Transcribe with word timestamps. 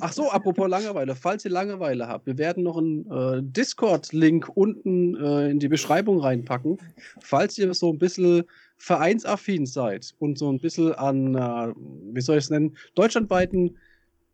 Ach 0.00 0.12
so, 0.12 0.30
apropos 0.30 0.68
Langeweile. 0.68 1.14
Falls 1.14 1.44
ihr 1.44 1.50
Langeweile 1.50 2.08
habt, 2.08 2.26
wir 2.26 2.38
werden 2.38 2.62
noch 2.62 2.76
einen 2.76 3.10
äh, 3.10 3.42
Discord-Link 3.42 4.50
unten 4.54 5.14
äh, 5.16 5.50
in 5.50 5.58
die 5.58 5.68
Beschreibung 5.68 6.20
reinpacken. 6.20 6.78
Falls 7.20 7.58
ihr 7.58 7.72
so 7.74 7.92
ein 7.92 7.98
bisschen 7.98 8.44
vereinsaffin 8.76 9.66
seid 9.66 10.14
und 10.18 10.38
so 10.38 10.50
ein 10.50 10.58
bisschen 10.58 10.94
an, 10.94 11.34
äh, 11.34 11.74
wie 12.12 12.20
soll 12.20 12.38
ich 12.38 12.44
es 12.44 12.50
nennen, 12.50 12.76
deutschlandweiten 12.94 13.76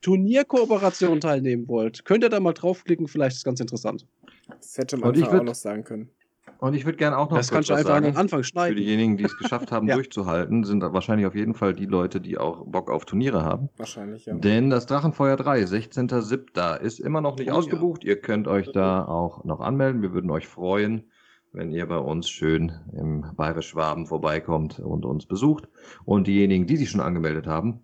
Turnierkooperationen 0.03 1.21
teilnehmen 1.21 1.67
wollt, 1.69 2.05
könnt 2.05 2.23
ihr 2.23 2.31
da 2.31 2.39
mal 2.39 2.53
draufklicken. 2.53 3.09
Vielleicht 3.09 3.33
ist 3.33 3.39
es 3.39 3.45
ganz 3.45 3.61
interessant. 3.61 4.07
Das 4.49 4.79
hätte 4.79 4.97
man 4.97 5.21
auch 5.23 5.43
noch 5.43 5.55
sagen 5.55 5.83
können. 5.83 6.11
Und 6.59 6.75
ich 6.75 6.85
würde 6.85 6.97
gerne 6.97 7.19
auch 7.19 7.31
noch 7.31 7.37
das 7.37 7.51
kannst 7.51 7.71
du 7.71 7.75
einfach 7.75 7.91
sagen. 7.91 8.07
am 8.07 8.17
Anfang 8.17 8.43
schneiden. 8.43 8.77
Für 8.77 8.81
diejenigen, 8.83 9.17
die 9.17 9.25
es 9.25 9.37
geschafft 9.37 9.73
haben, 9.73 9.87
ja. 9.89 9.95
durchzuhalten, 9.95 10.65
sind 10.65 10.83
wahrscheinlich 10.83 11.27
auf 11.27 11.35
jeden 11.35 11.55
Fall 11.55 11.75
die 11.75 11.87
Leute, 11.87 12.21
die 12.21 12.39
auch 12.39 12.65
Bock 12.67 12.91
auf 12.91 13.05
Turniere 13.05 13.45
haben. 13.45 13.69
Wahrscheinlich, 13.77 14.27
ja. 14.27 14.35
Denn 14.35 14.71
das 14.71 14.87
Drachenfeuer 14.87 15.37
3, 15.37 15.63
16.07. 15.65 16.81
ist 16.81 17.01
immer 17.01 17.21
noch 17.21 17.37
nicht 17.37 17.51
oh, 17.51 17.57
ausgebucht. 17.57 18.05
Ja. 18.05 18.11
Ihr 18.11 18.21
könnt 18.21 18.49
euch 18.49 18.73
da 18.73 19.05
auch 19.05 19.45
noch 19.45 19.61
anmelden. 19.61 20.03
Wir 20.03 20.13
würden 20.13 20.31
euch 20.31 20.47
freuen, 20.47 21.11
wenn 21.53 21.71
ihr 21.71 21.87
bei 21.87 21.99
uns 21.99 22.29
schön 22.29 22.73
im 22.93 23.25
Bayerisch 23.37 23.69
Schwaben 23.69 24.07
vorbeikommt 24.07 24.79
und 24.79 25.05
uns 25.05 25.27
besucht. 25.27 25.69
Und 26.05 26.27
diejenigen, 26.27 26.67
die 26.67 26.77
sich 26.77 26.91
schon 26.91 27.01
angemeldet 27.01 27.47
haben, 27.47 27.81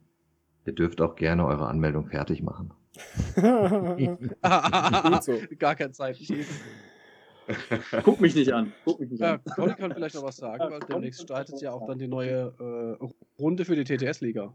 ihr 0.66 0.74
dürft 0.74 1.00
auch 1.00 1.16
gerne 1.16 1.46
eure 1.46 1.66
Anmeldung 1.66 2.06
fertig 2.06 2.42
machen. 2.42 2.72
so. 5.22 5.34
Gar 5.58 5.74
keine 5.74 5.92
Zeit. 5.92 6.18
Guck 8.04 8.20
mich 8.20 8.34
nicht 8.34 8.52
an. 8.52 8.72
Guck 8.84 9.00
mich 9.00 9.10
nicht 9.10 9.20
ja, 9.20 9.34
an. 9.34 9.44
Conny 9.44 9.74
kann 9.74 9.92
vielleicht 9.92 10.14
noch 10.14 10.24
was 10.24 10.36
sagen, 10.36 10.64
weil 10.70 10.80
demnächst 10.80 11.22
startet 11.22 11.60
ja 11.60 11.72
auch 11.72 11.86
dann 11.86 11.98
die 11.98 12.08
neue 12.08 12.54
äh, 12.58 12.96
Runde 13.38 13.64
für 13.64 13.76
die 13.76 13.84
TTS-Liga. 13.84 14.52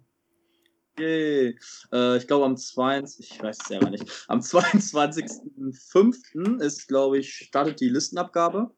Yay. 0.99 1.57
Äh, 1.91 2.17
ich 2.17 2.27
glaube 2.27 2.45
am 2.45 2.57
22. 2.57 3.31
Ich 3.31 3.43
weiß 3.43 3.57
es 3.61 3.67
selber 3.67 3.89
nicht. 3.89 4.25
Am 4.27 4.39
22.05. 4.39 6.61
ist, 6.61 6.87
glaube 6.87 7.17
ich, 7.19 7.33
startet 7.33 7.79
die 7.79 7.89
Listenabgabe. 7.89 8.71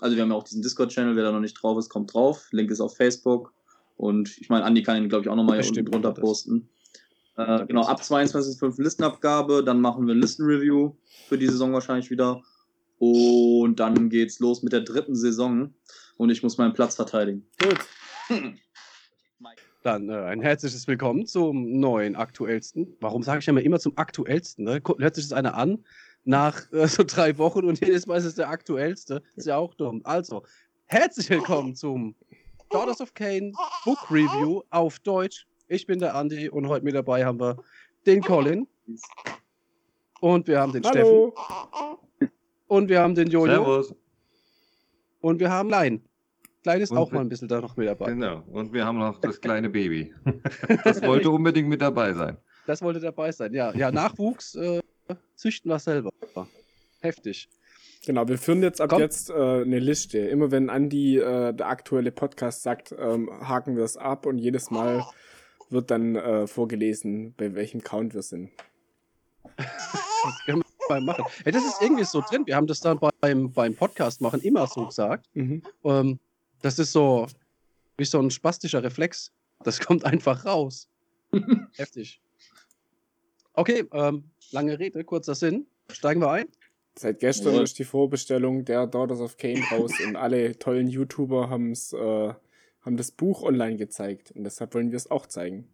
Also 0.00 0.16
wir 0.16 0.22
haben 0.22 0.30
ja 0.30 0.36
auch 0.36 0.44
diesen 0.44 0.62
Discord-Channel, 0.62 1.16
wer 1.16 1.24
da 1.24 1.32
noch 1.32 1.40
nicht 1.40 1.62
drauf 1.62 1.78
ist, 1.78 1.90
kommt 1.90 2.14
drauf. 2.14 2.48
Link 2.50 2.70
ist 2.70 2.80
auf 2.80 2.96
Facebook. 2.96 3.52
Und 3.96 4.38
ich 4.38 4.48
meine, 4.48 4.64
Andi 4.64 4.82
kann 4.82 4.96
ihn, 4.96 5.10
glaube 5.10 5.24
ich, 5.24 5.28
auch 5.28 5.36
nochmal 5.36 5.60
hier 5.60 5.68
unten 5.68 5.84
drunter 5.84 6.12
posten. 6.12 6.70
Äh, 7.36 7.66
genau, 7.66 7.82
ab 7.82 8.00
22.05. 8.00 8.82
Listenabgabe, 8.82 9.62
dann 9.62 9.80
machen 9.80 10.06
wir 10.06 10.14
ein 10.14 10.20
Listenreview 10.20 10.94
für 11.28 11.38
die 11.38 11.46
Saison 11.46 11.72
wahrscheinlich 11.72 12.10
wieder. 12.10 12.42
Und 13.00 13.80
dann 13.80 14.10
geht's 14.10 14.40
los 14.40 14.62
mit 14.62 14.74
der 14.74 14.82
dritten 14.82 15.16
Saison 15.16 15.72
und 16.18 16.28
ich 16.28 16.42
muss 16.42 16.58
meinen 16.58 16.74
Platz 16.74 16.96
verteidigen. 16.96 17.48
Gut. 17.58 17.78
Dann 19.82 20.10
äh, 20.10 20.16
ein 20.16 20.42
herzliches 20.42 20.86
Willkommen 20.86 21.24
zum 21.24 21.80
neuen, 21.80 22.14
aktuellsten. 22.14 22.94
Warum 23.00 23.22
sage 23.22 23.38
ich 23.38 23.46
ja 23.46 23.56
immer 23.56 23.80
zum 23.80 23.96
aktuellsten? 23.96 24.66
Ne? 24.66 24.82
Hört 24.98 25.14
sich 25.14 25.24
das 25.24 25.32
einer 25.32 25.54
an 25.54 25.82
nach 26.24 26.70
äh, 26.74 26.86
so 26.86 27.02
drei 27.02 27.38
Wochen 27.38 27.64
und 27.64 27.80
jedes 27.80 28.06
Mal 28.06 28.18
ist 28.18 28.26
es 28.26 28.34
der 28.34 28.50
aktuellste. 28.50 29.22
Ist 29.34 29.46
ja 29.46 29.56
auch 29.56 29.72
dumm. 29.72 30.02
Also, 30.04 30.44
herzlich 30.84 31.30
willkommen 31.30 31.74
zum 31.74 32.14
Daughters 32.68 33.00
of 33.00 33.14
Kane 33.14 33.52
Book 33.86 34.10
Review 34.10 34.60
auf 34.68 34.98
Deutsch. 34.98 35.46
Ich 35.68 35.86
bin 35.86 36.00
der 36.00 36.14
Andi 36.14 36.50
und 36.50 36.68
heute 36.68 36.84
mit 36.84 36.94
dabei 36.94 37.24
haben 37.24 37.40
wir 37.40 37.56
den 38.04 38.20
Colin. 38.20 38.68
Und 40.20 40.48
wir 40.48 40.60
haben 40.60 40.72
den 40.74 40.84
Hallo. 40.84 41.32
Steffen. 41.34 42.09
Und 42.70 42.88
wir 42.88 43.00
haben 43.00 43.16
den 43.16 43.28
Jojo. 43.28 43.46
Servus. 43.46 43.94
Und 45.20 45.40
wir 45.40 45.50
haben 45.50 45.70
Klein. 45.70 46.04
Klein 46.62 46.80
ist 46.80 46.92
und 46.92 46.98
auch 46.98 47.10
mal 47.10 47.20
ein 47.20 47.28
bisschen 47.28 47.48
da 47.48 47.60
noch 47.60 47.76
mit 47.76 47.88
dabei. 47.88 48.12
Genau. 48.12 48.44
Und 48.46 48.72
wir 48.72 48.84
haben 48.84 48.96
noch 48.96 49.20
das 49.20 49.40
kleine 49.46 49.68
Baby. 49.68 50.14
Das 50.84 51.02
wollte 51.02 51.30
unbedingt 51.30 51.68
mit 51.68 51.82
dabei 51.82 52.12
sein. 52.12 52.36
Das 52.68 52.80
wollte 52.80 53.00
dabei 53.00 53.32
sein, 53.32 53.52
ja. 53.54 53.74
Ja, 53.74 53.90
Nachwuchs 53.90 54.54
äh, 54.54 54.80
züchten 55.34 55.68
wir 55.68 55.80
selber. 55.80 56.12
Heftig. 57.00 57.48
Genau, 58.06 58.28
wir 58.28 58.38
führen 58.38 58.62
jetzt 58.62 58.80
ab 58.80 58.90
Komm. 58.90 59.00
jetzt 59.00 59.30
äh, 59.30 59.34
eine 59.34 59.80
Liste. 59.80 60.18
Immer 60.18 60.52
wenn 60.52 60.70
Andi 60.70 61.18
äh, 61.18 61.52
der 61.52 61.66
aktuelle 61.66 62.12
Podcast 62.12 62.62
sagt, 62.62 62.94
ähm, 62.96 63.28
haken 63.40 63.76
wir 63.76 63.82
es 63.82 63.96
ab 63.96 64.26
und 64.26 64.38
jedes 64.38 64.70
Mal 64.70 65.04
wird 65.70 65.90
dann 65.90 66.14
äh, 66.14 66.46
vorgelesen, 66.46 67.34
bei 67.36 67.52
welchem 67.56 67.82
Count 67.82 68.14
wir 68.14 68.22
sind. 68.22 68.52
beim 70.90 71.04
Machen. 71.04 71.24
Ja, 71.44 71.52
das 71.52 71.64
ist 71.64 71.80
irgendwie 71.80 72.04
so 72.04 72.20
drin. 72.20 72.46
Wir 72.46 72.56
haben 72.56 72.66
das 72.66 72.80
dann 72.80 72.98
beim, 73.20 73.52
beim 73.52 73.74
Podcast 73.74 74.20
machen 74.20 74.40
immer 74.40 74.66
so 74.66 74.86
gesagt. 74.86 75.26
Mhm. 75.34 75.62
Ähm, 75.84 76.18
das 76.62 76.78
ist 76.78 76.92
so 76.92 77.26
wie 77.96 78.04
so 78.04 78.18
ein 78.18 78.30
spastischer 78.30 78.82
Reflex. 78.82 79.32
Das 79.62 79.78
kommt 79.86 80.04
einfach 80.04 80.44
raus. 80.44 80.88
Heftig. 81.76 82.20
Okay, 83.52 83.84
ähm, 83.92 84.24
lange 84.50 84.78
Rede, 84.78 85.04
kurzer 85.04 85.34
Sinn. 85.34 85.66
Steigen 85.92 86.20
wir 86.20 86.30
ein. 86.30 86.46
Seit 86.98 87.20
gestern 87.20 87.54
ja. 87.54 87.62
ist 87.62 87.78
die 87.78 87.84
Vorbestellung 87.84 88.64
der 88.64 88.86
Daughters 88.86 89.20
of 89.20 89.36
Cain 89.36 89.62
raus 89.70 89.92
und 90.04 90.16
alle 90.16 90.58
tollen 90.58 90.88
YouTuber 90.88 91.48
haben's, 91.48 91.92
äh, 91.92 92.34
haben 92.82 92.96
das 92.96 93.12
Buch 93.12 93.42
online 93.42 93.76
gezeigt 93.76 94.32
und 94.32 94.42
deshalb 94.44 94.74
wollen 94.74 94.90
wir 94.90 94.96
es 94.96 95.10
auch 95.10 95.26
zeigen. 95.26 95.68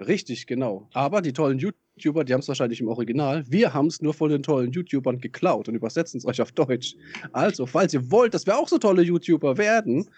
Richtig, 0.00 0.46
genau. 0.46 0.88
Aber 0.94 1.20
die 1.20 1.32
tollen 1.32 1.58
YouTuber 1.58 1.81
YouTuber, 1.96 2.24
die 2.24 2.32
haben 2.32 2.40
es 2.40 2.48
wahrscheinlich 2.48 2.80
im 2.80 2.88
Original. 2.88 3.44
Wir 3.48 3.74
haben 3.74 3.86
es 3.86 4.00
nur 4.00 4.14
von 4.14 4.30
den 4.30 4.42
tollen 4.42 4.72
YouTubern 4.72 5.18
geklaut 5.18 5.68
und 5.68 5.74
übersetzen 5.74 6.18
es 6.18 6.26
euch 6.26 6.40
auf 6.40 6.52
Deutsch. 6.52 6.96
Also, 7.32 7.66
falls 7.66 7.92
ihr 7.94 8.10
wollt, 8.10 8.34
dass 8.34 8.46
wir 8.46 8.56
auch 8.56 8.68
so 8.68 8.78
tolle 8.78 9.02
YouTuber 9.02 9.58
werden, 9.58 10.08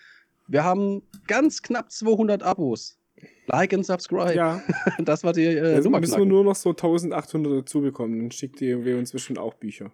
wir 0.47 0.65
haben 0.65 1.03
ganz 1.27 1.62
knapp 1.62 1.91
200 1.91 2.43
Abos. 2.43 2.99
Like 3.47 3.73
and 3.73 3.85
subscribe. 3.85 4.35
Ja. 4.35 4.62
Das 5.05 5.25
war 5.25 5.33
die 5.33 5.45
äh, 5.45 5.81
Nummer. 5.81 6.01
müssen 6.01 6.19
wir 6.19 6.27
nur 6.27 6.45
noch 6.45 6.55
so 6.55 6.71
1800 6.71 7.62
dazu 7.62 7.81
bekommen. 7.81 8.19
Dann 8.19 8.31
schickt 8.31 8.61
ihr 8.61 8.85
wir 8.85 8.99
inzwischen 8.99 9.39
auch 9.39 9.55
Bücher. 9.55 9.93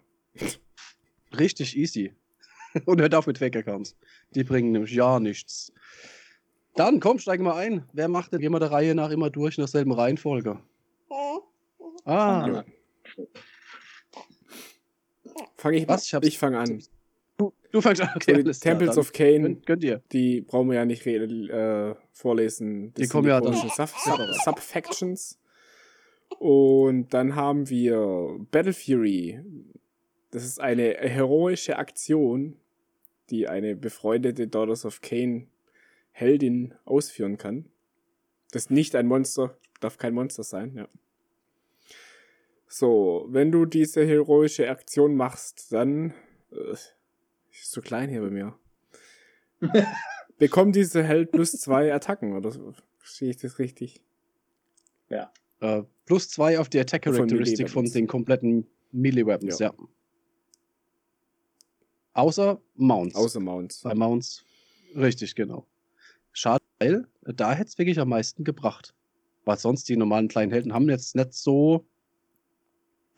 Richtig 1.39 1.77
easy. 1.77 2.13
Und 2.87 3.01
hört 3.01 3.15
auf 3.15 3.27
mit 3.27 3.39
Fake-Accounts. 3.39 3.97
Die 4.35 4.45
bringen 4.45 4.73
nämlich 4.73 4.93
ja 4.93 5.19
nichts. 5.19 5.73
Dann 6.77 7.01
komm, 7.01 7.19
steigen 7.19 7.45
wir 7.45 7.57
ein. 7.57 7.85
Wer 7.93 8.09
macht 8.09 8.33
denn? 8.33 8.41
Gehen 8.41 8.53
wir 8.53 8.61
der 8.61 8.71
Reihe 8.71 8.95
nach 8.95 9.11
immer 9.11 9.31
durch 9.31 9.59
in 9.59 9.63
derselben 9.63 9.93
Reihenfolge. 9.93 10.61
Ah. 12.05 12.65
Fange 15.57 15.77
ich 15.77 15.89
Was? 15.89 16.13
Ich, 16.13 16.23
ich 16.23 16.39
fange 16.39 16.59
an. 16.59 16.83
Du, 17.37 17.53
du 17.71 17.81
fängst 17.81 18.03
an. 18.03 18.11
Okay, 18.15 18.43
so 18.45 18.53
Temples 18.53 18.99
of 18.99 19.13
Cain. 19.13 19.63
Könnt, 19.65 19.85
ihr. 19.85 20.03
Die 20.13 20.41
brauchen 20.41 20.69
wir 20.69 20.77
ja 20.77 20.85
nicht 20.85 21.07
äh, 21.07 21.95
vorlesen. 22.13 22.93
Das 22.95 23.07
die 23.07 23.09
kommen 23.09 23.29
ja 23.29 23.41
dann. 23.41 23.55
Sub, 23.55 23.89
Sub, 23.89 24.21
Subfactions. 24.45 25.39
Und 26.39 27.13
dann 27.13 27.35
haben 27.37 27.69
wir 27.69 28.39
Battle 28.51 28.73
Fury. 28.73 29.41
Das 30.31 30.45
ist 30.45 30.61
eine 30.61 30.95
heroische 30.95 31.77
Aktion, 31.77 32.57
die 33.31 33.49
eine 33.49 33.75
befreundete 33.75 34.47
Daughters 34.47 34.85
of 34.85 35.01
Cain 35.01 35.49
Heldin 36.13 36.75
ausführen 36.85 37.37
kann. 37.37 37.67
Das 38.53 38.65
ist 38.65 38.71
nicht 38.71 38.95
ein 38.95 39.07
Monster, 39.07 39.57
darf 39.81 39.99
kein 39.99 40.15
Monster 40.15 40.43
sein, 40.43 40.75
ja. 40.75 40.89
So, 42.73 43.27
wenn 43.29 43.51
du 43.51 43.67
diese 43.67 44.07
heroische 44.07 44.71
Aktion 44.71 45.17
machst, 45.17 45.73
dann 45.73 46.15
äh, 46.53 46.71
ist 46.71 46.95
so 47.51 47.81
klein 47.81 48.09
hier 48.09 48.21
bei 48.21 48.31
mir. 48.31 48.55
Bekommt 50.39 50.77
diese 50.77 51.03
Held 51.03 51.33
plus 51.33 51.51
zwei 51.51 51.93
Attacken, 51.93 52.37
oder 52.37 52.53
so? 52.53 52.73
Verstehe 52.99 53.31
ich 53.31 53.39
das 53.39 53.59
richtig? 53.59 54.01
Ja. 55.09 55.33
Äh, 55.59 55.83
plus 56.07 56.29
zwei 56.29 56.61
auf 56.61 56.69
die 56.69 56.79
Attack 56.79 57.03
Characteristic 57.03 57.69
von, 57.69 57.87
von, 57.87 57.93
den 57.93 58.07
kompletten 58.07 58.69
Melee 58.93 59.27
Weapons, 59.27 59.59
ja. 59.59 59.75
ja. 59.77 59.85
Außer 62.13 62.63
Mounts. 62.77 63.17
Außer 63.17 63.41
Mounts. 63.41 63.81
Bei 63.81 63.97
Mounts. 63.97 64.45
Richtig, 64.95 65.35
genau. 65.35 65.67
Schade, 66.31 66.63
weil 66.79 67.09
da 67.25 67.53
hätte 67.53 67.69
es 67.69 67.79
wirklich 67.79 67.99
am 67.99 68.11
meisten 68.11 68.45
gebracht. 68.45 68.95
Weil 69.45 69.59
sonst 69.59 69.89
die 69.89 69.97
normalen 69.97 70.29
kleinen 70.29 70.53
Helden 70.53 70.73
haben 70.73 70.89
jetzt 70.89 71.17
nicht 71.17 71.35
so 71.35 71.85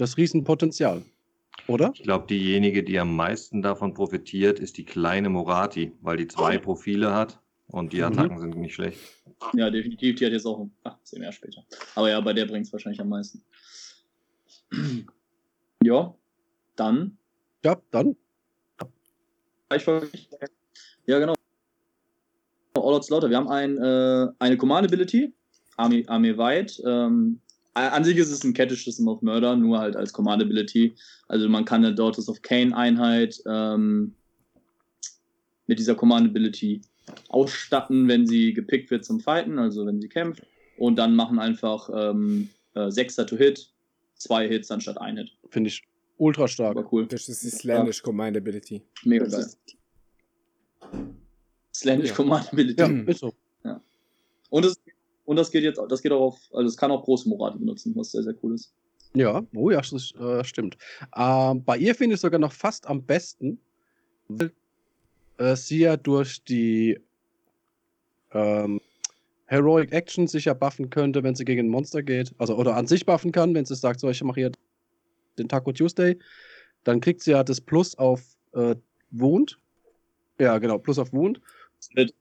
das 0.02 0.16
Riesenpotenzial. 0.16 1.02
Oder? 1.68 1.92
Ich 1.94 2.02
glaube, 2.02 2.26
diejenige, 2.26 2.82
die 2.82 2.98
am 2.98 3.14
meisten 3.14 3.62
davon 3.62 3.94
profitiert, 3.94 4.58
ist 4.58 4.76
die 4.76 4.84
kleine 4.84 5.28
Morati, 5.28 5.92
weil 6.00 6.16
die 6.16 6.26
zwei 6.26 6.58
Profile 6.58 7.14
hat 7.14 7.38
und 7.68 7.92
die 7.92 7.98
mhm. 7.98 8.04
Attacken 8.04 8.36
mhm. 8.36 8.40
sind 8.40 8.56
nicht 8.56 8.74
schlecht. 8.74 8.98
Ja, 9.54 9.70
definitiv. 9.70 10.16
Die 10.16 10.26
hat 10.26 10.32
jetzt 10.32 10.46
auch 10.46 10.68
ach, 10.84 10.96
zehn 11.04 11.20
mehr 11.20 11.32
später. 11.32 11.64
Aber 11.94 12.10
ja, 12.10 12.20
bei 12.20 12.32
der 12.32 12.46
bringt 12.46 12.66
es 12.66 12.72
wahrscheinlich 12.72 13.00
am 13.00 13.08
meisten. 13.08 13.42
ja, 15.82 16.14
dann. 16.76 17.16
Ja, 17.64 17.80
dann. 17.90 18.16
Ja, 21.06 21.18
genau. 21.18 21.34
All 22.74 22.94
Out 22.94 23.04
Slaughter. 23.04 23.30
Wir 23.30 23.36
haben 23.36 23.48
ein, 23.48 23.78
äh, 23.78 24.28
eine 24.38 24.56
Command 24.56 24.86
Ability, 24.86 25.32
Army, 25.76 26.04
Army 26.08 26.36
Wide. 26.36 26.72
Ähm, 26.88 27.40
an 27.74 28.04
sich 28.04 28.16
ist 28.16 28.30
es 28.30 28.44
ein 28.44 28.52
Catch 28.52 28.84
System 28.84 29.08
of 29.08 29.22
Murder, 29.22 29.56
nur 29.56 29.78
halt 29.78 29.96
als 29.96 30.12
Command 30.12 30.42
Ability. 30.42 30.94
Also 31.28 31.48
man 31.48 31.64
kann 31.64 31.84
eine 31.84 31.94
Daughters 31.94 32.28
of 32.28 32.42
Cain 32.42 32.72
Einheit 32.72 33.42
ähm, 33.46 34.14
mit 35.66 35.78
dieser 35.78 35.94
Command 35.94 36.28
Ability 36.28 36.82
ausstatten, 37.28 38.08
wenn 38.08 38.26
sie 38.26 38.52
gepickt 38.52 38.90
wird 38.90 39.04
zum 39.04 39.20
Fighten, 39.20 39.58
also 39.58 39.86
wenn 39.86 40.00
sie 40.00 40.08
kämpft. 40.08 40.42
Und 40.76 40.96
dann 40.96 41.14
machen 41.14 41.38
einfach 41.38 41.88
ähm, 41.94 42.48
äh, 42.74 42.90
Sechser 42.90 43.26
to 43.26 43.36
Hit, 43.36 43.70
zwei 44.16 44.48
Hits 44.48 44.70
anstatt 44.70 44.98
ein 45.00 45.16
Hit. 45.16 45.32
Finde 45.48 45.68
ich 45.68 45.82
ultra 46.18 46.48
stark. 46.48 46.76
Aber 46.76 46.92
cool. 46.92 47.06
Das 47.06 47.28
ist 47.28 47.42
die 47.42 47.50
Slanish 47.50 47.98
ja. 47.98 48.02
Command 48.02 48.36
Ability. 48.36 48.82
Mega 49.04 49.26
geil. 49.26 49.46
Slanish 51.74 52.10
ja. 52.10 52.14
Command 52.14 52.52
Ability. 52.52 52.80
Ja, 52.80 52.88
ist 53.06 53.20
so. 53.20 53.32
Ja. 53.64 53.80
Und 54.50 54.64
das, 54.64 54.80
und 55.32 55.36
das 55.36 55.50
geht 55.50 55.64
jetzt, 55.64 55.80
das 55.88 56.02
geht 56.02 56.12
auch 56.12 56.20
auf, 56.20 56.38
also 56.52 56.68
es 56.68 56.76
kann 56.76 56.90
auch 56.90 57.02
große 57.04 57.26
Morate 57.26 57.58
benutzen, 57.58 57.94
was 57.96 58.12
sehr, 58.12 58.22
sehr 58.22 58.34
cool 58.42 58.54
ist. 58.54 58.74
Ja, 59.14 59.42
oh 59.54 59.70
ja, 59.70 59.80
das 59.80 60.14
äh, 60.14 60.44
stimmt. 60.44 60.76
Äh, 61.14 61.54
bei 61.54 61.78
ihr 61.78 61.94
finde 61.94 62.14
ich 62.14 62.20
sogar 62.20 62.38
noch 62.38 62.52
fast 62.52 62.86
am 62.86 63.02
besten, 63.02 63.58
weil 64.28 64.52
äh, 65.38 65.56
sie 65.56 65.80
ja 65.80 65.96
durch 65.96 66.44
die 66.44 66.98
ähm, 68.32 68.80
Heroic 69.46 69.92
Action 69.92 70.26
sicher 70.26 70.54
buffen 70.54 70.90
könnte, 70.90 71.22
wenn 71.22 71.34
sie 71.34 71.46
gegen 71.46 71.66
ein 71.66 71.70
Monster 71.70 72.02
geht. 72.02 72.34
Also, 72.36 72.56
oder 72.56 72.76
an 72.76 72.86
sich 72.86 73.06
buffen 73.06 73.32
kann, 73.32 73.54
wenn 73.54 73.64
sie 73.64 73.74
sagt, 73.74 74.00
so, 74.00 74.10
ich 74.10 74.22
mache 74.22 74.40
hier 74.40 74.52
den 75.38 75.48
Taco 75.48 75.72
Tuesday. 75.72 76.18
Dann 76.84 77.00
kriegt 77.00 77.22
sie 77.22 77.30
ja 77.30 77.42
das 77.42 77.60
Plus 77.60 77.96
auf 77.96 78.22
äh, 78.52 78.76
Wound. 79.10 79.58
Ja, 80.38 80.58
genau, 80.58 80.78
Plus 80.78 80.98
auf 80.98 81.10
Wound. 81.12 81.40
Hit. 81.94 82.14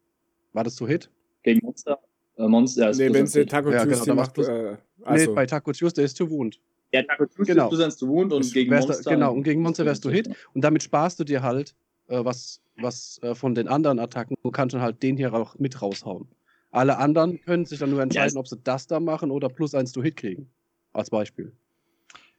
War 0.54 0.64
das 0.64 0.76
zu 0.76 0.88
Hit? 0.88 1.10
Gegen 1.44 1.60
Monster? 1.66 2.00
Äh, 2.42 2.48
Monster 2.48 2.90
ist 2.90 2.98
nee, 2.98 3.14
wenn 3.14 3.28
sie 3.28 3.46
Taco 3.46 3.72
ja, 3.72 3.84
genau, 3.84 3.96
Tuesday 3.96 4.12
genau, 4.12 4.22
macht. 4.22 4.38
Äh, 4.38 4.78
also. 5.04 5.30
Nee, 5.30 5.36
bei 5.36 5.46
Taco 5.46 5.72
Tuesday 5.72 6.06
ist 6.06 6.18
zu 6.18 6.30
Wound. 6.30 6.60
Ja, 6.92 7.04
Taco 7.04 7.26
Tuesday 7.26 7.56
genau. 7.56 7.70
ist 7.72 8.00
zu 8.00 8.08
Wound 8.08 8.34
und 8.34 8.54
gegen 8.54 8.74
Monster. 8.74 9.10
Genau, 9.10 9.34
und 9.34 9.44
gegen 9.44 9.62
Monster 9.62 9.86
wärst 9.86 10.04
du 10.04 10.10
Hit. 10.10 10.30
Und 10.54 10.64
damit 10.64 10.84
sparst 10.84 11.20
du 11.20 11.24
dir 11.24 11.42
halt 11.42 11.76
äh, 12.08 12.24
was, 12.24 12.62
was 12.78 13.20
äh, 13.22 13.36
von 13.36 13.56
den 13.56 13.68
anderen 13.68 14.00
Attacken. 14.00 14.36
Du 14.44 14.52
kannst 14.52 14.74
dann 14.74 14.82
halt 14.82 15.02
den 15.04 15.18
hier 15.18 15.34
auch 15.34 15.58
mit 15.60 15.82
raushauen. 15.82 16.28
Alle 16.72 16.98
anderen 16.98 17.42
können 17.42 17.66
sich 17.66 17.80
dann 17.80 17.92
nur 17.92 18.02
entscheiden, 18.02 18.30
yes. 18.30 18.38
ob 18.38 18.48
sie 18.48 18.58
das 18.64 18.88
da 18.88 19.00
machen 19.00 19.30
oder 19.30 19.50
plus 19.50 19.76
eins 19.76 19.92
to 19.92 20.02
Hit 20.02 20.16
kriegen. 20.16 20.50
Als 20.94 21.10
Beispiel. 21.10 21.52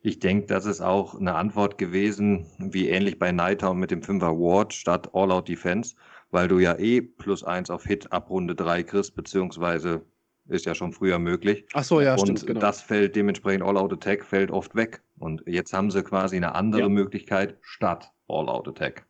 Ich 0.02 0.18
denke, 0.18 0.46
das 0.46 0.66
ist 0.66 0.80
auch 0.80 1.18
eine 1.18 1.34
Antwort 1.34 1.78
gewesen, 1.78 2.46
wie 2.58 2.88
ähnlich 2.88 3.18
bei 3.18 3.30
Nighttown 3.30 3.78
mit 3.78 3.90
dem 3.90 4.00
5er 4.00 4.36
Ward 4.36 4.74
statt 4.74 5.10
All-Out 5.12 5.48
Defense, 5.48 5.94
weil 6.32 6.48
du 6.48 6.58
ja 6.58 6.76
eh 6.78 7.00
plus 7.00 7.44
eins 7.44 7.70
auf 7.70 7.84
Hit 7.84 8.10
ab 8.10 8.30
Runde 8.30 8.56
3 8.56 8.82
kriegst, 8.82 9.14
beziehungsweise 9.14 10.02
ist 10.48 10.66
ja 10.66 10.74
schon 10.74 10.92
früher 10.92 11.18
möglich. 11.18 11.66
Ach 11.72 11.84
so, 11.84 12.00
ja, 12.00 12.14
und 12.14 12.20
stimmt. 12.20 12.46
Genau. 12.46 12.60
das 12.60 12.82
fällt 12.82 13.14
dementsprechend 13.14 13.62
All-Out 13.62 13.92
Attack 13.92 14.24
fällt 14.24 14.50
oft 14.50 14.74
weg. 14.74 15.02
Und 15.18 15.42
jetzt 15.46 15.72
haben 15.72 15.90
sie 15.90 16.02
quasi 16.02 16.36
eine 16.36 16.54
andere 16.54 16.82
ja. 16.82 16.88
Möglichkeit 16.88 17.58
statt 17.60 18.10
All-Out 18.26 18.66
Attack. 18.66 19.06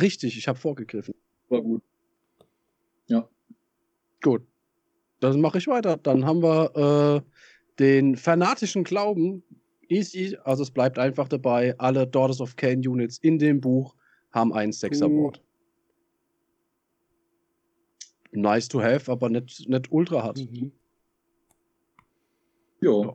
Richtig, 0.00 0.38
ich 0.38 0.48
habe 0.48 0.58
vorgegriffen. 0.58 1.14
War 1.50 1.60
gut. 1.60 1.82
Ja. 3.08 3.28
Gut. 4.22 4.42
Dann 5.20 5.40
mache 5.40 5.58
ich 5.58 5.66
weiter. 5.66 5.98
Dann 5.98 6.24
haben 6.24 6.42
wir 6.42 7.22
äh, 7.22 7.30
den 7.78 8.16
fanatischen 8.16 8.84
Glauben. 8.84 9.42
Easy, 9.88 10.38
also 10.44 10.62
es 10.62 10.70
bleibt 10.70 10.98
einfach 10.98 11.28
dabei. 11.28 11.74
Alle 11.78 12.06
Daughters 12.06 12.40
of 12.40 12.56
Cain 12.56 12.78
Units 12.86 13.18
in 13.18 13.38
dem 13.38 13.60
Buch 13.60 13.94
haben 14.30 14.54
einen 14.54 14.72
Sex 14.72 15.02
Award. 15.02 15.42
Nice 18.32 18.68
to 18.68 18.82
have, 18.82 19.10
aber 19.10 19.28
nicht, 19.28 19.68
nicht 19.68 19.92
ultra 19.92 20.22
hart. 20.22 20.38
Mhm. 20.38 20.72
Jo. 22.80 23.04
Ja. 23.04 23.14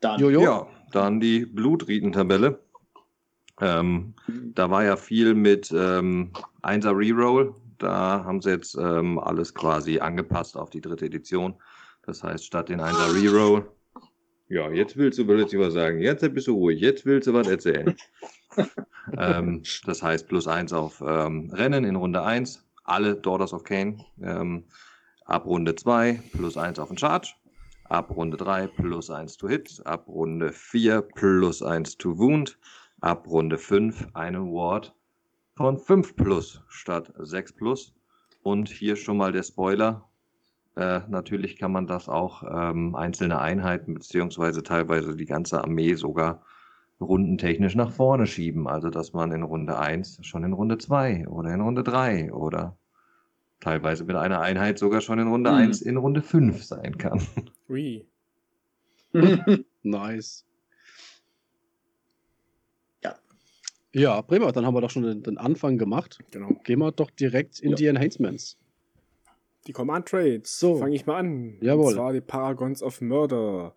Dann. 0.00 0.20
Jojo. 0.20 0.42
Ja, 0.42 0.66
dann 0.92 1.20
die 1.20 1.44
Blutriten-Tabelle. 1.44 2.60
Ähm, 3.60 4.14
mhm. 4.26 4.54
Da 4.54 4.70
war 4.70 4.84
ja 4.84 4.96
viel 4.96 5.34
mit 5.34 5.72
ähm, 5.72 6.32
1er 6.62 6.96
Reroll. 6.96 7.54
Da 7.78 8.24
haben 8.24 8.40
sie 8.40 8.50
jetzt 8.50 8.76
ähm, 8.76 9.18
alles 9.18 9.54
quasi 9.54 9.98
angepasst 9.98 10.56
auf 10.56 10.70
die 10.70 10.80
dritte 10.80 11.06
Edition. 11.06 11.54
Das 12.02 12.22
heißt, 12.22 12.44
statt 12.44 12.68
den 12.68 12.80
1er 12.80 13.14
Reroll. 13.14 13.68
Ja, 14.48 14.70
jetzt 14.70 14.96
willst 14.96 15.18
du 15.18 15.26
plötzlich 15.26 15.60
was 15.60 15.74
sagen. 15.74 16.00
Jetzt 16.00 16.22
bist 16.32 16.46
du 16.46 16.54
ruhig. 16.54 16.80
Jetzt 16.80 17.04
willst 17.04 17.28
du 17.28 17.34
was 17.34 17.48
erzählen. 17.48 17.94
ähm, 19.18 19.62
das 19.84 20.02
heißt, 20.02 20.26
plus 20.28 20.46
1 20.46 20.72
auf 20.72 21.02
ähm, 21.06 21.50
Rennen 21.52 21.84
in 21.84 21.96
Runde 21.96 22.22
1. 22.22 22.64
Alle 22.84 23.14
Daughters 23.14 23.52
of 23.52 23.64
Cain. 23.64 24.02
Ähm, 24.22 24.64
ab 25.26 25.44
Runde 25.44 25.74
2 25.74 26.22
plus 26.32 26.56
1 26.56 26.78
auf 26.78 26.88
den 26.88 26.96
Charge. 26.96 27.34
Ab 27.84 28.10
Runde 28.16 28.38
3 28.38 28.68
plus 28.68 29.10
1 29.10 29.36
to 29.36 29.48
Hit. 29.48 29.82
Ab 29.84 30.08
Runde 30.08 30.52
4 30.52 31.02
plus 31.02 31.62
1 31.62 31.98
to 31.98 32.18
Wound 32.18 32.58
ab 33.00 33.26
Runde 33.28 33.58
5 33.58 34.08
einen 34.14 34.52
Ward 34.52 34.94
von 35.56 35.78
5 35.78 36.16
plus 36.16 36.62
statt 36.68 37.12
6 37.18 37.52
plus. 37.52 37.94
Und 38.42 38.68
hier 38.68 38.96
schon 38.96 39.16
mal 39.16 39.32
der 39.32 39.42
Spoiler. 39.42 40.07
Äh, 40.78 41.00
natürlich 41.08 41.56
kann 41.56 41.72
man 41.72 41.88
das 41.88 42.08
auch 42.08 42.44
ähm, 42.48 42.94
einzelne 42.94 43.40
Einheiten 43.40 43.94
beziehungsweise 43.94 44.62
teilweise 44.62 45.16
die 45.16 45.24
ganze 45.24 45.64
Armee 45.64 45.94
sogar 45.94 46.42
rundentechnisch 47.00 47.74
nach 47.74 47.90
vorne 47.90 48.28
schieben. 48.28 48.68
Also 48.68 48.88
dass 48.88 49.12
man 49.12 49.32
in 49.32 49.42
Runde 49.42 49.76
1 49.76 50.24
schon 50.24 50.44
in 50.44 50.52
Runde 50.52 50.78
2 50.78 51.26
oder 51.26 51.52
in 51.52 51.60
Runde 51.62 51.82
3 51.82 52.32
oder 52.32 52.76
teilweise 53.58 54.04
mit 54.04 54.14
einer 54.14 54.40
Einheit 54.40 54.78
sogar 54.78 55.00
schon 55.00 55.18
in 55.18 55.26
Runde 55.26 55.50
mhm. 55.50 55.56
1 55.56 55.82
in 55.82 55.96
Runde 55.96 56.22
5 56.22 56.62
sein 56.62 56.96
kann. 56.96 57.26
Ui. 57.68 58.06
nice. 59.82 60.44
Ja, 63.92 64.22
prima, 64.22 64.52
dann 64.52 64.64
haben 64.64 64.74
wir 64.74 64.82
doch 64.82 64.90
schon 64.90 65.02
den, 65.02 65.22
den 65.24 65.38
Anfang 65.38 65.76
gemacht. 65.76 66.20
Genau. 66.30 66.50
Gehen 66.62 66.78
wir 66.78 66.92
doch 66.92 67.10
direkt 67.10 67.58
in 67.58 67.70
ja. 67.70 67.76
die 67.76 67.86
Enhancements. 67.86 68.58
Die 69.66 69.72
Command 69.72 70.08
Trades. 70.08 70.58
So. 70.58 70.76
Fange 70.76 70.94
ich 70.94 71.06
mal 71.06 71.18
an. 71.18 71.58
Jawohl. 71.60 71.86
Und 71.86 71.94
zwar 71.94 72.12
die 72.12 72.20
Paragons 72.20 72.82
of 72.82 73.00
Murder. 73.00 73.74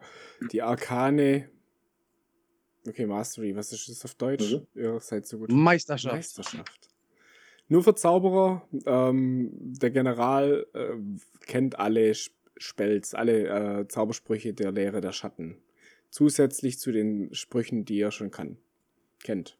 Die 0.51 0.62
Arkane. 0.62 1.50
Okay, 2.88 3.06
Mastery. 3.06 3.56
Was 3.56 3.72
ist 3.72 3.89
das 3.89 4.06
auf 4.06 4.16
Deutsch? 4.16 4.54
Mhm. 4.54 4.68
Ihr 4.75 5.00
seid 5.00 5.28
so 5.28 5.39
gut. 5.39 5.51
Meisterschaft. 5.51 6.16
Meisterschaft. 6.16 6.89
Nur 7.68 7.83
für 7.83 7.95
Zauberer. 7.95 8.68
Ähm, 8.86 9.51
der 9.54 9.92
General 9.92 10.66
äh, 10.74 10.95
kennt 11.45 11.80
alle 11.80 12.13
Spells, 12.57 13.13
alle 13.13 13.80
äh, 13.80 13.88
Zaubersprüche 13.88 14.54
der 14.54 14.72
Lehre 14.72 15.01
der 15.01 15.12
Schatten. 15.12 15.57
Zusätzlich 16.10 16.80
zu 16.80 16.92
den 16.92 17.34
Sprüchen, 17.34 17.86
die 17.86 18.00
er 18.00 18.12
schon 18.12 18.31
kann. 18.31 18.57
Kennt. 19.24 19.57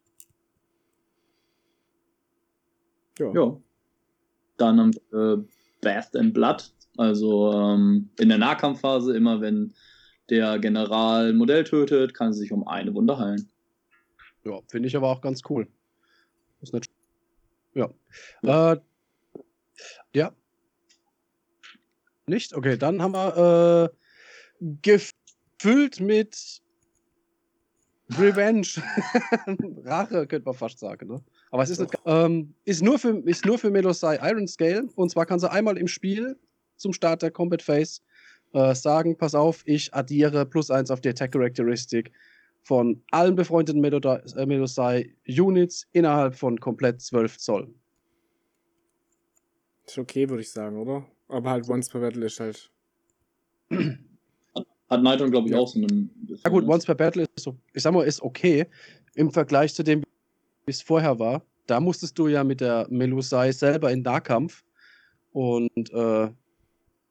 Ja. 3.18 3.32
ja. 3.34 3.58
Dann 4.58 4.80
haben 4.80 4.94
wir 4.94 5.34
äh, 5.40 5.44
Bath 5.82 6.16
and 6.16 6.34
Blood. 6.34 6.64
Also 6.98 7.52
ähm, 7.54 8.10
in 8.20 8.30
der 8.30 8.38
Nahkampfphase, 8.38 9.16
immer 9.16 9.42
wenn 9.42 9.74
der 10.30 10.60
General 10.60 11.34
Modell 11.34 11.64
tötet, 11.64 12.14
kann 12.14 12.28
er 12.28 12.34
sich 12.34 12.52
um 12.52 12.68
eine 12.68 12.94
Wunde 12.94 13.18
heilen. 13.18 13.50
Ja, 14.44 14.60
finde 14.68 14.88
ich 14.88 14.96
aber 14.96 15.10
auch 15.10 15.22
ganz 15.22 15.42
cool. 15.50 15.68
Ist 16.62 16.74
nicht. 16.74 16.90
Ja. 17.74 17.90
Ja. 18.42 18.74
Äh, 18.74 18.80
ja. 20.14 20.32
Nicht? 22.26 22.54
Okay, 22.54 22.78
dann 22.78 23.02
haben 23.02 23.14
wir 23.14 23.92
äh, 24.62 24.68
gefüllt 24.82 26.00
mit 26.00 26.62
Revenge. 28.10 28.68
Rache, 29.86 30.28
könnte 30.28 30.46
man 30.46 30.54
fast 30.54 30.80
sagen, 30.80 31.08
ne? 31.08 31.24
Aber 31.52 31.64
es 31.64 31.70
ist, 31.70 31.80
nicht, 31.80 31.94
ähm, 32.06 32.54
ist, 32.64 32.82
nur 32.82 32.98
für, 32.98 33.18
ist 33.26 33.46
nur 33.46 33.58
für 33.58 33.70
Melosai 33.70 34.18
Iron 34.22 34.48
Scale. 34.48 34.88
Und 34.96 35.12
zwar 35.12 35.26
kann 35.26 35.40
sie 35.40 35.52
einmal 35.52 35.78
im 35.78 35.88
Spiel 35.88 36.38
zum 36.78 36.94
Start 36.94 37.22
der 37.22 37.32
Combat 37.32 37.62
Phase 37.62 38.02
äh, 38.54 38.74
sagen: 38.74 39.18
Pass 39.18 39.36
auf, 39.36 39.62
ich 39.66 39.94
addiere 39.94 40.46
plus 40.46 40.72
eins 40.72 40.90
auf 40.90 41.02
die 41.02 41.10
Attack 41.10 41.34
Characteristic 41.34 42.12
von 42.64 43.02
allen 43.12 43.36
befreundeten 43.36 43.82
Melosai 43.82 45.14
äh, 45.26 45.42
Units 45.42 45.88
innerhalb 45.92 46.36
von 46.36 46.60
komplett 46.60 47.02
12 47.02 47.38
Zoll. 47.38 47.74
Ist 49.86 49.98
okay, 49.98 50.30
würde 50.30 50.42
ich 50.42 50.52
sagen, 50.52 50.78
oder? 50.78 51.06
Aber 51.28 51.50
halt 51.50 51.68
Once 51.68 51.90
per 51.90 52.00
Battle 52.00 52.26
ist 52.26 52.40
halt. 52.40 52.72
Hat 54.90 55.04
Nitron, 55.04 55.32
glaube 55.32 55.48
ich, 55.48 55.54
ja. 55.54 55.60
auch 55.60 55.68
so 55.68 55.80
einen. 55.80 56.12
Ja, 56.44 56.50
gut, 56.50 56.66
Once 56.66 56.86
per 56.86 56.96
Battle 56.96 57.24
ist, 57.24 57.44
so, 57.44 57.58
ich 57.74 57.82
sag 57.82 57.94
mal, 57.94 58.04
ist 58.04 58.22
okay. 58.22 58.68
Im 59.16 59.32
Vergleich 59.32 59.74
zu 59.74 59.84
dem, 59.84 60.04
wie 60.66 60.72
es 60.72 60.82
vorher 60.82 61.20
war. 61.20 61.44
Da 61.68 61.80
musstest 61.80 62.18
du 62.20 62.28
ja 62.28 62.44
mit 62.44 62.62
der 62.62 62.88
Melusai 62.90 63.52
selber 63.52 63.92
in 63.92 64.02
Nahkampf. 64.02 64.64
Und 65.32 65.92
äh, 65.94 66.30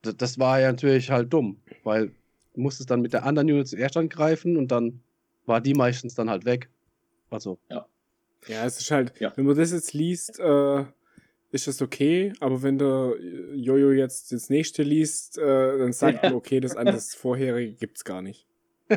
das 0.02 0.38
war 0.38 0.60
ja 0.60 0.72
natürlich 0.72 1.10
halt 1.10 1.32
dumm, 1.32 1.60
weil 1.84 2.08
du 2.54 2.60
musstest 2.60 2.90
dann 2.90 3.00
mit 3.00 3.12
der 3.12 3.24
anderen 3.24 3.50
Unit 3.50 3.68
zuerst 3.68 3.96
angreifen 3.96 4.56
und 4.56 4.68
dann 4.68 5.00
war 5.46 5.60
die 5.60 5.74
meistens 5.74 6.14
dann 6.14 6.30
halt 6.30 6.44
weg. 6.44 6.68
Also. 7.30 7.58
Ja. 7.70 7.86
Ja, 8.46 8.64
es 8.64 8.80
ist 8.80 8.90
halt, 8.90 9.20
ja. 9.20 9.32
wenn 9.36 9.44
man 9.44 9.56
das 9.56 9.72
jetzt 9.72 9.92
liest, 9.92 10.38
äh, 10.40 10.84
ist 11.52 11.66
das 11.66 11.82
okay, 11.82 12.32
aber 12.40 12.62
wenn 12.62 12.78
der 12.78 13.14
Jojo 13.54 13.92
jetzt 13.92 14.32
das 14.32 14.48
nächste 14.48 14.82
liest, 14.82 15.36
äh, 15.36 15.78
dann 15.78 15.92
sagt 15.92 16.22
ja. 16.22 16.22
man, 16.30 16.34
okay, 16.36 16.60
das 16.60 16.76
andere 16.76 16.96
das 16.96 17.14
vorherige 17.14 17.74
gibt's 17.74 18.04
gar 18.04 18.22
nicht. 18.22 18.46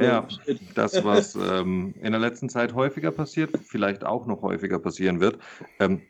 ja, 0.00 0.26
das, 0.74 1.04
was 1.04 1.34
ähm, 1.36 1.94
in 2.00 2.12
der 2.12 2.20
letzten 2.20 2.48
Zeit 2.48 2.74
häufiger 2.74 3.10
passiert, 3.10 3.50
vielleicht 3.64 4.04
auch 4.04 4.26
noch 4.26 4.42
häufiger 4.42 4.78
passieren 4.78 5.20
wird. 5.20 5.38
Ähm, 5.78 6.02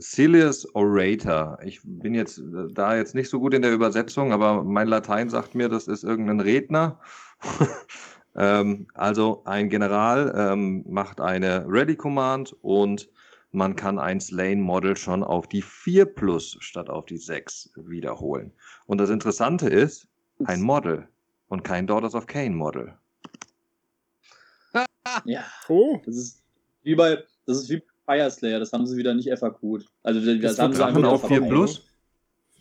Cilius 0.00 0.74
Orator. 0.74 1.58
Ich 1.62 1.80
bin 1.84 2.14
jetzt 2.14 2.38
äh, 2.38 2.72
da 2.72 2.96
jetzt 2.96 3.14
nicht 3.14 3.30
so 3.30 3.40
gut 3.40 3.54
in 3.54 3.62
der 3.62 3.72
Übersetzung, 3.72 4.32
aber 4.32 4.64
mein 4.64 4.88
Latein 4.88 5.30
sagt 5.30 5.54
mir, 5.54 5.68
das 5.68 5.88
ist 5.88 6.04
irgendein 6.04 6.40
Redner. 6.40 6.98
ähm, 8.36 8.88
also 8.94 9.42
ein 9.44 9.68
General 9.68 10.32
ähm, 10.36 10.84
macht 10.88 11.20
eine 11.20 11.64
Ready 11.68 11.96
Command 11.96 12.56
und 12.62 13.08
man 13.50 13.76
kann 13.76 13.98
ein 13.98 14.20
Slane-Model 14.20 14.96
schon 14.96 15.24
auf 15.24 15.48
die 15.48 15.62
4 15.62 16.04
plus 16.06 16.58
statt 16.60 16.90
auf 16.90 17.06
die 17.06 17.16
6 17.16 17.72
wiederholen. 17.76 18.52
Und 18.86 18.98
das 18.98 19.10
Interessante 19.10 19.68
ist, 19.68 20.08
ein 20.44 20.60
Model 20.60 21.08
und 21.48 21.64
kein 21.64 21.86
Daughters 21.86 22.14
of 22.14 22.26
Cain 22.26 22.54
Model. 22.54 22.94
ja. 25.24 25.44
Oh. 25.68 26.00
Das 26.04 26.16
ist 26.16 26.42
wie 26.82 26.94
bei, 26.94 27.22
das 27.46 27.58
ist 27.58 27.70
wie 27.70 27.82
Fire 28.04 28.30
Slayer, 28.30 28.58
das 28.58 28.72
haben 28.72 28.86
sie 28.86 28.96
wieder 28.96 29.14
nicht 29.14 29.30
FAQ. 29.30 29.84
Also 30.02 30.20
das, 30.20 30.40
das 30.40 30.58
haben 30.58 30.72
sie 30.72 30.78
Drachen 30.78 31.04
auf 31.04 31.26
4 31.26 31.42
plus? 31.42 31.82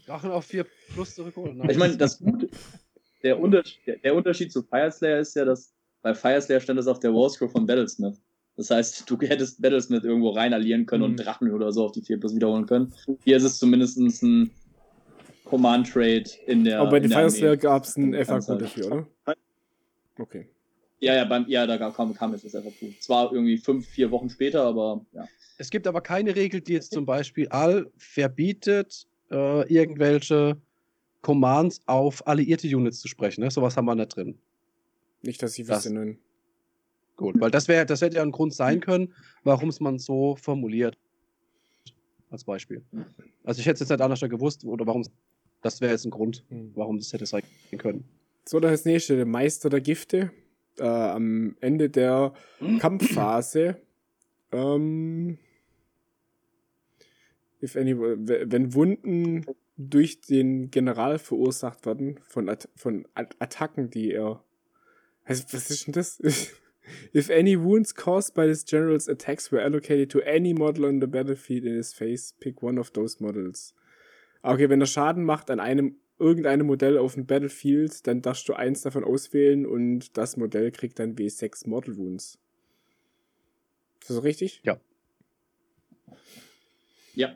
Drachen 0.06 0.32
auf 0.32 0.46
4 0.46 0.66
plus 0.94 1.16
zurückholen. 1.16 1.70
Ich 1.70 1.78
meine, 1.78 1.96
das 1.98 2.20
Gute, 2.20 2.50
der, 3.24 3.40
Unterschied, 3.42 4.04
der 4.04 4.16
Unterschied 4.16 4.52
zu 4.52 4.64
Fire 4.64 4.92
Slayer 4.92 5.20
ist 5.20 5.36
ja, 5.36 5.46
dass 5.46 5.74
bei 6.02 6.14
Fire 6.14 6.42
Slayer 6.42 6.60
stand 6.60 6.80
es 6.80 6.88
auf 6.88 7.00
der 7.00 7.14
Wallscroll 7.14 7.50
von 7.50 7.66
Battlesmith. 7.66 8.20
Das 8.58 8.72
heißt, 8.72 9.10
du 9.10 9.18
hättest 9.20 9.62
Battlesmith 9.62 10.04
irgendwo 10.04 10.32
reinallieren 10.32 10.86
können 10.86 11.04
mhm. 11.04 11.12
und 11.12 11.16
Drachen 11.18 11.52
oder 11.52 11.72
so 11.72 11.86
auf 11.86 11.92
die 11.92 12.02
4 12.02 12.20
plus 12.20 12.36
wiederholen 12.36 12.66
können. 12.66 12.94
Hier 13.24 13.38
ist 13.38 13.44
es 13.44 13.60
zumindest 13.60 13.98
ein 13.98 14.52
Command 15.48 15.92
Trade 15.92 16.26
in 16.46 16.64
der. 16.64 16.80
Aber 16.80 16.92
bei 16.92 17.00
den 17.00 17.12
Fire 17.12 17.30
Slayer 17.30 17.58
gab 17.58 17.84
es 17.84 17.98
ein 17.98 18.14
FAQ 18.14 18.60
dafür, 18.60 18.86
oder? 18.88 19.08
Okay. 20.20 20.48
Ja, 21.00 21.16
ja, 21.16 21.26
beim, 21.26 21.46
ja 21.48 21.68
da 21.68 21.78
kam, 21.92 22.14
kam 22.14 22.34
jetzt 22.34 22.46
das 22.46 22.54
FAQ. 22.54 23.00
Zwar 23.00 23.32
irgendwie 23.32 23.58
fünf, 23.58 23.88
vier 23.88 24.10
Wochen 24.12 24.30
später, 24.30 24.64
aber 24.64 25.06
ja. 25.14 25.28
Es 25.58 25.70
gibt 25.70 25.88
aber 25.88 26.02
keine 26.02 26.36
Regel, 26.36 26.62
die 26.62 26.74
jetzt 26.74 26.92
zum 26.92 27.06
Beispiel 27.06 27.48
all 27.50 27.90
verbietet, 27.98 29.08
äh, 29.32 29.74
irgendwelche 29.74 30.58
Commands 31.22 31.82
auf 31.86 32.26
alliierte 32.28 32.68
Units 32.68 33.00
zu 33.00 33.08
sprechen. 33.08 33.42
Ne? 33.42 33.52
Sowas 33.52 33.76
haben 33.76 33.86
wir 33.86 33.96
nicht 33.96 34.16
drin. 34.16 34.38
Nicht, 35.22 35.42
dass 35.42 35.58
ich 35.58 35.68
wüsste, 35.68 35.94
nein. 35.94 36.20
Gut, 37.16 37.40
weil 37.40 37.50
das 37.50 37.68
wäre, 37.68 37.86
das 37.86 38.02
hätte 38.02 38.18
ja 38.18 38.22
ein 38.22 38.32
Grund 38.32 38.54
sein 38.54 38.80
können, 38.80 39.14
warum 39.44 39.70
es 39.70 39.80
man 39.80 39.98
so 39.98 40.36
formuliert. 40.36 40.98
Als 42.30 42.44
Beispiel. 42.44 42.84
Also 43.44 43.60
ich 43.60 43.66
hätte 43.66 43.76
es 43.76 43.80
jetzt 43.80 43.90
nicht 43.90 44.02
anders 44.02 44.20
gewusst, 44.20 44.64
oder 44.66 44.86
warum 44.86 45.04
das 45.62 45.82
wäre 45.82 45.92
jetzt 45.92 46.06
ein 46.06 46.12
Grund, 46.12 46.44
hm. 46.50 46.72
warum 46.76 46.98
das 46.98 47.14
hätte 47.14 47.26
sein 47.26 47.44
können. 47.78 48.06
So, 48.46 48.60
das 48.60 48.86
nächste, 48.86 49.16
der 49.16 49.26
Meister 49.26 49.70
der 49.70 49.82
Gifte 49.82 50.32
äh, 50.80 50.84
am 50.84 51.58
Ende 51.60 51.90
der 51.90 52.34
Kampfphase, 52.80 53.82
ähm, 54.52 55.38
if 57.62 57.76
any, 57.76 57.98
wenn 57.98 58.74
Wunden 58.74 59.46
durch 59.78 60.22
den 60.22 60.72
General 60.72 61.20
verursacht 61.20 61.86
werden 61.86 62.20
von, 62.28 62.50
At 62.50 62.70
von 62.76 63.08
At 63.14 63.36
Attacken, 63.40 63.90
die 63.90 64.12
er. 64.12 64.44
Also, 65.24 65.44
was 65.52 65.70
ist 65.70 65.88
denn 65.88 65.94
das? 65.94 66.20
if 67.14 67.30
any 67.30 67.60
wounds 67.62 67.94
caused 67.94 68.34
by 68.34 68.48
this 68.48 68.64
general's 68.64 69.10
attacks 69.10 69.52
were 69.52 69.62
allocated 69.62 70.10
to 70.10 70.22
any 70.22 70.54
model 70.54 70.86
on 70.86 71.02
the 71.02 71.08
battlefield 71.08 71.66
in 71.66 71.76
his 71.76 71.94
face, 71.94 72.34
pick 72.40 72.64
one 72.64 72.80
of 72.80 72.92
those 72.94 73.22
models. 73.22 73.74
Okay, 74.48 74.70
wenn 74.70 74.80
er 74.80 74.88
Schaden 74.88 75.26
macht 75.26 75.52
an 75.52 75.60
einem 75.60 75.98
irgendeinem 76.20 76.68
Modell 76.68 76.98
auf 76.98 77.16
dem 77.16 77.26
Battlefield, 77.26 78.08
dann 78.08 78.22
darfst 78.22 78.48
du 78.48 78.54
eins 78.54 78.82
davon 78.82 79.04
auswählen 79.04 79.66
und 79.66 80.18
das 80.18 80.38
Modell 80.38 80.72
kriegt 80.72 81.00
dann 81.00 81.16
W6 81.16 81.68
Mortal 81.68 81.98
Wounds. 81.98 82.40
Ist 84.02 84.10
das 84.10 84.24
richtig? 84.24 84.62
Ja. 84.64 84.80
Ja. 87.14 87.36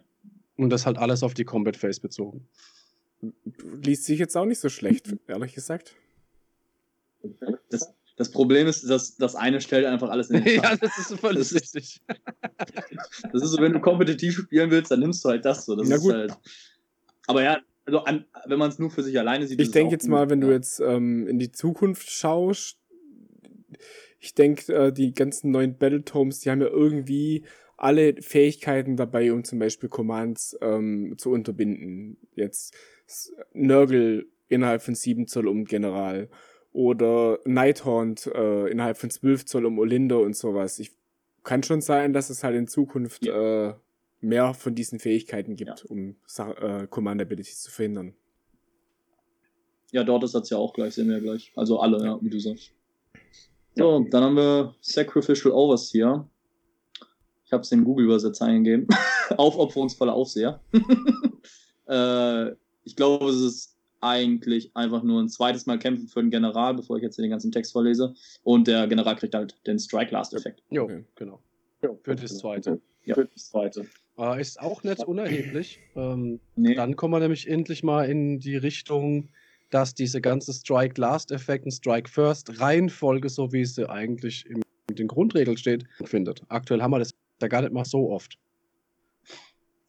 Und 0.55 0.69
das 0.69 0.85
halt 0.85 0.97
alles 0.97 1.21
auf 1.21 1.33
die 1.33 1.43
Combat 1.43 1.75
Phase 1.75 1.99
bezogen. 1.99 2.47
Liest 3.83 4.05
sich 4.05 4.17
jetzt 4.17 4.37
auch 4.37 4.45
nicht 4.45 4.59
so 4.59 4.69
schlecht, 4.69 5.13
ehrlich 5.27 5.53
gesagt. 5.53 5.95
Das, 7.69 7.93
das 8.15 8.31
Problem 8.31 8.67
ist, 8.67 8.89
dass 8.89 9.17
das 9.17 9.35
eine 9.35 9.59
stellt 9.59 9.85
einfach 9.85 10.09
alles 10.09 10.29
in 10.29 10.43
den 10.43 10.55
Ja, 10.63 10.77
das 10.77 10.97
ist 10.97 11.19
völlig 11.19 11.49
das 11.49 11.55
richtig. 11.55 12.01
das 13.33 13.43
ist 13.43 13.51
so, 13.51 13.61
wenn 13.61 13.73
du 13.73 13.81
kompetitiv 13.81 14.35
spielen 14.37 14.71
willst, 14.71 14.91
dann 14.91 15.01
nimmst 15.01 15.25
du 15.25 15.29
halt 15.29 15.43
das 15.43 15.65
so. 15.65 15.75
Das 15.75 15.89
Na 15.89 15.97
gut. 15.97 16.13
Halt, 16.13 16.37
aber 17.31 17.43
ja, 17.43 17.59
also 17.85 18.03
wenn 18.45 18.59
man 18.59 18.69
es 18.69 18.79
nur 18.79 18.91
für 18.91 19.03
sich 19.03 19.17
alleine 19.17 19.47
sieht. 19.47 19.59
Ich 19.59 19.71
denke 19.71 19.93
jetzt 19.93 20.07
mal, 20.07 20.29
wenn 20.29 20.41
du 20.41 20.51
jetzt 20.51 20.79
ähm, 20.79 21.27
in 21.27 21.39
die 21.39 21.51
Zukunft 21.51 22.09
schaust, 22.09 22.77
ich 24.19 24.35
denke, 24.35 24.73
äh, 24.73 24.93
die 24.93 25.13
ganzen 25.13 25.51
neuen 25.51 25.77
Battletomes, 25.77 26.41
die 26.41 26.51
haben 26.51 26.61
ja 26.61 26.67
irgendwie 26.67 27.43
alle 27.75 28.21
Fähigkeiten 28.21 28.95
dabei, 28.95 29.33
um 29.33 29.43
zum 29.43 29.57
Beispiel 29.57 29.89
Commands 29.89 30.55
ähm, 30.61 31.15
zu 31.17 31.31
unterbinden. 31.31 32.17
Jetzt 32.35 32.75
Nurgle 33.53 34.27
innerhalb 34.47 34.83
von 34.83 34.93
7 34.93 35.25
Zoll 35.27 35.47
um 35.47 35.65
General 35.65 36.29
oder 36.71 37.39
Nighthorn 37.45 38.15
äh, 38.33 38.69
innerhalb 38.69 38.97
von 38.97 39.09
12 39.09 39.45
Zoll 39.45 39.65
um 39.65 39.79
Olinda 39.79 40.17
und 40.17 40.35
sowas. 40.35 40.77
Ich 40.77 40.91
kann 41.43 41.63
schon 41.63 41.81
sein, 41.81 42.13
dass 42.13 42.29
es 42.29 42.43
halt 42.43 42.55
in 42.55 42.67
Zukunft 42.67 43.25
ja. 43.25 43.69
äh, 43.69 43.73
mehr 44.21 44.53
von 44.53 44.75
diesen 44.75 44.99
Fähigkeiten 44.99 45.55
gibt, 45.55 45.79
ja. 45.79 45.85
um 45.89 46.15
äh, 46.37 46.87
Command 46.87 47.21
Abilities 47.21 47.61
zu 47.61 47.71
verhindern. 47.71 48.13
Ja, 49.91 50.03
dort 50.03 50.23
ist 50.23 50.35
das 50.35 50.49
ja 50.49 50.57
auch 50.57 50.73
gleich, 50.73 50.93
sehen 50.93 51.07
wir 51.07 51.17
ja 51.17 51.21
gleich. 51.21 51.51
Also 51.55 51.79
alle, 51.79 52.03
ja, 52.03 52.17
wie 52.21 52.29
du 52.29 52.39
sagst. 52.39 52.71
So, 53.75 54.05
dann 54.09 54.23
haben 54.23 54.35
wir 54.35 54.75
Sacrificial 54.81 55.53
Overseer. 55.53 56.29
Ich 57.45 57.51
habe 57.51 57.63
es 57.63 57.71
in 57.71 57.83
Google-Übersetzer 57.83 58.45
eingegeben. 58.45 58.87
Aufopferungsvoller 59.37 60.13
Aufseher. 60.13 60.61
äh, 61.87 62.51
ich 62.83 62.95
glaube, 62.95 63.29
es 63.29 63.41
ist 63.41 63.77
eigentlich 63.99 64.75
einfach 64.75 65.03
nur 65.03 65.21
ein 65.21 65.29
zweites 65.29 65.65
Mal 65.65 65.77
kämpfen 65.77 66.07
für 66.07 66.21
den 66.21 66.31
General, 66.31 66.73
bevor 66.73 66.97
ich 66.97 67.03
jetzt 67.03 67.17
den 67.17 67.29
ganzen 67.29 67.51
Text 67.51 67.71
vorlese. 67.71 68.13
Und 68.43 68.67
der 68.67 68.87
General 68.87 69.15
kriegt 69.15 69.35
halt 69.35 69.55
den 69.67 69.77
Strike-Last-Effekt. 69.77 70.63
Jo, 70.69 70.83
okay. 70.83 71.03
genau. 71.15 71.39
Für 72.03 72.15
das 72.15 72.37
zweite. 72.37 72.81
Ja. 73.05 73.15
Für 73.15 73.25
das 73.25 73.49
zweite. 73.49 73.85
Äh, 74.21 74.39
ist 74.39 74.61
auch 74.61 74.83
nicht 74.83 75.03
unerheblich. 75.03 75.79
Ähm, 75.95 76.39
nee. 76.55 76.75
Dann 76.75 76.95
kommen 76.95 77.13
wir 77.13 77.19
nämlich 77.19 77.49
endlich 77.49 77.81
mal 77.83 78.07
in 78.07 78.39
die 78.39 78.55
Richtung, 78.55 79.29
dass 79.71 79.95
diese 79.95 80.21
ganze 80.21 80.53
Strike-Last-Effekt 80.53 81.65
und 81.65 81.71
Strike-First-Reihenfolge, 81.71 83.29
so 83.29 83.51
wie 83.51 83.65
sie 83.65 83.89
eigentlich 83.89 84.45
in 84.47 84.61
den 84.89 85.07
Grundregeln 85.07 85.57
steht, 85.57 85.85
findet. 86.03 86.43
Aktuell 86.49 86.81
haben 86.81 86.91
wir 86.91 86.99
das 86.99 87.15
ja 87.41 87.47
gar 87.47 87.61
nicht 87.61 87.73
mal 87.73 87.85
so 87.85 88.11
oft. 88.11 88.37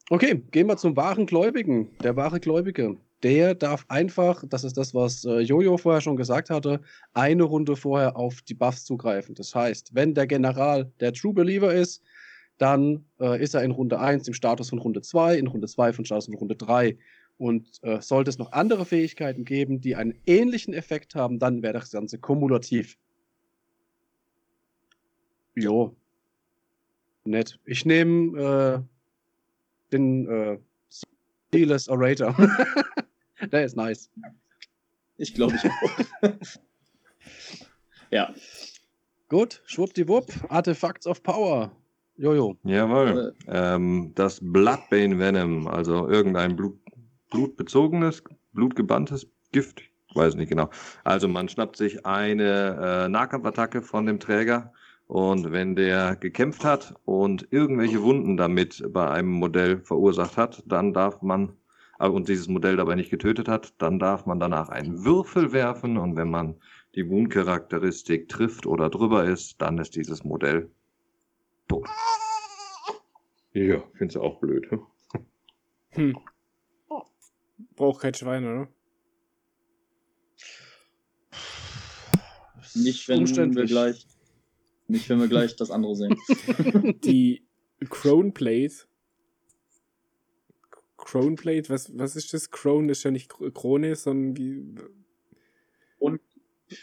Okay, 0.09 0.41
gehen 0.51 0.67
wir 0.67 0.77
zum 0.77 0.95
wahren 0.95 1.27
Gläubigen. 1.27 1.89
Der 2.01 2.15
wahre 2.15 2.39
Gläubige, 2.39 2.97
der 3.21 3.53
darf 3.53 3.85
einfach, 3.87 4.43
das 4.47 4.63
ist 4.63 4.77
das, 4.77 4.95
was 4.95 5.25
äh, 5.25 5.39
Jojo 5.39 5.77
vorher 5.77 6.01
schon 6.01 6.17
gesagt 6.17 6.49
hatte, 6.49 6.81
eine 7.13 7.43
Runde 7.43 7.75
vorher 7.75 8.17
auf 8.17 8.41
die 8.41 8.53
Buffs 8.53 8.83
zugreifen. 8.85 9.35
Das 9.35 9.53
heißt, 9.53 9.93
wenn 9.93 10.13
der 10.13 10.27
General 10.27 10.91
der 10.99 11.13
True 11.13 11.33
Believer 11.33 11.73
ist, 11.73 12.01
dann 12.57 13.05
äh, 13.19 13.41
ist 13.41 13.53
er 13.55 13.63
in 13.63 13.71
Runde 13.71 13.99
1 13.99 14.27
im 14.27 14.33
Status 14.33 14.69
von 14.69 14.79
Runde 14.79 15.01
2, 15.01 15.37
in 15.37 15.47
Runde 15.47 15.67
2 15.67 15.93
von 15.93 16.05
Status 16.05 16.25
von 16.25 16.35
Runde 16.35 16.55
3. 16.55 16.97
Und 17.37 17.83
äh, 17.83 17.99
sollte 17.99 18.29
es 18.29 18.37
noch 18.37 18.51
andere 18.51 18.85
Fähigkeiten 18.85 19.43
geben, 19.43 19.81
die 19.81 19.95
einen 19.95 20.13
ähnlichen 20.25 20.73
Effekt 20.73 21.15
haben, 21.15 21.39
dann 21.39 21.63
wäre 21.63 21.73
das 21.73 21.91
Ganze 21.91 22.19
kumulativ. 22.19 22.97
Jo. 25.55 25.95
Nett. 27.25 27.59
Ich 27.65 27.85
nehme 27.85 28.39
äh, 28.39 29.91
den 29.91 30.27
äh, 30.27 30.57
Sealess 31.51 31.87
Orator. 31.89 32.35
Der 33.51 33.65
ist 33.65 33.75
nice. 33.75 34.09
Ich 35.17 35.33
glaube 35.33 35.55
ich 35.55 35.69
auch. 35.69 36.33
ja. 38.11 38.33
Gut, 39.29 39.61
schwuppdiwupp, 39.65 40.31
Artifacts 40.49 41.07
of 41.07 41.23
Power. 41.23 41.71
Jojo. 42.15 42.57
Jawohl. 42.63 43.33
Ähm, 43.47 44.11
das 44.15 44.39
Bloodbane 44.41 45.17
Venom, 45.17 45.67
also 45.67 46.07
irgendein 46.07 46.55
Blut, 46.55 46.79
blutbezogenes, 47.31 48.23
blutgebanntes 48.53 49.27
Gift. 49.51 49.81
Weiß 50.13 50.35
nicht 50.35 50.49
genau. 50.49 50.69
Also 51.03 51.27
man 51.27 51.49
schnappt 51.49 51.75
sich 51.75 52.05
eine 52.05 53.05
äh, 53.05 53.09
Nahkampfattacke 53.09 53.81
von 53.81 54.05
dem 54.05 54.19
Träger 54.19 54.71
und 55.07 55.51
wenn 55.51 55.75
der 55.75 56.15
gekämpft 56.15 56.63
hat 56.63 56.93
und 57.05 57.47
irgendwelche 57.51 58.01
Wunden 58.03 58.37
damit 58.37 58.83
bei 58.93 59.09
einem 59.09 59.31
Modell 59.31 59.79
verursacht 59.79 60.37
hat, 60.37 60.63
dann 60.67 60.93
darf 60.93 61.21
man, 61.23 61.53
äh, 61.99 62.07
und 62.07 62.29
dieses 62.29 62.47
Modell 62.47 62.77
dabei 62.77 62.95
nicht 62.95 63.09
getötet 63.09 63.47
hat, 63.47 63.73
dann 63.79 63.97
darf 63.97 64.27
man 64.27 64.39
danach 64.39 64.69
einen 64.69 65.03
Würfel 65.03 65.51
werfen 65.51 65.97
und 65.97 66.15
wenn 66.15 66.29
man 66.29 66.55
die 66.95 67.09
Wundcharakteristik 67.09 68.29
trifft 68.29 68.67
oder 68.67 68.91
drüber 68.91 69.25
ist, 69.25 69.59
dann 69.61 69.79
ist 69.79 69.95
dieses 69.95 70.23
Modell 70.23 70.69
tot. 71.67 71.87
Ja, 73.53 73.83
findest 73.93 74.15
du 74.15 74.21
auch 74.21 74.39
blöd. 74.39 74.69
Hm? 74.69 74.85
hm. 75.91 76.17
Braucht 77.75 78.01
kein 78.01 78.13
Schwein, 78.13 78.43
oder? 78.43 78.67
Nicht, 82.75 83.07
wenn 83.07 83.55
wir 83.55 83.65
gleich, 83.65 84.07
nicht, 84.87 85.09
wenn 85.09 85.19
wir 85.19 85.27
gleich 85.27 85.55
das 85.55 85.69
andere 85.69 85.95
sehen. 85.95 86.15
Die 87.03 87.45
Crown 87.89 88.33
Plate 88.33 88.87
Crownblade, 91.03 91.69
was, 91.69 91.95
was 91.97 92.15
ist 92.15 92.33
das? 92.33 92.49
Crown 92.49 92.89
ist 92.89 93.03
ja 93.03 93.11
nicht 93.11 93.29
Krone, 93.53 93.95
sondern 93.95 94.37
wie. 94.37 94.63
Und 95.99 96.21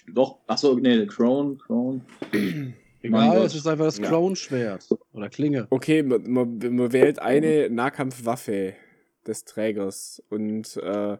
doch, 0.08 0.40
achso, 0.46 0.74
nee, 0.74 1.06
Crown, 1.06 1.58
Crown. 1.58 2.02
Egal, 3.02 3.44
es 3.44 3.54
ist 3.54 3.66
einfach 3.66 3.86
das 3.86 3.98
ja. 3.98 4.08
Crown-Schwert 4.08 4.88
oder 5.12 5.28
Klinge. 5.28 5.66
Okay, 5.70 6.02
man, 6.02 6.30
man, 6.30 6.58
man, 6.58 6.92
wählt 6.92 7.18
eine 7.18 7.70
Nahkampfwaffe 7.70 8.74
des 9.26 9.44
Trägers 9.44 10.22
und 10.28 10.76
äh, 10.76 11.18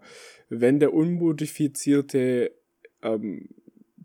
wenn 0.48 0.78
der 0.78 0.92
unmodifizierte 0.92 2.52
ähm, 3.02 3.48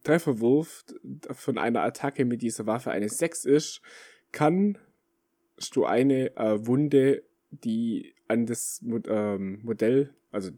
Trefferwurf 0.03 0.85
von 1.31 1.57
einer 1.57 1.81
Attacke 1.81 2.25
mit 2.25 2.41
dieser 2.41 2.65
Waffe 2.65 2.91
eine 2.91 3.09
6 3.09 3.45
ist, 3.45 3.81
kann 4.31 4.77
du 5.73 5.85
eine 5.85 6.35
äh, 6.37 6.65
Wunde, 6.65 7.23
die 7.49 8.13
an 8.27 8.45
das 8.45 8.81
ähm, 9.07 9.59
Modell, 9.63 10.13
also 10.31 10.51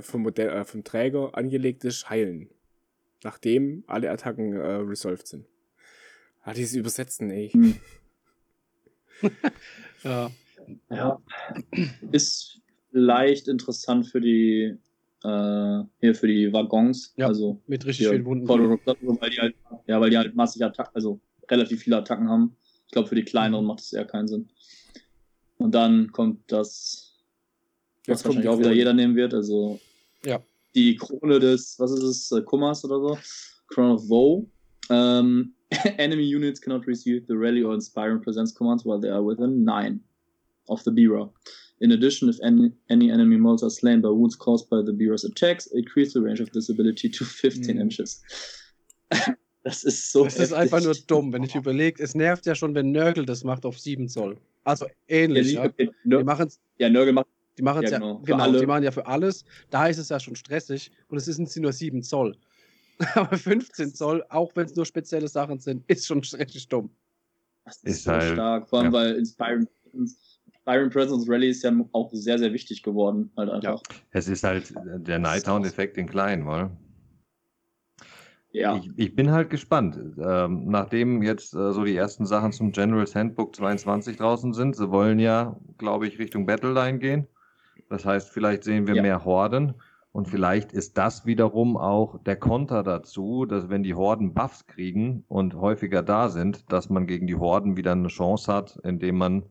vom, 0.00 0.22
Modell, 0.22 0.48
äh, 0.48 0.64
vom 0.64 0.84
Träger 0.84 1.36
angelegt 1.36 1.84
ist, 1.84 2.08
heilen. 2.08 2.50
Nachdem 3.22 3.84
alle 3.86 4.10
Attacken 4.10 4.52
äh, 4.54 4.66
resolved 4.76 5.26
sind. 5.26 5.46
Ah, 6.44 6.52
dieses 6.52 6.74
Übersetzen, 6.74 7.30
ey. 7.30 7.48
Hm. 7.50 7.74
ja. 10.04 10.30
ja. 10.90 11.22
Ist 12.12 12.60
leicht 12.92 13.48
interessant 13.48 14.06
für 14.06 14.20
die 14.20 14.76
äh, 15.24 15.82
hier 16.00 16.14
für 16.14 16.26
die 16.26 16.52
Waggons. 16.52 17.14
Ja, 17.16 17.28
also 17.28 17.60
mit 17.66 17.84
richtig 17.86 18.08
vielen 18.08 18.24
Wunden. 18.26 18.46
Weil 18.46 19.30
die 19.30 19.40
halt, 19.40 19.54
ja, 19.86 20.00
weil 20.00 20.10
die 20.10 20.18
halt 20.18 20.34
massig 20.34 20.62
Attacken, 20.62 20.94
also 20.94 21.18
relativ 21.50 21.82
viele 21.82 21.96
Attacken 21.96 22.28
haben. 22.28 22.56
Ich 22.86 22.92
glaube, 22.92 23.08
für 23.08 23.14
die 23.14 23.24
kleineren 23.24 23.64
mhm. 23.64 23.68
macht 23.68 23.80
das 23.80 23.92
eher 23.92 24.04
keinen 24.04 24.28
Sinn. 24.28 24.48
Und 25.56 25.74
dann 25.74 26.12
kommt 26.12 26.52
das, 26.52 27.16
was 28.06 28.18
Jetzt 28.18 28.24
wahrscheinlich 28.26 28.48
auch 28.48 28.58
wieder 28.58 28.72
jeder 28.72 28.92
nehmen 28.92 29.16
wird. 29.16 29.32
Also 29.32 29.80
ja. 30.24 30.40
die 30.74 30.96
Krone 30.96 31.40
des, 31.40 31.78
was 31.78 31.90
ist 31.92 32.02
es, 32.02 32.32
äh, 32.32 32.42
Kummers 32.42 32.84
oder 32.84 33.00
so? 33.00 33.18
Crown 33.68 33.92
of 33.92 34.08
Woe. 34.08 34.46
Um, 34.90 35.54
enemy 35.98 36.22
units 36.22 36.60
cannot 36.60 36.86
receive 36.86 37.26
the 37.26 37.36
rally 37.36 37.62
or 37.62 37.74
inspiring 37.74 38.20
presence 38.20 38.52
commands 38.52 38.84
while 38.84 39.00
they 39.00 39.08
are 39.08 39.22
within 39.22 39.64
nine 39.64 40.00
of 40.68 40.82
the 40.84 40.90
Bira. 40.90 41.30
In 41.80 41.92
addition, 41.92 42.28
if 42.28 42.36
any, 42.42 42.72
any 42.88 43.10
enemy 43.10 43.36
models 43.36 43.62
are 43.64 43.70
slain 43.70 44.00
by 44.00 44.08
wounds 44.08 44.36
caused 44.36 44.70
by 44.70 44.80
the 44.82 44.92
Bira's 44.92 45.24
attacks, 45.24 45.66
increase 45.66 46.12
the 46.14 46.22
range 46.22 46.40
of 46.40 46.50
this 46.52 46.68
ability 46.68 47.08
to 47.08 47.24
15 47.24 47.76
mhm. 47.76 47.80
inches. 47.80 48.22
das 49.64 49.84
ist 49.84 50.12
so. 50.12 50.24
Das 50.24 50.34
heftig. 50.34 50.44
ist 50.44 50.52
einfach 50.52 50.82
nur 50.82 50.94
dumm, 51.06 51.32
wenn 51.32 51.42
ich 51.42 51.54
überlege. 51.54 52.02
Es 52.02 52.14
nervt 52.14 52.46
ja 52.46 52.54
schon, 52.54 52.74
wenn 52.74 52.92
Nörgel 52.92 53.26
das 53.26 53.44
macht 53.44 53.66
auf 53.66 53.78
7 53.78 54.08
Zoll. 54.08 54.38
Also 54.62 54.86
ähnlich. 55.08 55.52
Ja, 55.52 55.68
die, 55.68 55.90
ja. 56.04 56.18
die 56.18 56.24
machen's, 56.24 56.60
ja 56.78 56.88
Nörgel 56.88 57.12
macht. 57.12 57.26
Die 57.58 57.62
machen 57.62 57.84
es 57.84 57.90
ja, 57.92 57.98
genau, 57.98 58.18
genau 58.24 58.58
die 58.58 58.66
machen 58.66 58.82
ja 58.82 58.90
für 58.90 59.06
alles. 59.06 59.44
Da 59.70 59.86
ist 59.86 59.98
es 59.98 60.08
ja 60.08 60.18
schon 60.18 60.34
stressig 60.34 60.90
und 61.08 61.18
es 61.18 61.26
sind 61.26 61.54
nur 61.56 61.72
7 61.72 62.02
Zoll. 62.02 62.36
Aber 63.14 63.36
15 63.36 63.94
Zoll, 63.94 64.24
auch 64.28 64.52
wenn 64.54 64.66
es 64.66 64.76
nur 64.76 64.86
spezielle 64.86 65.28
Sachen 65.28 65.58
sind, 65.58 65.84
ist 65.88 66.06
schon 66.06 66.20
richtig 66.20 66.68
dumm. 66.68 66.90
Das 67.64 67.76
ist, 67.78 67.84
ist 67.84 68.04
so 68.04 68.12
halt, 68.12 68.32
stark. 68.34 68.68
Vor 68.68 68.80
allem, 68.80 68.92
ja. 68.92 69.00
weil 69.00 69.14
Inspiring 69.16 69.68
Byron 70.64 70.90
Presence 70.90 71.28
Rally 71.28 71.50
ist 71.50 71.62
ja 71.62 71.72
auch 71.92 72.10
sehr, 72.12 72.38
sehr 72.38 72.52
wichtig 72.52 72.82
geworden. 72.82 73.30
Halt 73.36 73.50
einfach. 73.50 73.82
Ja. 73.90 73.96
Es 74.12 74.28
ist 74.28 74.44
halt 74.44 74.72
der 74.74 75.18
Nighthound-Effekt 75.18 75.98
in 75.98 76.08
klein, 76.08 76.46
oder? 76.46 76.70
Ja. 78.50 78.76
Ich, 78.76 78.90
ich, 78.96 79.14
bin 79.16 79.30
halt 79.30 79.50
gespannt. 79.50 79.98
Ähm, 80.18 80.70
nachdem 80.70 81.22
jetzt 81.22 81.54
äh, 81.54 81.72
so 81.72 81.84
die 81.84 81.96
ersten 81.96 82.24
Sachen 82.24 82.52
zum 82.52 82.72
General's 82.72 83.14
Handbook 83.14 83.54
22 83.54 84.16
draußen 84.16 84.54
sind, 84.54 84.76
sie 84.76 84.90
wollen 84.90 85.18
ja, 85.18 85.58
glaube 85.76 86.06
ich, 86.06 86.18
Richtung 86.18 86.46
Battleline 86.46 86.98
gehen. 86.98 87.26
Das 87.90 88.04
heißt, 88.04 88.30
vielleicht 88.30 88.64
sehen 88.64 88.86
wir 88.86 88.94
ja. 88.94 89.02
mehr 89.02 89.24
Horden. 89.24 89.74
Und 90.14 90.28
vielleicht 90.28 90.72
ist 90.72 90.96
das 90.96 91.26
wiederum 91.26 91.76
auch 91.76 92.22
der 92.22 92.36
Konter 92.36 92.84
dazu, 92.84 93.46
dass 93.46 93.68
wenn 93.68 93.82
die 93.82 93.94
Horden 93.94 94.32
Buffs 94.32 94.64
kriegen 94.68 95.24
und 95.26 95.56
häufiger 95.56 96.04
da 96.04 96.28
sind, 96.28 96.70
dass 96.70 96.88
man 96.88 97.08
gegen 97.08 97.26
die 97.26 97.34
Horden 97.34 97.76
wieder 97.76 97.90
eine 97.90 98.06
Chance 98.06 98.52
hat, 98.52 98.78
indem 98.84 99.18
man 99.18 99.42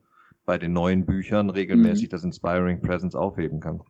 bei 0.46 0.58
den 0.58 0.72
neuen 0.72 1.06
Büchern 1.06 1.50
regelmäßig 1.50 2.06
mhm. 2.06 2.12
das 2.12 2.24
Inspiring 2.24 2.82
Presence 2.82 3.14
aufheben 3.14 3.60
kann. 3.60 3.82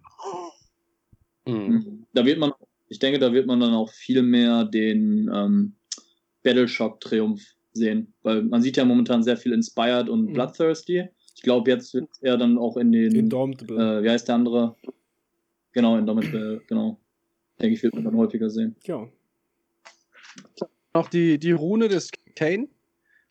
Mhm. 1.45 2.07
Da 2.11 2.25
wird 2.25 2.39
man, 2.39 2.53
ich 2.89 2.97
denke, 2.97 3.19
da 3.19 3.31
wird 3.33 3.45
man 3.45 3.59
dann 3.59 3.75
auch 3.75 3.91
viel 3.91 4.23
mehr 4.23 4.65
den 4.65 5.29
ähm, 5.31 5.75
Battleshock-Triumph 6.41 7.43
sehen, 7.73 8.15
weil 8.23 8.41
man 8.41 8.63
sieht 8.63 8.77
ja 8.77 8.85
momentan 8.85 9.21
sehr 9.21 9.37
viel 9.37 9.53
Inspired 9.53 10.09
und 10.09 10.29
mhm. 10.29 10.33
Bloodthirsty. 10.33 11.07
Ich 11.35 11.43
glaube, 11.43 11.69
jetzt 11.69 11.93
wird 11.93 12.09
er 12.21 12.35
dann 12.37 12.57
auch 12.57 12.77
in 12.77 12.91
den. 12.91 13.29
Äh, 13.29 14.03
wie 14.03 14.09
heißt 14.09 14.27
der 14.27 14.35
andere? 14.35 14.75
Genau, 15.73 15.97
Indomitable, 15.97 16.61
genau. 16.67 16.97
Denke 17.59 17.75
ich, 17.75 17.83
wird 17.83 17.95
man 17.95 18.03
dann 18.03 18.15
häufiger 18.15 18.49
sehen. 18.49 18.75
Ja. 18.83 19.07
Noch 20.93 21.09
die, 21.09 21.37
die 21.39 21.51
Rune 21.51 21.87
des 21.87 22.11
Kane. 22.35 22.67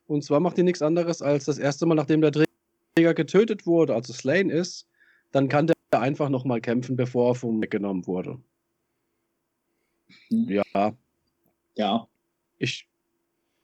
Und 0.07 0.23
zwar 0.23 0.39
macht 0.39 0.57
die 0.57 0.63
nichts 0.63 0.81
anderes 0.81 1.21
als 1.21 1.45
das 1.45 1.57
erste 1.57 1.85
Mal, 1.85 1.95
nachdem 1.95 2.21
der 2.21 2.31
Träger 2.31 3.13
getötet 3.13 3.65
wurde, 3.65 3.95
also 3.95 4.13
slain 4.13 4.49
ist, 4.49 4.87
dann 5.31 5.47
kann 5.47 5.67
der 5.67 5.75
einfach 5.91 6.29
nochmal 6.29 6.61
kämpfen, 6.61 6.95
bevor 6.95 7.31
er 7.31 7.35
vom 7.35 7.61
weggenommen 7.61 8.05
wurde. 8.05 8.39
Hm. 10.29 10.49
Ja. 10.49 10.93
Ja. 11.75 12.07
Ich. 12.57 12.87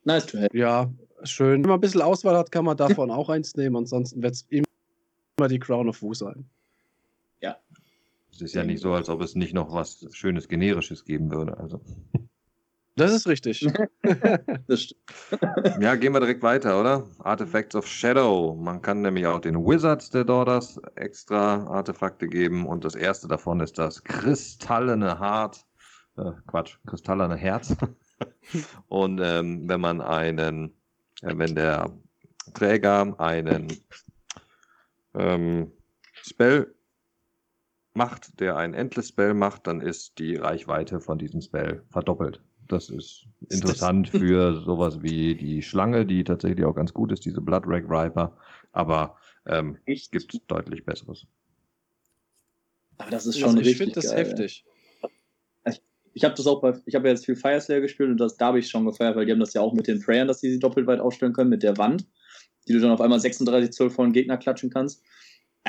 Nice 0.04 0.26
to 0.26 0.38
have. 0.38 0.58
Ja, 0.58 0.92
schön. 1.24 1.64
Wenn 1.64 1.70
man 1.70 1.78
ein 1.78 1.82
bisschen 1.82 2.02
Auswahl 2.02 2.38
hat, 2.38 2.52
kann 2.52 2.66
man 2.66 2.78
davon 2.78 3.12
auch 3.12 3.30
eins 3.30 3.56
nehmen. 3.56 3.76
Ansonsten 3.76 4.24
wird 4.24 4.34
es 4.34 4.48
immer 4.50 5.48
die 5.48 5.60
Crown 5.60 5.90
of 5.90 6.02
Wu 6.02 6.14
sein. 6.14 6.50
Es 8.42 8.52
ist 8.52 8.56
ja 8.56 8.64
nicht 8.64 8.82
so, 8.82 8.94
als 8.94 9.10
ob 9.10 9.22
es 9.22 9.36
nicht 9.36 9.54
noch 9.54 9.74
was 9.74 10.08
Schönes 10.12 10.48
Generisches 10.48 11.04
geben 11.04 11.32
würde. 11.32 11.58
Also. 11.58 11.82
Das 12.96 13.14
ist 13.14 13.28
richtig. 13.28 13.66
das 14.68 14.82
stimmt. 14.82 15.02
ja, 15.80 15.96
gehen 15.96 16.12
wir 16.12 16.20
direkt 16.20 16.44
weiter, 16.44 16.78
oder? 16.82 17.08
Artifacts 17.20 17.74
of 17.74 17.88
Shadow. 17.88 18.56
Man 18.62 18.82
kann 18.82 19.02
nämlich 19.02 19.26
auch 19.26 19.40
den 19.40 19.56
Wizards 19.56 20.10
der 20.10 20.26
Daughters 20.26 20.82
extra 20.96 21.66
Artefakte 21.68 22.28
geben 22.28 22.68
und 22.68 22.84
das 22.84 22.96
erste 22.96 23.30
davon 23.30 23.62
ist 23.62 23.80
das 23.80 24.04
kristallene 24.04 25.18
Hart. 25.18 25.66
Äh, 26.18 26.32
Quatsch, 26.48 26.78
kristallene 26.88 27.38
Herz. 27.38 27.74
und 28.90 29.22
ähm, 29.24 29.70
wenn 29.70 29.80
man 29.80 30.02
einen, 30.02 30.74
äh, 31.22 31.38
wenn 31.38 31.56
der 31.56 31.90
Träger 32.54 33.18
einen 33.18 33.72
ähm, 35.14 35.72
Spell 36.22 36.76
macht, 37.94 38.40
der 38.40 38.58
ein 38.58 38.74
Endless 38.74 39.10
Spell 39.10 39.34
macht, 39.34 39.68
dann 39.68 39.82
ist 39.82 40.20
die 40.20 40.36
Reichweite 40.36 41.00
von 41.00 41.18
diesem 41.18 41.42
Spell 41.42 41.84
verdoppelt. 41.90 42.42
Das 42.68 42.90
ist 42.90 43.26
interessant 43.50 44.14
ist 44.14 44.20
für 44.20 44.62
sowas 44.62 45.02
wie 45.02 45.36
die 45.36 45.62
Schlange, 45.62 46.06
die 46.06 46.24
tatsächlich 46.24 46.66
auch 46.66 46.76
ganz 46.76 46.94
gut 46.94 47.12
ist, 47.12 47.26
diese 47.26 47.42
Blood 47.42 47.64
Rag 47.66 47.84
Riper. 47.90 48.38
Aber 48.72 49.18
ähm, 49.46 49.78
es 49.86 50.10
gibt 50.12 50.40
deutlich 50.48 50.86
Besseres. 50.86 51.26
Aber 52.98 53.10
das 53.10 53.26
ist 53.26 53.40
schon 53.40 53.50
also 53.50 53.62
ich 53.62 53.68
richtig. 53.68 53.88
Ich 53.88 53.94
finde 53.94 53.96
das 53.96 54.12
geil, 54.12 54.26
heftig. 54.26 54.66
Ich, 55.66 55.82
ich 56.14 56.24
habe 56.24 56.36
das 56.36 56.46
auch 56.46 56.62
bei, 56.62 56.80
ich 56.86 56.96
habe 56.96 57.08
ja 57.08 57.14
jetzt 57.14 57.26
viel 57.26 57.36
Fire 57.36 57.60
Slayer 57.60 57.82
gespielt 57.82 58.10
und 58.10 58.18
das, 58.18 58.38
da 58.38 58.48
habe 58.48 58.60
ich 58.60 58.70
schon 58.70 58.86
gefeiert, 58.86 59.16
weil 59.16 59.26
die 59.26 59.32
haben 59.32 59.40
das 59.40 59.54
ja 59.54 59.62
auch 59.62 59.74
mit 59.74 59.88
den 59.88 60.02
Prayern, 60.02 60.28
dass 60.28 60.42
die 60.42 60.52
sie 60.52 60.60
doppelt 60.60 60.86
weit 60.86 61.00
aufstellen 61.00 61.34
können, 61.34 61.50
mit 61.50 61.64
der 61.64 61.78
Wand, 61.78 62.06
die 62.68 62.74
du 62.74 62.80
dann 62.80 62.92
auf 62.92 63.02
einmal 63.02 63.20
36 63.20 63.72
Zoll 63.72 63.90
vor 63.90 64.06
den 64.06 64.14
Gegner 64.14 64.38
klatschen 64.38 64.70
kannst. 64.70 65.04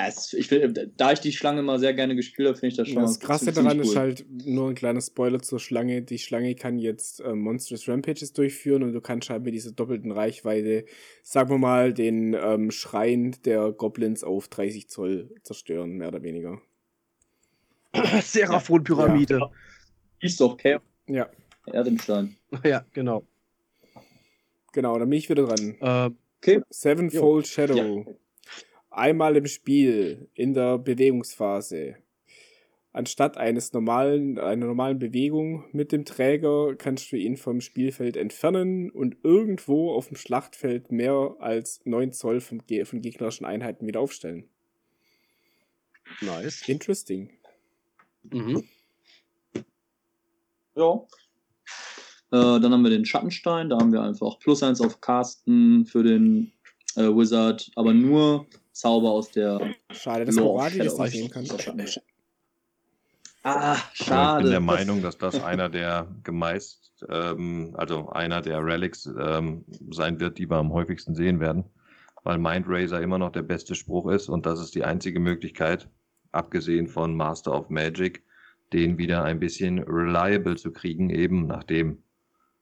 Es, 0.06 0.32
ich 0.32 0.50
will, 0.50 0.92
da 0.96 1.12
ich 1.12 1.20
die 1.20 1.32
Schlange 1.32 1.62
mal 1.62 1.78
sehr 1.78 1.94
gerne 1.94 2.14
gespielt 2.14 2.48
habe, 2.48 2.56
finde 2.56 2.68
ich 2.68 2.76
das 2.76 2.88
schon. 2.88 3.02
Das 3.02 3.18
Krasse 3.18 3.52
daran 3.52 3.78
cool. 3.78 3.84
ist 3.84 3.96
halt 3.96 4.24
nur 4.46 4.68
ein 4.68 4.74
kleiner 4.74 5.00
Spoiler 5.00 5.40
zur 5.40 5.58
Schlange. 5.58 6.02
Die 6.02 6.18
Schlange 6.18 6.54
kann 6.54 6.78
jetzt 6.78 7.20
äh, 7.20 7.34
Monstrous 7.34 7.88
Rampages 7.88 8.32
durchführen 8.32 8.82
und 8.82 8.92
du 8.92 9.00
kannst 9.00 9.30
halt 9.30 9.42
mit 9.42 9.54
dieser 9.54 9.72
doppelten 9.72 10.12
Reichweite, 10.12 10.84
sagen 11.22 11.50
wir 11.50 11.58
mal, 11.58 11.92
den 11.92 12.34
ähm, 12.34 12.70
Schrein 12.70 13.36
der 13.44 13.72
Goblins 13.72 14.22
auf 14.22 14.48
30 14.48 14.88
Zoll 14.88 15.34
zerstören, 15.42 15.92
mehr 15.92 16.08
oder 16.08 16.22
weniger. 16.22 16.60
Seraphon-Pyramide. 18.22 19.38
Ja. 19.38 19.50
East 20.20 20.40
of 20.40 20.56
Chaos. 20.56 20.82
Ja. 21.06 21.28
Erdenstein. 21.66 22.36
Ja, 22.64 22.84
genau. 22.92 23.24
Genau, 24.72 24.98
dann 24.98 25.08
bin 25.08 25.18
ich 25.18 25.28
wieder 25.28 25.46
dran. 25.46 25.76
Äh, 25.80 26.14
okay. 26.38 26.62
Sevenfold 26.70 27.46
jo. 27.46 27.50
Shadow. 27.50 28.04
Ja 28.06 28.14
einmal 28.90 29.36
im 29.36 29.46
Spiel 29.46 30.28
in 30.34 30.54
der 30.54 30.78
Bewegungsphase. 30.78 31.96
Anstatt 32.92 33.36
eines 33.36 33.72
normalen, 33.72 34.38
einer 34.38 34.66
normalen 34.66 34.98
Bewegung 34.98 35.64
mit 35.72 35.92
dem 35.92 36.04
Träger 36.04 36.74
kannst 36.74 37.12
du 37.12 37.16
ihn 37.16 37.36
vom 37.36 37.60
Spielfeld 37.60 38.16
entfernen 38.16 38.90
und 38.90 39.16
irgendwo 39.22 39.92
auf 39.92 40.08
dem 40.08 40.16
Schlachtfeld 40.16 40.90
mehr 40.90 41.36
als 41.38 41.80
9 41.84 42.12
Zoll 42.12 42.40
vom, 42.40 42.60
von 42.84 43.00
gegnerischen 43.00 43.46
Einheiten 43.46 43.86
wieder 43.86 44.00
aufstellen. 44.00 44.48
Nice. 46.20 46.68
Interesting. 46.68 47.30
Mhm. 48.24 48.64
Ja. 50.74 50.94
Äh, 52.32 52.60
dann 52.60 52.72
haben 52.72 52.82
wir 52.82 52.90
den 52.90 53.04
Schattenstein, 53.04 53.68
da 53.68 53.78
haben 53.78 53.92
wir 53.92 54.02
einfach 54.02 54.38
plus 54.40 54.62
eins 54.64 54.80
auf 54.80 55.00
Casten 55.00 55.86
für 55.86 56.02
den 56.02 56.52
äh, 56.96 57.02
Wizard, 57.02 57.70
aber 57.76 57.92
nur 57.92 58.46
Zauber 58.80 59.10
aus 59.10 59.30
der. 59.30 59.74
Schade, 59.90 60.24
dass 60.24 60.36
Morati 60.36 60.78
das 60.78 60.98
nicht 60.98 61.12
sehen 61.12 61.30
kann. 61.30 61.46
Ah, 63.42 63.76
schade. 63.92 64.38
Ich 64.38 64.42
bin 64.44 64.50
der 64.52 64.60
Meinung, 64.60 65.02
dass 65.02 65.18
das 65.18 65.38
einer 65.44 65.68
der 65.68 66.08
gemeist, 66.24 67.04
ähm, 67.10 67.74
also 67.76 68.08
einer 68.08 68.40
der 68.40 68.64
Relics 68.64 69.04
ähm, 69.06 69.66
sein 69.90 70.18
wird, 70.18 70.38
die 70.38 70.48
wir 70.48 70.56
am 70.56 70.72
häufigsten 70.72 71.14
sehen 71.14 71.40
werden, 71.40 71.64
weil 72.22 72.38
Mind 72.38 72.64
Razor 72.68 73.00
immer 73.00 73.18
noch 73.18 73.32
der 73.32 73.42
beste 73.42 73.74
Spruch 73.74 74.10
ist 74.10 74.30
und 74.30 74.46
das 74.46 74.60
ist 74.60 74.74
die 74.74 74.84
einzige 74.84 75.20
Möglichkeit, 75.20 75.86
abgesehen 76.32 76.88
von 76.88 77.14
Master 77.14 77.52
of 77.52 77.68
Magic, 77.68 78.22
den 78.72 78.96
wieder 78.96 79.24
ein 79.24 79.40
bisschen 79.40 79.80
reliable 79.80 80.56
zu 80.56 80.72
kriegen, 80.72 81.10
eben 81.10 81.46
nachdem 81.46 82.02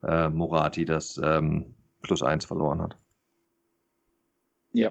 äh, 0.02 0.28
Morati 0.28 0.84
das 0.84 1.20
ähm, 1.22 1.76
Plus 2.02 2.24
1 2.24 2.44
verloren 2.44 2.82
hat. 2.82 2.96
Ja. 4.72 4.90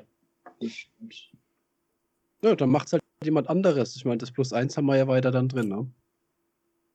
Ja, 2.42 2.56
dann 2.56 2.70
macht 2.70 2.88
es 2.88 2.94
halt 2.94 3.04
jemand 3.24 3.50
anderes. 3.50 3.96
Ich 3.96 4.06
meine, 4.06 4.18
das 4.18 4.32
Plus 4.32 4.54
1 4.54 4.78
haben 4.78 4.86
wir 4.86 4.98
ja 4.98 5.08
weiter 5.08 5.32
dann 5.32 5.50
drin, 5.50 5.70
ne? 5.70 5.92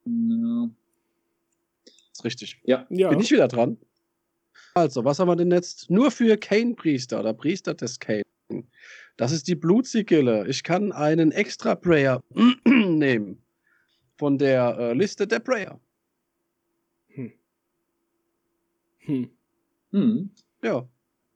Ja. 0.04 0.70
ist 2.12 2.24
richtig. 2.24 2.60
Ja. 2.64 2.86
Ja. 2.90 3.10
Bin 3.10 3.20
ich 3.20 3.30
wieder 3.30 3.48
dran? 3.48 3.76
Also, 4.74 5.04
was 5.04 5.18
haben 5.18 5.28
wir 5.28 5.36
denn 5.36 5.50
jetzt? 5.50 5.90
Nur 5.90 6.10
für 6.10 6.36
Kane-Priester 6.36 7.20
oder 7.20 7.34
Priester 7.34 7.74
des 7.74 7.98
Kane. 7.98 8.22
Das 9.16 9.32
ist 9.32 9.46
die 9.48 9.54
Blutsigille. 9.54 10.46
Ich 10.48 10.62
kann 10.62 10.92
einen 10.92 11.32
extra 11.32 11.74
Prayer 11.74 12.22
nehmen. 12.64 13.42
Von 14.16 14.38
der 14.38 14.76
äh, 14.78 14.92
Liste 14.94 15.26
der 15.26 15.40
Prayer. 15.40 15.78
Hm. 19.00 19.30
Hm. 19.90 20.30
Ja. 20.62 20.88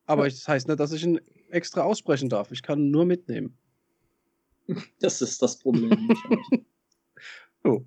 Aber 0.07 0.25
das 0.25 0.47
heißt 0.47 0.69
nicht, 0.69 0.79
dass 0.79 0.93
ich 0.93 1.03
ihn 1.03 1.21
extra 1.51 1.83
aussprechen 1.83 2.29
darf. 2.29 2.53
Ich 2.53 2.63
kann 2.63 2.91
nur 2.91 3.05
mitnehmen. 3.05 3.57
Das 5.01 5.23
ist 5.23 5.43
das 5.43 5.59
Problem. 5.59 6.11
Oh. 7.65 7.85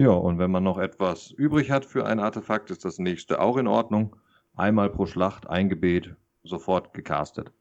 Ja, 0.00 0.10
und 0.10 0.38
wenn 0.38 0.50
man 0.50 0.64
noch 0.64 0.78
etwas 0.78 1.30
übrig 1.30 1.70
hat 1.70 1.84
für 1.84 2.06
ein 2.06 2.18
Artefakt, 2.18 2.72
ist 2.72 2.84
das 2.84 2.98
nächste 2.98 3.40
auch 3.40 3.56
in 3.56 3.68
Ordnung. 3.68 4.16
Einmal 4.54 4.90
pro 4.90 5.06
Schlacht 5.06 5.46
ein 5.48 5.68
Gebet, 5.68 6.16
sofort 6.42 6.92
gecastet. 6.92 7.52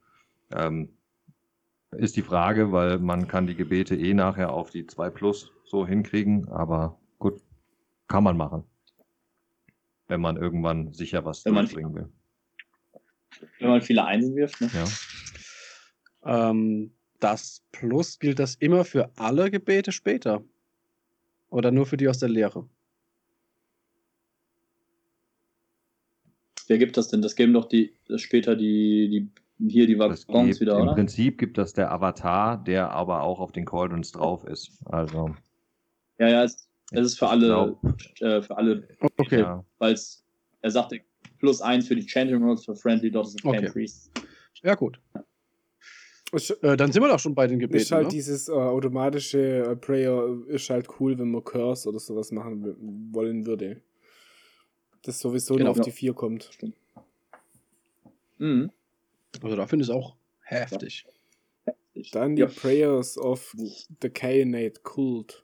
Ähm, 0.52 0.98
ist 1.92 2.16
die 2.16 2.22
Frage, 2.22 2.72
weil 2.72 3.00
man 3.00 3.28
kann 3.28 3.46
die 3.46 3.56
Gebete 3.56 3.96
eh 3.96 4.14
nachher 4.14 4.54
auf 4.54 4.72
die 4.72 4.88
2 4.88 5.10
Plus 5.10 5.52
so 5.66 5.86
hinkriegen, 5.86 6.48
aber 6.50 7.00
gut, 7.20 7.42
kann 8.08 8.24
man 8.24 8.38
machen. 8.38 8.64
Wenn 10.08 10.22
man 10.22 10.38
irgendwann 10.38 10.94
sicher 10.94 11.26
was 11.26 11.44
durchbringen 11.44 11.94
will. 11.94 12.10
Wenn 13.60 13.70
man 13.70 13.82
viele 13.82 14.06
Einsen 14.06 14.36
wirft, 14.36 14.60
ne? 14.62 14.70
Ja. 14.74 16.50
Ähm, 16.50 16.92
das 17.20 17.64
Plus 17.72 18.20
gilt 18.20 18.40
das 18.40 18.56
immer 18.56 18.86
für 18.86 19.12
alle 19.18 19.52
Gebete 19.52 19.92
später. 19.92 20.44
Oder 21.50 21.72
nur 21.72 21.86
für 21.86 21.98
die 21.98 22.08
aus 22.08 22.20
der 22.20 22.30
Lehre? 22.30 22.68
Wer 26.68 26.78
gibt 26.78 26.98
das 26.98 27.08
denn? 27.08 27.22
Das 27.22 27.36
geben 27.36 27.54
doch 27.54 27.66
die 27.66 27.94
das 28.08 28.22
später 28.22 28.56
die, 28.56 29.30
die 29.58 29.70
hier 29.70 29.88
die 29.88 29.98
Waggons 29.98 30.60
wieder, 30.60 30.76
Im 30.78 30.84
oder? 30.84 30.94
Prinzip 30.94 31.38
gibt 31.38 31.58
das 31.58 31.74
der 31.74 31.92
Avatar, 31.92 32.64
der 32.64 32.92
aber 32.92 33.24
auch 33.24 33.40
auf 33.40 33.52
den 33.52 33.66
Cauldrons 33.66 34.12
drauf 34.12 34.44
ist. 34.46 34.72
Also, 34.86 35.36
Ja, 36.20 36.30
ja, 36.30 36.44
es, 36.44 36.70
es 36.92 37.06
ist 37.08 37.20
für 37.20 37.28
alle, 37.28 37.48
glaub, 37.48 37.84
äh, 38.22 38.42
für 38.42 38.56
alle, 38.58 38.88
Okay. 39.18 39.40
ja, 39.42 39.66
weil 39.80 39.94
es, 39.94 40.24
er 40.62 40.72
sagte, 40.72 41.02
plus 41.40 41.62
eins 41.62 41.88
für 41.88 41.96
die 41.96 42.06
Chanting 42.06 42.44
Rolls 42.44 42.66
für 42.66 42.76
Friendly 42.76 43.10
Daughters 43.12 43.36
of 43.36 43.46
Okay. 43.46 43.70
Priests. 43.70 44.12
Ja, 44.62 44.76
gut. 44.76 45.00
Ist, 46.32 46.52
Äh, 46.64 46.78
dann 46.78 46.92
sind 46.92 47.02
wir 47.02 47.10
doch 47.10 47.20
schon 47.20 47.34
bei 47.34 47.48
den 47.48 47.58
Gebeten. 47.60 47.82
ist 47.82 47.92
halt 47.92 48.06
ne? 48.08 48.12
dieses 48.12 48.50
äh, 48.50 48.52
automatische 48.52 49.64
äh, 49.64 49.76
Prayer 49.76 50.38
ist 50.48 50.70
halt 50.70 50.88
cool, 51.00 51.18
wenn 51.18 51.32
man 51.32 51.44
Curse 51.44 51.90
oder 51.90 52.00
sowas 52.00 52.32
machen 52.32 52.76
wollen 53.12 53.46
würde. 53.48 53.82
Das 55.02 55.18
sowieso 55.20 55.56
Genau. 55.56 55.66
nur 55.66 55.72
auf 55.72 55.78
Ja. 55.78 55.84
die 55.86 55.92
4 55.92 56.14
kommt. 56.14 56.52
Mhm. 58.38 58.72
Also 59.42 59.56
da 59.56 59.66
finde 59.68 59.84
ich 59.84 59.90
es 59.90 59.96
auch 59.96 60.16
heftig. 60.42 61.06
Dann 62.12 62.36
die 62.36 62.42
Ja. 62.44 62.48
Prayers 62.48 63.18
of 63.18 63.54
the 64.02 64.10
Kainate 64.10 64.82
Cult. 64.84 65.44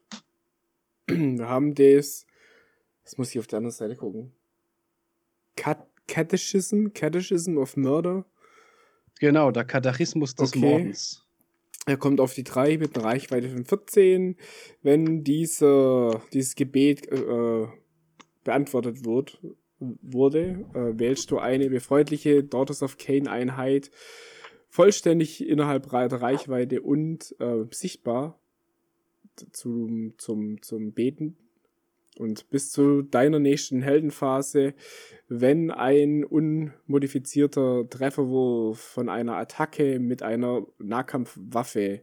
Wir 1.08 1.48
haben 1.50 1.74
das. 1.76 2.26
Das 3.04 3.18
muss 3.18 3.32
ich 3.32 3.40
auf 3.40 3.48
der 3.48 3.58
anderen 3.58 3.74
Seite 3.76 3.96
gucken. 3.96 4.32
Cat 5.56 5.88
Catechism? 6.08 6.88
Catechism 6.94 7.58
of 7.58 7.76
Murder. 7.78 8.26
Genau, 9.20 9.52
der 9.52 9.66
Katechismus 9.66 10.36
des 10.36 10.50
Okay. 10.50 10.60
Mordens. 10.60 11.26
Er 11.88 11.98
kommt 11.98 12.20
auf 12.20 12.34
die 12.34 12.44
3 12.44 12.78
mit 12.78 12.96
einer 12.96 13.06
Reichweite 13.06 13.50
von 13.50 13.64
14. 13.64 14.38
Wenn 14.82 15.24
diese, 15.24 16.22
dieses 16.34 16.56
Gebet 16.56 17.08
äh, 17.12 17.68
beantwortet 18.44 19.06
wird, 19.06 19.40
wurde, 19.80 20.66
äh, 20.74 21.00
wählst 21.00 21.30
du 21.32 21.38
eine 21.38 21.70
befreundliche 21.70 22.44
Daughters 22.44 22.82
of 22.82 22.98
Cain 22.98 23.28
Einheit 23.28 23.92
vollständig 24.70 25.48
innerhalb 25.48 25.90
der 25.90 26.22
Reichweite 26.22 26.82
und 26.82 27.36
äh, 27.40 27.66
sichtbar 27.72 28.40
zum, 29.52 30.14
zum, 30.18 30.62
zum 30.62 30.92
Beten. 30.94 31.38
Und 32.18 32.50
bis 32.50 32.72
zu 32.72 33.02
deiner 33.02 33.40
nächsten 33.40 33.82
Heldenphase, 33.82 34.74
wenn 35.28 35.70
ein 35.70 36.24
unmodifizierter 36.24 37.90
Trefferwurf 37.90 38.80
von 38.80 39.10
einer 39.10 39.36
Attacke 39.36 40.00
mit 40.00 40.24
einer 40.24 40.66
Nahkampfwaffe 40.80 42.02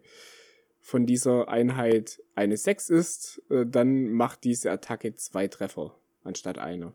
von 0.80 1.06
dieser 1.06 1.48
Einheit 1.48 2.20
eine 2.34 2.56
6 2.56 2.90
ist, 2.90 3.42
äh, 3.48 3.64
dann 3.64 4.12
macht 4.12 4.44
diese 4.44 4.70
Attacke 4.70 5.14
zwei 5.14 5.48
Treffer 5.48 5.96
anstatt 6.24 6.58
einer. 6.58 6.92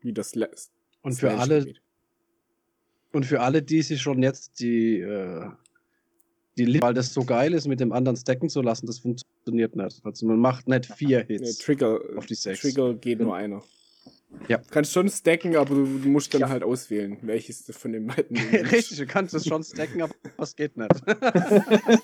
Wie 0.00 0.12
das 0.12 0.34
lässt. 0.34 0.72
Und 1.02 1.14
für 1.14 1.32
alle, 1.32 1.74
und 3.12 3.26
für 3.26 3.40
alle, 3.40 3.62
die 3.62 3.82
sich 3.82 4.00
schon 4.00 4.22
jetzt 4.22 4.60
die, 4.60 5.00
äh, 5.00 5.50
die 6.56 6.80
weil 6.80 6.94
das 6.94 7.12
so 7.12 7.24
geil 7.24 7.52
ist, 7.52 7.66
mit 7.66 7.80
dem 7.80 7.92
anderen 7.92 8.16
stacken 8.16 8.48
zu 8.48 8.62
lassen, 8.62 8.86
das 8.86 9.00
funktioniert 9.00 9.31
nicht. 9.50 10.00
Also 10.04 10.26
man 10.26 10.38
macht 10.38 10.68
nicht 10.68 10.86
vier 10.86 11.24
Nee, 11.28 11.38
Hits. 11.38 11.58
Trigger, 11.58 12.00
auf 12.16 12.26
die 12.26 12.34
sechs. 12.34 12.60
Trigger 12.60 12.94
geht 12.94 13.20
nur 13.20 13.34
einer. 13.36 13.62
Ja. 14.48 14.58
Du 14.58 14.64
kannst 14.70 14.92
schon 14.92 15.08
stacken, 15.08 15.56
aber 15.56 15.74
du, 15.74 15.84
musst 16.08 16.32
dann 16.32 16.40
Ja. 16.42 16.48
halt 16.48 16.62
auswählen, 16.62 17.18
welches 17.22 17.64
von 17.76 17.92
den 17.92 18.06
beiden. 18.06 18.36
Richtig, 18.72 18.96
du 18.98 19.06
kannst 19.06 19.34
es 19.34 19.46
schon 19.46 19.62
stacken, 19.62 20.02
aber 20.02 20.14
es 20.38 20.56
geht 20.56 20.76
nicht. 20.76 20.90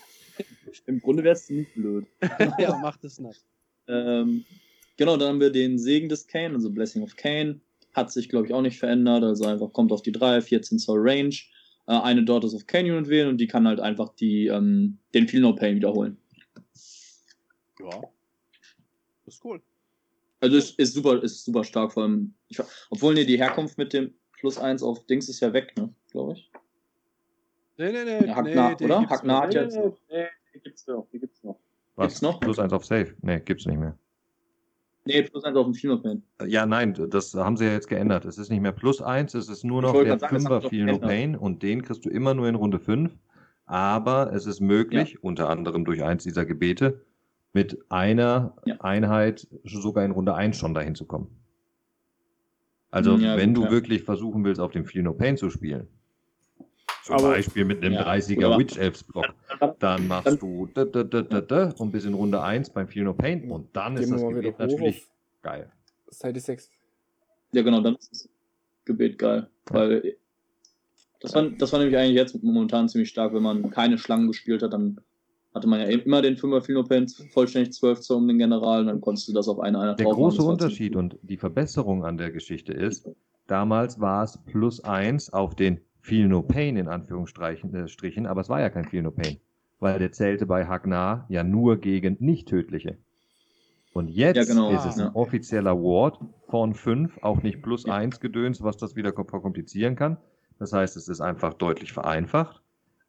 Im 0.86 1.00
Grunde 1.00 1.24
wäre 1.24 1.34
es 1.34 1.46
ziemlich 1.46 1.72
blöd. 1.74 2.06
ja, 2.58 2.76
macht 2.78 3.04
es 3.04 3.18
nicht. 3.18 3.44
Ähm, 3.88 4.44
genau, 4.96 5.16
dann 5.16 5.28
haben 5.30 5.40
wir 5.40 5.50
den 5.50 5.78
Segen 5.78 6.08
des 6.08 6.26
Kane, 6.26 6.54
also 6.54 6.70
Blessing 6.70 7.02
of 7.02 7.16
Kane. 7.16 7.60
Hat 7.94 8.12
sich, 8.12 8.28
glaube 8.28 8.46
ich, 8.46 8.52
auch 8.52 8.62
nicht 8.62 8.78
verändert. 8.78 9.24
Also 9.24 9.46
einfach 9.46 9.72
kommt 9.72 9.90
auf 9.92 10.02
die 10.02 10.12
3, 10.12 10.42
14 10.42 10.78
Zoll 10.78 10.98
Range. 11.00 11.34
Äh, 11.86 11.92
eine 12.00 12.24
Daughters 12.24 12.54
of 12.54 12.66
Kane 12.66 12.94
Unit 12.94 13.08
wählen 13.08 13.28
und 13.28 13.38
die 13.38 13.46
kann 13.46 13.66
halt 13.66 13.80
einfach 13.80 14.10
die, 14.14 14.46
ähm, 14.48 14.98
den 15.14 15.26
Feel 15.26 15.40
No 15.40 15.54
Pain 15.54 15.76
wiederholen. 15.76 16.18
Ja. 17.80 18.00
Das 19.24 19.34
ist 19.34 19.44
cool. 19.44 19.60
Also 20.40 20.56
ist, 20.56 20.78
ist 20.78 20.94
super, 20.94 21.22
ist 21.22 21.44
super 21.44 21.64
stark, 21.64 21.92
vor 21.92 22.04
allem. 22.04 22.34
Ich, 22.48 22.60
obwohl, 22.90 23.14
ne, 23.14 23.26
die 23.26 23.38
Herkunft 23.38 23.76
mit 23.76 23.92
dem 23.92 24.14
Plus 24.32 24.56
1 24.56 24.82
auf 24.82 25.04
Dings 25.06 25.28
ist 25.28 25.40
ja 25.40 25.52
weg, 25.52 25.76
ne, 25.76 25.92
glaube 26.10 26.34
ich. 26.34 26.50
Nee, 27.76 27.92
nee, 27.92 28.04
nee. 28.04 28.26
Ja, 28.26 28.36
Hack 28.36 28.44
nee, 28.44 28.84
oder? 28.84 28.98
gibt's 29.00 29.10
Hack 29.10 29.24
nach 29.24 29.46
noch. 29.46 29.52
jetzt 29.52 29.76
noch. 29.76 29.98
Nee, 30.10 30.26
die 30.54 30.60
gibt's 30.60 30.86
noch, 30.86 31.06
die 31.12 31.18
gibt's 31.18 31.42
noch. 31.42 31.58
was? 31.96 32.08
Gibt's 32.08 32.22
noch? 32.22 32.40
Plus 32.40 32.58
eins 32.58 32.72
auf 32.72 32.84
Safe? 32.84 33.14
Nee, 33.22 33.40
gibt's 33.40 33.66
nicht 33.66 33.78
mehr. 33.78 33.96
Nee, 35.04 35.22
Plus 35.22 35.42
1 35.42 35.56
auf 35.56 35.64
dem 35.64 35.74
Feel 35.74 35.90
No 35.90 35.98
Pain. 35.98 36.22
Ja, 36.46 36.66
nein, 36.66 36.94
das 37.10 37.34
haben 37.34 37.56
sie 37.56 37.64
ja 37.64 37.72
jetzt 37.72 37.88
geändert. 37.88 38.24
Es 38.24 38.38
ist 38.38 38.50
nicht 38.50 38.60
mehr 38.60 38.72
plus 38.72 39.00
eins, 39.00 39.34
es 39.34 39.48
ist 39.48 39.64
nur 39.64 39.82
noch 39.82 39.92
der 39.92 40.18
sagen, 40.18 40.20
das 40.20 40.22
haben 40.30 40.36
Fünfer 40.36 40.60
sie 40.60 40.62
doch 40.62 40.70
Feel 40.70 40.84
No 40.84 40.98
geändert. 40.98 41.08
Pain 41.08 41.36
und 41.36 41.62
den 41.62 41.82
kriegst 41.82 42.04
du 42.04 42.10
immer 42.10 42.34
nur 42.34 42.48
in 42.48 42.54
Runde 42.54 42.78
5. 42.78 43.12
Aber 43.64 44.32
es 44.32 44.46
ist 44.46 44.60
möglich, 44.60 45.22
unter 45.22 45.50
anderem 45.50 45.84
durch 45.84 46.02
eins 46.02 46.22
dieser 46.22 46.46
Gebete, 46.46 47.04
mit 47.58 47.78
einer 47.88 48.54
Ja. 48.66 48.76
Einheit 48.82 49.48
sogar 49.64 50.04
in 50.04 50.12
Runde 50.12 50.32
1 50.34 50.56
schon 50.56 50.74
dahin 50.74 50.94
zu 50.94 51.06
kommen. 51.06 51.26
Also, 52.92 53.16
Ja, 53.16 53.36
wenn 53.36 53.52
gut, 53.52 53.64
du 53.64 53.66
ja. 53.66 53.70
wirklich 53.72 54.04
versuchen 54.04 54.44
willst, 54.44 54.60
auf 54.60 54.70
dem 54.70 54.84
Feel 54.84 55.02
No 55.02 55.12
Pain 55.12 55.36
zu 55.36 55.50
spielen, 55.50 55.88
zum 57.04 57.16
Aber- 57.16 57.30
Beispiel 57.30 57.64
mit 57.64 57.82
einem 57.82 57.94
Ja, 57.94 58.02
30er 58.04 58.46
aber- 58.46 58.58
Witch 58.58 58.76
Elves 58.78 59.02
Block, 59.02 59.26
dann 59.80 60.06
machst 60.06 60.40
du 60.40 60.68
da, 60.72 60.84
da, 60.84 61.02
da, 61.02 61.22
da, 61.22 61.40
da, 61.40 61.74
und 61.78 61.90
bis 61.90 62.04
in 62.04 62.14
Runde 62.14 62.40
1 62.40 62.70
beim 62.70 62.86
Feel 62.86 63.02
No 63.04 63.12
Pain 63.12 63.50
und 63.50 63.74
dann 63.76 63.96
ist 63.96 64.10
das 64.10 64.22
Gebet 64.22 64.58
natürlich 64.58 65.08
geil. 65.42 65.70
Seite 66.10 66.38
6. 66.40 66.70
Ja, 67.52 67.62
genau, 67.62 67.80
dann 67.80 67.96
ist 67.96 68.12
das 68.12 68.28
Gebet 68.84 69.18
geil. 69.18 69.48
Weil 69.66 70.16
das 71.20 71.34
war, 71.34 71.42
das 71.50 71.72
war 71.72 71.80
nämlich 71.80 71.96
eigentlich 71.98 72.14
jetzt 72.14 72.40
momentan 72.42 72.88
ziemlich 72.88 73.08
stark, 73.10 73.34
wenn 73.34 73.42
man 73.42 73.70
keine 73.70 73.98
Schlangen 73.98 74.28
gespielt 74.28 74.62
hat, 74.62 74.72
dann 74.72 75.00
hatte 75.58 75.68
man 75.68 75.80
ja 75.80 75.88
eben 75.88 76.02
immer 76.02 76.22
den 76.22 76.36
5er 76.36 76.62
Philopens 76.62 77.26
vollständig 77.32 77.72
12 77.72 78.00
Zoll 78.00 78.16
um 78.18 78.28
den 78.28 78.38
General 78.38 78.84
dann 78.84 79.00
konntest 79.00 79.28
du 79.28 79.32
das 79.32 79.48
auf 79.48 79.60
eine 79.60 79.78
Einheit 79.78 79.98
Der 79.98 80.06
große 80.06 80.42
Unterschied 80.42 80.96
und 80.96 81.18
die 81.22 81.36
Verbesserung 81.36 82.04
an 82.04 82.16
der 82.16 82.30
Geschichte 82.30 82.72
ist, 82.72 83.10
damals 83.46 84.00
war 84.00 84.24
es 84.24 84.38
plus 84.46 84.82
eins 84.84 85.32
auf 85.32 85.54
den 85.54 85.80
Feel 86.00 86.28
No 86.28 86.42
Pain 86.42 86.76
in 86.76 86.88
Anführungsstrichen, 86.88 87.74
äh, 87.74 87.88
Strichen, 87.88 88.26
aber 88.26 88.40
es 88.40 88.48
war 88.48 88.60
ja 88.60 88.70
kein 88.70 88.84
Feel 88.86 89.02
No 89.02 89.10
Pain, 89.10 89.38
weil 89.80 89.98
der 89.98 90.12
zählte 90.12 90.46
bei 90.46 90.66
Hagnar 90.66 91.26
ja 91.28 91.44
nur 91.44 91.76
gegen 91.76 92.16
nicht 92.20 92.48
tödliche. 92.48 92.96
Und 93.92 94.08
jetzt 94.08 94.36
Ja, 94.36 94.44
genau, 94.44 94.70
ist 94.70 94.84
es 94.84 94.98
ein 94.98 95.14
offizieller 95.14 95.76
Ward 95.76 96.18
von 96.46 96.74
5, 96.74 97.18
auch 97.22 97.42
nicht 97.42 97.62
plus 97.62 97.84
1 97.86 98.20
Gedöns, 98.20 98.62
was 98.62 98.76
das 98.76 98.96
wieder 98.96 99.10
kom- 99.10 99.28
verkomplizieren 99.28 99.96
kann. 99.96 100.18
Das 100.58 100.72
heißt, 100.72 100.96
es 100.96 101.08
ist 101.08 101.20
einfach 101.20 101.54
deutlich 101.54 101.92
vereinfacht, 101.92 102.62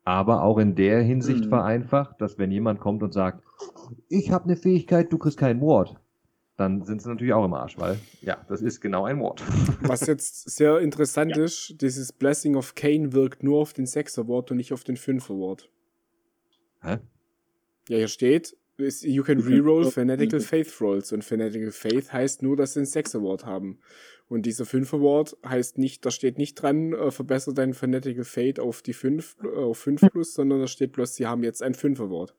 aber 0.03 0.43
auch 0.43 0.57
in 0.57 0.75
der 0.75 1.01
Hinsicht 1.01 1.45
Mhm. 1.45 1.49
vereinfacht, 1.49 2.19
dass 2.21 2.37
wenn 2.37 2.51
jemand 2.51 2.79
kommt 2.79 3.03
und 3.03 3.13
sagt, 3.13 3.43
ich 4.07 4.31
habe 4.31 4.45
eine 4.45 4.55
Fähigkeit, 4.55 5.11
du 5.11 5.17
kriegst 5.17 5.37
keinen 5.37 5.61
Ward, 5.61 5.95
dann 6.57 6.83
sind 6.83 7.01
sie 7.01 7.09
natürlich 7.09 7.33
auch 7.33 7.45
im 7.45 7.53
Arsch, 7.53 7.77
weil 7.77 7.99
ja, 8.21 8.37
das 8.49 8.61
ist 8.61 8.81
genau 8.81 9.05
ein 9.05 9.19
Ward. 9.21 9.41
Was 9.81 10.05
jetzt 10.07 10.49
sehr 10.49 10.79
interessant 10.79 11.37
ist, 11.37 11.81
dieses 11.81 12.11
Blessing 12.11 12.55
of 12.55 12.75
Cain 12.75 13.13
wirkt 13.13 13.43
nur 13.43 13.59
auf 13.59 13.73
den 13.73 13.85
6 13.85 14.19
Award 14.19 14.51
und 14.51 14.57
nicht 14.57 14.73
auf 14.73 14.83
den 14.83 14.97
5 14.97 15.29
Award. 15.29 15.69
Hä? 16.81 16.97
Ja, 17.87 17.97
hier 17.97 18.07
steht, 18.07 18.55
you 18.77 19.23
can 19.23 19.39
reroll 19.39 19.85
Fanatical 19.91 20.39
Faith 20.39 20.79
Rolls 20.81 21.11
und 21.11 21.23
Fanatical 21.23 21.71
Faith 21.71 22.11
heißt 22.13 22.43
nur, 22.43 22.55
dass 22.55 22.73
sie 22.73 22.79
einen 22.79 22.85
6 22.87 23.15
Award 23.15 23.45
haben. 23.45 23.79
Und 24.29 24.43
dieser 24.45 24.65
5 24.65 24.93
Award 24.93 25.35
heißt 25.43 25.79
nicht, 25.79 26.05
da 26.05 26.11
steht 26.11 26.37
nicht 26.37 26.55
dran, 26.55 26.93
äh, 26.93 27.09
verbessere 27.11 27.55
deinen 27.55 27.73
Fanatical 27.73 28.23
Fate 28.23 28.59
auf 28.59 28.81
die 28.83 28.93
5, 28.93 29.37
äh, 29.43 29.47
auf 29.57 29.79
5 29.79 30.01
plus, 30.11 30.33
sondern 30.35 30.59
da 30.61 30.67
steht 30.67 30.91
bloß, 30.93 31.15
sie 31.15 31.25
haben 31.25 31.43
jetzt 31.43 31.63
einen 31.63 31.73
5 31.73 31.99
Award. 31.99 32.35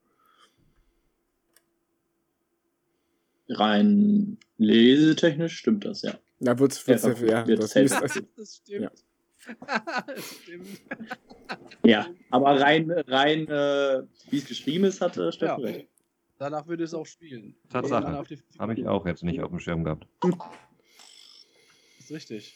Rein 3.48 4.38
lesetechnisch 4.58 5.56
stimmt 5.58 5.84
das, 5.84 6.02
ja. 6.02 6.14
Da 6.38 6.58
wird's, 6.58 6.80
Ja, 6.86 7.02
wird's, 7.02 7.20
ja, 7.20 7.26
wird- 7.46 7.48
wird 7.48 7.62
das 7.64 7.74
müsste, 7.74 8.00
also, 8.02 8.20
Das 8.36 8.56
stimmt. 8.56 8.82
Ja. 8.82 8.90
stimmt. 10.16 10.68
Ja, 11.82 12.06
aber 12.30 12.60
rein, 12.60 12.90
rein 12.90 13.48
äh, 13.48 14.02
wie 14.28 14.36
es 14.38 14.46
geschrieben 14.46 14.84
ist, 14.84 15.00
hat 15.00 15.16
äh, 15.16 15.32
Steffen 15.32 15.64
Ja. 15.64 15.70
recht. 15.70 15.88
Danach 16.38 16.66
würde 16.68 16.84
es 16.84 16.94
auch 16.94 17.06
spielen. 17.06 17.56
Tatsache. 17.70 18.24
Habe 18.58 18.74
ich 18.74 18.86
auch 18.86 19.04
jetzt 19.06 19.24
nicht 19.24 19.40
auf 19.40 19.48
dem 19.50 19.58
Schirm 19.58 19.82
gehabt. 19.82 20.06
Ist 22.10 22.16
richtig. 22.16 22.54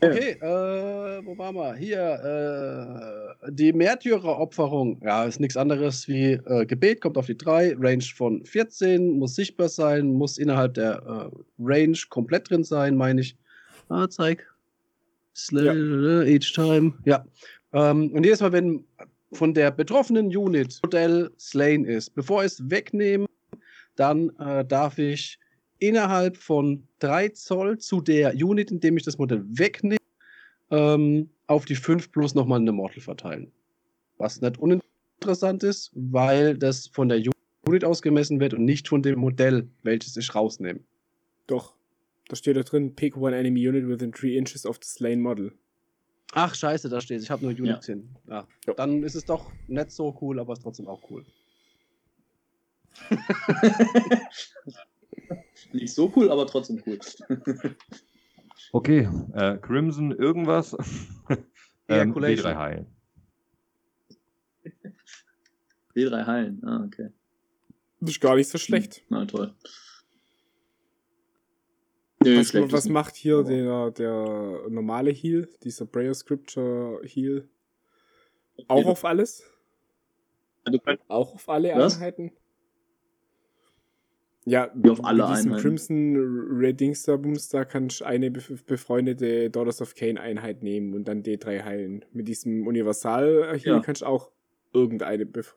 Okay, 0.00 0.36
äh, 0.40 1.26
wo 1.26 1.36
waren 1.38 1.56
wir? 1.56 1.74
Hier, 1.74 3.34
äh, 3.42 3.50
die 3.50 3.72
Märtyreropferung. 3.72 5.00
Ja, 5.02 5.24
ist 5.24 5.40
nichts 5.40 5.56
anderes 5.56 6.06
wie 6.06 6.34
äh, 6.34 6.66
Gebet, 6.66 7.00
kommt 7.00 7.18
auf 7.18 7.26
die 7.26 7.36
3, 7.36 7.74
Range 7.76 8.04
von 8.14 8.44
14, 8.44 9.18
muss 9.18 9.34
sichtbar 9.34 9.68
sein, 9.68 10.12
muss 10.12 10.38
innerhalb 10.38 10.74
der 10.74 11.02
äh, 11.02 11.36
Range 11.58 11.98
komplett 12.08 12.48
drin 12.48 12.62
sein, 12.62 12.94
meine 12.94 13.22
ich. 13.22 13.36
Ah, 13.88 14.06
zeig. 14.08 14.46
Slay, 15.34 16.32
Each 16.32 16.52
time. 16.52 16.94
Ja. 17.06 17.26
Ähm, 17.72 18.12
und 18.12 18.22
jedes 18.22 18.40
Mal, 18.40 18.52
wenn 18.52 18.84
von 19.32 19.52
der 19.52 19.72
betroffenen 19.72 20.26
Unit 20.26 20.78
Modell 20.84 21.32
slain 21.40 21.84
ist, 21.84 22.14
bevor 22.14 22.44
ich 22.44 22.52
es 22.52 22.70
wegnehme, 22.70 23.26
dann 23.96 24.30
äh, 24.38 24.64
darf 24.64 24.96
ich 24.98 25.40
innerhalb 25.78 26.36
von 26.36 26.86
3 27.00 27.30
Zoll 27.30 27.78
zu 27.78 28.00
der 28.00 28.34
Unit, 28.34 28.70
in 28.70 28.80
dem 28.80 28.96
ich 28.96 29.04
das 29.04 29.18
Modell 29.18 29.44
wegnehme, 29.46 29.98
ähm, 30.70 31.30
auf 31.46 31.64
die 31.64 31.76
5 31.76 32.10
plus 32.12 32.34
nochmal 32.34 32.60
eine 32.60 32.72
Mortal 32.72 33.00
verteilen. 33.00 33.52
Was 34.18 34.40
nicht 34.40 34.58
uninteressant 34.58 35.62
ist, 35.62 35.90
weil 35.94 36.56
das 36.56 36.88
von 36.88 37.08
der 37.08 37.22
Unit 37.66 37.84
ausgemessen 37.84 38.40
wird 38.40 38.54
und 38.54 38.64
nicht 38.64 38.88
von 38.88 39.02
dem 39.02 39.18
Modell, 39.18 39.68
welches 39.82 40.16
ich 40.16 40.34
rausnehme. 40.34 40.80
doch. 41.46 41.74
Da 42.28 42.34
steht 42.34 42.56
da 42.56 42.62
drin, 42.62 42.92
pick 42.96 43.16
one 43.16 43.36
enemy 43.36 43.68
unit 43.68 43.86
within 43.86 44.10
3 44.10 44.36
inches 44.36 44.66
of 44.66 44.80
the 44.82 44.88
slain 44.88 45.20
model. 45.20 45.52
Ach, 46.32 46.52
scheiße, 46.52 46.88
da 46.88 47.00
steht 47.00 47.22
Ich 47.22 47.30
habe 47.30 47.44
nur 47.44 47.54
Units 47.54 47.86
hin. 47.86 48.08
Ja. 48.28 48.48
Ja. 48.66 48.74
Dann 48.74 49.04
ist 49.04 49.14
es 49.14 49.24
doch 49.24 49.52
nicht 49.68 49.92
so 49.92 50.18
cool, 50.20 50.40
aber 50.40 50.54
ist 50.54 50.62
trotzdem 50.62 50.88
auch 50.88 51.08
cool. 51.08 51.24
Nicht 55.72 55.94
so 55.94 56.12
cool, 56.16 56.30
aber 56.30 56.46
trotzdem 56.46 56.82
cool. 56.86 56.98
Okay, 58.72 59.08
äh, 59.34 59.58
Crimson 59.58 60.12
irgendwas. 60.12 60.72
ähm, 61.28 61.38
Ejaculation. 61.88 62.52
B3 62.52 62.56
heilen. 62.56 62.86
W3 65.94 66.26
heilen. 66.26 66.62
Ah, 66.64 66.84
okay. 66.84 67.10
Das 68.00 68.10
ist 68.10 68.20
gar 68.20 68.36
nicht 68.36 68.48
so 68.48 68.58
schlecht. 68.58 69.02
Na 69.08 69.24
toll. 69.24 69.54
Nö, 72.22 72.38
Was, 72.38 72.52
was 72.54 72.88
macht 72.88 73.14
hier 73.14 73.38
aber- 73.38 73.48
der, 73.48 73.90
der 73.92 74.68
normale 74.68 75.10
Heal, 75.10 75.48
dieser 75.62 75.86
Prayer 75.86 76.14
Scripture 76.14 77.00
Heal? 77.04 77.48
Auch 78.68 78.86
auf 78.86 79.04
alles? 79.04 79.42
Du 80.64 80.78
könnt, 80.80 81.00
Auch 81.08 81.34
auf 81.34 81.48
alle 81.48 81.74
Was? 81.76 81.96
Einheiten? 81.96 82.32
Ja, 84.48 84.70
Wie 84.76 84.90
auf 84.90 85.04
alle 85.04 85.24
mit 85.26 85.36
diesem 85.38 85.52
Einheiten. 85.52 85.62
Crimson 85.62 86.56
Redingster 86.60 87.18
Bums, 87.18 87.48
da 87.48 87.64
kannst 87.64 88.00
du 88.00 88.04
eine 88.04 88.28
bef- 88.30 88.64
befreundete 88.64 89.50
Daughters 89.50 89.82
of 89.82 89.96
Cain 89.96 90.18
Einheit 90.18 90.62
nehmen 90.62 90.94
und 90.94 91.08
dann 91.08 91.24
D3 91.24 91.64
heilen. 91.64 92.04
Mit 92.12 92.28
diesem 92.28 92.64
Universal 92.66 93.58
Heal 93.58 93.76
Ja. 93.76 93.80
kannst 93.80 94.02
du 94.02 94.06
auch 94.06 94.30
irgendeine 94.72 95.26
bef 95.26 95.56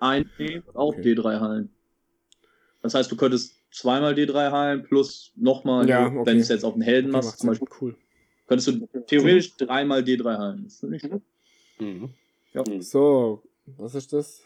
und 0.00 0.26
auch 0.74 0.94
Okay. 0.94 1.12
D3 1.14 1.40
heilen. 1.40 1.70
Das 2.82 2.94
heißt, 2.94 3.10
du 3.10 3.16
könntest 3.16 3.54
zweimal 3.70 4.12
D3 4.14 4.50
heilen 4.52 4.82
plus 4.82 5.32
nochmal, 5.36 5.88
Ja, 5.88 6.06
okay. 6.06 6.26
wenn 6.26 6.36
du 6.36 6.42
es 6.42 6.48
jetzt 6.48 6.64
auf 6.64 6.74
den 6.74 6.82
Helden 6.82 7.14
Okay, 7.14 7.24
machst, 7.24 7.38
zum 7.38 7.48
Beispiel, 7.48 7.68
cool. 7.80 7.96
könntest 8.48 8.68
du 8.68 8.86
theoretisch 9.06 9.56
dreimal 9.56 10.00
D3 10.02 10.38
heilen. 10.38 10.64
Das 10.64 10.74
ist 10.74 10.82
nicht 10.84 11.06
schlecht. 11.06 11.22
Ja. 12.52 12.64
So, 12.80 13.42
was 13.78 13.94
ist 13.94 14.12
das? 14.12 14.42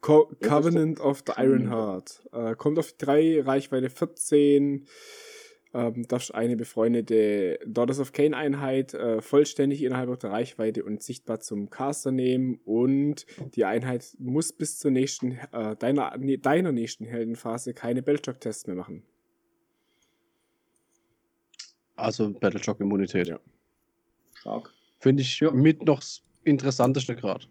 Co 0.00 0.34
Covenant 0.42 1.00
of 1.00 1.22
the 1.26 1.32
Iron 1.36 1.70
Heart. 1.70 2.22
Äh, 2.32 2.54
kommt 2.54 2.78
auf 2.78 2.92
die 2.92 3.04
3, 3.04 3.42
Reichweite 3.42 3.90
14. 3.90 4.86
Ähm, 5.72 6.08
darfst 6.08 6.34
eine 6.34 6.56
befreundete 6.56 7.60
Daughters 7.64 8.00
of 8.00 8.10
Cain 8.12 8.34
Einheit 8.34 8.92
äh, 8.92 9.20
vollständig 9.20 9.84
innerhalb 9.84 10.18
der 10.18 10.32
Reichweite 10.32 10.82
und 10.82 11.00
sichtbar 11.00 11.38
zum 11.38 11.70
Caster 11.70 12.10
nehmen 12.10 12.58
und 12.64 13.24
die 13.54 13.64
Einheit 13.64 14.16
muss 14.18 14.52
bis 14.52 14.80
zur 14.80 14.90
nächsten, 14.90 15.38
äh, 15.52 15.76
deiner, 15.76 16.16
nee, 16.18 16.38
deiner 16.38 16.72
nächsten 16.72 17.04
Heldenphase 17.04 17.72
keine 17.72 18.02
Bellshock-Tests 18.02 18.66
mehr 18.66 18.74
machen. 18.74 19.04
Also 21.94 22.32
Battleshock-Immunität. 22.32 23.28
Ja. 23.28 23.38
Stark. 24.34 24.72
Finde 24.98 25.22
ich 25.22 25.40
mit 25.52 25.84
noch 25.84 26.00
das 26.00 26.22
interessanteste 26.42 27.14
gerade. 27.14 27.46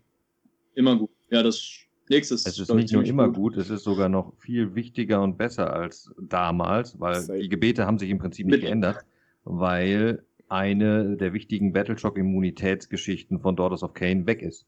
Immer 0.76 0.98
gut. 0.98 1.12
Ja, 1.30 1.42
das 1.42 1.86
nächstes. 2.10 2.46
Es 2.46 2.60
ist 2.60 2.74
nicht 2.74 2.92
nur 2.94 3.04
immer 3.04 3.28
gut. 3.28 3.36
gut, 3.36 3.58
es 3.58 3.70
ist 3.70 3.84
sogar 3.84 4.10
noch 4.10 4.34
viel 4.38 4.76
wichtiger 4.76 5.22
und 5.22 5.38
besser 5.38 5.74
als 5.74 6.12
damals, 6.22 7.00
weil 7.00 7.16
Safe. 7.22 7.40
die 7.40 7.50
Gebete 7.50 7.86
haben 7.86 7.98
sich 8.00 8.10
im 8.10 8.18
Prinzip 8.20 8.46
nicht 8.46 8.56
Mit- 8.58 8.62
geändert, 8.62 9.06
weil 9.44 10.24
eine 10.48 11.16
der 11.18 11.34
wichtigen 11.34 11.74
Battleshock-Immunitätsgeschichten 11.74 13.40
von 13.40 13.56
Daughters 13.56 13.84
of 13.84 13.94
Cain 13.94 14.26
weg 14.26 14.42
ist. 14.42 14.66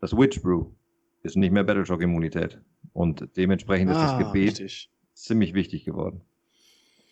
Das 0.00 0.16
Witch 0.16 0.42
Brew 0.42 0.66
ist 1.22 1.36
nicht 1.36 1.52
mehr 1.52 1.64
Battleshock-Immunität. 1.64 2.60
Und 2.92 3.28
dementsprechend 3.36 3.90
ist 3.90 3.96
das 3.98 4.18
Gebet 4.18 4.48
Ah, 4.58 4.62
richtig. 4.62 4.90
ziemlich 5.14 5.54
wichtig 5.54 5.84
geworden. 5.84 6.20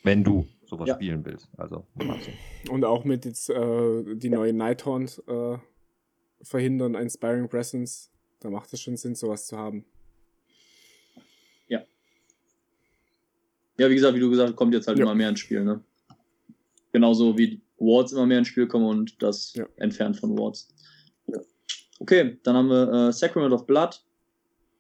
Wenn 0.02 0.24
du 0.24 0.46
sowas 0.66 0.88
Ja. 0.88 0.94
spielen 0.94 1.24
willst. 1.24 1.48
Also. 1.56 1.86
Und 2.70 2.84
auch 2.84 3.04
mit 3.04 3.24
jetzt 3.24 3.48
äh, 3.50 4.14
die 4.16 4.30
neuen 4.30 4.56
Nighthaunt 4.56 5.22
äh, 5.26 5.56
verhindern, 6.42 6.94
Inspiring 6.94 7.48
Presence. 7.48 8.09
Da 8.40 8.50
macht 8.50 8.72
es 8.72 8.80
schon 8.80 8.96
Sinn, 8.96 9.14
sowas 9.14 9.46
zu 9.46 9.56
haben. 9.56 9.84
Ja, 13.78 13.88
wie 13.88 13.94
gesagt, 13.94 14.14
wie 14.14 14.20
du 14.20 14.28
gesagt 14.28 14.50
hast, 14.50 14.56
kommt 14.56 14.74
jetzt 14.74 14.86
halt 14.88 14.98
Ja. 14.98 15.04
immer 15.04 15.14
mehr 15.14 15.30
ins 15.30 15.40
Spiel, 15.40 15.64
ne? 15.64 15.82
Genauso 16.92 17.38
wie 17.38 17.62
Wards 17.78 18.12
immer 18.12 18.26
mehr 18.26 18.38
ins 18.38 18.48
Spiel 18.48 18.66
kommen 18.66 18.84
und 18.84 19.22
das 19.22 19.54
Ja. 19.54 19.66
Entfernen 19.76 20.12
von 20.14 20.36
Wards. 20.38 20.68
Okay, 21.98 22.38
dann 22.42 22.56
haben 22.56 22.68
wir 22.68 22.92
äh, 23.08 23.12
Sacrament 23.12 23.54
of 23.54 23.66
Blood. 23.66 24.02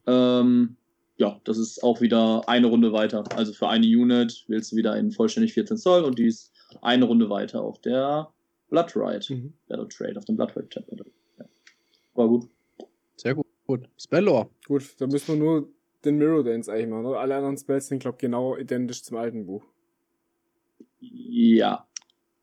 Ähm, 0.06 0.76
ja, 1.16 1.40
das 1.44 1.56
ist 1.56 1.82
auch 1.82 2.00
wieder 2.02 2.46
eine 2.46 2.66
Runde 2.66 2.92
weiter. 2.92 3.24
Also 3.36 3.54
für 3.54 3.68
eine 3.68 3.86
Unit 3.86 4.44
wählst 4.48 4.72
du 4.72 4.76
wieder 4.76 4.94
in 4.96 5.12
vollständig 5.12 5.54
14 5.54 5.78
Zoll 5.78 6.04
und 6.04 6.18
die 6.18 6.26
ist 6.26 6.52
eine 6.82 7.04
Runde 7.06 7.30
weiter 7.30 7.62
auf 7.62 7.80
der 7.80 8.30
Blood 8.68 8.94
Ride. 8.96 9.34
Mhm. 9.34 9.52
Battle 9.66 9.88
Trade, 9.88 10.18
auf 10.18 10.24
dem 10.26 10.36
Blood 10.36 10.54
Ride 10.56 10.68
Chat. 10.68 10.84
Ja. 11.38 11.44
War 12.14 12.28
gut. 12.28 12.48
Gut. 13.78 13.88
Spellor. 13.98 14.50
Gut, 14.66 14.94
da 14.98 15.06
müssen 15.06 15.28
wir 15.28 15.36
nur 15.36 15.68
den 16.04 16.16
Mirror 16.16 16.42
Dance 16.44 16.72
eigentlich 16.72 16.88
machen. 16.88 17.06
Oder? 17.06 17.20
Alle 17.20 17.36
anderen 17.36 17.56
Spells 17.56 17.86
sind, 17.88 18.00
glaube 18.00 18.16
ich, 18.16 18.20
genau 18.20 18.56
identisch 18.56 19.02
zum 19.04 19.16
alten 19.16 19.46
Buch. 19.46 19.64
Ja. 21.00 21.86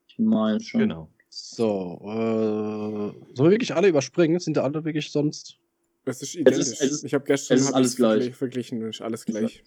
Ich 0.07 0.17
meine 0.19 0.59
schon. 0.61 0.81
Genau. 0.81 1.09
So, 1.29 1.99
äh, 2.03 3.35
sollen 3.35 3.47
wir 3.47 3.51
wirklich 3.51 3.75
alle 3.75 3.89
überspringen? 3.89 4.39
Sind 4.39 4.57
da 4.57 4.63
alle 4.63 4.83
wirklich 4.85 5.11
sonst? 5.11 5.57
Es 6.05 6.21
ist 6.21 6.35
identisch. 6.35 6.61
es 6.67 6.81
ist- 6.81 7.03
ich 7.03 7.13
habe 7.13 7.25
gestern 7.25 7.55
es 7.57 7.61
ist 7.63 7.67
hab 7.69 7.75
alles 7.75 7.95
gleich. 7.97 8.11
verglich- 8.33 8.35
verglichen, 8.35 8.81
ist 8.83 9.01
alles 9.01 9.25
gleich. 9.25 9.63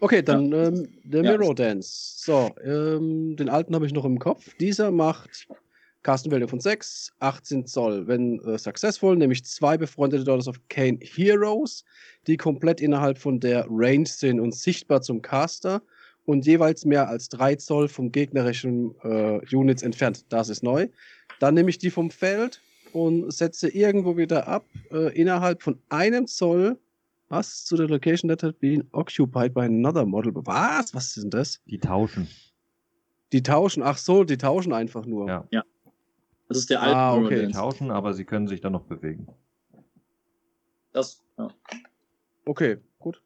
Okay, 0.00 0.22
dann 0.22 0.52
ähm, 0.52 0.88
der 1.02 1.24
Ja. 1.24 1.30
Mirror 1.32 1.54
Dance. 1.54 2.22
So, 2.24 2.50
ähm, 2.62 3.34
den 3.36 3.48
alten 3.48 3.74
habe 3.74 3.86
ich 3.86 3.92
noch 3.94 4.04
im 4.04 4.18
Kopf. 4.18 4.54
Dieser 4.60 4.90
macht 4.92 5.48
Casten 6.02 6.30
Value 6.30 6.48
von 6.48 6.60
6, 6.60 7.12
18 7.18 7.66
Zoll. 7.66 8.06
Wenn 8.06 8.40
äh, 8.40 8.58
successful, 8.58 9.16
nämlich 9.16 9.44
zwei 9.44 9.76
befreundete 9.76 10.24
Daughters 10.24 10.48
of 10.48 10.60
Cain 10.68 10.98
Heroes, 11.02 11.84
die 12.26 12.36
komplett 12.36 12.80
innerhalb 12.80 13.18
von 13.18 13.40
der 13.40 13.66
Range 13.68 14.06
sind 14.06 14.40
und 14.40 14.54
sichtbar 14.54 15.02
zum 15.02 15.22
Caster 15.22 15.82
und 16.24 16.46
jeweils 16.46 16.84
mehr 16.84 17.08
als 17.08 17.28
3 17.30 17.56
Zoll 17.56 17.88
vom 17.88 18.12
gegnerischen 18.12 18.94
äh, 19.02 19.40
Units 19.54 19.82
entfernt. 19.82 20.26
Das 20.28 20.48
ist 20.48 20.62
neu. 20.62 20.88
Dann 21.40 21.54
nehme 21.54 21.70
ich 21.70 21.78
die 21.78 21.90
vom 21.90 22.10
Feld 22.10 22.60
und 22.92 23.32
setze 23.32 23.68
irgendwo 23.68 24.16
wieder 24.16 24.46
ab, 24.46 24.66
äh, 24.90 25.12
innerhalb 25.18 25.62
von 25.62 25.78
einem 25.88 26.26
Zoll. 26.26 26.78
Was? 27.30 27.64
Zu 27.64 27.76
der 27.76 27.88
Location 27.88 28.28
that 28.28 28.42
had 28.42 28.58
been 28.60 28.86
occupied 28.92 29.52
by 29.52 29.62
another 29.62 30.06
model. 30.06 30.32
Was? 30.34 30.94
Was 30.94 31.16
ist 31.16 31.22
denn 31.24 31.30
das? 31.30 31.60
Die 31.66 31.78
tauschen. 31.78 32.28
Die 33.32 33.42
tauschen. 33.42 33.82
Ach 33.82 33.98
so, 33.98 34.24
die 34.24 34.38
tauschen 34.38 34.72
einfach 34.72 35.04
nur. 35.04 35.46
Ja. 35.50 35.64
Das 36.48 36.58
ist 36.58 36.70
der 36.70 36.80
alte 36.82 36.96
Ah, 36.96 37.14
okay. 37.14 37.34
Die 37.36 37.42
Dance. 37.42 37.58
tauschen, 37.58 37.90
aber 37.90 38.14
sie 38.14 38.24
können 38.24 38.48
sich 38.48 38.60
dann 38.60 38.72
noch 38.72 38.84
bewegen. 38.84 39.26
Das, 40.92 41.22
ja. 41.36 41.48
Okay, 42.46 42.78
gut. 42.98 43.22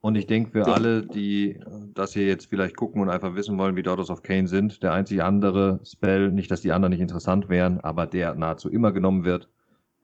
Und 0.00 0.14
ich 0.14 0.26
denke, 0.26 0.52
für 0.52 0.58
Ja. 0.60 0.72
alle, 0.74 1.04
die 1.04 1.56
äh, 1.56 1.64
das 1.92 2.12
hier 2.12 2.26
jetzt 2.26 2.46
vielleicht 2.46 2.76
gucken 2.76 3.02
und 3.02 3.10
einfach 3.10 3.34
wissen 3.34 3.58
wollen, 3.58 3.74
wie 3.74 3.82
Daughters 3.82 4.10
of 4.10 4.22
Cain 4.22 4.46
sind, 4.46 4.82
der 4.82 4.92
einzige 4.92 5.24
andere 5.24 5.80
Spell, 5.84 6.30
nicht, 6.30 6.50
dass 6.52 6.60
die 6.60 6.70
anderen 6.70 6.92
nicht 6.92 7.00
interessant 7.00 7.48
wären, 7.48 7.80
aber 7.80 8.06
der 8.06 8.34
nahezu 8.36 8.70
immer 8.70 8.92
genommen 8.92 9.24
wird, 9.24 9.48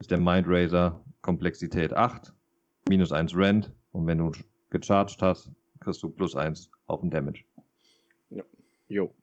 ist 0.01 0.11
der 0.11 0.19
Mind 0.19 0.47
Razor 0.49 1.05
Komplexität 1.23 1.93
8, 1.95 2.35
minus 2.89 3.13
1 3.13 3.37
Rend. 3.37 3.73
Und 3.93 4.07
wenn 4.09 4.19
du 4.19 4.33
gecharged 4.71 5.23
hast, 5.23 5.53
kriegst 5.79 6.03
du 6.03 6.11
plus 6.11 6.35
1 6.35 6.71
auf 6.89 7.01
den 7.01 7.11
Damage. 7.11 7.45
Jo. 8.89 9.15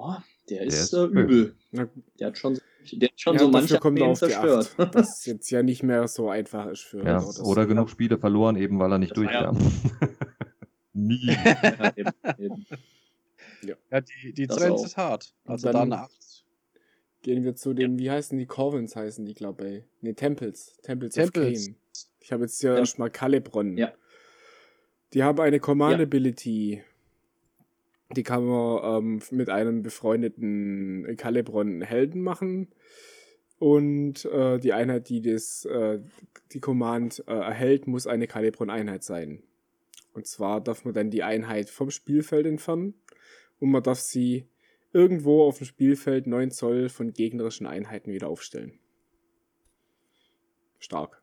Oh, 0.00 0.14
der 0.48 0.58
Der 0.58 0.66
ist, 0.68 0.78
ist 0.78 0.92
äh, 0.94 1.04
übel. 1.04 1.54
Na, 1.72 1.88
Der 2.20 2.28
hat 2.28 2.38
schon, 2.38 2.58
der 2.92 3.08
hat 3.08 3.20
schon 3.20 3.34
ja, 3.34 3.40
so 3.40 3.48
manche 3.48 3.78
kommt 3.78 4.00
auf 4.00 4.18
die 4.20 4.26
zerstört. 4.28 4.74
8. 4.78 4.94
Was 4.94 5.26
jetzt 5.26 5.50
ja 5.50 5.62
nicht 5.64 5.82
mehr 5.82 6.06
so 6.06 6.30
einfach 6.30 6.66
ist 6.66 6.82
für 6.82 6.98
Ja, 6.98 7.18
Daughters. 7.18 7.40
oder 7.44 7.66
genug 7.66 7.90
Spiele 7.90 8.16
verloren, 8.16 8.54
eben 8.56 8.78
weil 8.78 8.92
er 8.92 8.98
nicht 8.98 9.10
Das 9.10 9.16
durchkam. 9.16 9.58
Nie. 10.94 11.26
ja, 11.44 11.92
eben, 11.96 12.10
eben. 12.38 12.66
Ja, 13.90 14.00
die, 14.00 14.32
die 14.32 14.46
Das 14.46 14.56
Trends 14.58 14.84
ist 14.84 14.96
hart. 14.96 15.34
Also 15.44 15.66
dann- 15.72 15.90
da 15.90 15.96
eine 15.96 16.04
8. 16.04 16.12
Gehen 17.22 17.42
wir 17.42 17.56
zu 17.56 17.74
den, 17.74 17.98
wie 17.98 18.10
heißen 18.12 18.38
die? 18.38 18.46
Corvins 18.46 18.94
heißen 18.94 19.24
die, 19.24 19.34
glaube 19.34 19.68
ich. 19.68 19.84
Ne, 20.00 20.14
Temples. 20.14 20.78
Temples, 20.82 21.14
Temples. 21.14 21.68
of 21.68 21.74
Cain. 21.74 21.76
Ich 22.20 22.32
habe 22.32 22.42
jetzt 22.44 22.60
hier 22.60 22.70
Ja. 22.74 22.78
erstmal 22.78 23.10
Calibron. 23.10 23.76
Ja. 23.76 23.92
Die 25.12 25.24
haben 25.24 25.40
eine 25.40 25.58
Command 25.58 25.98
Ja. 25.98 26.04
Ability. 26.04 26.84
Die 28.16 28.22
kann 28.22 28.44
man 28.44 29.04
ähm, 29.04 29.22
mit 29.30 29.50
einem 29.50 29.82
befreundeten 29.82 31.16
Calibron 31.16 31.82
Helden 31.82 32.22
machen. 32.22 32.68
Und 33.58 34.24
äh, 34.24 34.58
die 34.58 34.72
Einheit, 34.72 35.08
die 35.08 35.20
das, 35.20 35.64
äh, 35.64 36.00
die 36.52 36.60
Command 36.60 37.24
äh, 37.26 37.32
erhält, 37.32 37.86
muss 37.86 38.06
eine 38.06 38.26
Calibron-Einheit 38.26 39.02
sein. 39.02 39.42
Und 40.14 40.26
zwar 40.26 40.60
darf 40.60 40.84
man 40.84 40.94
dann 40.94 41.10
die 41.10 41.22
Einheit 41.22 41.68
vom 41.68 41.90
Spielfeld 41.90 42.46
entfernen 42.46 42.94
und 43.60 43.70
man 43.70 43.82
darf 43.82 43.98
sie 43.98 44.48
irgendwo 44.92 45.42
auf 45.42 45.58
dem 45.58 45.66
Spielfeld 45.66 46.26
9 46.26 46.50
Zoll 46.50 46.88
von 46.88 47.12
gegnerischen 47.12 47.66
Einheiten 47.66 48.12
wieder 48.12 48.28
aufstellen. 48.28 48.78
Stark. 50.78 51.22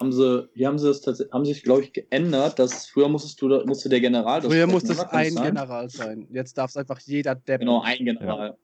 Haben 0.00 0.12
sie, 0.12 0.48
hier 0.54 0.66
haben 0.68 0.78
sie 0.78 0.88
es 0.88 1.02
tatsächlich, 1.02 1.32
haben 1.34 1.44
sich, 1.44 1.62
glaube 1.62 1.82
ich, 1.82 1.92
geändert, 1.92 2.58
dass 2.58 2.86
früher 2.86 3.08
musstest 3.08 3.40
du, 3.42 3.48
musste 3.66 3.90
der 3.90 4.00
General 4.00 4.40
das 4.40 4.50
Früher 4.50 4.66
musste 4.66 4.92
es 4.92 5.00
ein 5.00 5.30
sein? 5.30 5.44
General 5.44 5.90
sein. 5.90 6.26
Jetzt 6.32 6.56
darf 6.56 6.70
es 6.70 6.76
einfach 6.78 6.98
jeder 7.00 7.34
Depp. 7.34 7.60
Genau, 7.60 7.82
ein 7.82 7.98
General. 8.04 8.56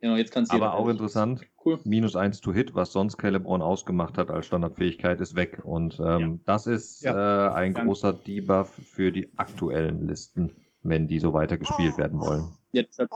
Genau, 0.00 0.16
jetzt 0.16 0.30
kannst 0.32 0.50
du 0.52 0.56
Aber 0.56 0.74
auch 0.74 0.88
interessant, 0.88 1.42
Cool. 1.64 1.80
minus 1.84 2.16
1 2.16 2.40
to 2.40 2.52
Hit, 2.52 2.74
was 2.74 2.92
sonst 2.92 3.18
Calibron 3.18 3.60
ausgemacht 3.60 4.16
hat 4.16 4.30
als 4.30 4.46
Standardfähigkeit, 4.46 5.20
ist 5.20 5.34
weg. 5.34 5.60
Und 5.64 6.00
ähm, 6.02 6.40
das 6.46 6.66
ist 6.66 7.02
Ja. 7.02 7.48
äh, 7.48 7.52
ein 7.54 7.74
Danke. 7.74 7.88
großer 7.88 8.12
Debuff 8.14 8.70
für 8.70 9.12
die 9.12 9.28
aktuellen 9.36 10.06
Listen, 10.06 10.54
wenn 10.82 11.08
die 11.08 11.18
so 11.18 11.34
weiter 11.34 11.58
gespielt 11.58 11.98
werden 11.98 12.20
wollen. 12.20 12.44
Ja, 12.72 12.84
deshalb, 12.84 13.10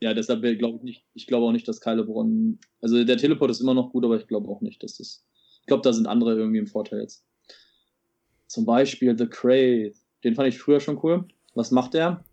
ja, 0.00 0.14
deshalb 0.14 0.40
glaube 0.58 0.78
ich 0.78 0.82
nicht, 0.82 1.04
ich 1.14 1.26
glaube 1.26 1.46
auch 1.46 1.52
nicht, 1.52 1.68
dass 1.68 1.80
Calibron, 1.80 2.58
also 2.80 3.04
der 3.04 3.18
Teleport 3.18 3.50
ist 3.50 3.60
immer 3.60 3.74
noch 3.74 3.92
gut, 3.92 4.04
aber 4.04 4.16
ich 4.16 4.26
glaube 4.26 4.48
auch 4.48 4.62
nicht, 4.62 4.82
dass 4.82 4.96
das, 4.96 5.22
ich 5.60 5.66
glaube, 5.66 5.82
da 5.82 5.92
sind 5.92 6.06
andere 6.06 6.34
irgendwie 6.34 6.58
im 6.58 6.66
Vorteil 6.66 7.00
jetzt. 7.00 7.24
Zum 8.46 8.64
Beispiel 8.64 9.16
The 9.16 9.26
Cray, 9.26 9.94
den 10.24 10.34
fand 10.34 10.48
ich 10.48 10.58
früher 10.58 10.80
schon 10.80 10.98
cool. 11.02 11.24
Was 11.54 11.70
macht 11.70 11.94
der? 11.94 12.24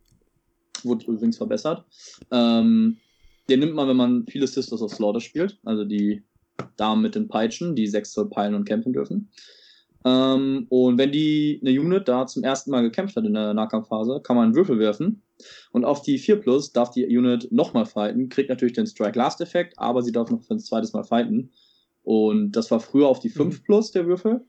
Wurde 0.84 1.06
übrigens 1.06 1.38
verbessert. 1.38 1.86
Ähm, 2.32 2.98
den 3.50 3.60
nimmt 3.60 3.76
man, 3.76 3.88
wenn 3.88 3.98
man 3.98 4.26
viele 4.28 4.48
Sisters 4.48 4.82
of 4.82 4.94
Slaughter 4.94 5.22
spielt, 5.22 5.60
also 5.64 5.86
die 5.86 6.24
Damen 6.76 7.02
mit 7.02 7.16
den 7.16 7.28
Peitschen, 7.28 7.76
die 7.76 7.88
6 7.88 8.12
Zoll 8.12 8.30
peilen 8.30 8.56
und 8.56 8.66
kämpfen 8.66 8.94
dürfen. 8.94 9.30
Ähm, 10.06 10.68
und 10.70 10.98
wenn 10.98 11.12
die 11.12 11.60
eine 11.62 11.80
Unit 11.80 12.08
da 12.08 12.28
zum 12.28 12.44
ersten 12.44 12.72
Mal 12.72 12.82
gekämpft 12.82 13.16
hat 13.16 13.26
in 13.26 13.34
der 13.34 13.54
Nahkampfphase, 13.54 14.22
kann 14.24 14.36
man 14.36 14.46
einen 14.46 14.56
Würfel 14.56 14.80
werfen. 14.80 15.22
Und 15.72 15.86
auf 15.86 16.02
die 16.02 16.18
4 16.18 16.38
Plus 16.38 16.72
darf 16.72 16.92
die 16.92 17.06
Unit 17.06 17.52
nochmal 17.52 17.86
fighten, 17.86 18.30
kriegt 18.30 18.50
natürlich 18.50 18.74
den 18.74 18.88
Strike 18.88 19.18
Last 19.18 19.42
Effekt, 19.42 19.78
aber 19.78 20.02
sie 20.02 20.12
darf 20.12 20.32
noch 20.32 20.42
für 20.42 20.56
ein 20.56 20.60
zweites 20.60 20.94
Mal 20.94 21.04
fighten. 21.04 21.52
Und 22.08 22.54
das 22.54 22.72
war 22.72 22.80
früher 22.80 23.10
auf 23.10 23.20
die 23.20 23.28
5 23.28 23.66
Plus 23.66 23.92
der 23.92 24.08
Würfel. 24.08 24.40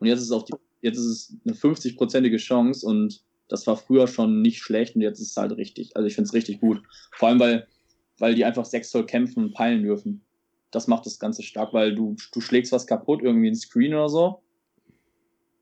Und 0.00 0.06
jetzt 0.06 0.18
ist 0.18 0.26
es 0.26 0.32
auf 0.32 0.44
die, 0.44 0.52
jetzt 0.82 0.98
ist 0.98 1.06
es 1.06 1.36
eine 1.46 1.54
50-prozentige 1.54 2.36
Chance 2.36 2.86
und 2.86 3.22
das 3.48 3.66
war 3.66 3.78
früher 3.78 4.06
schon 4.06 4.42
nicht 4.42 4.58
schlecht 4.58 4.96
und 4.96 5.00
jetzt 5.00 5.18
ist 5.18 5.30
es 5.30 5.36
halt 5.38 5.52
richtig. 5.52 5.96
Also 5.96 6.06
ich 6.06 6.14
finde 6.14 6.28
es 6.28 6.34
richtig 6.34 6.60
gut. 6.60 6.82
Vor 7.12 7.30
allem, 7.30 7.40
weil, 7.40 7.66
weil 8.18 8.34
die 8.34 8.44
einfach 8.44 8.66
6 8.66 8.90
Zoll 8.90 9.06
kämpfen 9.06 9.44
und 9.44 9.54
peilen 9.54 9.82
dürfen. 9.82 10.26
Das 10.70 10.88
macht 10.88 11.06
das 11.06 11.18
Ganze 11.18 11.42
stark, 11.42 11.72
weil 11.72 11.94
du, 11.94 12.16
du 12.32 12.42
schlägst 12.42 12.70
was 12.70 12.86
kaputt, 12.86 13.22
irgendwie 13.22 13.48
ein 13.48 13.56
Screen 13.56 13.94
oder 13.94 14.10
so. 14.10 14.42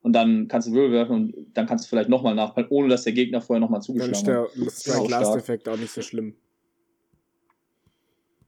Und 0.03 0.13
dann 0.13 0.49
kannst 0.49 0.67
du 0.67 0.73
Würfel 0.73 0.91
werfen 0.91 1.13
und 1.13 1.35
dann 1.55 1.67
kannst 1.67 1.85
du 1.85 1.89
vielleicht 1.89 2.09
nochmal 2.09 2.35
nachpeilen, 2.35 2.69
ohne 2.71 2.89
dass 2.89 3.05
der 3.05 3.13
Gegner 3.13 3.41
vorher 3.41 3.61
nochmal 3.61 3.79
Dann 3.79 3.87
zugeschlagen 3.87 4.13
ist 4.13 4.27
hat. 4.27 4.57
der 4.57 4.67
ist 4.67 4.81
Strike 4.81 4.99
auch 4.99 5.09
Last 5.09 5.23
stark. 5.23 5.39
Effekt 5.39 5.69
auch 5.69 5.77
nicht 5.77 5.93
so 5.93 6.03
schlimm. 6.03 6.35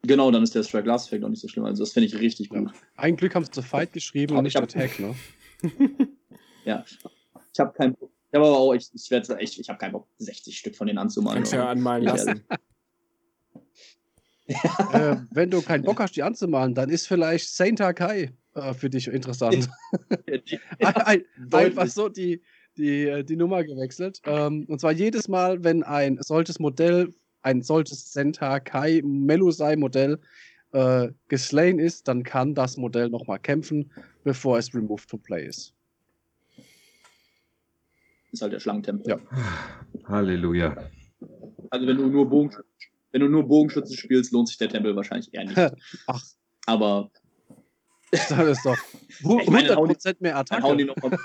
Genau, 0.06 0.30
dann 0.30 0.42
ist 0.42 0.54
der 0.54 0.62
Strike 0.62 0.86
Last 0.86 1.08
Effekt 1.08 1.24
auch 1.24 1.28
nicht 1.28 1.40
so 1.40 1.48
schlimm. 1.48 1.64
Also 1.64 1.82
das 1.82 1.92
finde 1.92 2.06
ich 2.08 2.18
richtig 2.18 2.48
gut. 2.50 2.70
Ein 2.96 3.16
Glück 3.16 3.34
haben 3.34 3.44
sie 3.44 3.50
zu 3.50 3.62
Fight 3.62 3.92
geschrieben 3.92 4.32
Aber 4.32 4.40
und 4.40 4.46
ich 4.46 4.54
nicht 4.54 4.62
hab- 4.62 4.76
Attack, 4.76 4.98
ne? 5.00 5.14
Ja. 6.64 6.84
Ich 7.52 7.60
habe 7.60 7.72
keinen 7.72 7.94
Bock. 7.94 8.10
Ich 8.30 8.34
habe 8.36 8.46
aber 8.46 8.58
auch, 8.58 8.74
ich, 8.74 8.88
ich 8.92 9.10
werde 9.10 9.36
echt, 9.38 9.58
ich 9.58 9.68
habe 9.68 9.78
keinen 9.78 9.92
Bock, 9.92 10.08
60 10.18 10.58
Stück 10.58 10.74
von 10.76 10.88
denen 10.88 10.98
anzumalen. 10.98 11.38
Kannst 11.38 11.52
ja 11.52 11.68
anmalen 11.68 12.02
Ja. 12.04 12.10
lassen. 12.10 12.44
äh, 14.92 15.16
wenn 15.30 15.50
du 15.50 15.62
keinen 15.62 15.84
Bock 15.84 16.00
hast, 16.00 16.16
die 16.16 16.22
anzumalen, 16.22 16.74
dann 16.74 16.90
ist 16.90 17.06
vielleicht 17.06 17.48
Saint 17.48 17.78
Kai 17.78 18.32
äh, 18.54 18.74
für 18.74 18.90
dich 18.90 19.08
interessant. 19.08 19.68
ein, 20.80 21.24
einfach 21.52 21.86
so 21.86 22.08
die, 22.08 22.42
die, 22.76 23.04
äh, 23.06 23.24
die 23.24 23.36
Nummer 23.36 23.64
gewechselt. 23.64 24.20
Ähm, 24.24 24.66
und 24.68 24.80
zwar 24.80 24.92
jedes 24.92 25.28
Mal, 25.28 25.62
wenn 25.64 25.82
ein 25.82 26.18
solches 26.20 26.58
Modell, 26.58 27.14
ein 27.42 27.62
solches 27.62 28.12
Senta 28.12 28.60
Kai 28.60 29.02
Melusai 29.04 29.76
Modell 29.76 30.18
äh, 30.72 31.08
geslain 31.28 31.78
ist, 31.78 32.08
dann 32.08 32.22
kann 32.24 32.54
das 32.54 32.76
Modell 32.76 33.08
nochmal 33.08 33.38
kämpfen, 33.38 33.90
bevor 34.24 34.58
es 34.58 34.74
removed 34.74 35.08
from 35.08 35.20
play 35.20 35.46
ist. 35.46 35.72
ist 38.32 38.42
halt 38.42 38.52
der 38.52 38.60
Schlangentempel. 38.60 39.08
Ja. 39.08 39.18
Halleluja. 40.08 40.76
Also 41.70 41.86
wenn 41.86 41.96
du 41.96 42.06
nur 42.08 42.28
Bogenschützen, 42.28 42.70
wenn 43.12 43.20
du 43.22 43.28
nur 43.28 43.46
Bogenschützen 43.46 43.96
spielst, 43.96 44.32
lohnt 44.32 44.48
sich 44.48 44.58
der 44.58 44.68
Tempel 44.68 44.94
wahrscheinlich 44.94 45.32
eher 45.32 45.44
nicht. 45.44 45.56
Ach, 46.06 46.22
Aber 46.66 47.10
das 48.10 48.30
ist 48.30 48.66
doch 48.66 48.76
hu- 49.24 49.40
Ich 49.42 49.48
meine, 49.50 49.74
hauen 49.74 49.88
die- 49.88 49.94
100% 49.96 50.16
mehr 50.20 50.44
dann 50.44 50.62
hauen 50.62 50.78
die 50.78 50.90
Attacke. 50.90 51.00
noch 51.00 51.10
mal. 51.10 51.18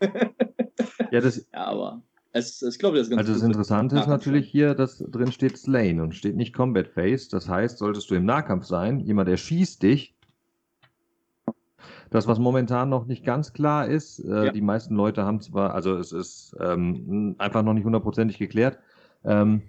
Ja, 1.12 1.20
das, 1.20 1.46
Ja, 1.52 1.64
aber 1.66 2.02
es, 2.36 2.62
ich 2.62 2.78
glaube, 2.78 2.98
das 2.98 3.10
also 3.10 3.32
das. 3.32 3.42
Interessante 3.42 3.98
ist 3.98 4.06
natürlich 4.06 4.48
hier, 4.48 4.74
dass 4.74 4.98
drin 4.98 5.32
steht 5.32 5.56
Slain 5.56 6.00
und 6.00 6.14
steht 6.14 6.36
nicht 6.36 6.54
Combat 6.54 6.88
Phase. 6.88 7.28
Das 7.30 7.48
heißt, 7.48 7.78
solltest 7.78 8.10
du 8.10 8.14
im 8.14 8.24
Nahkampf 8.24 8.64
sein, 8.64 9.00
jemand 9.00 9.28
erschießt 9.28 9.82
dich. 9.82 10.14
Das, 12.10 12.28
was 12.28 12.38
momentan 12.38 12.88
noch 12.88 13.06
nicht 13.06 13.24
ganz 13.24 13.52
klar 13.52 13.86
ist, 13.88 14.20
äh, 14.20 14.46
Ja. 14.46 14.52
die 14.52 14.60
meisten 14.60 14.94
Leute 14.94 15.24
haben 15.24 15.40
zwar, 15.40 15.74
also 15.74 15.96
es 15.96 16.12
ist 16.12 16.56
ähm, 16.60 17.34
einfach 17.38 17.62
noch 17.62 17.74
nicht 17.74 17.84
hundertprozentig 17.84 18.38
geklärt, 18.38 18.78
ähm, 19.24 19.62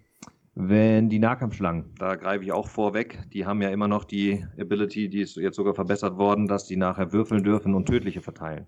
wenn 0.53 1.09
die 1.09 1.19
Nahkampfschlangen, 1.19 1.93
da 1.97 2.15
greife 2.15 2.43
ich 2.43 2.51
auch 2.51 2.67
vorweg, 2.67 3.19
die 3.33 3.45
haben 3.45 3.61
ja 3.61 3.69
immer 3.69 3.87
noch 3.87 4.03
die 4.03 4.45
Ability, 4.59 5.09
die 5.09 5.21
ist 5.21 5.35
jetzt 5.37 5.55
sogar 5.55 5.73
verbessert 5.73 6.17
worden, 6.17 6.47
dass 6.47 6.65
die 6.65 6.77
nachher 6.77 7.11
würfeln 7.11 7.43
dürfen 7.43 7.73
und 7.75 7.85
tödliche 7.87 8.21
verteilen. 8.21 8.67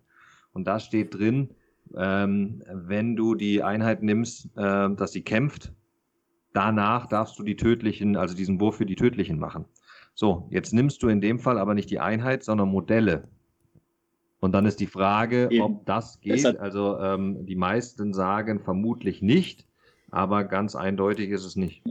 Und 0.51 0.65
da 0.67 0.79
steht 0.79 1.13
drin, 1.15 1.49
ähm, 1.95 2.63
wenn 2.71 3.15
du 3.15 3.35
die 3.35 3.63
Einheit 3.63 4.03
nimmst, 4.03 4.45
äh, 4.55 4.89
dass 4.95 5.11
sie 5.11 5.21
kämpft, 5.21 5.71
danach 6.53 7.07
darfst 7.07 7.37
du 7.39 7.43
die 7.43 7.55
tödlichen, 7.55 8.15
also 8.15 8.35
diesen 8.35 8.59
Wurf 8.59 8.77
für 8.77 8.85
die 8.85 8.95
tödlichen 8.95 9.39
machen. 9.39 9.65
So, 10.13 10.47
jetzt 10.51 10.73
nimmst 10.73 11.01
du 11.03 11.07
in 11.07 11.21
dem 11.21 11.39
Fall 11.39 11.57
aber 11.57 11.73
nicht 11.73 11.89
die 11.89 11.99
Einheit, 11.99 12.43
sondern 12.43 12.69
Modelle. 12.69 13.27
Und 14.41 14.53
dann 14.53 14.65
ist 14.65 14.79
die 14.79 14.87
Frage, 14.87 15.47
Eben. 15.51 15.61
ob 15.63 15.85
das 15.85 16.19
geht. 16.21 16.33
Deshalb- 16.33 16.59
Also 16.59 16.97
ähm, 16.99 17.45
die 17.45 17.55
meisten 17.55 18.13
sagen 18.13 18.59
vermutlich 18.59 19.21
nicht. 19.21 19.65
aber 20.11 20.43
ganz 20.45 20.75
eindeutig 20.75 21.29
ist 21.29 21.45
es 21.45 21.55
nicht. 21.55 21.83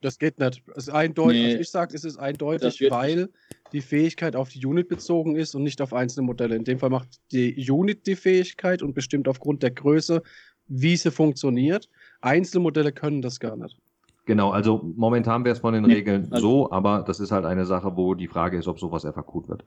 Das 0.00 0.18
geht 0.20 0.38
nicht. 0.38 0.62
Es 0.76 0.86
ist 0.86 0.90
eindeutig. 0.94 1.40
Nee. 1.42 1.46
Also 1.48 1.60
ich 1.60 1.70
sage, 1.70 1.96
es 1.96 2.04
ist 2.04 2.14
Das 2.16 2.22
eindeutig, 2.22 2.86
weil 2.90 3.30
die 3.72 3.80
Fähigkeit 3.80 4.36
auf 4.36 4.48
die 4.48 4.64
Unit 4.64 4.88
bezogen 4.88 5.36
ist 5.36 5.54
und 5.54 5.62
nicht 5.62 5.80
auf 5.80 5.92
einzelne 5.92 6.26
Modelle. 6.26 6.56
In 6.56 6.64
dem 6.64 6.78
Fall 6.78 6.90
macht 6.90 7.08
die 7.32 7.70
Unit 7.70 8.06
die 8.06 8.16
Fähigkeit 8.16 8.82
und 8.82 8.94
bestimmt 8.94 9.28
aufgrund 9.28 9.62
der 9.62 9.70
Größe, 9.70 10.22
wie 10.66 10.96
sie 10.96 11.10
funktioniert. 11.10 11.88
Einzelmodelle 12.20 12.92
können 12.92 13.22
das 13.22 13.40
gar 13.40 13.56
nicht. 13.56 13.78
Genau, 14.26 14.50
also 14.50 14.82
momentan 14.96 15.44
wäre 15.44 15.54
es 15.54 15.60
von 15.60 15.72
den 15.72 15.84
Nee, 15.84 15.94
Regeln 15.94 16.28
also- 16.30 16.48
so, 16.64 16.70
aber 16.70 17.02
das 17.06 17.18
ist 17.20 17.30
halt 17.30 17.46
eine 17.46 17.64
Sache, 17.64 17.96
wo 17.96 18.14
die 18.14 18.28
Frage 18.28 18.58
ist, 18.58 18.68
ob 18.68 18.78
sowas 18.78 19.04
FAQ 19.04 19.48
wird. 19.48 19.64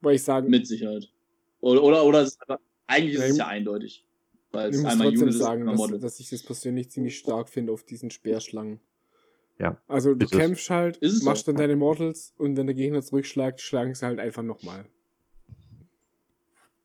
Weil 0.00 0.14
ich 0.16 0.22
sagen, 0.24 0.48
Mit 0.48 0.66
Sicherheit. 0.66 1.08
Oder, 1.60 1.82
oder, 1.82 2.04
oder 2.04 2.22
ist 2.22 2.38
eigentlich 2.86 3.14
ist 3.14 3.20
Ja, 3.20 3.26
es 3.26 3.36
ja 3.36 3.46
eindeutig. 3.48 4.04
Weil 4.52 4.70
ich 4.70 4.76
es 4.76 4.82
muss 4.82 4.92
einmal 4.92 5.06
trotzdem 5.08 5.22
Unit 5.22 5.34
ist, 5.34 5.40
sagen, 5.40 5.68
einmal 5.68 5.90
dass, 5.90 6.00
dass 6.00 6.20
ich 6.20 6.30
das 6.30 6.42
persönlich 6.42 6.90
ziemlich 6.90 7.18
stark 7.18 7.48
finde 7.48 7.72
auf 7.72 7.82
diesen 7.84 8.10
Speerschlangen. 8.10 8.80
Ja, 9.60 9.76
Also 9.88 10.14
du 10.14 10.24
ist 10.24 10.32
es. 10.32 10.38
kämpfst 10.38 10.70
halt, 10.70 10.96
Ist 10.98 11.14
es 11.14 11.22
machst 11.22 11.48
dann 11.48 11.56
deine 11.56 11.74
Mortals 11.76 12.32
und 12.38 12.56
wenn 12.56 12.66
der 12.66 12.74
Gegner 12.76 13.02
zurückschlägt, 13.02 13.60
schlagen 13.60 13.94
sie 13.94 14.06
halt 14.06 14.20
einfach 14.20 14.42
nochmal. 14.44 14.84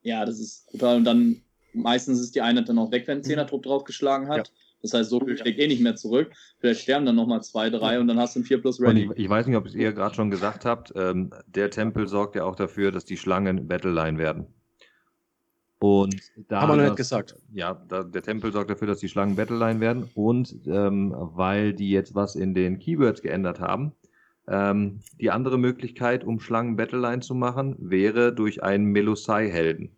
Ja, 0.02 0.26
das 0.26 0.40
ist 0.40 0.68
brutal. 0.72 0.98
Und 0.98 1.04
dann 1.06 1.42
meistens 1.74 2.20
ist 2.20 2.36
die 2.36 2.42
Einheit 2.42 2.68
dann 2.70 2.78
auch 2.80 2.92
weg, 2.92 3.08
wenn 3.08 3.18
ein 3.18 3.20
Mhm. 3.20 3.24
Zehner-Trupp 3.24 3.64
draufgeschlagen 3.64 4.28
hat. 4.28 4.52
Das 4.82 4.94
heißt, 4.94 5.10
so 5.10 5.20
viel 5.22 5.38
schlägt 5.38 5.60
eh 5.60 5.68
nicht 5.68 5.82
mehr 5.82 5.96
zurück. 5.96 6.32
Vielleicht 6.60 6.82
sterben 6.82 7.06
dann 7.06 7.16
nochmal 7.16 7.42
zwei, 7.42 7.70
drei 7.70 8.00
und 8.02 8.08
dann 8.08 8.20
hast 8.20 8.36
du 8.36 8.42
ein 8.42 8.44
4 8.44 8.60
plus 8.60 8.82
ready. 8.82 9.10
ich, 9.16 9.24
ich 9.26 9.30
weiß 9.30 9.48
nicht, 9.48 9.56
ob 9.56 9.66
es 9.66 9.76
ihr 9.76 9.94
gerade 9.94 10.14
schon 10.14 10.30
gesagt 10.30 10.66
habt, 10.66 10.92
ähm, 10.98 11.34
der 11.48 11.70
Tempel 11.70 12.08
sorgt 12.08 12.36
ja 12.36 12.44
auch 12.44 12.56
dafür, 12.58 12.92
dass 12.92 13.06
die 13.06 13.16
Schlangen 13.16 13.68
Battleline 13.70 14.18
werden. 14.18 14.48
Und 15.84 16.16
da 16.48 16.62
Haben 16.62 16.70
wir 16.70 16.76
noch 16.78 16.82
das- 16.84 16.90
nicht 16.92 16.96
gesagt. 16.96 17.36
Ja, 17.52 17.74
da, 17.90 18.04
der 18.04 18.22
Tempel 18.24 18.54
sorgt 18.54 18.70
dafür, 18.70 18.88
dass 18.88 19.00
die 19.00 19.10
Schlangen 19.10 19.36
Battleline 19.36 19.82
werden. 19.82 20.10
Und 20.16 20.56
ähm, 20.66 21.14
weil 21.14 21.74
die 21.74 21.90
jetzt 21.92 22.16
was 22.16 22.36
in 22.38 22.54
den 22.54 22.80
Keywords 22.80 23.22
geändert 23.22 23.60
haben, 23.60 23.92
ähm, 24.48 25.02
die 25.20 25.30
andere 25.30 25.58
Möglichkeit, 25.58 26.24
um 26.24 26.40
Schlangen 26.40 26.78
Battleline 26.78 27.20
zu 27.22 27.36
machen, 27.36 27.76
wäre 27.80 28.34
durch 28.34 28.64
einen 28.64 28.86
Melusai-Helden. 28.94 29.90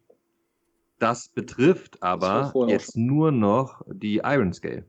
Das 0.97 1.29
betrifft 1.29 2.01
aber 2.01 2.51
auch 2.55 2.67
jetzt 2.67 2.97
nur 2.97 3.31
noch 3.31 3.83
die 3.87 4.21
Iron 4.23 4.53
Scale. 4.53 4.85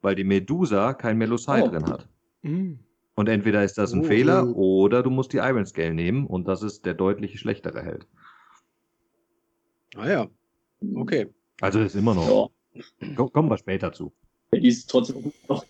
Weil 0.00 0.14
die 0.14 0.24
Medusa 0.24 0.94
kein 0.94 1.18
Melusai 1.18 1.64
Oh. 1.64 1.68
drin 1.68 1.84
hat. 1.84 2.08
Mhm. 2.40 2.78
Und 3.14 3.28
entweder 3.28 3.62
ist 3.62 3.76
das 3.76 3.92
ein 3.92 4.00
Oh. 4.00 4.04
Fehler 4.04 4.56
oder 4.56 5.02
du 5.02 5.10
musst 5.10 5.34
die 5.34 5.38
Iron 5.38 5.66
Scale 5.66 5.92
nehmen 5.92 6.26
und 6.26 6.48
das 6.48 6.62
ist 6.62 6.86
der 6.86 6.94
deutlich 6.94 7.38
schlechtere 7.38 7.82
Held. 7.82 8.06
Ah 9.96 10.08
ja, 10.08 10.30
okay. 10.96 11.32
Also 11.60 11.80
ist 11.80 11.94
immer 11.94 12.14
noch. 12.14 12.50
Ja, 12.74 12.84
Ko- 13.16 13.28
Kommen 13.28 13.48
wir 13.50 13.58
später 13.58 13.92
zu. 13.92 14.12
die 14.52 14.68
ist 14.68 14.90
trotzdem 14.90 15.22
gut 15.22 15.34
noch. 15.48 15.64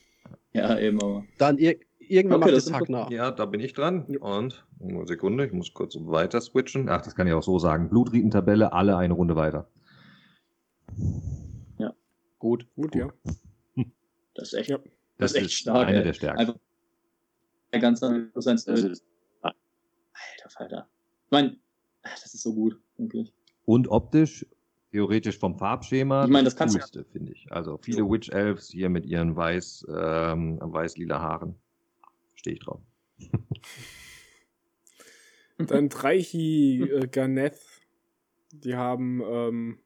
Ja, 0.52 0.78
eben, 0.78 1.00
aber. 1.02 1.26
Dann 1.38 1.58
ir 1.58 1.78
irgendwann 1.98 2.42
Okay, 2.42 2.52
macht 2.52 2.56
das 2.56 2.64
es 2.64 2.70
ist 2.70 2.72
Hack 2.74 2.88
nach. 2.88 3.10
Ja, 3.10 3.30
da 3.30 3.44
bin 3.46 3.60
ich 3.60 3.72
dran. 3.74 4.04
Und 4.18 4.66
eine 4.80 5.06
Sekunde, 5.06 5.46
ich 5.46 5.52
muss 5.52 5.72
kurz 5.74 5.96
weiter 5.98 6.40
switchen. 6.40 6.88
Ach, 6.88 7.02
das 7.02 7.14
kann 7.14 7.26
ich 7.26 7.32
auch 7.32 7.42
so 7.42 7.58
sagen. 7.58 7.88
Blutritentabelle, 7.88 8.72
alle 8.72 8.96
eine 8.96 9.14
Runde 9.14 9.36
weiter. 9.36 9.68
Gut. 12.38 12.66
Gut, 12.76 12.94
ja. 12.94 13.08
Das 14.34 14.48
ist 14.52 14.54
echt, 14.54 14.68
Ja. 14.68 14.78
das 15.16 15.32
ist 15.32 15.38
echt 15.38 15.52
stark. 15.52 15.86
eine 15.86 15.98
ey. 15.98 16.04
der 16.04 16.12
Stärken. 16.12 16.38
Einfach 16.40 16.56
der 17.72 17.78
Prozent. 18.32 18.58
Das 18.66 18.68
Alter 18.68 18.90
ist, 18.90 19.04
Falter. 20.48 20.88
Ich 21.26 21.30
meine, 21.30 21.56
das 22.02 22.34
ist 22.34 22.42
so 22.42 22.52
gut, 22.54 22.78
wirklich. 22.98 23.32
Und 23.64 23.88
optisch, 23.88 24.46
theoretisch 24.90 25.38
vom 25.38 25.56
Farbschema, 25.58 26.24
Ich 26.24 26.30
meine, 26.30 26.44
das 26.44 26.56
kannst 26.56 26.74
du- 26.74 26.78
coolste, 26.78 27.04
finde 27.04 27.32
ich. 27.32 27.50
Also 27.50 27.78
viele 27.78 28.02
Witch 28.08 28.28
Elves 28.30 28.68
hier 28.68 28.88
mit 28.90 29.06
ihren 29.06 29.34
weiß, 29.36 29.86
ähm, 29.88 30.58
weiß-lila 30.60 31.20
Haaren. 31.20 31.56
Stehe 32.34 32.54
ich 32.56 32.60
drauf. 32.62 32.80
Dann 35.58 35.88
Dreichi 35.88 36.82
äh, 36.82 37.06
Garneth. 37.08 37.58
Die 38.52 38.74
haben 38.76 39.20
ähm, 39.24 39.78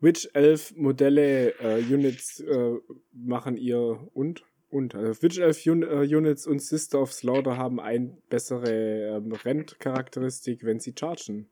Witch 0.00 0.28
Elf 0.34 0.74
Modelle, 0.76 1.50
äh, 1.60 1.82
Units 1.82 2.40
äh, 2.40 2.74
machen 3.12 3.56
ihr 3.56 4.08
und 4.14 4.44
und 4.68 4.94
also 4.94 5.22
Witch 5.22 5.38
Elf 5.38 5.64
Un 5.66 5.82
Units 5.84 6.46
und 6.46 6.60
Sister 6.60 7.00
of 7.00 7.12
Slaughter 7.12 7.56
haben 7.56 7.80
ein 7.80 8.18
bessere 8.28 9.16
ähm, 9.16 9.32
Rent-Charakteristik, 9.32 10.64
wenn 10.64 10.80
sie 10.80 10.92
chargen. 10.98 11.48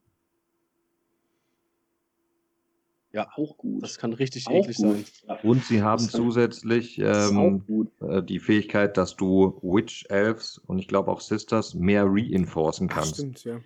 Ja, 3.15 3.29
Auch 3.37 3.57
gut. 3.57 3.81
das 3.85 3.97
kann 3.97 4.13
richtig 4.13 4.49
auch 4.49 4.65
eklig 4.65 4.77
gut. 4.77 4.97
sein. 5.29 5.39
Und 5.45 5.65
sie 5.65 5.83
haben 5.83 6.01
zusätzlich 6.01 6.99
ähm, 6.99 7.39
auch 7.39 7.67
gut. 7.67 7.93
äh, 8.03 8.21
die 8.25 8.41
Fähigkeit, 8.41 8.97
dass 8.97 9.15
du 9.15 9.57
Witch 9.63 10.05
Elves 10.09 10.59
und 10.59 10.81
ich 10.81 10.89
glaube 10.89 11.13
auch 11.13 11.21
Sisters 11.21 11.75
mehr 11.75 12.05
reinforcen 12.09 12.89
Ach, 12.91 12.97
kannst. 12.97 13.15
stimmt, 13.15 13.45
ja. 13.45 13.57
Äh, 13.59 13.63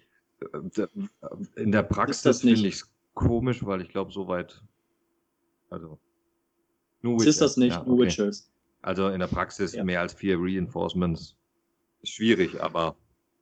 d- 0.77 0.87
In 1.57 1.73
der 1.73 1.83
Praxis 1.83 2.43
finde 2.43 2.69
ich 2.69 2.75
es 2.75 2.91
komisch, 3.15 3.65
weil 3.65 3.81
ich 3.81 3.89
glaube, 3.89 4.13
soweit. 4.13 4.63
Also. 5.71 5.99
Nur 7.01 7.17
das 7.25 7.41
Elves, 7.41 7.57
nicht, 7.57 7.73
ja, 7.77 7.85
nur 7.85 7.95
okay. 7.95 8.03
Witches. 8.07 8.51
Also 8.83 9.09
in 9.09 9.19
der 9.21 9.29
Praxis 9.29 9.73
Ja. 9.73 9.83
mehr 9.83 10.01
als 10.03 10.13
vier 10.13 10.37
Reinforcements. 10.39 11.37
Ist 12.03 12.13
schwierig, 12.13 12.63
aber 12.63 12.97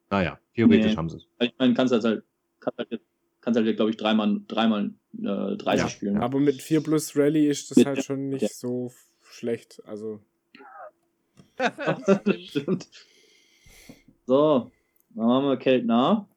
naja, 0.08 0.38
theoretisch 0.54 0.92
Nee. 0.92 0.96
haben 0.96 1.10
sie 1.10 1.16
es. 1.16 1.26
Ich 1.40 1.52
meine, 1.58 1.74
kannst 1.74 1.92
halt, 1.92 2.22
kannst 2.60 2.78
halt, 2.78 3.00
kannst 3.40 3.58
halt 3.60 3.76
glaube 3.76 3.90
ich, 3.90 3.96
dreimal, 3.96 4.40
dreimal 4.46 4.94
äh, 5.20 5.56
30 5.56 5.80
Ja, 5.82 5.88
spielen. 5.88 6.16
Aber 6.18 6.38
mit 6.40 6.60
4 6.62 6.82
plus 6.82 7.16
Rally 7.16 7.46
ist 7.48 7.70
das 7.70 7.78
Mit- 7.78 7.86
halt 7.86 8.04
schon 8.04 8.28
nicht 8.28 8.42
ja. 8.42 8.48
so 8.48 8.92
schlecht. 9.22 9.82
Also, 9.86 10.20
Stimmt. 12.48 12.88
So, 14.26 14.70
dann 15.14 15.26
haben 15.26 15.46
wir 15.46 15.56
Keltnar. 15.56 16.28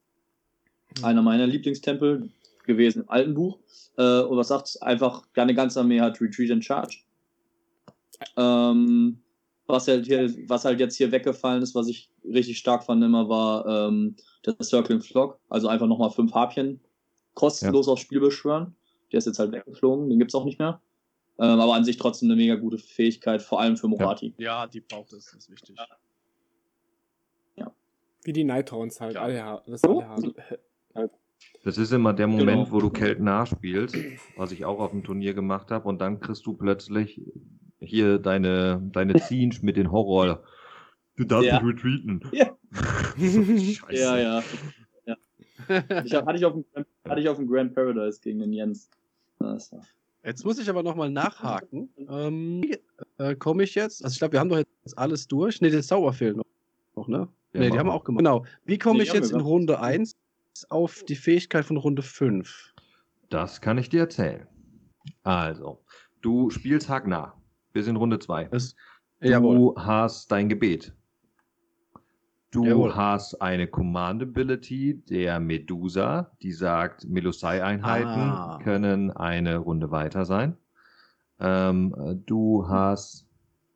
Einer 1.04 1.22
meiner 1.22 1.48
Lieblingstempel 1.48 2.30
gewesen 2.66 3.04
im 3.04 3.10
alten 3.10 3.34
Buch. 3.34 3.60
Äh, 3.98 4.22
und 4.22 4.38
was 4.38 4.48
sagt 4.48 4.68
es? 4.70 4.82
Einfach, 4.82 5.26
deine 5.34 5.54
ganze 5.54 5.80
Armee 5.80 6.00
hat 6.02 6.20
Retreat 6.22 6.52
and 6.52 6.64
Charge. 6.64 7.00
Ähm, 8.36 9.22
was, 9.68 9.88
halt 9.88 10.06
hier, 10.06 10.34
was 10.48 10.66
halt 10.66 10.80
jetzt 10.80 10.96
hier 10.96 11.12
weggefallen 11.12 11.62
ist, 11.62 11.76
was 11.76 11.88
ich 11.88 12.10
richtig 12.24 12.58
stark 12.58 12.84
fand 12.84 13.04
immer, 13.04 13.30
war 13.30 13.66
ähm, 13.88 14.16
der 14.46 14.56
Circling 14.62 15.02
Flock. 15.02 15.40
Also 15.50 15.68
einfach 15.68 15.88
nochmal 15.88 16.12
fünf 16.12 16.34
Harpien 16.34 16.80
kostenlos 17.40 17.88
aufs 17.88 18.02
Spiel 18.02 18.20
beschwören. 18.20 18.76
Der 19.12 19.18
ist 19.20 19.26
jetzt 19.26 19.40
halt 19.40 19.52
weggeflogen, 19.52 20.10
den 20.10 20.20
gibt's 20.20 20.36
auch 20.36 20.46
nicht 20.46 20.60
mehr. 20.60 20.82
Ähm, 21.40 21.60
aber 21.60 21.74
an 21.76 21.86
sich 21.86 21.98
trotzdem 21.98 22.30
eine 22.30 22.36
mega 22.36 22.56
gute 22.56 22.78
Fähigkeit, 22.78 23.42
vor 23.42 23.62
allem 23.62 23.78
für 23.78 23.88
Morati. 23.88 24.34
Ja, 24.38 24.68
die 24.68 24.82
braucht 24.82 25.14
es, 25.14 25.26
das 25.26 25.34
ist 25.36 25.50
wichtig. 25.50 25.76
wie 28.26 28.34
die 28.34 28.44
Nighthorns 28.44 29.00
halt, 29.00 29.16
Ja. 29.16 29.22
alle, 29.22 29.44
ha- 29.44 29.64
das 29.66 29.80
So. 29.82 30.02
alle 30.02 30.10
haben. 30.10 30.34
Das 31.64 31.78
ist 31.78 31.94
immer 31.94 32.12
der 32.14 32.28
Moment, 32.28 32.66
Genau. 32.66 32.72
wo 32.72 32.80
du 32.82 32.90
Kelt 32.90 33.22
nachspielst, 33.22 33.96
was 34.36 34.52
ich 34.52 34.66
auch 34.66 34.80
auf 34.80 34.92
dem 34.92 35.04
Turnier 35.06 35.34
gemacht 35.34 35.72
habe, 35.72 35.88
und 35.88 36.00
dann 36.02 36.20
kriegst 36.20 36.46
du 36.46 36.54
plötzlich 36.54 37.22
hier 37.80 38.20
deine, 38.20 38.82
deine 38.92 39.14
Zinch 39.34 39.64
mit 39.64 39.78
den 39.78 39.90
Horror. 39.92 40.44
Du 41.16 41.24
darfst 41.24 41.48
Ja. 41.48 41.62
nicht 41.62 41.76
retreaten. 41.78 42.22
Ja. 42.34 42.56
Scheiße. 43.18 43.86
Ja, 43.94 44.18
ja. 44.20 44.44
Ich 46.04 46.14
hab, 46.14 46.26
hatte, 46.26 46.38
ich 46.38 46.46
auf 46.46 46.54
dem, 46.54 46.66
hatte 47.08 47.22
ich 47.22 47.30
auf 47.30 47.38
dem 47.38 47.48
Grand 47.48 47.74
Paradise 47.76 48.20
gegen 48.22 48.40
den 48.40 48.54
Jens. 48.54 48.90
Jetzt 50.24 50.44
muss 50.44 50.60
ich 50.60 50.70
aber 50.70 50.84
nochmal 50.84 51.10
nachhaken. 51.10 51.90
Ähm, 52.10 52.62
äh, 53.18 53.36
Komme 53.36 53.64
ich 53.64 53.76
jetzt? 53.76 54.04
Also 54.04 54.14
ich 54.14 54.20
glaube, 54.20 54.34
wir 54.34 54.40
haben 54.40 54.50
doch 54.50 54.58
jetzt 54.58 54.98
alles 54.98 55.28
durch. 55.28 55.62
Ne, 55.62 55.70
der 55.70 55.82
Zauber 55.84 56.12
fehlt 56.14 56.36
noch, 56.38 56.46
noch 56.96 57.08
ne? 57.08 57.28
Ja, 57.54 57.62
ne, 57.62 57.72
die 57.72 57.78
haben 57.80 57.88
wir 57.88 57.92
wir. 57.92 57.94
auch 57.94 58.04
gemacht. 58.04 58.20
Genau. 58.20 58.46
Wie 58.66 58.78
komme 58.78 59.04
ich 59.04 59.14
jetzt 59.14 59.32
wir 59.32 59.40
in. 59.40 59.46
Runde 59.46 59.80
1 59.80 60.14
auf 60.70 61.04
die 61.04 61.16
Fähigkeit 61.16 61.64
von 61.66 61.78
Runde 61.78 62.02
5? 62.02 62.74
Das 63.30 63.62
kann 63.62 63.78
ich 63.78 63.90
dir 63.90 64.02
erzählen. 64.02 64.48
Also, 65.24 65.80
du 66.22 66.50
spielst 66.50 66.90
Hagnar 66.90 67.42
bis 67.74 67.88
in 67.88 67.96
Runde 67.96 68.20
2. 68.20 68.46
Das, 68.46 68.76
Du 69.22 69.28
jawohl. 69.30 69.76
hast 69.78 70.32
dein 70.32 70.48
Gebet. 70.50 70.94
Du 72.52 72.66
Jawohl. 72.66 72.96
hast 72.96 73.42
eine 73.42 73.68
Command 73.68 74.24
Ability 74.24 75.04
der 75.08 75.40
Medusa, 75.40 76.32
die 76.42 76.52
sagt, 76.52 77.08
Melusai-Einheiten 77.08 78.08
Ah. 78.08 78.60
können 78.64 79.12
eine 79.12 79.58
Runde 79.58 79.92
weiter 79.92 80.26
sein. 80.26 80.58
Ähm, 81.40 81.94
du 82.26 82.68
hast, 82.68 83.28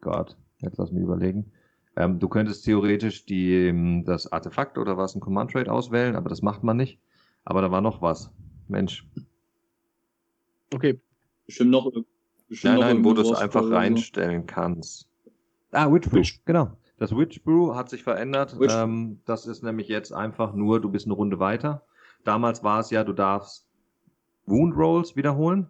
Gott, 0.01 0.35
jetzt 0.59 0.77
lass 0.79 0.91
mich 0.91 1.03
überlegen. 1.03 1.51
Ähm, 1.95 2.19
du 2.19 2.27
könntest 2.27 2.65
theoretisch 2.65 3.25
die, 3.25 3.67
ähm, 3.67 4.05
das 4.05 4.31
Artefakt 4.31 4.79
oder 4.79 4.97
was, 4.97 5.13
ein 5.15 5.19
Command 5.21 5.51
Trade 5.51 5.71
auswählen, 5.71 6.15
aber 6.15 6.29
das 6.29 6.41
macht 6.41 6.63
man 6.63 6.75
nicht. 6.77 6.97
Aber 7.45 7.61
da 7.61 7.69
war 7.69 7.81
noch 7.81 8.01
was. 8.01 8.31
Mensch. 8.67 9.05
Okay. 10.73 10.99
Bestimmt 11.45 11.69
noch. 11.69 11.91
Bestimmt 12.49 12.73
Nein, 12.73 12.79
noch 12.79 12.87
nein, 12.87 13.03
wo 13.03 13.09
irgendwie 13.09 13.23
du 13.23 13.31
es 13.33 13.37
einfach 13.39 13.63
so. 13.63 13.73
reinstellen 13.73 14.47
kannst. 14.47 15.07
Ah, 15.71 15.91
Witch 15.91 16.09
Brew, 16.09 16.23
genau. 16.45 16.71
Das 16.97 17.15
Witch 17.15 17.43
Brew 17.43 17.75
hat 17.75 17.89
sich 17.89 18.03
verändert. 18.03 18.55
Ähm, 18.69 19.19
das 19.25 19.45
ist 19.45 19.63
nämlich 19.63 19.87
jetzt 19.87 20.13
einfach 20.13 20.53
nur, 20.53 20.79
du 20.79 20.89
bist 20.89 21.05
eine 21.05 21.15
Runde 21.15 21.39
weiter. 21.39 21.85
Damals 22.23 22.63
war 22.63 22.79
es 22.79 22.89
ja, 22.89 23.03
du 23.03 23.13
darfst 23.13 23.67
Wound 24.45 24.75
Rolls 24.75 25.15
wiederholen. 25.15 25.67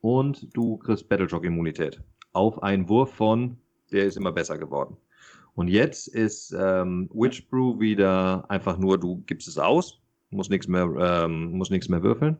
und 0.00 0.54
du 0.56 0.76
kriegst 0.78 1.08
Battlejock-Immunität. 1.08 2.00
Auf 2.32 2.62
einen 2.62 2.88
Wurf 2.88 3.14
von, 3.14 3.58
der 3.90 4.04
ist 4.04 4.16
immer 4.16 4.30
besser 4.30 4.58
geworden. 4.58 4.96
Und 5.54 5.68
jetzt 5.68 6.06
ist 6.06 6.54
ähm, 6.56 7.10
Witch 7.12 7.48
Brew 7.48 7.80
wieder 7.80 8.48
einfach 8.48 8.78
nur, 8.78 8.98
du 8.98 9.24
gibst 9.26 9.48
es 9.48 9.58
aus, 9.58 10.00
musst 10.30 10.50
nichts 10.50 10.68
mehr, 10.68 10.84
ähm, 10.98 11.50
musst 11.52 11.72
nichts 11.72 11.88
mehr 11.88 12.02
würfeln 12.02 12.38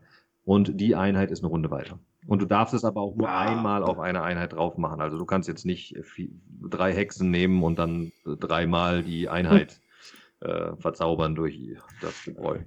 und 0.49 0.79
die 0.81 0.95
Einheit 0.95 1.29
ist 1.29 1.41
eine 1.43 1.49
Runde 1.49 1.69
weiter. 1.69 1.99
Und 2.25 2.41
du 2.41 2.47
darfst 2.47 2.73
es 2.73 2.83
aber 2.83 3.01
auch 3.01 3.15
nur 3.15 3.29
Ah. 3.29 3.41
einmal 3.41 3.83
auf 3.83 3.99
eine 3.99 4.23
Einheit 4.23 4.53
drauf 4.53 4.77
machen. 4.77 4.99
Also 4.99 5.17
du 5.17 5.25
kannst 5.25 5.47
jetzt 5.47 5.63
nicht 5.65 5.95
vi- 6.15 6.31
drei 6.69 6.91
Hexen 6.91 7.29
nehmen 7.29 7.61
und 7.61 7.77
dann 7.77 8.11
dreimal 8.25 9.03
die 9.03 9.29
Einheit 9.29 9.79
äh, 10.41 10.75
verzaubern 10.77 11.35
durch 11.35 11.77
das 12.01 12.23
Gebräu. 12.25 12.59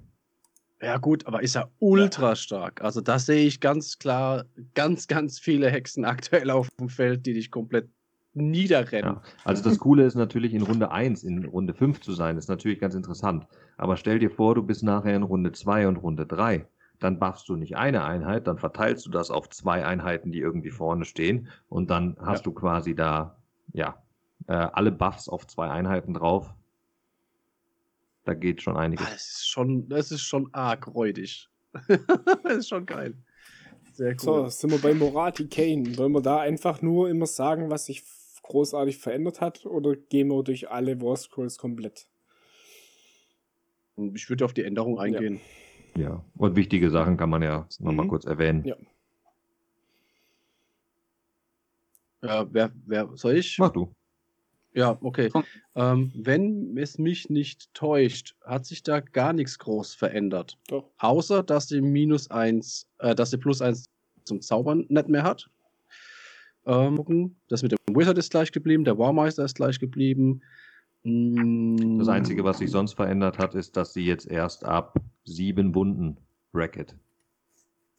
Ja, 0.80 0.98
gut, 0.98 1.26
aber 1.26 1.42
ist 1.42 1.54
ja 1.56 1.68
ultra 1.80 2.34
stark. 2.36 2.82
Also, 2.82 3.00
da 3.00 3.18
sehe 3.18 3.46
ich 3.46 3.58
ganz 3.60 3.98
klar 3.98 4.44
ganz, 4.74 5.06
ganz 5.08 5.38
viele 5.40 5.68
Hexen 5.70 6.04
aktuell 6.04 6.50
auf 6.50 6.68
dem 6.78 6.88
Feld, 6.88 7.24
die 7.26 7.34
dich 7.34 7.50
komplett 7.50 7.88
niederrennen. 8.34 9.14
Ja. 9.16 9.22
Also 9.44 9.62
das 9.62 9.78
Coole 9.78 10.04
ist 10.04 10.14
natürlich 10.14 10.54
in 10.54 10.62
Runde 10.62 10.90
1, 10.90 11.22
in 11.24 11.44
Runde 11.44 11.74
5 11.74 12.00
zu 12.00 12.12
sein, 12.12 12.36
ist 12.38 12.48
natürlich 12.48 12.78
ganz 12.80 12.94
interessant. 12.94 13.46
Aber 13.76 13.96
stell 13.96 14.18
dir 14.18 14.30
vor, 14.30 14.54
du 14.54 14.62
bist 14.62 14.82
nachher 14.82 15.14
in 15.16 15.22
Runde 15.22 15.52
2 15.52 15.86
und 15.88 15.96
Runde 15.96 16.26
3. 16.26 16.66
Dann 17.02 17.18
buffst 17.18 17.48
du 17.48 17.56
nicht 17.56 17.76
eine 17.76 18.04
Einheit, 18.04 18.46
dann 18.46 18.58
verteilst 18.58 19.04
du 19.06 19.10
das 19.10 19.30
auf 19.32 19.50
zwei 19.50 19.84
Einheiten, 19.84 20.30
die 20.30 20.38
irgendwie 20.38 20.70
vorne 20.70 21.04
stehen. 21.04 21.48
Und 21.68 21.90
dann 21.90 22.16
hast 22.20 22.40
Ja. 22.40 22.44
du 22.44 22.52
quasi 22.52 22.94
da, 22.94 23.36
ja, 23.72 24.00
äh, 24.46 24.52
alle 24.52 24.92
Buffs 24.92 25.28
auf 25.28 25.46
zwei 25.48 25.68
Einheiten 25.68 26.14
drauf. 26.14 26.54
Da 28.24 28.34
geht 28.34 28.62
schon 28.62 28.76
Ah, 28.76 28.80
einiges. 28.80 29.04
Das 29.10 29.22
ist 29.32 29.48
schon, 29.48 29.88
das 29.88 30.12
ist 30.12 30.22
schon 30.22 30.54
arg 30.54 30.94
räudig. 30.94 31.48
das 32.44 32.56
ist 32.58 32.68
schon 32.68 32.86
geil. 32.86 33.14
Sehr 33.94 34.16
So, 34.16 34.42
cool. 34.42 34.50
sind 34.50 34.70
wir 34.70 34.78
bei 34.78 34.94
Morati 34.94 35.48
Kane. 35.48 35.98
Wollen 35.98 36.12
wir 36.12 36.22
da 36.22 36.38
einfach 36.38 36.82
nur 36.82 37.10
immer 37.10 37.26
sagen, 37.26 37.68
was 37.68 37.86
sich 37.86 38.04
großartig 38.42 38.98
verändert 38.98 39.40
hat, 39.40 39.66
oder 39.66 39.96
gehen 39.96 40.28
wir 40.28 40.42
durch 40.44 40.70
alle 40.70 41.00
War 41.00 41.16
Scrolls 41.16 41.58
komplett? 41.58 42.06
Ich 44.14 44.28
würde 44.30 44.44
auf 44.44 44.52
die 44.54 44.64
Änderung 44.64 44.98
eingehen. 45.00 45.36
Ja. 45.36 45.40
Und 46.36 46.56
wichtige 46.56 46.90
Sachen 46.90 47.16
kann 47.16 47.30
man 47.30 47.42
ja 47.42 47.66
nochmal 47.78 48.06
Mhm. 48.06 48.10
kurz 48.10 48.24
erwähnen. 48.24 48.64
Ja. 48.64 48.76
Ja, 52.24 52.46
wer, 52.52 52.70
wer, 52.86 53.10
soll 53.14 53.36
ich? 53.36 53.58
Mach 53.58 53.72
du. 53.72 53.92
Ja, 54.74 54.96
okay. 55.02 55.30
Ähm, 55.74 56.12
wenn 56.14 56.76
es 56.78 56.98
mich 56.98 57.28
nicht 57.28 57.74
täuscht, 57.74 58.36
hat 58.42 58.64
sich 58.64 58.82
da 58.82 59.00
gar 59.00 59.32
nichts 59.32 59.58
groß 59.58 59.94
verändert. 59.94 60.56
Doch. 60.68 60.90
Außer, 60.98 61.42
dass 61.42 61.68
sie 61.68 61.80
minus 61.80 62.30
eins, 62.30 62.88
äh, 62.98 63.14
dass 63.14 63.30
sie 63.30 63.38
plus 63.38 63.60
eins 63.60 63.90
zum 64.24 64.40
Zaubern 64.40 64.86
nicht 64.88 65.08
mehr 65.08 65.24
hat. 65.24 65.50
Ähm, 66.64 67.36
das 67.48 67.62
mit 67.62 67.72
dem 67.72 67.96
Wizard 67.96 68.16
ist 68.18 68.30
gleich 68.30 68.52
geblieben, 68.52 68.84
der 68.84 68.96
Warmeister 68.98 69.44
ist 69.44 69.56
gleich 69.56 69.78
geblieben. 69.78 70.42
Das 71.04 72.08
Einzige, 72.08 72.44
was 72.44 72.58
sich 72.58 72.70
sonst 72.70 72.94
verändert 72.94 73.38
hat, 73.38 73.54
ist, 73.56 73.76
dass 73.76 73.92
sie 73.92 74.04
jetzt 74.04 74.26
erst 74.26 74.64
ab 74.64 74.94
sieben 75.24 75.74
Wunden 75.74 76.16
Bracket. 76.52 76.94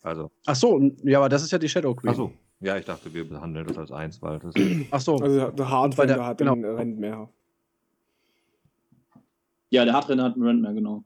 Also, 0.04 0.32
Ach 0.46 0.56
so, 0.56 0.80
ja, 1.04 1.20
aber 1.20 1.30
das 1.30 1.44
ist 1.44 1.52
ja 1.52 1.58
die 1.58 1.68
Shadow 1.70 1.94
Queen. 1.96 2.12
ach 2.12 2.16
so. 2.16 2.32
Ja, 2.62 2.78
ich 2.78 2.86
dachte, 2.86 3.14
wir 3.14 3.28
behandeln 3.28 3.68
das 3.68 3.78
als 3.78 3.92
eins, 3.92 4.22
weil 4.22 4.40
das 4.40 4.54
Ach 4.92 5.02
so. 5.02 5.18
Also 5.18 5.52
der 5.52 5.70
Hardware 5.70 6.26
hat 6.26 6.38
genau. 6.38 6.54
einen 6.54 6.64
Rent 6.64 6.98
mehr. 6.98 7.30
Ja, 9.70 9.84
der 9.84 9.94
Hardrenner 9.94 10.24
hat 10.24 10.36
einen 10.36 10.44
Rent 10.46 10.62
mehr, 10.62 10.74
genau. 10.74 11.04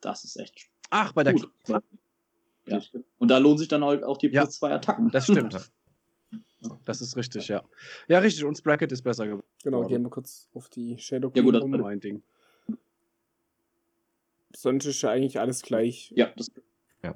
Das 0.00 0.22
ist 0.22 0.36
echt 0.36 0.68
Ach, 0.90 1.12
bei 1.12 1.24
der 1.24 1.32
gut. 1.32 1.50
Ja. 2.66 2.80
Und 3.18 3.30
da 3.32 3.38
lohnen 3.38 3.58
sich 3.58 3.66
dann 3.68 3.84
halt 3.84 4.04
auch 4.04 4.16
die 4.16 4.28
Ja. 4.28 4.42
plus 4.42 4.56
zwei 4.56 4.72
Attacken. 4.72 5.10
Das 5.10 5.24
stimmt. 5.24 5.70
Das 6.84 7.00
ist 7.00 7.16
richtig, 7.16 7.48
ja. 7.48 7.62
Ja, 8.08 8.18
richtig. 8.18 8.44
Und 8.44 8.56
das 8.56 8.62
Bracket 8.62 8.90
ist 8.92 9.02
besser 9.02 9.26
geworden. 9.26 9.46
Genau, 9.62 9.86
gehen 9.86 10.02
wir 10.02 10.10
kurz 10.10 10.48
auf 10.54 10.68
die 10.68 10.96
Shadow 10.98 11.30
Ja, 11.34 11.42
gut, 11.42 11.54
das- 11.54 11.62
rum. 11.62 11.70
mein 11.72 12.00
Ding. 12.00 12.22
Sonst 14.56 14.86
ist 14.86 15.02
ja 15.02 15.10
eigentlich 15.10 15.40
alles 15.40 15.62
gleich. 15.62 16.12
Ja, 16.14 16.28
das, 16.36 16.50
Ja. 17.02 17.14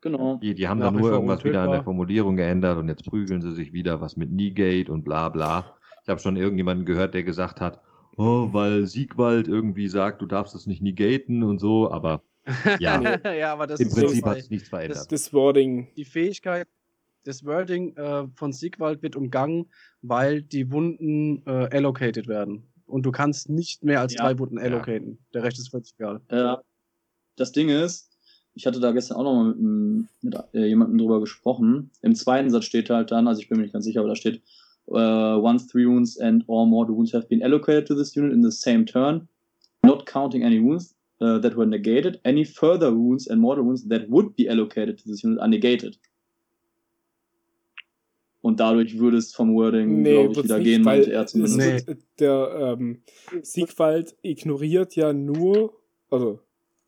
genau. 0.00 0.36
Die, 0.42 0.54
die 0.54 0.66
haben 0.68 0.80
da 0.80 0.90
nur 0.90 1.10
irgendwas 1.10 1.44
wieder 1.44 1.62
an 1.62 1.70
der. 1.70 1.84
Formulierung 1.84 2.36
geändert 2.36 2.78
und 2.78 2.88
jetzt 2.88 3.04
prügeln 3.04 3.40
sie 3.40 3.52
sich 3.54 3.72
wieder 3.72 4.00
was 4.00 4.16
mit 4.16 4.30
Negate 4.32 4.90
und 4.90 5.04
bla 5.04 5.28
bla. 5.28 5.76
Ich 6.02 6.08
habe 6.08 6.20
schon 6.20 6.36
irgendjemanden 6.36 6.86
gehört, 6.86 7.14
der 7.14 7.22
gesagt 7.22 7.60
hat, 7.60 7.80
oh, 8.16 8.48
weil 8.52 8.86
Siegwald 8.86 9.46
irgendwie 9.48 9.88
sagt, 9.88 10.22
du 10.22 10.26
darfst 10.26 10.54
es 10.54 10.66
nicht 10.66 10.82
negaten 10.82 11.42
und 11.44 11.58
so, 11.58 11.90
aber 11.90 12.22
ja, 12.80 13.32
ja, 13.32 13.52
aber 13.52 13.66
das 13.66 13.80
im 13.80 13.88
ist 13.88 13.94
Prinzip 13.94 14.24
so, 14.24 14.30
hat 14.30 14.38
es 14.38 14.50
nichts 14.50 14.68
verändert. 14.68 15.10
Das 15.10 15.32
Wording. 15.32 15.88
die 15.96 16.04
Fähigkeit, 16.04 16.68
das 17.26 17.44
Wording 17.44 17.96
äh, 17.96 18.26
von 18.34 18.52
Sigwald 18.52 19.02
wird 19.02 19.16
umgangen, 19.16 19.66
weil 20.02 20.42
die 20.42 20.70
Wunden 20.70 21.42
äh, 21.46 21.68
allocated 21.76 22.28
werden. 22.28 22.62
Und 22.86 23.04
du 23.04 23.10
kannst 23.10 23.48
nicht 23.48 23.82
mehr 23.84 24.00
als 24.00 24.14
Ja. 24.14 24.22
drei 24.22 24.38
Wunden 24.38 24.58
allocaten. 24.58 25.18
Der 25.34 25.42
Rest 25.42 25.58
ist 25.58 25.70
völlig 25.70 25.92
egal. 25.98 26.20
Äh, 26.28 26.56
das 27.36 27.52
Ding 27.52 27.68
ist, 27.68 28.10
ich 28.54 28.66
hatte 28.66 28.80
da 28.80 28.92
gestern 28.92 29.16
auch 29.18 29.24
noch 29.24 29.34
mal 29.34 29.54
mit, 29.54 30.08
mit 30.22 30.36
äh, 30.54 30.66
jemandem 30.66 30.98
drüber 30.98 31.20
gesprochen. 31.20 31.90
Im 32.02 32.14
zweiten 32.14 32.50
Satz 32.50 32.64
steht 32.64 32.88
halt 32.90 33.10
dann, 33.10 33.26
also 33.26 33.42
ich 33.42 33.48
bin 33.48 33.58
mir 33.58 33.64
nicht 33.64 33.72
ganz 33.72 33.84
sicher, 33.84 34.00
aber 34.00 34.08
da 34.10 34.14
steht, 34.14 34.40
uh, 34.86 34.94
once 35.42 35.66
three 35.66 35.84
wounds 35.84 36.18
and 36.18 36.44
or 36.46 36.64
more 36.64 36.88
wounds 36.88 37.12
have 37.12 37.26
been 37.26 37.42
allocated 37.42 37.86
to 37.88 37.94
this 37.94 38.14
unit 38.14 38.32
in 38.32 38.42
the 38.42 38.52
same 38.52 38.84
turn, 38.86 39.28
not 39.82 40.06
counting 40.06 40.44
any 40.44 40.60
wounds 40.60 40.94
uh, 41.20 41.38
that 41.40 41.56
were 41.56 41.66
negated, 41.66 42.20
any 42.24 42.44
further 42.44 42.92
wounds 42.92 43.26
and 43.26 43.40
mortal 43.40 43.64
wounds 43.64 43.88
that 43.88 44.08
would 44.08 44.34
be 44.36 44.48
allocated 44.48 44.96
to 44.98 45.08
this 45.08 45.24
unit 45.24 45.40
are 45.40 45.48
negated. 45.48 45.96
Und 48.46 48.60
dadurch 48.60 48.98
würde 48.98 49.16
es 49.16 49.34
vom 49.34 49.54
Wording, 49.54 50.02
Nee, 50.02 50.12
glaube 50.14 50.32
ich, 50.32 50.44
wieder 50.44 50.58
nicht, 50.58 50.64
gehen, 50.66 50.84
weil 50.84 50.98
meinte 50.98 51.12
er 51.12 51.22
es 51.24 51.32
zumindest. 51.32 51.86
wird- 51.88 51.98
der 52.20 52.76
ähm, 52.78 53.02
Siegwald 53.42 54.16
ignoriert 54.22 54.94
ja 54.94 55.12
nur, 55.12 55.74
also 56.10 56.38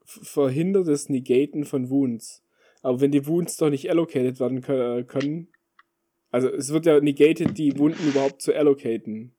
verhindert 0.04 0.86
das 0.88 1.08
Negaten 1.08 1.64
von 1.64 1.90
Wounds. 1.90 2.42
Aber 2.82 3.00
wenn 3.00 3.10
die 3.10 3.26
Wounds 3.26 3.56
doch 3.56 3.70
nicht 3.70 3.90
allocated 3.90 4.38
werden 4.40 4.62
äh, 4.64 5.02
können, 5.04 5.48
also 6.30 6.48
es 6.48 6.72
wird 6.72 6.86
ja 6.86 7.00
negated, 7.00 7.58
die 7.58 7.76
Wunden 7.78 8.06
überhaupt 8.08 8.40
zu 8.40 8.54
allocaten. 8.54 9.32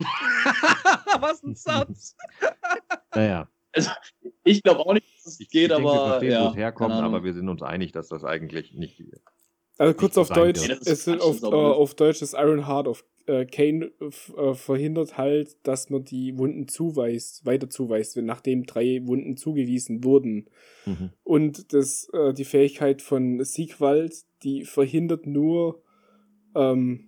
Was 1.20 1.42
ein 1.42 1.54
Satz! 1.54 2.16
Naja, 3.14 3.48
Ich 4.44 4.62
glaube 4.62 4.80
auch 4.80 4.92
nicht, 4.94 5.06
dass 5.18 5.26
es 5.34 5.40
ich, 5.40 5.48
geht, 5.50 5.70
ich 5.70 5.76
denke, 5.76 5.90
aber 5.90 6.08
verstehen, 6.10 6.30
ja, 6.30 6.44
wo 6.44 6.50
es 6.50 6.56
herkommt, 6.56 6.94
aber 6.94 7.24
wir 7.24 7.32
sind 7.34 7.48
uns 7.48 7.62
einig, 7.62 7.90
dass 7.92 8.08
das 8.08 8.22
eigentlich 8.24 8.74
nicht. 8.74 9.02
Also 9.78 9.94
kurz 9.94 10.18
auf 10.18 10.28
Deutsch, 10.28 10.68
es 10.68 11.06
ist 11.06 11.20
auf, 11.20 11.36
äh, 11.36 11.46
ist 11.46 11.52
auf 11.52 11.94
Deutsch 11.94 12.18
das 12.18 12.32
Iron 12.32 12.66
Heart 12.66 12.88
of 12.88 13.04
äh, 13.26 13.46
Kane 13.46 13.92
äh, 14.00 14.54
verhindert 14.54 15.16
halt, 15.16 15.56
dass 15.62 15.90
man 15.90 16.04
die 16.04 16.36
Wunden 16.36 16.66
zuweist, 16.66 17.46
weiter 17.46 17.68
zuweist, 17.68 18.16
wenn 18.16 18.24
nachdem 18.24 18.64
drei 18.64 19.02
Wunden 19.04 19.36
zugewiesen 19.36 20.02
wurden. 20.02 20.48
Mhm. 20.86 21.10
Und 21.22 21.72
das, 21.72 22.08
äh, 22.12 22.34
die 22.34 22.44
Fähigkeit 22.44 23.02
von 23.02 23.44
Siegwald, 23.44 24.24
die 24.42 24.64
verhindert 24.64 25.26
nur, 25.26 25.82
ähm, 26.56 27.04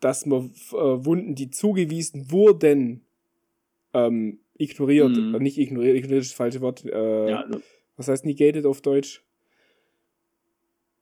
dass 0.00 0.26
man 0.26 0.52
äh, 0.72 0.74
Wunden, 0.74 1.34
die 1.34 1.50
zugewiesen 1.50 2.30
wurden, 2.30 3.06
ähm, 3.92 4.40
ignoriert. 4.56 5.16
Mhm. 5.16 5.34
Äh, 5.34 5.38
nicht 5.40 5.58
ignoriert, 5.58 5.96
ignoriert 5.96 6.22
ist 6.22 6.32
das 6.32 6.36
falsche 6.36 6.60
Wort. 6.60 6.84
Äh, 6.84 7.30
ja, 7.30 7.40
also, 7.40 7.60
Was 7.96 8.08
heißt 8.08 8.24
negated 8.24 8.66
auf 8.66 8.82
Deutsch? 8.82 9.24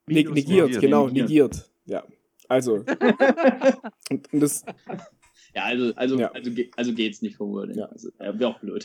Ne 0.08 0.14
Minus 0.14 0.34
negiert, 0.34 0.64
negiert. 0.66 0.80
genau, 0.82 1.06
Negiert. 1.06 1.28
negiert. 1.28 1.70
Ja. 1.86 2.04
Also. 2.48 2.74
und, 4.10 4.32
und 4.32 4.40
das 4.40 4.64
ja, 5.54 5.64
also, 5.64 5.92
also, 5.96 6.18
Ja. 6.18 6.30
also, 6.32 6.50
ge- 6.52 6.70
also 6.76 6.92
geht's 6.94 7.22
nicht 7.22 7.36
vom 7.36 7.52
Wording. 7.52 7.76
Ja. 7.78 7.86
Also, 7.86 8.10
ja, 8.18 8.38
wäre 8.38 8.50
auch 8.50 8.60
blöd. 8.60 8.84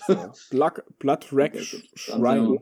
Blood, 0.51 0.83
Blood 0.99 1.27
Rack. 1.31 1.57
Shrine. 1.95 2.59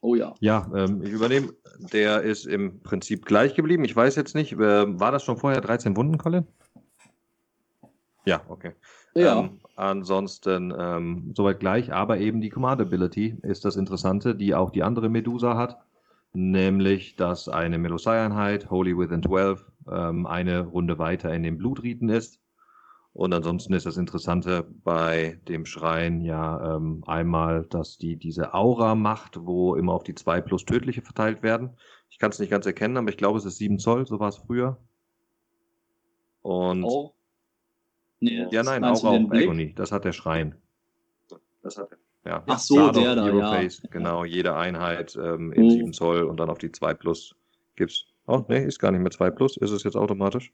Oh 0.00 0.14
ja. 0.14 0.34
Ja, 0.40 0.70
ähm, 0.74 1.02
ich 1.02 1.10
übernehme. 1.10 1.54
Der 1.92 2.22
ist 2.22 2.46
im 2.46 2.80
Prinzip 2.82 3.24
gleich 3.24 3.54
geblieben. 3.54 3.84
Ich 3.84 3.96
weiß 3.96 4.16
jetzt 4.16 4.34
nicht, 4.34 4.52
äh, 4.52 4.58
war 5.00 5.10
das 5.12 5.24
schon 5.24 5.36
vorher 5.38 5.60
13 5.60 5.96
Wunden, 5.96 6.18
Colin? 6.18 6.46
Ja, 8.26 8.42
okay. 8.48 8.72
Ja. 9.14 9.40
Ähm, 9.40 9.60
ansonsten 9.76 10.72
ähm, 10.76 11.32
soweit 11.36 11.58
gleich, 11.60 11.92
aber 11.92 12.18
eben 12.18 12.40
die 12.40 12.48
Command 12.50 12.80
Ability 12.80 13.38
ist 13.42 13.64
das 13.64 13.76
Interessante, 13.76 14.34
die 14.34 14.54
auch 14.54 14.70
die 14.70 14.82
andere 14.82 15.08
Medusa 15.08 15.56
hat, 15.56 15.78
nämlich 16.34 17.16
dass 17.16 17.48
eine 17.48 17.78
Melusai-Einheit, 17.78 18.70
Holy 18.70 18.96
Within 18.98 19.22
12, 19.22 19.64
ähm, 19.90 20.26
eine 20.26 20.60
Runde 20.60 20.98
weiter 20.98 21.32
in 21.32 21.42
den 21.42 21.56
Blutriten 21.56 22.08
ist. 22.08 22.40
Und 23.12 23.32
ansonsten 23.32 23.72
ist 23.74 23.86
das 23.86 23.96
Interessante 23.96 24.66
bei 24.82 25.40
dem 25.46 25.66
Schrein 25.66 26.20
ja 26.20 26.76
ähm, 26.76 27.04
einmal, 27.06 27.64
dass 27.66 27.96
die 27.96 28.16
diese 28.16 28.54
Aura 28.54 28.96
macht, 28.96 29.38
wo 29.46 29.76
immer 29.76 29.92
auf 29.92 30.02
die 30.02 30.16
2 30.16 30.40
plus 30.40 30.64
tödliche 30.64 31.00
verteilt 31.00 31.44
werden. 31.44 31.76
Ich 32.10 32.18
kann 32.18 32.30
es 32.30 32.40
nicht 32.40 32.50
ganz 32.50 32.66
erkennen, 32.66 32.96
aber 32.96 33.10
ich 33.10 33.16
glaube, 33.16 33.38
es 33.38 33.44
ist 33.44 33.58
7 33.58 33.78
Zoll, 33.78 34.06
so 34.06 34.18
war 34.18 34.28
es 34.28 34.38
früher. 34.38 34.78
Und 36.42 36.84
Auch. 36.84 37.14
Nee, 38.18 38.46
ja, 38.50 38.62
nein, 38.62 38.82
den 38.82 38.90
auf? 38.90 39.04
Agony. 39.04 39.74
Das 39.74 39.92
hat 39.92 40.04
der 40.04 40.12
Schrein. 40.12 40.56
Das 41.62 41.78
hat 41.78 41.92
er. 41.92 41.98
Ja. 42.24 42.42
Ach 42.46 42.58
so, 42.58 42.76
Start 42.76 42.96
der 42.96 43.14
da, 43.16 43.24
Europace, 43.26 43.82
ja. 43.82 43.88
genau, 43.90 44.24
jede 44.24 44.54
Einheit 44.56 45.16
ähm, 45.22 45.52
in 45.52 45.64
Oh. 45.64 45.70
7 45.70 45.92
Zoll 45.92 46.22
und 46.22 46.38
dann 46.40 46.48
auf 46.50 46.58
die 46.58 46.72
2 46.72 46.94
Plus 46.94 47.34
gibt's. 47.76 48.06
Oh, 48.26 48.42
nee, 48.48 48.64
ist 48.64 48.78
gar 48.78 48.90
nicht 48.92 49.00
mehr 49.02 49.10
2 49.10 49.30
Plus, 49.30 49.56
ist 49.58 49.70
es 49.70 49.82
jetzt 49.84 49.96
automatisch? 49.96 50.52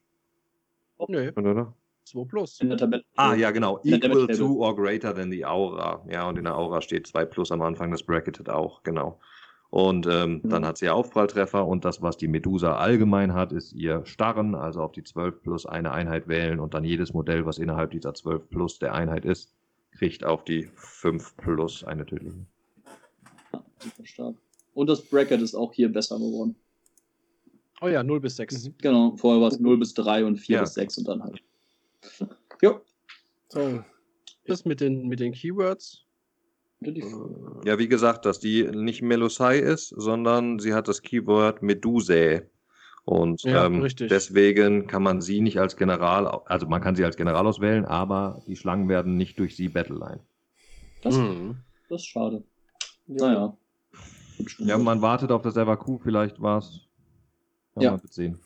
Nee, 1.09 1.31
Oder? 1.37 1.73
2 2.05 2.25
Plus. 2.29 2.61
In 2.61 2.69
der 2.71 2.79
Tabelle. 2.79 3.05
Ah, 3.17 3.35
ja, 3.35 3.51
genau. 3.53 3.81
Equal 3.85 4.27
to 4.27 4.57
or 4.63 4.75
greater 4.75 5.15
than 5.15 5.31
the 5.31 5.45
Aura. 5.47 6.05
Ja, 6.11 6.29
und 6.29 6.37
in 6.39 6.45
der 6.45 6.57
Aura 6.57 6.81
steht 6.83 7.07
2 7.07 7.25
Plus 7.25 7.53
am 7.53 7.63
Anfang, 7.63 7.91
das 7.93 8.03
bracketed 8.03 8.51
auch, 8.51 8.83
genau. 8.83 9.21
Und 9.71 10.09
ähm, 10.11 10.41
Mhm. 10.43 10.49
dann 10.51 10.67
hat 10.67 10.79
sie 10.79 10.87
ja 10.87 10.95
Aufpralltreffer 10.95 11.65
und 11.65 11.85
das, 11.85 12.03
was 12.03 12.17
die 12.17 12.27
Medusa 12.27 12.77
allgemein 12.77 13.35
hat, 13.35 13.53
ist 13.53 13.73
ihr 13.73 14.05
Starren, 14.05 14.57
also 14.57 14.83
auf 14.83 14.91
die 14.91 15.05
12 15.05 15.41
Plus 15.43 15.65
eine 15.67 15.93
Einheit 15.93 16.27
wählen 16.27 16.59
und 16.59 16.75
dann 16.75 16.83
jedes 16.83 17.15
Modell, 17.15 17.47
was 17.47 17.59
innerhalb 17.59 17.93
dieser 17.93 18.13
12 18.13 18.49
Plus 18.51 18.81
der 18.81 18.93
Einheit 18.95 19.25
ist, 19.25 19.55
kriegt 19.93 20.25
auf 20.25 20.45
die 20.45 20.71
5 20.77 21.37
Plus 21.37 21.85
eine 21.85 22.07
tödliche. 22.07 22.47
Super 23.79 24.07
stark. 24.07 24.37
Und 24.75 24.89
das 24.89 25.03
Bracket 25.03 25.41
ist 25.43 25.55
auch 25.55 25.73
hier 25.73 25.91
besser 25.91 26.17
geworden. 26.17 26.55
Oh 27.83 27.89
ja, 27.89 28.03
0 28.03 28.21
bis 28.21 28.37
6. 28.37 28.67
Mhm. 28.69 28.75
Genau, 28.79 29.17
vorher 29.17 29.41
war 29.41 29.49
es 29.49 29.59
0 29.59 29.79
bis 29.79 29.95
3 29.95 30.25
und 30.25 30.37
4 30.37 30.57
Ja. 30.57 30.61
bis 30.63 30.75
6 30.75 30.99
und 30.99 31.09
dann 31.09 31.23
halt. 31.23 31.43
Jo. 32.63 32.81
So, 33.49 33.83
Das 34.47 34.65
mit 34.65 34.81
den, 34.81 35.09
mit 35.09 35.19
den 35.21 35.33
Keywords. 35.33 36.05
Ja, 37.65 37.79
wie 37.79 37.89
gesagt, 37.89 38.25
dass 38.25 38.39
die 38.39 38.65
nicht 38.65 39.03
Melosai 39.03 39.59
ist, 39.59 39.89
sondern 39.89 40.59
sie 40.59 40.73
hat 40.73 40.89
das 40.89 41.03
Keyword 41.03 41.63
Medusae. 41.63 42.43
Und 43.11 43.43
Ja, 43.43 43.67
ähm, 43.67 43.85
deswegen 44.09 44.87
kann 44.87 45.03
man 45.03 45.21
sie 45.21 45.41
nicht 45.41 45.59
als 45.59 45.77
General, 45.77 46.29
also 46.47 46.69
man 46.69 46.81
kann 46.81 46.95
sie 46.95 47.05
als 47.05 47.17
General 47.17 47.45
auswählen, 47.45 47.85
aber 47.85 48.41
die 48.47 48.55
Schlangen 48.55 48.89
werden 48.89 49.17
nicht 49.17 49.37
durch 49.41 49.57
sie 49.57 49.69
Battleline. 49.69 50.21
Das, 51.03 51.17
Mhm. 51.17 51.57
das 51.89 52.03
ist 52.03 52.07
schade. 52.07 52.45
ja. 53.09 53.27
Naja. 53.27 53.57
Ja, 54.59 54.79
man 54.79 55.03
wartet 55.03 55.33
auf 55.33 55.43
das 55.43 55.57
Evaku, 55.57 55.99
vielleicht 55.99 56.41
war's. 56.41 56.87
Ja, 57.75 57.83
Ja. 57.83 57.91
Mal 57.93 58.01
sehen. 58.11 58.39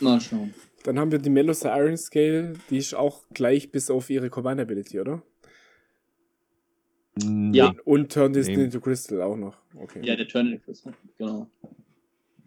Mal 0.00 0.20
schauen. 0.20 0.52
Dann 0.82 0.98
haben 0.98 1.12
wir 1.12 1.18
die 1.20 1.30
Melosa 1.30 1.76
Iron 1.78 1.96
Scale, 1.96 2.54
die 2.68 2.78
ist 2.78 2.94
auch 2.94 3.22
gleich 3.32 3.70
bis 3.70 3.90
auf 3.90 4.10
ihre 4.10 4.28
Command 4.28 4.60
Ability, 4.60 4.98
oder? 5.00 5.22
Ja. 7.52 7.74
Und 7.84 8.10
Turn 8.12 8.32
This 8.32 8.48
Nee. 8.48 8.54
into 8.64 8.80
Crystal 8.80 9.22
auch 9.22 9.36
noch. 9.36 9.56
Okay. 9.76 10.00
Ja, 10.02 10.16
der 10.16 10.26
Turn 10.26 10.60
genau. 11.16 11.48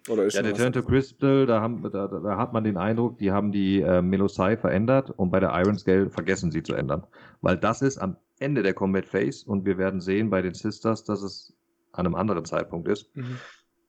Oder 0.10 0.26
ist 0.26 0.34
Ja, 0.34 0.40
schon 0.40 0.44
der 0.46 0.54
was 0.54 0.60
Turn 0.60 0.74
to 0.74 0.84
Crystal, 0.84 1.46
da, 1.46 1.62
haben, 1.62 1.82
da, 1.84 2.08
da 2.08 2.20
da 2.20 2.38
hat 2.38 2.52
man 2.54 2.64
den 2.64 2.78
Eindruck, 2.78 3.18
die 3.20 3.32
haben 3.32 3.52
die 3.52 3.80
äh, 3.82 4.02
Melosai 4.02 4.58
verändert 4.58 5.10
und 5.12 5.32
bei 5.32 5.40
der 5.40 5.52
Iron 5.56 5.78
Scale 5.78 6.10
vergessen 6.10 6.52
sie 6.52 6.62
zu 6.64 6.74
ändern. 6.74 7.06
Weil 7.42 7.58
das 7.58 7.82
ist 7.82 7.98
am 7.98 8.18
Ende 8.40 8.64
der 8.64 8.74
Combat 8.74 9.06
Phase 9.06 9.46
und 9.50 9.66
wir 9.66 9.78
werden 9.78 10.02
sehen 10.02 10.30
bei 10.30 10.42
den 10.42 10.54
Sisters, 10.54 11.04
dass 11.06 11.22
es 11.24 11.54
an 11.94 12.06
einem 12.06 12.16
anderen 12.16 12.44
Zeitpunkt 12.44 12.88
ist. 12.90 13.16
Mhm. 13.16 13.38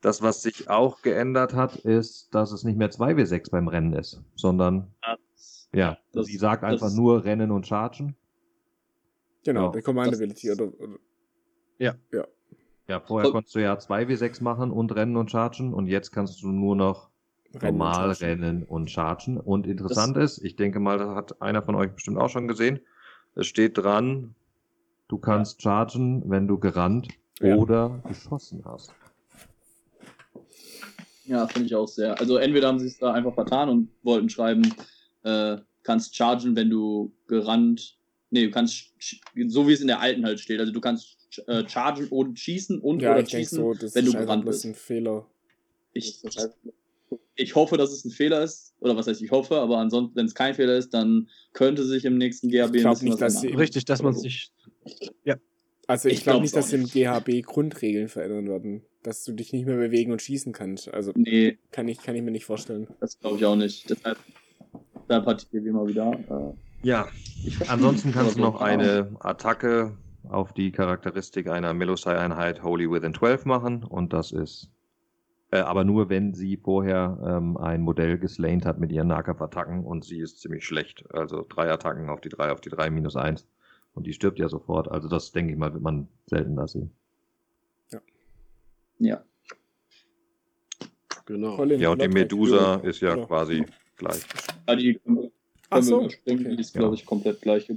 Das, 0.03 0.23
was 0.23 0.43
sich 0.43 0.69
auch 0.71 1.03
geändert 1.03 1.55
hat, 1.55 1.77
ist, 1.77 2.33
dass 2.35 2.53
es 2.53 2.63
nicht 2.63 2.77
mehr 2.77 2.91
2w6 2.91 3.51
beim 3.51 3.67
Rennen 3.69 3.95
ist, 3.95 4.23
sondern 4.37 4.95
ja, 5.73 5.99
Das- 6.13 6.27
sie 6.27 6.37
sagt 6.37 6.63
einfach 6.63 6.87
das- 6.87 6.95
nur 6.95 7.25
Rennen 7.25 7.51
und 7.51 7.67
Chargen. 7.67 8.15
Genau, 9.45 9.67
Ja, 9.67 9.71
der 9.73 9.83
Command 9.83 10.13
das- 10.13 10.21
Ability, 10.21 10.53
oder? 10.53 10.65
oder 10.79 10.97
Ja, 11.79 11.95
vorher 12.87 13.25
Voll- 13.27 13.33
konntest 13.33 13.55
du 13.55 13.61
ja 13.61 13.75
2w6 13.75 14.43
machen 14.43 14.71
und 14.71 14.95
Rennen 14.95 15.17
und 15.17 15.31
Chargen 15.31 15.73
und 15.75 15.87
jetzt 15.87 16.11
kannst 16.13 16.43
du 16.43 16.49
nur 16.49 16.77
noch 16.77 17.09
Rennen 17.55 17.73
und 17.75 17.79
normal 17.79 18.15
Chargen. 18.15 18.43
rennen 18.45 18.63
und 18.65 18.91
chargen. 18.91 19.39
Und 19.39 19.67
interessant 19.67 20.17
ist, 20.17 20.39
ich 20.45 20.57
denke 20.57 20.81
mal, 20.81 20.99
das 20.99 21.09
hat 21.15 21.41
einer 21.43 21.63
von 21.63 21.75
euch 21.77 21.93
bestimmt 21.93 22.19
auch 22.19 22.29
schon 22.29 22.49
gesehen. 22.49 22.81
Es 23.37 23.47
steht 23.47 23.79
dran, 23.79 24.35
du 25.09 25.19
kannst 25.19 25.63
chargen, 25.63 26.23
wenn 26.29 26.47
du 26.49 26.59
gerannt 26.59 27.09
Ja. 27.41 27.57
oder 27.57 28.01
geschossen 28.09 28.63
hast. 28.65 28.93
Ja, 31.27 31.47
finde 31.47 31.67
ich 31.67 31.75
auch 31.75 31.89
sehr. 31.89 32.19
Also 32.21 32.37
entweder 32.37 32.69
haben 32.69 32.79
sie 32.79 32.87
es 32.87 32.99
da 32.99 33.13
einfach 33.13 33.35
vertan 33.35 33.69
und 33.69 33.89
wollten 34.03 34.29
schreiben, 34.29 34.75
äh, 35.23 35.57
kannst 35.83 36.15
chargen, 36.17 36.55
wenn 36.57 36.69
du 36.71 37.13
gerannt. 37.29 37.97
Nee, 38.31 38.45
du 38.47 38.51
kannst, 38.51 38.93
so 39.47 39.67
wie 39.69 39.73
es 39.73 39.81
in 39.81 39.87
der 39.87 40.01
alten 40.01 40.25
halt 40.25 40.41
steht. 40.41 40.61
Also 40.61 40.73
du 40.73 40.81
kannst 40.81 41.24
äh, 41.47 41.69
chargen 41.69 42.09
und 42.09 42.39
schießen 42.39 42.81
und 42.81 43.03
Ja, 43.03 43.13
oder 43.13 43.23
ich 43.23 43.31
schießen, 43.31 43.57
so, 43.59 43.75
das 43.75 43.95
wenn 43.95 44.05
du 44.07 44.13
gerannt 44.13 44.45
bist. 44.45 44.65
ein 44.65 44.75
Fehler. 44.75 45.27
Ich, 45.93 46.23
ich 47.37 47.55
hoffe, 47.55 47.77
dass 47.77 47.93
es 47.93 48.05
ein 48.05 48.11
Fehler 48.11 48.43
ist. 48.43 48.75
Oder 48.81 48.97
was 48.97 49.07
heißt 49.07 49.23
ich 49.23 49.31
hoffe, 49.31 49.57
aber 49.57 49.79
ansonsten, 49.79 50.17
wenn 50.17 50.27
es 50.27 50.35
kein 50.35 50.55
Fehler 50.55 50.77
ist, 50.77 50.93
dann 50.95 51.29
könnte 51.53 51.85
sich 51.85 52.05
im 52.05 52.19
nächsten 52.19 52.49
GHB 52.49 52.75
Ich 52.77 52.87
ein 52.87 52.91
bisschen 52.93 53.05
nicht, 53.09 53.13
was 53.21 53.35
dass 53.35 53.41
sie- 53.41 53.49
Richtig, 53.49 53.85
dass 53.85 54.03
man 54.03 54.15
sich. 54.15 54.51
Also 55.87 56.09
ich, 56.09 56.15
Ich 56.19 56.23
glaube 56.23 56.41
nicht, 56.43 56.57
dass 56.57 56.73
im. 56.73 56.87
GHB 56.87 57.43
Grundregeln 57.45 58.09
verändern 58.09 58.49
werden. 58.49 58.83
Dass 59.03 59.23
du 59.23 59.33
dich 59.33 59.53
nicht 59.53 59.67
mehr 59.67 59.77
bewegen 59.77 60.13
und 60.13 60.23
schießen 60.23 60.53
kannst. 60.55 60.89
Also 60.89 61.13
Nee, 61.15 61.59
kann 61.73 61.87
ich, 61.89 61.99
kann 62.03 62.15
ich 62.17 62.23
mir 62.23 62.31
nicht 62.31 62.47
vorstellen. 62.47 62.87
das 63.01 63.19
glaube 63.21 63.37
ich 63.37 63.45
auch 63.45 63.57
nicht. 63.57 63.89
Deshalb, 63.91 64.17
deshalb 65.09 65.27
hat 65.27 65.43
die 65.53 65.59
GHB 65.59 65.73
mal 65.73 65.87
wieder. 65.87 66.55
Äh, 66.83 66.87
Ja, 66.89 67.07
ich 67.47 67.69
ansonsten 67.69 68.13
kannst 68.13 68.37
du 68.37 68.41
noch 68.41 68.61
eine 68.63 69.15
Attacke 69.21 69.97
auf 70.29 70.53
die 70.53 70.73
Charakteristik 70.73 71.49
einer 71.49 71.75
Melosai-Einheit 71.75 72.63
Holy 72.63 72.91
Within 72.91 73.15
12 73.15 73.45
machen 73.45 73.85
und 73.85 74.13
das 74.13 74.33
ist 74.33 74.71
äh, 75.51 75.59
aber 75.59 75.85
nur, 75.85 76.09
wenn 76.09 76.35
sie 76.35 76.57
vorher 76.57 77.19
ähm, 77.25 77.57
ein 77.57 77.83
Modell 77.83 78.19
geslaned 78.19 78.65
hat 78.67 78.79
mit 78.81 78.91
ihren 78.91 79.09
Nahkampfattacken 79.09 79.85
und 79.85 80.05
sie 80.05 80.19
ist 80.19 80.41
ziemlich 80.41 80.65
schlecht. 80.67 81.05
Also 81.15 81.45
drei 81.49 81.71
Attacken 81.71 82.09
auf 82.09 82.21
die 82.21 82.29
drei, 82.31 82.51
auf 82.51 82.61
die 82.61 82.71
drei 82.71 82.91
minus 82.91 83.15
eins. 83.15 83.47
Und 83.95 84.07
die 84.07 84.13
stirbt 84.13 84.41
ja 84.41 84.49
sofort. 84.49 84.91
Also 84.91 85.07
das, 85.09 85.31
denke 85.31 85.53
ich 85.53 85.59
mal, 85.59 85.73
wird 85.73 85.83
man 85.83 86.09
seltener 86.27 86.67
sehen. 86.67 86.91
Ja. 88.99 89.23
Genau. 91.27 91.57
Colin, 91.57 91.81
Ja, 91.81 91.91
und 91.91 92.03
die 92.03 92.09
Medusa 92.09 92.77
ist 92.77 93.01
ja 93.01 93.13
Oder? 93.13 93.27
quasi 93.27 93.65
gleich. 93.97 94.23
Ja, 94.69 94.75
die 94.77 94.95
können 94.95 95.17
wir 95.17 95.31
Ach 95.71 95.83
so, 95.83 96.01
überspringen. 96.01 96.47
okay. 96.47 96.57
Die 96.57 96.61
ist, 96.61 96.75
Ja. 96.75 96.81
glaube 96.81 96.95
ich, 96.97 97.07
komplett 97.07 97.41
gleich. 97.41 97.73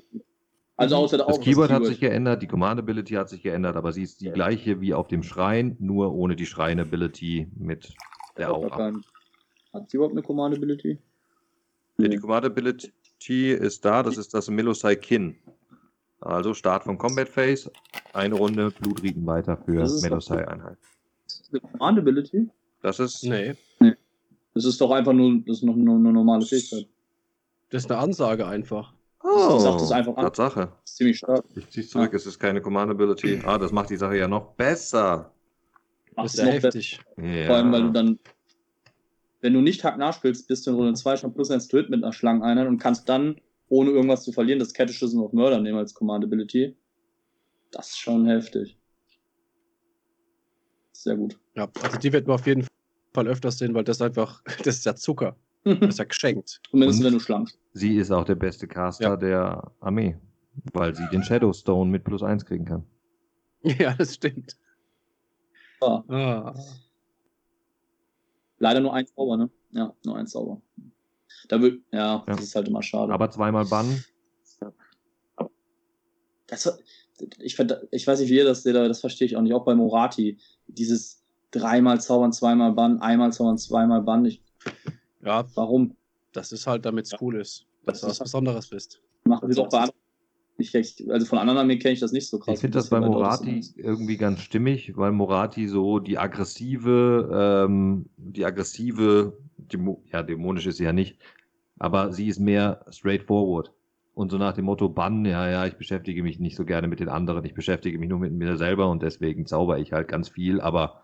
Also 0.80 0.96
außer 0.96 1.18
Das 1.18 1.28
auch 1.28 1.42
Keyword 1.42 1.72
hat 1.72 1.86
sich 1.86 2.00
geändert, 2.00 2.42
die 2.44 2.48
Command 2.48 2.80
Ability 2.80 3.16
hat 3.16 3.30
sich 3.30 3.42
geändert, 3.42 3.76
aber 3.76 3.92
sie 3.92 4.04
ist 4.04 4.22
die 4.22 4.26
Ja. 4.28 4.34
gleiche 4.34 4.80
wie 4.80 4.94
auf 4.94 5.08
dem 5.08 5.24
Schrein, 5.24 5.76
nur 5.80 6.14
ohne 6.14 6.36
die 6.36 6.46
Schrein 6.46 6.80
Ability 6.80 7.48
mit 7.58 7.94
der 8.38 8.54
Aura. 8.54 8.94
Hat 9.74 9.90
sie 9.90 9.98
überhaupt 9.98 10.14
eine 10.14 10.22
Command 10.22 10.56
Ability? 10.56 11.00
Ja, 11.98 12.08
die 12.08 12.18
Command 12.18 12.46
Ability 12.46 13.52
ist 13.52 13.84
da, 13.84 14.04
das 14.04 14.18
ist 14.18 14.34
das 14.36 14.50
Melosai 14.50 14.96
Kin. 14.96 15.36
Also 16.22 16.54
Start 16.54 16.84
vom 16.84 16.98
Combat 16.98 17.28
Phase, 17.28 17.72
eine 18.14 18.36
Runde 18.36 18.72
Blutrieden 18.72 19.26
weiter 19.26 19.58
für 19.58 19.78
Das 19.78 19.94
ist 19.94 20.04
doch 20.04 20.10
Melosai 20.10 20.48
Einheit. 20.48 20.78
Ist 21.26 21.42
das 21.42 21.50
eine 21.64 21.72
Command 21.72 22.00
Ability? 22.00 22.50
Das 22.84 23.00
ist 23.00 23.24
Nee, 23.24 23.56
Das 24.54 24.66
ist 24.66 24.80
doch 24.80 24.92
einfach 24.92 25.14
nur, 25.14 25.42
das 25.48 25.58
ist 25.58 25.64
noch 25.64 25.74
eine 25.76 25.84
normale 26.12 26.46
Fähigkeit. 26.46 26.88
das 27.72 27.84
ist 27.86 27.92
eine 27.92 28.00
Ansage 28.00 28.46
einfach. 28.46 28.94
Oh, 29.28 29.56
Ich 29.58 29.64
sag 29.64 29.78
das 29.78 29.92
einfach 29.92 30.16
an. 30.18 30.24
Tatsache. 30.24 30.72
Das 30.82 30.92
ist 30.92 30.98
ziemlich 30.98 31.18
stark. 31.18 31.46
Ich 31.56 31.70
zieh's 31.70 31.90
zurück, 31.90 32.14
es 32.14 32.26
ist 32.26 32.40
keine 32.40 32.62
Command 32.62 32.92
Ability. 32.92 33.42
Ah, 33.46 33.58
das 33.58 33.72
macht 33.72 33.90
die 33.90 33.98
Sache 33.98 34.18
ja 34.18 34.28
noch 34.28 34.54
besser. 34.54 35.32
Macht 36.16 36.26
Das 36.26 36.34
ist 36.34 36.40
ja 36.40 36.46
heftig. 36.48 37.00
Ja. 37.18 37.46
Vor 37.46 37.56
allem, 37.56 37.72
weil 37.72 37.84
du 37.84 37.92
dann, 37.92 38.20
wenn 39.42 39.54
du 39.54 39.62
nicht 39.62 39.84
Hack 39.84 39.98
nachspielst, 39.98 40.48
bist 40.48 40.66
du 40.66 40.72
in 40.72 40.78
Runde 40.78 40.94
2 40.94 41.18
schon 41.18 41.34
plus 41.34 41.52
1 41.52 41.68
Töt 41.68 41.90
mit 41.90 42.04
einer 42.04 42.14
Schlangeneinheit 42.14 42.68
und 42.68 42.80
kannst 42.80 43.08
dann, 43.10 43.40
ohne 43.70 43.92
irgendwas 43.92 44.24
zu 44.24 44.32
verlieren, 44.32 44.60
das 44.60 44.74
Kettenschüssen 44.74 45.20
auf 45.22 45.34
Mörder 45.34 45.60
nehmen 45.60 45.78
als 45.78 45.94
Command 45.94 46.24
Ability. 46.24 46.76
Das 47.72 47.90
ist 47.90 48.00
schon 48.00 48.26
heftig. 48.28 48.78
Sehr 50.94 51.16
gut. 51.16 51.38
Ja, 51.56 51.70
also 51.82 51.98
die 51.98 52.12
wird 52.12 52.28
man 52.28 52.36
auf 52.36 52.48
jeden 52.48 52.66
Fall 53.14 53.28
öfters 53.28 53.60
sehen, 53.60 53.74
weil 53.74 53.84
das 53.84 54.02
einfach, 54.02 54.44
das 54.64 54.78
ist 54.78 54.86
ja 54.86 54.96
Zucker. 54.96 55.36
Das 55.80 55.90
ist 55.90 56.00
ja 56.00 56.06
geschenkt. 56.06 56.62
Zumindest 56.70 57.04
wenn 57.04 57.14
du 57.14 57.20
schlank. 57.20 57.50
Sie 57.74 57.96
ist 57.98 58.12
auch 58.12 58.26
der 58.26 58.36
beste 58.36 58.68
Caster 58.68 59.04
Ja. 59.10 59.18
der 59.18 59.72
Armee, 59.80 60.18
weil 60.74 60.96
sie 60.96 61.08
den 61.12 61.24
Shadowstone 61.24 61.90
mit 61.92 62.04
plus 62.04 62.24
eins 62.24 62.46
kriegen 62.46 62.66
kann. 62.66 62.84
Ja, 63.64 63.94
das 63.96 64.14
stimmt. 64.16 64.56
Ja. 65.82 66.04
Ah. 66.08 66.56
Leider 68.60 68.80
nur 68.80 68.94
ein 68.94 69.06
Zauber, 69.08 69.36
ne? 69.38 69.50
Ja, 69.72 69.94
nur 70.06 70.16
ein 70.16 70.28
Zauber. 70.28 70.62
Da 71.50 71.62
will, 71.62 71.84
ja, 71.92 72.24
das 72.26 72.38
Ja. 72.38 72.44
ist 72.44 72.56
halt 72.56 72.68
immer 72.68 72.82
schade. 72.84 73.12
Aber 73.14 73.30
zweimal 73.30 73.66
bannen, 73.66 74.04
das, 76.48 76.80
ich, 77.40 77.60
ich 77.92 78.08
weiß 78.08 78.20
nicht, 78.22 78.30
wie 78.30 78.38
ihr 78.38 78.46
das 78.46 78.64
seht, 78.64 78.76
aber 78.76 78.88
das 78.88 79.02
verstehe 79.02 79.26
ich 79.26 79.36
auch 79.36 79.42
nicht. 79.42 79.54
Auch 79.54 79.66
bei 79.66 79.76
Morati. 79.76 80.38
Dieses 80.68 81.26
dreimal 81.52 82.00
zaubern, 82.00 82.32
zweimal 82.32 82.72
bannen, 82.74 83.02
einmal 83.02 83.34
zaubern, 83.34 83.58
zweimal 83.58 84.02
bannen. 84.02 84.26
Ich, 84.26 84.42
Ja, 85.28 85.46
warum? 85.56 85.96
das 86.38 86.52
ist 86.52 86.68
halt, 86.68 86.86
damit 86.86 87.06
es 87.06 87.16
cool 87.20 87.36
ist. 87.36 87.66
Dass 87.86 88.02
Das 88.02 88.02
du 88.02 88.08
was 88.08 88.20
Besonderes 88.20 88.68
bist. 88.68 89.02
Machen 89.26 89.52
sie 89.52 89.56
doch 89.56 89.70
bei 89.70 89.80
anderen. 89.80 90.00
Ich, 90.60 90.74
also 91.10 91.26
von 91.28 91.38
anderen 91.38 91.60
Armeen 91.60 91.78
kenne 91.78 91.94
ich 91.94 92.00
das 92.00 92.12
nicht 92.12 92.28
so 92.28 92.40
krass. 92.40 92.56
Ich 92.56 92.62
finde 92.62 92.80
das 92.80 92.90
bei 92.90 93.00
Morati 93.00 93.64
irgendwie 93.76 94.18
ganz 94.18 94.42
stimmig, 94.42 94.98
weil 94.98 95.12
Morati 95.12 95.68
so 95.68 96.00
die 96.00 96.18
aggressive, 96.18 97.66
ähm, 97.68 98.08
die 98.18 98.44
aggressive, 98.44 99.38
demo 99.58 100.02
ja, 100.12 100.24
dämonisch 100.24 100.66
ist 100.66 100.78
sie 100.78 100.86
ja 100.86 100.94
nicht, 100.94 101.20
aber 101.78 102.12
sie 102.12 102.28
ist 102.28 102.40
mehr 102.40 102.84
straightforward. 102.90 103.72
Und 104.16 104.32
so 104.32 104.40
nach 104.40 104.54
dem 104.54 104.66
Motto, 104.66 104.90
Bann, 104.90 105.26
ja, 105.26 105.48
ja, 105.48 105.68
ich 105.68 105.76
beschäftige 105.76 106.24
mich 106.24 106.40
nicht 106.40 106.56
so 106.56 106.66
gerne 106.66 106.88
mit 106.88 107.00
den 107.00 107.10
anderen, 107.10 107.46
ich 107.46 107.54
beschäftige 107.54 108.00
mich 108.00 108.10
nur 108.10 108.18
mit 108.18 108.34
mir 108.34 108.58
selber 108.58 108.90
und 108.90 109.04
deswegen 109.04 109.46
zauber 109.46 109.78
ich 109.78 109.94
halt 109.94 110.08
ganz 110.08 110.28
viel, 110.28 110.60
aber 110.60 111.04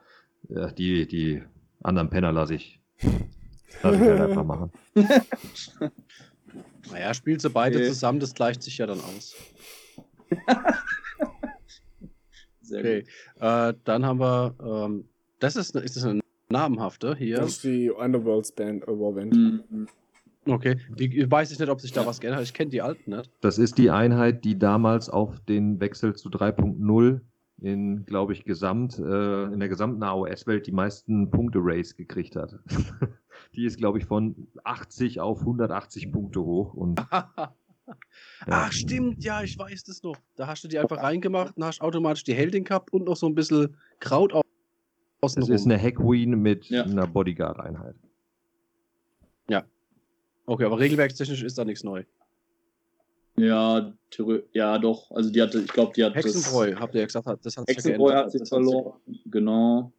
äh, 0.49 0.74
die, 0.74 1.07
die 1.07 1.43
anderen 1.84 2.09
Penner 2.09 2.32
lasse 2.32 2.55
ich, 2.55 2.82
lass 3.82 3.95
ich 3.95 4.01
halt 4.01 4.21
einfach 4.21 4.43
machen. 4.43 4.71
Naja, 6.91 7.13
spielt 7.13 7.41
sie 7.41 7.49
beide 7.49 7.78
Okay. 7.78 7.88
zusammen, 7.88 8.19
das 8.19 8.34
gleicht 8.36 8.61
sich 8.61 8.78
ja 8.78 8.86
dann 8.86 8.99
aus. 8.99 9.36
Sehr 12.61 12.80
Okay. 12.80 13.05
Äh, 13.39 13.74
dann 13.84 14.05
haben 14.05 14.19
wir, 14.19 14.53
ähm, 14.63 15.05
das 15.39 15.55
ist, 15.55 15.76
ist 15.76 15.95
das 15.95 16.03
eine 16.05 16.19
namenhafte 16.49 17.15
hier. 17.15 17.38
Das 17.38 17.51
ist 17.53 17.63
die 17.63 17.89
Underworlds 17.89 18.51
Band 18.51 18.88
Overwent. 18.88 19.32
gut. 19.34 19.71
Mhm. 19.71 19.88
Okay. 20.45 20.78
Die, 20.97 21.30
weiß 21.32 21.51
ich 21.51 21.59
nicht, 21.59 21.69
ob 21.69 21.80
sich 21.82 21.93
da 21.93 22.05
was 22.05 22.19
geändert 22.19 22.39
hat. 22.41 22.45
Ich 22.47 22.53
kenne 22.53 22.69
die 22.69 22.82
alten 22.82 23.11
nicht. 23.15 23.32
Das 23.41 23.57
ist 23.57 23.78
die 23.78 23.89
Einheit, 23.89 24.43
die 24.43 24.59
damals 24.59 25.09
auf 25.09 25.39
den 25.41 25.80
Wechsel 25.80 26.15
zu 26.15 26.30
3.0 26.30 27.21
in, 27.61 28.05
glaube 28.05 28.34
ich, 28.34 28.43
gesamt, 28.43 28.99
äh, 28.99 29.43
in 29.45 29.59
der 29.59 29.69
gesamten 29.69 30.03
AOS-Welt 30.03 30.67
die 30.67 30.74
meisten 30.74 31.32
Punkte-Race 31.32 31.95
gekriegt 31.95 32.36
hat. 32.36 32.59
die 33.55 33.65
ist, 33.65 33.77
glaube 33.77 33.99
ich, 33.99 34.05
von 34.05 34.47
80 34.63 35.19
auf 35.19 35.39
180 35.41 36.11
Punkte 36.11 36.41
hoch 36.43 36.73
und 36.73 37.01
Ach, 38.47 38.71
stimmt, 38.71 39.23
ja, 39.23 39.43
ich 39.43 39.57
weiß 39.57 39.83
das 39.83 40.03
noch. 40.03 40.15
Da 40.35 40.47
hast 40.47 40.63
du 40.63 40.67
die 40.69 40.79
einfach 40.79 40.97
reingemacht 41.03 41.57
und 41.57 41.65
hast 41.65 41.81
automatisch 41.81 42.23
die 42.23 42.33
Heldin 42.33 42.63
gehabt 42.63 42.93
und 42.93 43.03
noch 43.05 43.17
so 43.17 43.27
ein 43.27 43.35
bisschen 43.35 43.75
Kraut 43.99 44.33
au- 44.33 44.39
es 44.39 44.45
außenrum. 45.21 45.51
ist 45.51 45.65
eine 45.65 45.77
Hackween 45.81 46.41
mit 46.41 46.65
Ja. 46.69 46.83
einer 46.83 47.07
Bodyguard-Einheit. 47.07 47.95
okay, 50.45 50.65
aber 50.65 50.77
regelwerkstechnisch 50.79 51.41
ist 51.43 51.57
da 51.57 51.63
nichts 51.63 51.83
neu. 51.85 52.03
Ja, 53.37 53.93
ja, 54.51 54.77
doch. 54.77 55.09
Also 55.11 55.31
die 55.31 55.41
hatte, 55.41 55.59
ich 55.61 55.67
glaube, 55.71 55.93
die 55.95 56.03
hat 56.03 56.15
Hexenbräu, 56.15 56.75
habt 56.75 56.93
ihr 56.95 56.99
ja 56.99 57.05
gesagt, 57.07 57.25
hat- 57.25 57.45
das 57.45 57.55
hat 57.57 57.67
Das, 57.69 57.75
sich 57.75 57.85
ja 57.85 57.91
Hexenbräu 57.91 58.07
geändert. 58.09 58.25
hat 58.25 58.31
sich 58.31 58.41
Das 58.41 58.51
hat 58.51 58.57
sich- 58.63 58.67
verloren. 58.71 58.93
Genau. 59.31 59.91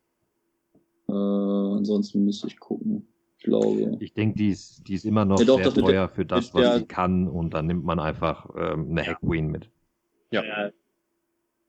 Äh, 1.08 1.76
ansonsten 1.78 2.24
müsste 2.26 2.46
ich 2.48 2.58
gucken. 2.60 3.06
Ich 3.44 3.50
glaube. 3.50 3.96
Ich 4.00 4.14
denke, 4.14 4.38
die 4.38 4.48
ist, 4.48 4.88
die 4.88 4.94
ist 4.94 5.04
immer 5.04 5.26
noch 5.26 5.38
Ja, 5.38 5.44
doch, 5.44 5.56
sehr 5.56 5.66
das 5.66 5.74
teuer 5.74 6.08
für 6.08 6.24
das, 6.24 6.50
der- 6.50 6.62
was 6.64 6.78
sie 6.78 6.86
kann 6.86 7.28
und 7.28 7.52
dann 7.52 7.66
nimmt 7.66 7.84
man 7.84 8.00
einfach 8.00 8.48
ähm, 8.56 8.88
eine 8.90 9.06
Hackween 9.06 9.48
mit. 9.48 9.68
Ja. 10.30 10.42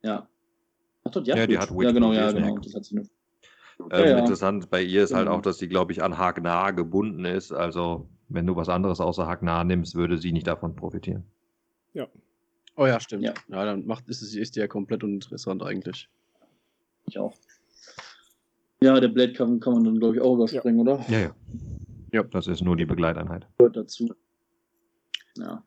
Ja. 0.01 0.29
Ach 1.03 1.11
doch, 1.11 1.21
die 1.21 1.31
hat 1.33 1.37
Ja, 1.37 1.45
die 1.47 1.51
Witch. 1.53 1.59
hat 1.59 1.69
Ja, 1.71 1.77
Witch, 1.77 1.93
genau, 1.93 2.11
die 2.11 2.17
ja, 2.17 2.31
genau. 2.31 2.57
Das 2.59 2.75
hat 2.75 2.85
sie 2.85 2.95
noch. 2.95 3.03
Ähm, 3.91 4.07
ja. 4.07 4.17
Interessant 4.19 4.69
bei 4.69 4.81
ihr 4.81 5.03
ist 5.03 5.13
halt 5.13 5.25
Genau. 5.25 5.37
auch, 5.37 5.41
dass 5.41 5.57
sie, 5.57 5.67
glaube 5.67 5.91
ich, 5.91 6.01
an 6.01 6.17
Hagnar 6.17 6.71
gebunden 6.71 7.25
ist. 7.25 7.51
Also, 7.51 8.07
wenn 8.29 8.47
du 8.47 8.55
was 8.55 8.69
anderes 8.69 9.01
außer 9.01 9.27
Hagnar 9.27 9.65
nimmst, 9.65 9.95
würde 9.95 10.17
sie 10.17 10.31
nicht 10.31 10.47
davon 10.47 10.75
profitieren. 10.77 11.25
Oh 12.77 12.85
ja, 12.85 12.99
stimmt. 12.99 13.23
Ja. 13.23 13.33
Ja, 13.47 13.63
dann 13.63 13.85
macht, 13.85 14.07
ist, 14.09 14.21
es- 14.21 14.35
ist 14.35 14.55
die 14.57 14.59
ja 14.59 14.67
komplett 14.67 15.01
uninteressant 15.03 15.63
eigentlich. 15.63 16.09
Ich 17.07 17.17
auch. 17.17 17.33
Ja, 18.85 18.99
der 18.99 19.07
Blade 19.07 19.33
kann, 19.33 19.59
kann 19.59 19.73
man 19.73 19.83
dann, 19.83 19.99
glaube 19.99 20.15
ich, 20.15 20.21
auch 20.21 20.35
überspringen, 20.35 20.79
oder? 20.79 21.03
Ja, 21.09 21.19
ja. 21.19 21.35
Ja. 22.13 22.21
Das 22.23 22.45
ist 22.47 22.61
nur 22.61 22.77
die 22.77 22.85
Begleiteinheit. 22.85 23.47
Gehört 23.57 23.75
dazu. 23.77 24.13
Ja. 25.37 25.63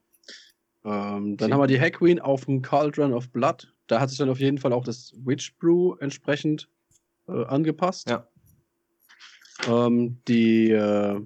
Ähm, 0.84 1.36
dann 1.36 1.48
Sie- 1.48 1.52
haben 1.52 1.60
wir 1.60 1.66
die 1.66 1.80
Hack 1.80 1.94
Queen 1.94 2.20
auf 2.20 2.44
dem 2.44 2.62
Cauldron 2.62 3.12
of 3.12 3.28
Blood. 3.30 3.74
Da 3.88 4.00
hat 4.00 4.08
sich 4.10 4.18
dann 4.18 4.30
auf 4.30 4.38
jeden 4.38 4.58
Fall 4.58 4.72
auch 4.72 4.84
das 4.84 5.12
Witch 5.24 5.56
Brew 5.58 5.96
entsprechend 5.98 6.68
äh, 7.26 7.44
angepasst. 7.46 8.08
Ja. 8.08 8.28
Ähm, 9.66 10.20
die, 10.28 10.70
äh, 10.70 11.20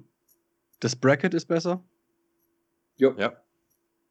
das 0.79 0.95
Bracket 0.95 1.35
ist 1.35 1.45
besser. 1.45 1.83
Jo. 2.97 3.13
Ja. 3.17 3.33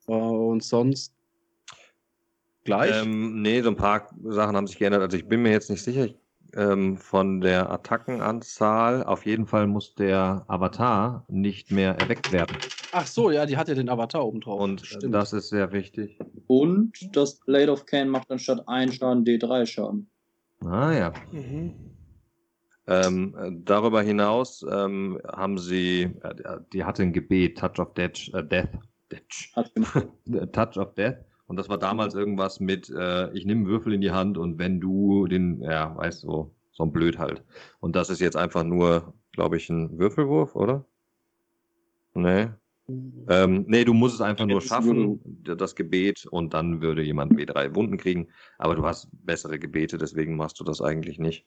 Äh, 0.06 0.12
und 0.12 0.62
sonst 0.62 1.12
gleich. 2.64 3.02
Ähm, 3.04 3.42
nee, 3.42 3.60
so 3.60 3.70
ein 3.70 3.76
paar 3.76 4.08
Sachen 4.22 4.54
haben 4.56 4.68
sich 4.68 4.78
geändert. 4.78 5.02
Also, 5.02 5.16
ich 5.16 5.26
bin 5.26 5.42
mir 5.42 5.50
jetzt 5.50 5.68
nicht 5.68 5.82
sicher. 5.82 6.04
Ich, 6.06 6.16
ähm, 6.55 6.96
von 6.96 7.40
der 7.40 7.70
Attackenanzahl, 7.70 9.05
auf 9.05 9.26
jeden 9.26 9.46
Fall 9.46 9.66
muss 9.66 9.94
der 9.94 10.44
Avatar 10.48 11.24
nicht 11.28 11.70
mehr 11.70 11.96
erweckt 11.98 12.32
werden. 12.32 12.57
Ach 12.92 13.07
so, 13.07 13.30
ja, 13.30 13.46
die 13.46 13.57
hat 13.57 13.68
ja 13.68 13.74
den 13.74 13.88
Avatar 13.88 14.24
oben 14.24 14.40
drauf. 14.40 14.61
Und 14.61 14.82
Stimmt. 14.84 15.14
das 15.14 15.32
ist 15.32 15.48
sehr 15.48 15.72
wichtig. 15.72 16.18
Und 16.46 16.92
das 17.16 17.40
Blade 17.40 17.72
of 17.72 17.86
Cain 17.86 18.09
macht 18.09 18.30
anstatt 18.30 18.68
1 18.68 18.96
Schaden 18.96 19.24
D3 19.24 19.66
Schaden. 19.66 20.11
Ah 20.64 20.92
ja. 20.92 21.12
Mhm. 21.32 21.74
Ähm, 22.86 23.34
äh, 23.38 23.50
darüber 23.64 24.03
hinaus 24.03 24.64
ähm, 24.68 25.20
haben 25.26 25.57
sie, 25.59 26.11
äh, 26.22 26.59
die 26.72 26.84
hatte 26.84 27.03
ein 27.03 27.12
Gebet, 27.12 27.59
Touch 27.59 27.78
of 27.78 27.94
Death, 27.94 28.28
äh, 28.34 28.44
Death, 28.44 28.68
Death, 29.11 29.22
Hat 29.55 29.74
gemacht. 29.74 30.09
Touch 30.53 30.76
of 30.76 30.94
Death. 30.94 31.16
Und 31.47 31.57
das 31.57 31.68
war 31.68 31.78
damals 31.78 32.14
irgendwas 32.14 32.61
mit, 32.61 32.88
äh, 32.90 33.32
ich 33.32 33.45
nehme 33.45 33.61
einen 33.61 33.68
Würfel 33.68 33.93
in 33.93 34.01
die 34.01 34.12
Hand 34.12 34.38
und 34.38 34.59
wenn 34.59 34.80
du 34.80 35.26
den, 35.26 35.61
ja, 35.61 35.97
weißt 35.97 36.24
du, 36.24 36.55
so 36.72 36.84
ein 36.84 36.93
Blöd 36.93 37.18
halt. 37.18 37.45
Und 37.80 37.97
das 37.97 38.11
ist 38.11 38.20
jetzt 38.20 38.36
einfach 38.36 38.64
nur, 38.64 39.14
glaube 39.32 39.57
ich, 39.57 39.68
ein 39.68 39.99
Würfelwurf, 39.99 40.57
oder? 40.57 40.84
Nee. 42.14 42.49
Ähm, 43.28 43.64
nee, 43.68 43.84
du 43.84 43.95
musst 43.95 44.16
es 44.16 44.20
einfach 44.20 44.47
nur 44.47 44.61
schaffen, 44.61 45.20
das 45.45 45.76
Gebet, 45.76 46.26
und 46.26 46.53
dann 46.53 46.80
würde 46.80 47.03
jemand 47.03 47.32
W3 47.34 47.74
Wunden 47.74 47.97
kriegen. 47.97 48.28
Aber 48.59 48.74
du 48.74 48.84
hast 48.84 49.09
bessere 49.12 49.59
Gebete, 49.59 49.99
deswegen 49.99 50.36
machst 50.36 50.59
du 50.61 50.64
das 50.64 50.80
eigentlich 50.80 51.18
nicht. 51.18 51.47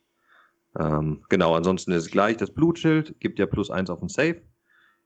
Ähm, 0.78 1.24
genau, 1.30 1.56
ansonsten 1.56 1.92
ist 1.92 2.06
es 2.06 2.12
gleich. 2.12 2.38
Das 2.38 2.54
Blutschild 2.54 3.20
gibt 3.20 3.40
ja 3.40 3.46
plus 3.46 3.70
eins 3.70 3.90
auf 3.90 4.00
den 4.00 4.10
Save. 4.10 4.42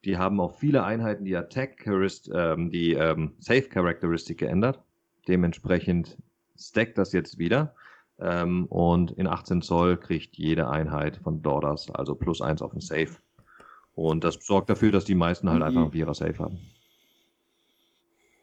Die 0.06 0.18
haben 0.18 0.40
auch 0.40 0.56
viele 0.58 0.84
Einheiten 0.84 1.26
die 1.26 1.36
Attack 1.36 1.82
Charist- 1.84 2.32
ähm, 2.34 2.70
die 2.72 2.94
ähm, 2.94 3.34
Save 3.40 3.64
Charakteristik 3.64 4.38
geändert. 4.40 4.80
Dementsprechend 5.28 6.18
stackt 6.58 6.98
das 6.98 7.12
jetzt 7.14 7.38
wieder. 7.38 7.76
Ähm, 8.20 8.66
und 8.68 9.12
in 9.12 9.28
18 9.28 9.62
Zoll 9.62 9.98
kriegt 9.98 10.38
jede 10.38 10.70
Einheit 10.70 11.18
von 11.18 11.42
Daughters 11.42 11.90
also 11.92 12.16
plus 12.16 12.42
eins 12.42 12.62
auf 12.62 12.72
den 12.72 12.82
Save. 12.82 13.10
Und 13.96 14.24
das 14.24 14.36
sorgt 14.42 14.70
dafür, 14.70 14.92
dass 14.92 15.06
die 15.06 15.16
meisten 15.16 15.50
halt 15.50 15.60
Mhm. 15.60 15.64
einfach 15.66 15.82
einen 15.82 15.92
Vierer 15.92 16.14
Save 16.14 16.38
haben. 16.40 16.60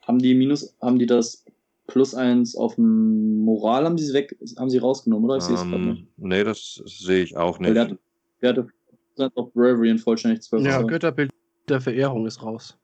Haben 0.06 0.18
die 0.18 0.34
Minus, 0.34 0.74
haben 0.80 0.98
die 0.98 1.06
das 1.06 1.44
plus 1.86 2.14
1 2.14 2.56
auf 2.56 2.74
dem 2.76 3.38
Moral, 3.40 3.84
haben 3.84 3.96
die 3.96 4.02
sie 4.04 4.12
weg, 4.14 4.36
haben 4.58 4.70
sie 4.70 4.78
rausgenommen, 4.78 5.24
oder? 5.28 5.36
Ich 5.38 5.44
sehe 5.44 5.54
es 5.54 5.62
gerade 5.62 5.78
nicht. 5.84 6.00
Ähm, 6.02 6.08
nee, 6.16 6.44
das 6.44 6.82
sehe 6.84 7.22
ich 7.22 7.36
auch 7.36 7.58
nicht. 7.58 7.74
der 7.74 7.82
hatte, 7.84 7.98
der 8.42 8.48
hatte 8.50 8.62
plus 8.64 9.20
1 9.26 9.36
auf 9.36 9.52
Bravery 9.52 9.90
und 9.90 9.98
vollständig 9.98 10.42
12 10.42 10.64
ja. 10.64 10.82
Götterbild 10.82 11.30
der 11.68 11.80
Verehrung 11.80 12.26
ist 12.26 12.42
raus. 12.42 12.78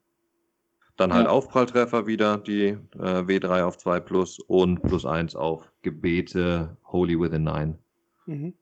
Dann 0.96 1.12
halt 1.12 1.24
Ja. 1.26 1.30
Aufpralltreffer 1.30 2.06
wieder, 2.06 2.36
die 2.38 2.66
äh, 2.66 2.76
W3 2.98 3.62
auf 3.64 3.78
2 3.78 4.00
plus 4.00 4.38
und 4.40 4.82
plus 4.82 5.06
1 5.06 5.34
auf 5.36 5.72
Gebete 5.82 6.76
Holy 6.84 7.18
Within 7.18 7.44
9. 7.44 7.78
Mhm. 8.26 8.54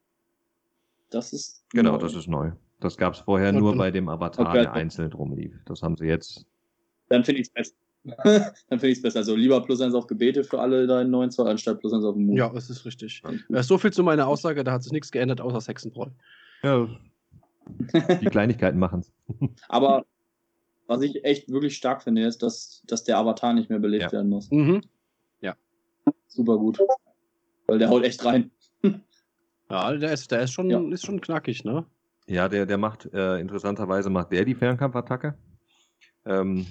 Das 1.10 1.32
ist. 1.32 1.64
Genau, 1.72 1.92
neu. 1.92 1.98
das 1.98 2.14
ist 2.14 2.28
neu. 2.28 2.52
Das 2.78 2.96
gab 2.96 3.14
es 3.14 3.20
vorher 3.20 3.50
Und- 3.50 3.58
nur 3.58 3.76
bei 3.76 3.90
dem 3.90 4.08
Avatar, 4.08 4.48
Okay. 4.48 4.62
der 4.62 4.72
einzeln 4.72 5.12
rumlief. 5.12 5.52
Das 5.66 5.82
haben 5.82 5.96
sie 5.96 6.06
jetzt. 6.06 6.46
Dann 7.08 7.24
finde 7.24 7.40
ich 7.40 7.48
es 7.48 7.52
besser. 7.52 7.74
Dann 8.68 8.78
finde 8.78 8.88
ich 8.88 8.98
es 8.98 9.02
besser. 9.02 9.18
Also 9.18 9.34
lieber 9.34 9.60
plus 9.62 9.80
1 9.80 9.92
auf 9.94 10.06
Gebete 10.06 10.44
für 10.44 10.60
alle 10.60 10.86
da 10.86 11.02
in 11.02 11.10
9 11.10 11.30
Zoll, 11.32 11.48
anstatt 11.48 11.80
plus 11.80 11.92
1 11.92 12.04
auf 12.04 12.14
den 12.14 12.26
Mut. 12.26 12.38
Ja, 12.38 12.50
es 12.54 12.70
ist 12.70 12.84
richtig. 12.86 13.22
Äh, 13.52 13.62
so 13.62 13.76
viel 13.76 13.92
zu 13.92 14.02
meiner 14.04 14.26
Aussage, 14.28 14.62
da 14.64 14.72
hat 14.72 14.82
sich 14.84 14.92
nichts 14.92 15.10
geändert, 15.10 15.40
außer 15.40 15.60
Hexenbräu. 15.68 16.06
Ja, 16.62 16.88
die 18.20 18.26
Kleinigkeiten 18.26 18.78
machen's. 18.78 19.12
Aber 19.68 20.04
was 20.86 21.02
ich 21.02 21.24
echt 21.24 21.48
wirklich 21.50 21.76
stark 21.76 22.02
finde, 22.02 22.24
ist, 22.24 22.42
dass, 22.42 22.82
dass 22.86 23.04
der 23.04 23.18
Avatar 23.18 23.52
nicht 23.54 23.70
mehr 23.70 23.78
belebt 23.78 24.04
Ja. 24.04 24.12
werden 24.12 24.28
muss. 24.30 24.50
Mhm. 24.50 24.82
Super 26.32 26.58
gut. 26.58 26.78
Weil 27.66 27.78
der 27.78 27.88
haut 27.88 28.04
echt 28.04 28.24
rein. 28.24 28.52
Ja, 29.68 29.92
der 29.96 30.12
ist, 30.12 30.30
der 30.30 30.42
ist 30.42 30.52
schon, 30.52 30.70
Ja. 30.70 30.80
ist 30.92 31.04
schon 31.04 31.20
knackig, 31.20 31.64
ne? 31.64 31.84
Ja, 32.26 32.48
der, 32.48 32.66
der 32.66 32.78
macht, 32.78 33.12
äh, 33.12 33.38
interessanterweise 33.40 34.10
macht 34.10 34.30
der 34.30 34.44
die 34.44 34.54
Fernkampfattacke. 34.54 35.36
Ähm, 36.24 36.66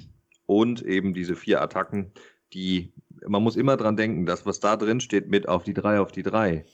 und 0.46 0.82
eben 0.82 1.14
diese 1.14 1.36
vier 1.36 1.62
Attacken, 1.62 2.12
die, 2.54 2.94
man 3.28 3.44
muss 3.44 3.58
immer 3.58 3.76
dran 3.76 3.98
denken, 3.98 4.26
das, 4.26 4.46
was 4.46 4.62
da 4.62 4.78
drin 4.78 5.02
steht 5.02 5.28
mit 5.28 5.48
auf 5.50 5.64
die 5.64 5.74
drei, 5.74 6.00
auf 6.00 6.12
die 6.14 6.24
drei, 6.24 6.66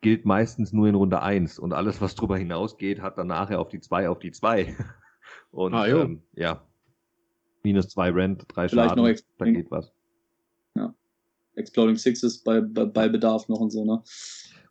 gilt 0.00 0.24
meistens 0.24 0.72
nur 0.72 0.88
in 0.88 0.94
Runde 0.94 1.22
eins 1.22 1.58
und 1.58 1.72
alles, 1.72 2.00
was 2.00 2.14
drüber 2.14 2.38
hinausgeht, 2.38 3.00
hat 3.00 3.18
dann 3.18 3.26
nachher 3.26 3.60
auf 3.60 3.68
die 3.68 3.80
zwei, 3.80 4.08
auf 4.08 4.18
die 4.18 4.32
zwei. 4.32 4.76
Und 5.50 5.74
Ah, 5.74 5.86
ähm, 5.86 6.22
ja, 6.34 6.62
minus 7.62 7.88
zwei 7.88 8.10
Rent, 8.10 8.44
drei 8.48 8.68
Vielleicht 8.68 8.90
Schaden, 8.90 9.04
noch 9.04 9.20
da 9.38 9.44
geht 9.46 9.70
was. 9.70 9.92
Exploding 11.58 11.96
Sixes 11.96 12.38
bei, 12.38 12.60
bei, 12.60 12.84
bei 12.84 13.08
Bedarf 13.08 13.48
noch 13.48 13.60
und 13.60 13.70
so, 13.70 13.84
ne? 13.84 14.02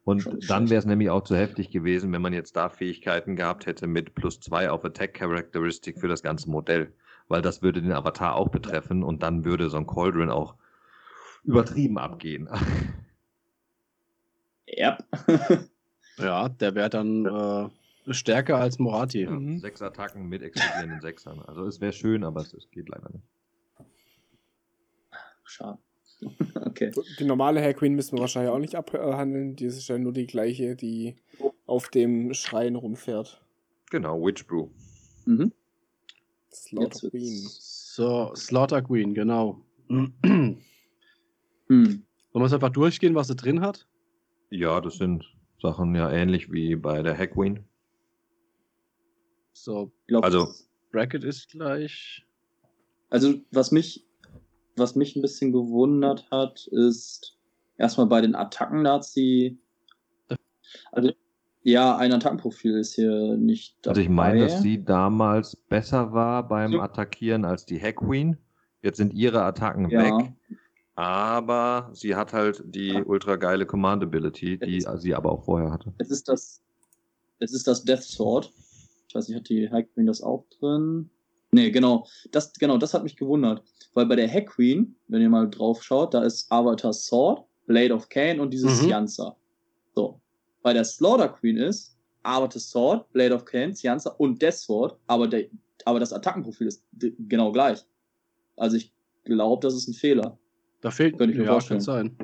Und 0.03 0.49
dann 0.49 0.69
wäre 0.69 0.79
es 0.79 0.85
nämlich 0.85 1.09
auch 1.09 1.23
zu 1.23 1.35
heftig 1.35 1.69
gewesen, 1.69 2.13
wenn 2.13 2.21
man 2.21 2.31
jetzt 2.31 2.55
da 2.55 2.69
Fähigkeiten 2.69 3.35
gehabt 3.35 3.65
hätte 3.65 3.87
mit 3.87 4.15
plus 4.15 4.39
zwei 4.39 4.69
auf 4.69 4.85
Attack 4.85 5.15
Characteristic 5.15 5.99
für 5.99 6.07
das 6.07 6.23
ganze 6.23 6.49
Modell. 6.49 6.93
Weil 7.27 7.41
das 7.41 7.61
würde 7.61 7.81
den 7.81 7.91
Avatar 7.91 8.37
auch 8.37 8.47
betreffen 8.47 9.03
und 9.03 9.21
dann 9.21 9.43
würde 9.43 9.69
so 9.69 9.75
ein 9.75 9.85
Cauldron 9.85 10.29
auch 10.29 10.55
übertrieben 11.43 11.97
abgehen. 11.97 12.47
Yep. 14.77 15.03
Ja, 16.19 16.49
der 16.49 16.73
wäre 16.73 16.89
dann 16.89 17.25
äh, 17.27 18.13
stärker 18.13 18.57
als 18.57 18.79
Morati. 18.79 19.21
Ja, 19.21 19.29
Mhm. 19.29 19.59
Sechs 19.59 19.83
Attacken 19.83 20.27
mit 20.27 20.41
explodierenden 20.41 20.99
Sechsern. 20.99 21.39
Also 21.41 21.65
es 21.67 21.79
wäre 21.79 21.93
schön, 21.93 22.23
aber 22.23 22.41
es, 22.41 22.55
es 22.55 22.67
geht 22.71 22.89
leider 22.89 23.07
nicht. 23.11 23.23
schade. 25.43 25.77
okay. 26.65 26.91
Die 27.19 27.23
normale 27.25 27.61
Hair 27.61 27.75
Queen 27.75 27.93
müssen 27.93 28.17
wir 28.17 28.21
wahrscheinlich 28.21 28.51
auch 28.51 28.57
nicht 28.57 28.73
abhandeln. 28.73 29.55
Die 29.55 29.65
ist 29.65 29.87
ja 29.87 29.99
nur 29.99 30.11
die 30.11 30.25
gleiche, 30.25 30.75
die 30.75 31.17
auf 31.67 31.89
dem 31.89 32.33
Schrein 32.33 32.75
rumfährt. 32.75 33.39
Genau, 33.91 34.19
Witch 34.25 34.47
Brew. 34.47 34.69
Mhm. 35.25 35.53
Slaughter 36.51 37.11
Queen. 37.11 37.45
So, 37.47 38.33
Slaughter 38.35 38.81
Queen, 38.81 39.13
genau. 39.13 39.61
Hm. 39.87 40.13
Sollen 41.69 41.93
wir 42.33 42.45
es 42.45 42.53
einfach 42.53 42.69
durchgehen, 42.71 43.13
was 43.13 43.27
sie 43.27 43.35
drin 43.35 43.61
hat? 43.61 43.87
Ja, 44.49 44.79
das 44.81 44.95
sind 44.95 45.25
Sachen 45.61 45.95
ja 45.95 46.11
ähnlich 46.11 46.51
wie 46.51 46.75
bei 46.75 47.01
der 47.01 47.17
Hack 47.17 47.33
Queen. 47.33 47.65
So, 49.53 49.91
glaub, 50.07 50.23
Also- 50.23 50.47
Bracket 50.91 51.23
ist 51.23 51.49
gleich. 51.49 52.25
Also, 53.09 53.35
was 53.51 53.71
mich, 53.71 54.05
was 54.75 54.95
mich 54.95 55.15
ein 55.15 55.21
bisschen 55.21 55.51
gewundert 55.51 56.29
hat, 56.31 56.67
ist 56.67 57.37
erstmal 57.77 58.07
bei 58.07 58.21
den 58.21 58.35
Attacken, 58.35 58.83
sie. 59.13 59.59
Also, 60.91 61.11
ja, 61.63 61.97
ein 61.97 62.13
Attackenprofil 62.13 62.77
ist 62.77 62.95
hier 62.95 63.35
nicht 63.37 63.77
dabei. 63.81 63.91
Also 63.91 64.01
ich 64.01 64.09
meine, 64.09 64.39
dass 64.41 64.61
sie 64.61 64.83
damals 64.83 65.55
besser 65.55 66.13
war 66.13 66.47
beim. 66.47 66.79
Attackieren 66.79 67.43
als 67.45 67.65
die 67.65 67.81
Hack 67.81 67.97
Queen. 67.97 68.37
Jetzt 68.81 68.97
sind 68.97 69.13
ihre 69.13 69.43
Attacken 69.43 69.89
Ja. 69.89 70.03
weg. 70.19 70.33
Aber 70.97 71.91
sie 71.93 72.15
hat 72.15 72.33
halt 72.33 72.63
die 72.65 72.91
ultra 73.05 73.35
geile 73.35 73.67
Command 73.67 74.01
Ability, 74.01 74.57
die 74.57 74.79
Jetzt- 74.79 75.01
sie 75.01 75.13
aber 75.13 75.31
auch 75.31 75.43
vorher 75.45 75.69
hatte. 75.71 75.93
Es 75.99 76.09
ist 76.09 76.27
das, 76.27 76.59
es 77.39 77.53
ist 77.53 77.67
das 77.67 77.83
Death 77.83 78.01
Sword. 78.01 78.51
Ich 79.07 79.13
weiß 79.13 79.27
nicht, 79.29 79.37
hat 79.37 79.47
die 79.47 79.69
Hack 79.69 79.93
Queen 79.93 80.07
das 80.07 80.23
auch 80.23 80.45
drin? 80.59 81.11
Nee, 81.51 81.69
genau. 81.69 82.07
Das, 82.31 82.51
genau, 82.53 82.79
das 82.79 82.95
hat 82.95 83.03
mich 83.03 83.15
gewundert. 83.15 83.63
Weil 83.93 84.07
bei 84.07 84.15
der 84.15 84.27
Hack 84.27 84.47
Queen, 84.47 84.95
wenn 85.07 85.21
ihr 85.21 85.29
mal 85.29 85.47
drauf 85.47 85.83
schaut, 85.83 86.15
da 86.15 86.23
ist 86.23 86.51
Avatar 86.51 86.91
Sword, 86.93 87.45
Blade 87.67 87.93
of 87.93 88.09
Cain 88.09 88.39
und 88.39 88.51
dieses 88.51 88.81
Mhm. 88.81 88.87
Cianza. 88.87 89.35
So. 89.93 90.19
Bei 90.63 90.73
der 90.73 90.83
Slaughter 90.83 91.29
Queen 91.29 91.57
ist 91.57 91.95
Avatar 92.23 92.59
Sword, 92.59 93.13
Blade 93.13 93.35
of 93.35 93.45
Cain, 93.45 93.75
Cianza 93.75 94.09
und 94.17 94.41
Death 94.41 94.55
Sword, 94.55 94.97
aber, 95.05 95.27
der, 95.27 95.45
aber 95.85 95.99
das 95.99 96.11
Attackenprofil 96.11 96.65
ist 96.67 96.83
genau 97.19 97.51
gleich. 97.51 97.85
Also 98.55 98.77
ich 98.77 98.91
glaube, 99.25 99.61
das 99.65 99.75
ist 99.75 99.87
ein 99.87 99.93
Fehler. 99.93 100.39
Da 100.87 100.91
fehlt 100.91 101.17
Könnte 101.17 101.33
ich 101.33 101.37
mir 101.39 101.43
ja, 101.45 101.51
vorstellen. 101.51 101.81
sein. 101.81 102.15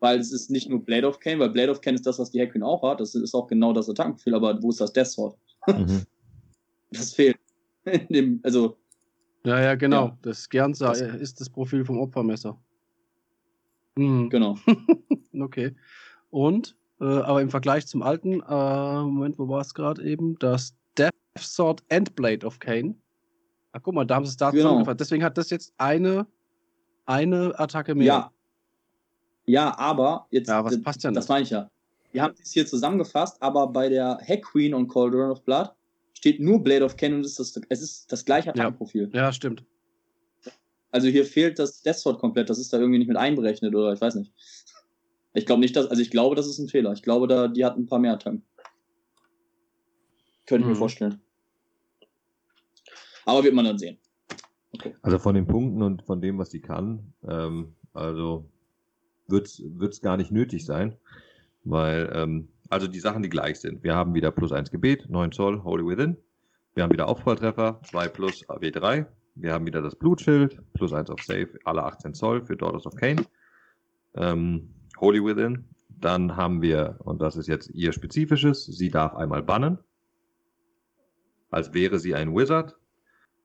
Weil 0.00 0.20
es 0.20 0.32
ist 0.32 0.50
nicht 0.50 0.68
nur 0.68 0.84
Blade 0.84 1.08
of 1.08 1.18
Cain, 1.18 1.38
weil 1.38 1.48
Blade 1.48 1.70
of 1.70 1.80
Cain 1.80 1.94
ist 1.94 2.04
das, 2.06 2.18
was 2.18 2.30
die 2.30 2.46
Queen 2.46 2.62
auch 2.62 2.82
hat. 2.82 3.00
Das 3.00 3.14
ist 3.14 3.34
auch 3.34 3.46
genau 3.46 3.72
das 3.72 3.88
Attackenprofil, 3.88 4.34
aber 4.34 4.62
wo 4.62 4.68
ist 4.68 4.82
das 4.82 4.92
Death 4.92 5.06
Sword? 5.08 5.36
Mhm. 5.66 6.02
Das 6.90 7.14
fehlt. 7.14 7.38
In 7.84 8.06
dem, 8.10 8.40
also, 8.42 8.76
Ja, 9.44 9.60
ja, 9.62 9.74
genau. 9.76 10.06
Ja. 10.08 10.18
Das 10.22 10.46
Gernsa 10.48 10.88
Das- 10.88 11.00
ist 11.00 11.40
das 11.40 11.48
Profil 11.48 11.84
vom 11.86 11.98
Opfermesser. 12.00 12.58
Mhm. 13.96 14.28
genau. 14.28 14.56
Okay. 15.40 15.74
Und, 16.30 16.76
äh, 17.00 17.04
aber 17.04 17.40
im 17.40 17.48
Vergleich 17.50 17.86
zum 17.86 18.02
alten, 18.02 18.40
äh, 18.42 19.02
Moment, 19.02 19.38
wo 19.38 19.48
war 19.48 19.60
es 19.62 19.72
gerade 19.72 20.02
eben? 20.02 20.38
Das 20.38 20.74
Death 20.98 21.12
Sword 21.38 21.82
and 21.90 22.14
Blade 22.14 22.44
of 22.46 22.58
Cain. 22.58 23.00
Ach, 23.72 23.80
guck 23.82 23.94
mal, 23.94 24.04
da 24.04 24.16
haben 24.16 24.24
sie 24.26 24.30
es 24.30 24.36
da 24.36 24.50
Genau. 24.50 24.62
zusammengefasst. 24.62 25.00
Deswegen 25.00 25.22
hat 25.24 25.38
das 25.38 25.48
jetzt 25.50 25.72
eine, 25.78 26.26
eine 27.08 27.58
Attacke 27.58 27.94
mehr. 27.94 28.06
Ja. 28.06 28.32
Ja, 29.46 29.78
aber 29.78 30.26
jetzt. 30.30 30.48
Ja, 30.48 30.62
was 30.64 30.80
passt 30.82 31.02
ja 31.02 31.10
Das 31.10 31.28
meine 31.28 31.42
ich 31.42 31.50
ja. 31.50 31.70
Wir 32.12 32.22
haben 32.22 32.34
es 32.42 32.52
hier 32.52 32.66
zusammengefasst, 32.66 33.42
aber 33.42 33.66
bei 33.68 33.88
der 33.88 34.18
Hack 34.26 34.42
Queen 34.42 34.74
und 34.74 34.88
Cauldron 34.88 35.30
of 35.30 35.42
Blood 35.42 35.70
steht 36.14 36.40
nur 36.40 36.62
Blade 36.62 36.84
of 36.84 36.96
Cain 36.96 37.14
und 37.14 37.20
es 37.24 37.38
ist 37.38 37.56
das, 37.56 37.62
es 37.68 37.82
ist 37.82 38.12
das 38.12 38.24
gleiche 38.24 38.50
Attackenprofil. 38.50 39.10
Ja, 39.12 39.32
stimmt. 39.32 39.64
Also 40.90 41.08
hier 41.08 41.24
fehlt 41.24 41.58
das 41.58 41.82
Death 41.82 41.96
Sword 41.96 42.18
komplett. 42.18 42.48
Das 42.50 42.58
ist 42.58 42.72
da 42.72 42.78
irgendwie 42.78 42.98
nicht 42.98 43.08
mit 43.08 43.16
einberechnet 43.16 43.74
oder 43.74 43.92
ich 43.92 44.00
weiß 44.00 44.14
nicht. 44.16 44.32
Ich 45.34 45.44
glaube 45.46 45.60
nicht, 45.60 45.76
dass. 45.76 45.86
Also 45.86 46.00
ich 46.02 46.10
glaube, 46.10 46.34
das 46.34 46.46
ist 46.46 46.58
ein 46.58 46.68
Fehler. 46.68 46.92
Ich 46.92 47.02
glaube, 47.02 47.26
da, 47.28 47.48
die 47.48 47.64
hat 47.64 47.76
ein 47.76 47.86
paar 47.86 47.98
mehr 47.98 48.14
Attacken. 48.14 48.42
Könnte 50.46 50.62
ich 50.62 50.66
mir 50.68 50.74
Mhm. 50.74 50.78
vorstellen. 50.78 51.20
Aber 53.26 53.44
wird 53.44 53.54
man 53.54 53.66
dann 53.66 53.78
sehen. 53.78 53.98
Also 55.02 55.18
von 55.18 55.34
den 55.34 55.46
Punkten 55.46 55.82
und 55.82 56.02
von 56.02 56.20
dem, 56.20 56.38
was 56.38 56.50
sie 56.50 56.60
kann, 56.60 57.12
ähm, 57.26 57.74
also 57.94 58.50
wird's 59.26 59.62
wird's 59.64 60.00
gar 60.00 60.16
nicht 60.16 60.30
nötig 60.30 60.64
sein, 60.64 60.96
weil 61.64 62.10
ähm, 62.14 62.48
also 62.68 62.86
die 62.86 63.00
Sachen, 63.00 63.22
die 63.22 63.28
gleich 63.30 63.60
sind. 63.60 63.82
Wir 63.82 63.94
haben 63.94 64.14
wieder 64.14 64.30
plus 64.30 64.52
1 64.52 64.70
Gebet, 64.70 65.08
9 65.08 65.32
Zoll, 65.32 65.62
Holy 65.64 65.86
Within. 65.86 66.16
Wir 66.74 66.82
haben 66.82 66.92
wieder 66.92 67.08
Aufpralltreffer, 67.08 67.80
2 67.84 68.08
plus 68.08 68.48
AW3. 68.48 69.06
Wir 69.36 69.52
haben 69.52 69.66
wieder 69.66 69.80
das 69.80 69.96
Blutschild, 69.96 70.60
plus 70.74 70.92
1 70.92 71.10
auf 71.10 71.22
Save, 71.22 71.48
alle 71.64 71.84
18 71.84 72.14
Zoll 72.14 72.44
für 72.44 72.56
Daughters 72.56 72.86
of 72.86 72.94
Cain. 72.96 73.24
Ähm, 74.14 74.74
Holy 75.00 75.24
Within. 75.24 75.64
Dann 75.88 76.36
haben 76.36 76.62
wir, 76.62 76.96
und 77.00 77.20
das 77.20 77.36
ist 77.36 77.48
jetzt 77.48 77.70
ihr 77.70 77.92
spezifisches, 77.92 78.66
sie 78.66 78.90
darf 78.90 79.14
einmal 79.14 79.42
bannen. 79.42 79.78
Als 81.50 81.72
wäre 81.72 81.98
sie 81.98 82.14
ein 82.14 82.34
Wizard. 82.34 82.76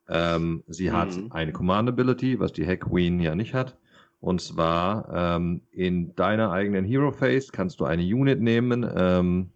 Ähm, 0.10 0.64
sie 0.68 0.92
hat 0.92 1.16
Mhm. 1.16 1.32
eine 1.32 1.52
Command 1.54 1.90
Ability, 1.90 2.40
was 2.40 2.52
die 2.54 2.66
Hack 2.68 2.82
Queen 2.82 3.20
ja 3.20 3.36
nicht 3.36 3.54
hat. 3.54 3.78
Und 4.20 4.42
zwar 4.42 5.10
ähm, 5.14 5.62
in 5.72 6.16
deiner 6.16 6.52
eigenen 6.52 6.86
Hero 6.86 7.12
Phase 7.12 7.52
kannst 7.52 7.80
du 7.80 7.86
eine 7.86 8.04
Unit 8.04 8.42
nehmen, 8.42 8.86
ähm, 8.96 9.50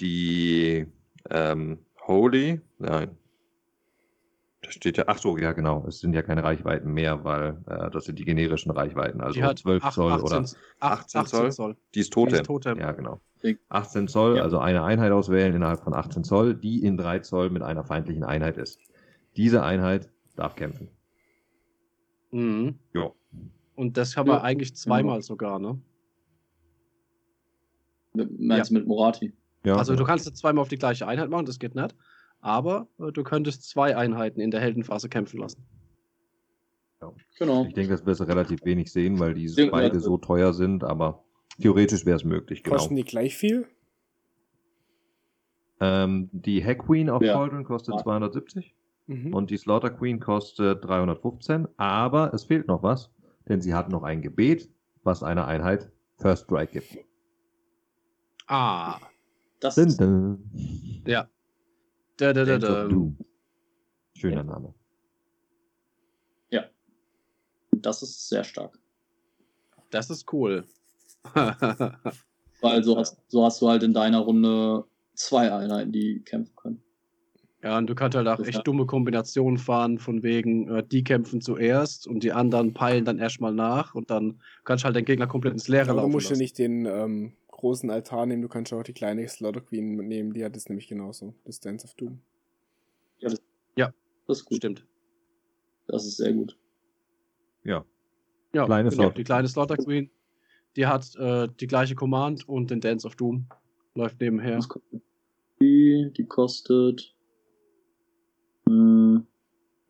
die 0.00 0.86
ähm, 1.30 1.78
Holy, 2.06 2.60
nein, 2.78 3.10
da 4.62 4.70
steht 4.70 4.96
ja, 4.96 5.04
ach 5.08 5.18
so, 5.18 5.36
ja 5.36 5.52
genau, 5.52 5.84
es 5.88 6.00
sind 6.00 6.14
ja 6.14 6.22
keine 6.22 6.44
Reichweiten 6.44 6.92
mehr, 6.92 7.24
weil 7.24 7.58
äh, 7.66 7.90
das 7.90 8.04
sind 8.04 8.18
die 8.18 8.24
generischen 8.24 8.70
Reichweiten, 8.70 9.20
also 9.20 9.34
die 9.34 9.44
hat 9.44 9.58
12 9.58 9.84
acht- 9.84 9.94
Zoll 9.94 10.12
18, 10.12 10.24
oder 10.26 10.36
18, 10.80 11.20
18 11.20 11.50
Zoll. 11.52 11.76
die 11.94 12.00
ist 12.00 12.12
Totem. 12.12 12.28
Die 12.34 12.40
ist 12.40 12.46
Totem. 12.46 12.78
Ja, 12.78 12.92
genau. 12.92 13.20
Ding. 13.42 13.58
18 13.68 14.06
Zoll, 14.08 14.36
Ja. 14.36 14.42
also 14.42 14.58
eine 14.58 14.82
Einheit 14.84 15.10
auswählen 15.12 15.54
innerhalb 15.54 15.80
von 15.80 15.94
18 15.94 16.22
Zoll, 16.24 16.54
die 16.54 16.84
in 16.84 16.96
3 16.96 17.20
Zoll 17.20 17.50
mit 17.50 17.62
einer 17.62 17.84
feindlichen 17.84 18.22
Einheit 18.24 18.56
ist. 18.56 18.78
Diese 19.36 19.62
Einheit 19.62 20.10
darf 20.36 20.54
kämpfen. 20.56 20.88
Mhm. 22.30 22.78
Ja. 22.94 23.10
Und 23.74 23.96
das 23.96 24.16
haben 24.16 24.28
wir 24.28 24.34
Ja. 24.34 24.42
eigentlich 24.42 24.74
zweimal 24.76 25.22
sogar, 25.22 25.58
ne? 25.58 25.80
Mit- 28.14 28.38
Meinst 28.40 28.70
du 28.70 28.74
mit 28.74 28.86
Morati? 28.86 29.32
ja 29.64 29.76
Also 29.76 29.96
du 29.96 30.04
kannst 30.04 30.26
es 30.26 30.34
zweimal 30.34 30.62
auf 30.62 30.68
die 30.68 30.76
gleiche 30.78 31.06
Einheit 31.06 31.30
machen, 31.30 31.46
das 31.46 31.58
geht 31.58 31.74
nicht. 31.74 31.94
Aber 32.40 32.88
äh, 32.98 33.12
du 33.12 33.22
könntest 33.22 33.68
zwei 33.68 33.96
Einheiten 33.96 34.40
in 34.40 34.50
der 34.50 34.60
Heldenphase 34.60 35.08
kämpfen 35.08 35.38
lassen. 35.40 35.64
Genau. 37.38 37.64
Ich 37.66 37.74
denke, 37.74 37.90
das 37.90 38.06
wirst 38.06 38.20
du 38.20 38.24
relativ 38.24 38.64
wenig 38.64 38.92
sehen, 38.92 39.18
weil 39.18 39.34
die 39.34 39.46
Ja, 39.46 39.70
beide 39.70 39.94
ja. 39.94 40.00
so 40.00 40.18
teuer 40.18 40.52
sind, 40.52 40.84
aber 40.84 41.24
theoretisch 41.60 42.06
wäre 42.06 42.16
es 42.16 42.24
möglich, 42.24 42.62
genau. 42.62 42.76
Kosten 42.76 42.94
die 42.94 43.02
gleich 43.04 43.34
viel? 43.36 43.66
Ähm, 45.80 46.28
die 46.32 46.64
Hack 46.64 46.86
Queen 46.86 47.10
auf 47.10 47.22
Ja. 47.22 47.32
Cauldron 47.32 47.64
kostet 47.64 47.96
Ja. 47.96 48.02
270 48.02 48.74
Mhm. 49.12 49.34
und 49.34 49.50
die 49.50 49.56
Slaughter 49.56 49.90
Queen 49.90 50.20
kostet 50.20 50.84
315, 50.84 51.68
aber 51.76 52.32
es 52.34 52.44
fehlt 52.44 52.68
noch 52.68 52.82
was, 52.82 53.10
denn 53.48 53.60
sie 53.60 53.74
hat 53.74 53.88
noch 53.88 54.02
ein 54.02 54.22
Gebet, 54.22 54.70
was 55.02 55.22
einer 55.22 55.46
Einheit 55.46 55.90
First 56.18 56.44
Strike 56.44 56.72
gibt. 56.72 57.04
Ah. 58.46 58.98
Das 59.60 59.76
Dun, 59.76 59.86
ist, 59.86 60.00
dun. 60.00 61.02
Ja. 61.06 61.28
Da, 62.16 62.32
da, 62.32 62.44
da, 62.44 62.58
da. 62.58 62.88
Schöner 64.14 64.36
Ja. 64.36 64.42
Name. 64.42 64.74
das 67.82 68.02
ist 68.02 68.28
sehr 68.28 68.44
stark. 68.44 68.78
Das 69.90 70.08
ist 70.08 70.32
cool. 70.32 70.64
Weil 71.34 72.84
so 72.84 72.96
hast, 72.96 73.18
so 73.28 73.44
hast 73.44 73.60
du 73.60 73.68
halt 73.68 73.82
in 73.82 73.92
deiner 73.92 74.20
Runde 74.20 74.84
zwei 75.14 75.52
Einheiten, 75.52 75.92
die 75.92 76.22
kämpfen 76.22 76.54
können. 76.56 76.82
Ja, 77.62 77.78
und 77.78 77.86
du 77.88 77.94
kannst 77.94 78.16
halt 78.16 78.26
auch 78.28 78.36
Das 78.38 78.48
echt 78.48 78.58
ja- 78.58 78.62
dumme 78.62 78.86
Kombinationen 78.86 79.58
fahren, 79.58 79.98
von 79.98 80.22
wegen, 80.22 80.68
äh, 80.68 80.82
die 80.86 81.04
kämpfen 81.04 81.40
zuerst 81.40 82.06
und 82.06 82.22
die 82.24 82.32
anderen 82.32 82.74
peilen 82.74 83.04
dann 83.04 83.18
erstmal 83.18 83.52
nach 83.54 83.94
und 83.94 84.10
dann 84.10 84.40
kannst 84.64 84.82
du 84.82 84.86
halt 84.86 84.96
den 84.96 85.04
Gegner 85.04 85.26
komplett 85.26 85.54
ins 85.54 85.68
Leere 85.68 85.90
Aber 85.90 85.92
du 85.92 85.96
laufen 85.98 86.12
musst 86.12 86.30
ja 86.30 86.36
nicht 86.36 86.58
den 86.58 86.86
ähm, 86.86 87.32
großen 87.48 87.90
Altar 87.90 88.26
nehmen, 88.26 88.42
du 88.42 88.48
kannst 88.48 88.72
auch 88.72 88.82
die 88.82 88.92
kleine 88.92 89.26
Slaughter 89.28 89.60
Queen 89.60 89.96
nehmen, 89.96 90.32
die 90.32 90.44
hat 90.44 90.56
es 90.56 90.68
nämlich 90.68 90.88
genauso. 90.88 91.34
Das 91.44 91.60
Dance 91.60 91.84
of 91.86 91.94
Doom. 91.94 92.20
Das 93.20 94.38
ist 94.38 94.44
gut. 94.46 94.58
Stimmt. 94.58 94.86
Das 95.88 96.06
ist 96.06 96.16
sehr 96.18 96.32
gut. 96.32 96.56
Ja. 97.64 97.84
Ja, 98.54 98.66
Kleine 98.66 98.88
genau. 98.90 99.02
Slaughter 99.02 99.14
Die 99.16 99.24
kleine 99.24 99.48
Slaughter 99.48 99.76
Queen, 99.76 100.10
die 100.76 100.86
hat 100.86 101.14
äh, 101.16 101.48
die 101.60 101.66
gleiche 101.66 101.94
Command 101.96 102.48
und 102.48 102.70
den 102.70 102.80
Dance 102.80 103.06
of 103.06 103.16
Doom. 103.16 103.46
Läuft 103.94 104.20
nebenher. 104.20 104.60
Die? 105.60 106.12
Die 106.16 106.24
kostet 106.24 107.14
äh, 108.68 109.20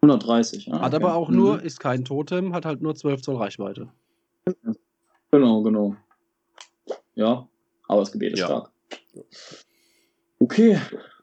130. 0.03 0.73
Ah, 0.73 0.81
Hat 0.81 0.95
okay. 0.95 0.97
aber 1.05 1.15
auch 1.15 1.29
Mhm. 1.29 1.37
nur, 1.37 1.63
ist 1.63 1.79
kein 1.81 2.05
Totem, 2.05 2.55
hat 2.55 2.65
halt 2.65 2.83
nur 2.83 2.95
12 2.95 3.23
Zoll 3.23 3.37
Reichweite. 3.37 3.89
Genau, 5.31 5.63
genau. 5.63 5.97
Ja, 7.15 7.49
aber 7.89 8.01
das 8.01 8.13
Gebet 8.13 8.33
ist 8.35 8.41
Ja. 8.41 8.47
stark. 8.47 8.71
Okay, 10.41 10.79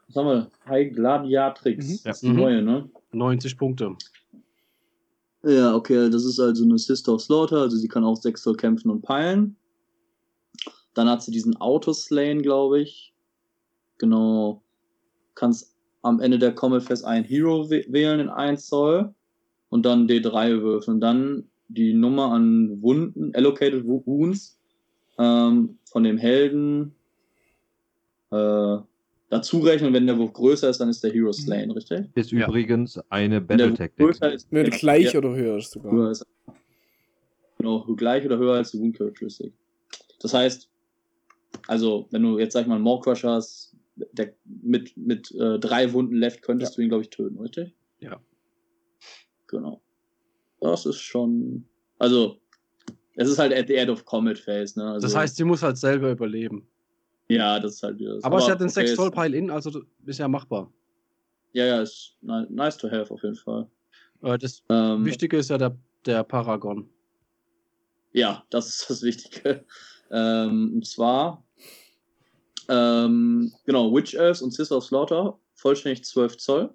was 0.08 0.16
haben 0.16 0.28
wir? 0.28 0.52
High 0.66 0.94
Gladiatrix. 0.94 1.86
Mhm. 1.88 2.00
Das 2.06 2.16
ist 2.18 2.24
die 2.24 2.30
Mhm. 2.30 2.36
neue, 2.36 2.62
ne? 2.62 2.90
90 3.12 3.58
Punkte. 3.58 3.96
Ja, 5.44 5.74
okay, 5.76 6.10
das 6.10 6.26
ist 6.26 6.40
also 6.40 6.64
eine 6.66 6.78
Sister 6.78 7.14
of 7.14 7.22
Slaughter, 7.22 7.58
also 7.62 7.78
sie 7.78 7.88
kann 7.88 8.04
auch 8.04 8.16
6 8.18 8.42
Zoll 8.44 8.56
kämpfen 8.56 8.90
und 8.92 9.02
peilen. 9.02 9.56
Dann 10.94 11.10
hat 11.10 11.22
sie 11.24 11.32
diesen 11.32 11.56
Autoslain, 11.58 12.42
glaube 12.42 12.82
ich. 12.82 13.14
Genau. 14.00 14.62
Kannst 15.36 15.76
am 16.02 16.20
Ende 16.20 16.40
der 16.40 16.54
Combat 16.54 16.84
Phase 16.84 17.06
einen 17.08 17.26
Hero 17.26 17.70
wählen 17.70 18.20
in 18.20 18.30
1 18.30 18.66
Zoll 18.68 19.14
und 19.70 19.86
dann 19.86 20.08
D3 20.08 20.62
würfeln. 20.62 20.96
Und 20.96 21.02
dann 21.02 21.44
die 21.68 21.94
Nummer 21.94 22.32
an 22.32 22.82
Wunden, 22.82 23.34
Allocated 23.36 23.86
Wounds 23.86 24.58
ähm, 25.18 25.78
von 25.86 26.04
dem 26.04 26.18
Helden 26.18 26.96
äh, 28.32 28.78
dazu 29.30 29.60
rechnen. 29.60 29.94
Wenn 29.94 30.08
der 30.08 30.18
Wurf 30.18 30.34
größer 30.34 30.70
ist, 30.70 30.80
dann 30.80 30.90
ist 30.90 31.04
der 31.04 31.12
Hero 31.12 31.32
slain, 31.32 31.72
richtig? 31.72 32.08
Ist 32.16 32.32
Ja. 32.32 32.48
übrigens 32.48 33.00
eine 33.10 33.42
Battle-Tactic. 33.42 34.20
Wenn 34.50 34.66
genau, 34.66 34.78
gleich 34.78 35.14
ja, 35.14 35.20
oder 35.20 35.36
höher 35.36 35.58
ist 35.58 35.72
sogar. 35.72 35.92
höher 35.92 36.12
ist. 36.12 36.26
Genau, 37.58 37.84
gleich 37.96 38.26
oder 38.26 38.38
höher 38.38 38.56
als 38.56 38.72
die 38.72 38.80
Wound 38.80 38.98
Characteristic. 38.98 39.54
Das 40.22 40.34
heißt, 40.34 40.70
also, 41.68 42.08
wenn 42.12 42.24
du 42.24 42.40
jetzt, 42.40 42.54
sag 42.54 42.62
ich 42.62 42.68
mal, 42.68 42.76
einen 42.76 42.84
Maw 42.84 43.02
Crusher 43.02 43.32
hast, 43.34 43.69
der, 44.14 44.34
mit, 44.46 44.96
mit 44.98 45.32
äh, 45.36 45.60
drei 45.60 45.92
Wunden 45.94 46.16
left, 46.16 46.42
könntest 46.42 46.78
du 46.78 46.82
ihn, 46.82 46.90
glaube 46.90 47.04
ich, 47.04 47.10
töten, 47.10 47.38
richtig? 47.40 47.76
Ja. 48.00 48.20
Genau. 49.48 49.82
Das 50.62 50.86
ist 50.86 51.00
schon. 51.00 51.66
Also, 51.98 52.40
es 53.16 53.30
ist 53.30 53.40
halt 53.40 53.54
at 53.54 53.68
the 53.68 53.76
end 53.76 53.90
of 53.90 54.06
Comet 54.06 54.38
Phase, 54.38 54.78
ne? 54.80 54.92
Also, 54.94 55.08
Das 55.08 55.16
heißt, 55.16 55.36
sie 55.36 55.44
muss 55.44 55.64
halt 55.64 55.78
selber 55.78 56.12
überleben. 56.12 56.68
ja, 57.30 57.60
das 57.60 57.76
ist 57.76 57.84
halt 57.84 58.00
wieder 58.00 58.16
das. 58.16 58.24
Aber, 58.24 58.40
sie 58.42 58.52
hat 58.52 58.60
den 58.60 58.66
okay, 58.68 58.74
6 58.76 58.90
ist- 58.92 58.96
Zoll 58.98 59.12
Pile 59.12 59.36
in, 59.38 59.50
also 59.50 59.84
ist 60.06 60.20
ja 60.20 60.28
machbar. 60.28 60.72
Ja, 61.54 61.66
ja, 61.66 61.82
ist 61.82 62.16
ni- 62.22 62.46
nice 62.50 62.78
to 62.78 62.90
have 62.90 63.12
auf 63.14 63.24
jeden 63.24 63.36
Fall. 63.36 63.68
Äh, 64.22 64.38
das 64.38 64.64
Ähm, 64.70 65.04
Wichtige 65.06 65.38
ist 65.38 65.50
ja 65.50 65.58
der, 65.58 65.76
der 66.06 66.24
Paragon. 66.24 66.90
Ja, 68.14 68.44
das 68.50 68.70
ist 68.70 68.90
das 68.90 69.02
Wichtige. 69.04 69.66
Ähm, 70.12 70.74
und 70.76 70.86
zwar, 70.88 71.44
ähm, 72.70 73.52
genau, 73.66 73.94
Witch 73.94 74.14
Elves 74.14 74.42
und 74.42 74.54
Sister 74.54 74.78
of 74.78 74.86
Slaughter, 74.86 75.38
vollständig 75.56 76.06
12 76.06 76.38
Zoll. 76.38 76.70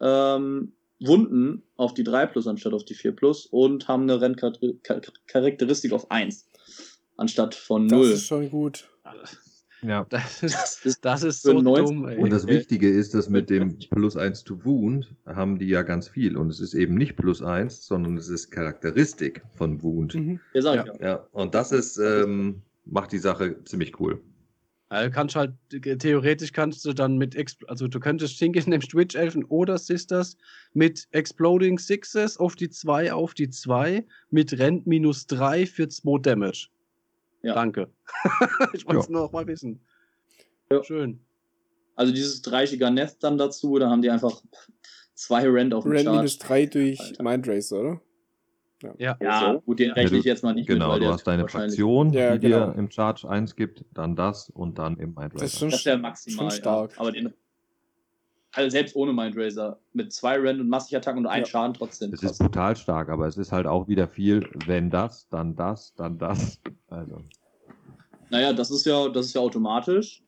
Ähm, 0.00 0.72
Wunden 1.00 1.62
auf 1.76 1.94
die 1.94 2.04
3 2.04 2.26
plus 2.26 2.46
anstatt 2.46 2.72
auf 2.74 2.84
die 2.84 2.94
4 2.94 3.12
plus 3.12 3.46
und 3.46 3.88
haben 3.88 4.02
eine 4.02 4.20
Renncharakteristik 4.20 5.92
auf 5.92 6.10
1 6.10 6.46
anstatt 7.16 7.54
von 7.54 7.88
Das 7.88 7.98
0. 7.98 8.10
ist 8.10 8.26
schon 8.26 8.50
gut. 8.50 8.88
Ja. 9.82 10.06
Das 10.10 10.42
ist, 10.42 11.04
Das 11.04 11.22
ist 11.22 11.44
das 11.46 11.54
so 11.54 11.58
90 11.58 11.86
dumm, 11.86 12.06
ey. 12.08 12.18
Und 12.18 12.30
das 12.30 12.46
Wichtige 12.46 12.90
ist, 12.90 13.14
dass 13.14 13.30
mit 13.30 13.48
dem 13.48 13.78
plus 13.78 14.14
1 14.14 14.44
to 14.44 14.62
Wound 14.64 15.14
haben 15.24 15.58
die 15.58 15.68
ja 15.68 15.80
ganz 15.80 16.08
viel. 16.08 16.36
Und 16.36 16.50
es 16.50 16.60
ist 16.60 16.74
eben 16.74 16.96
nicht 16.96 17.16
plus 17.16 17.40
1, 17.40 17.86
sondern 17.86 18.18
es 18.18 18.28
ist 18.28 18.50
Charakteristik 18.50 19.42
von 19.54 19.82
Wound. 19.82 20.14
Mhm. 20.14 20.38
Ja, 20.52 20.60
sag 20.60 20.86
ich 20.86 21.00
ja. 21.00 21.08
Ja, 21.08 21.26
und 21.32 21.54
das 21.54 21.72
ist, 21.72 21.96
ähm, 21.96 22.60
macht 22.84 23.12
die 23.12 23.18
Sache 23.18 23.64
ziemlich 23.64 23.98
cool. 24.00 24.20
Ja, 24.92 25.04
du 25.04 25.10
kannst 25.12 25.36
halt, 25.36 25.52
theoretisch 25.70 26.52
kannst 26.52 26.84
du 26.84 26.92
dann 26.92 27.16
mit, 27.16 27.36
Expl- 27.36 27.66
also 27.66 27.86
du 27.86 28.00
könntest 28.00 28.38
hingehen, 28.38 28.64
nimmst 28.68 28.94
Witch 28.94 29.14
Elfen 29.14 29.44
oder 29.44 29.78
Sisters 29.78 30.36
mit 30.72 31.06
Exploding 31.12 31.78
Sixes 31.78 32.36
auf 32.38 32.56
die 32.56 32.70
2 32.70 33.12
auf 33.12 33.34
die 33.34 33.48
2 33.50 34.04
mit 34.30 34.58
Rent 34.58 34.86
minus 34.86 35.26
3 35.26 35.66
für 35.66 35.88
2 35.88 36.18
Damage. 36.22 36.68
Ja. 37.42 37.54
Danke. 37.54 37.88
ich 38.72 38.84
wollte 38.86 39.00
es 39.00 39.06
Ja. 39.06 39.12
nur 39.12 39.22
noch 39.22 39.32
mal 39.32 39.46
wissen. 39.46 39.80
Ja. 40.70 40.82
Schön. 40.82 41.20
Also 41.94 42.12
dieses 42.12 42.42
dreichiger 42.42 42.90
Nest 42.90 43.22
dann 43.22 43.38
dazu, 43.38 43.78
da 43.78 43.90
haben 43.90 44.02
die 44.02 44.10
einfach 44.10 44.42
zwei 45.14 45.48
Rent 45.48 45.72
auf 45.74 45.84
dem 45.84 45.92
Rand 45.92 46.04
Chart. 46.04 46.16
minus 46.16 46.38
3 46.38 46.66
durch 46.66 47.00
Alter. 47.00 47.22
Mindrace, 47.22 47.72
oder? 47.72 48.00
Ja. 48.98 49.16
Ja, 49.20 49.54
gut, 49.64 49.78
den 49.78 49.90
rechne 49.92 50.18
ich 50.18 50.24
jetzt 50.24 50.42
mal 50.42 50.54
nicht 50.54 50.66
Genau, 50.66 50.86
mit, 50.86 50.94
weil 50.94 51.00
du 51.08 51.12
hast 51.12 51.26
deine 51.26 51.46
Fraktion, 51.48 52.12
Ja, 52.12 52.36
die 52.36 52.48
genau. 52.48 52.70
dir 52.72 52.78
im 52.78 52.90
Charge 52.90 53.28
1 53.28 53.54
gibt, 53.56 53.84
dann 53.92 54.16
das 54.16 54.50
und 54.50 54.78
dann 54.78 54.96
im 54.98 55.14
Mind 55.14 55.34
Das 55.34 55.42
ist 55.42 55.58
schon, 55.58 55.70
Das 55.70 55.84
wäre 55.84 55.98
maximal. 55.98 56.50
schon 56.50 56.58
stark. 56.58 56.92
Ja. 56.94 57.00
Aber 57.00 57.12
den, 57.12 57.32
also 58.52 58.70
selbst 58.70 58.96
ohne 58.96 59.12
Mindracer, 59.12 59.78
mit 59.92 60.12
zwei 60.12 60.36
Rand 60.38 60.60
und 60.60 60.68
Massig-Attacken 60.68 61.18
und 61.20 61.26
einem 61.26 61.44
Ja. 61.44 61.48
Schaden 61.50 61.74
trotzdem. 61.74 62.12
Es 62.12 62.22
ist 62.22 62.38
brutal 62.38 62.74
stark, 62.76 63.08
aber 63.10 63.26
es 63.26 63.36
ist 63.36 63.52
halt 63.52 63.66
auch 63.66 63.86
wieder 63.86 64.08
viel, 64.08 64.48
wenn 64.66 64.90
das, 64.90 65.28
dann 65.28 65.54
das, 65.54 65.94
dann 65.94 66.18
das. 66.18 66.58
Also, 66.88 67.22
Naja, 68.30 68.52
das 68.52 68.70
ist 68.70 68.86
ja, 68.86 69.08
das 69.08 69.26
ist 69.26 69.34
ja 69.34 69.40
automatisch. 69.40 70.22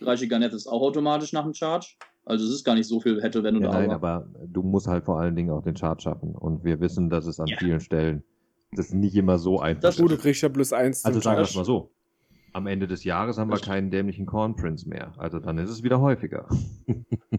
Dreichiger 0.00 0.38
Net 0.38 0.52
ist 0.54 0.66
auch 0.66 0.80
automatisch 0.80 1.32
nach 1.32 1.44
dem 1.44 1.52
Charge. 1.52 1.94
Also 2.24 2.44
es 2.46 2.52
ist 2.52 2.64
gar 2.64 2.74
nicht 2.74 2.86
so 2.86 3.00
viel 3.00 3.20
hätte, 3.22 3.42
wenn 3.42 3.54
du 3.54 3.60
ja, 3.62 3.70
da 3.70 3.78
nein, 3.80 3.90
aber. 3.90 4.08
aber 4.08 4.28
du 4.46 4.62
musst 4.62 4.86
halt 4.86 5.04
vor 5.04 5.18
allen 5.20 5.34
Dingen 5.34 5.50
auch 5.50 5.62
den 5.62 5.74
Chart 5.74 6.00
schaffen. 6.00 6.34
Und 6.34 6.64
wir 6.64 6.80
wissen, 6.80 7.08
dass 7.10 7.26
es 7.26 7.40
an 7.40 7.46
Ja. 7.48 7.56
vielen 7.58 7.80
Stellen 7.80 8.22
das 8.72 8.92
nicht 8.92 9.16
immer 9.16 9.38
so 9.38 9.58
einfach 9.60 9.82
Das- 9.82 9.96
Gut, 9.98 10.10
du 10.10 10.14
ist. 10.14 10.20
kriegst 10.22 10.42
ja 10.42 10.48
plus 10.48 10.72
1 10.72 11.04
Also 11.04 11.20
sagen 11.20 11.38
wir 11.38 11.42
es 11.44 11.54
mal 11.56 11.64
so. 11.64 11.90
Am 12.52 12.66
Ende 12.66 12.86
des 12.86 13.04
Jahres 13.04 13.38
haben 13.38 13.48
wir 13.48 13.56
Das- 13.56 13.66
keinen 13.66 13.90
dämlichen 13.90 14.26
Corn 14.26 14.54
Prince 14.54 14.88
mehr. 14.88 15.12
Also 15.18 15.38
dann 15.40 15.58
ist 15.58 15.70
es 15.70 15.82
wieder 15.82 16.00
häufiger. 16.00 16.46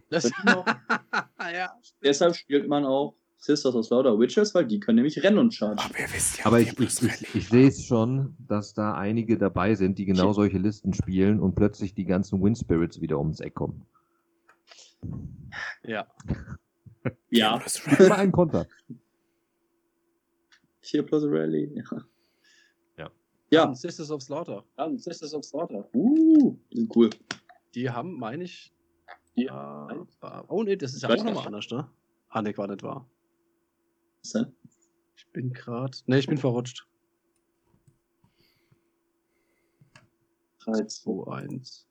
Das, 0.09 0.23
Das 0.31 0.31
noch- 0.45 0.65
ja. 1.53 1.69
Deshalb 2.03 2.35
spielt 2.35 2.67
man 2.67 2.83
auch 2.85 3.15
Sisters 3.37 3.73
of 3.75 3.85
Slaughter 3.85 4.19
Witches, 4.19 4.53
weil 4.53 4.65
die 4.67 4.79
können 4.79 4.97
nämlich 4.97 5.23
rennen 5.23 5.37
und 5.39 5.53
chargen. 5.53 5.79
Aber 5.79 5.97
ihr 5.99 6.05
wisst 6.13 6.37
ja, 6.39 6.45
Aber 6.45 6.59
ich, 6.59 6.77
ich, 6.79 7.01
ich, 7.01 7.35
ich 7.35 7.49
sehe 7.49 7.67
es 7.67 7.83
schon, 7.85 8.35
dass 8.47 8.73
da 8.73 8.93
einige 8.93 9.37
dabei 9.37 9.73
sind, 9.75 9.97
die 9.97 10.05
genau 10.05 10.31
solche 10.33 10.57
Listen 10.59 10.93
spielen 10.93 11.39
und 11.39 11.55
plötzlich 11.55 11.93
die 11.95 12.05
ganzen 12.05 12.41
Wind 12.43 12.57
Spirits 12.57 13.01
wieder 13.01 13.17
ums 13.19 13.39
Eck 13.39 13.55
kommen. 13.55 13.85
Ja. 15.83 16.07
Ja, 17.29 17.55
Rally. 17.55 18.05
Immer 18.05 18.17
ein 18.17 18.31
Konter. 18.31 18.67
4 20.81 21.03
plus 21.03 21.23
Rally. 21.25 21.73
Ja. 21.75 22.05
Ja. 22.97 23.11
Ja, 23.49 23.73
Sisters 23.73 24.11
of 24.11 24.21
Slaughter. 24.21 24.63
Dann 24.75 24.97
Sisters 24.97 25.33
of 25.33 25.43
Slaughter. 25.43 25.89
uh, 25.93 26.57
die 26.71 26.77
sind 26.77 26.95
cool. 26.95 27.09
Die 27.73 27.89
haben, 27.89 28.19
meine 28.19 28.43
ich. 28.43 28.73
Ja. 29.35 29.89
Äh, 29.89 30.43
oh 30.47 30.63
nee, 30.63 30.75
das 30.75 30.93
ist 30.93 31.03
ja 31.03 31.09
auch 31.09 31.23
nochmal 31.23 31.47
anders, 31.47 31.69
ne? 31.69 31.89
Ah, 32.29 32.41
nee, 32.41 32.55
war 32.57 32.67
nicht 32.67 32.83
wahr. 32.83 33.09
Was 34.23 34.33
denn? 34.33 34.55
Ich 35.15 35.27
bin 35.31 35.53
gerade. 35.53 35.97
Ne, 36.05 36.19
ich 36.19 36.27
bin 36.27 36.37
verrutscht. 36.37 36.87
3, 40.59 40.85
2. 40.85 40.85
2, 40.85 41.31
1. 41.31 41.90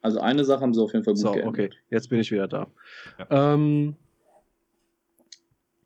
Also 0.00 0.20
eine 0.20 0.44
Sache 0.44 0.60
haben 0.60 0.74
sie 0.74 0.82
auf 0.82 0.92
jeden 0.92 1.04
Fall 1.04 1.14
gut 1.14 1.22
So, 1.22 1.32
geändert. 1.32 1.48
okay, 1.48 1.70
jetzt 1.90 2.08
bin 2.08 2.20
ich 2.20 2.30
wieder 2.30 2.46
da. 2.48 2.66
Ähm, 3.30 3.96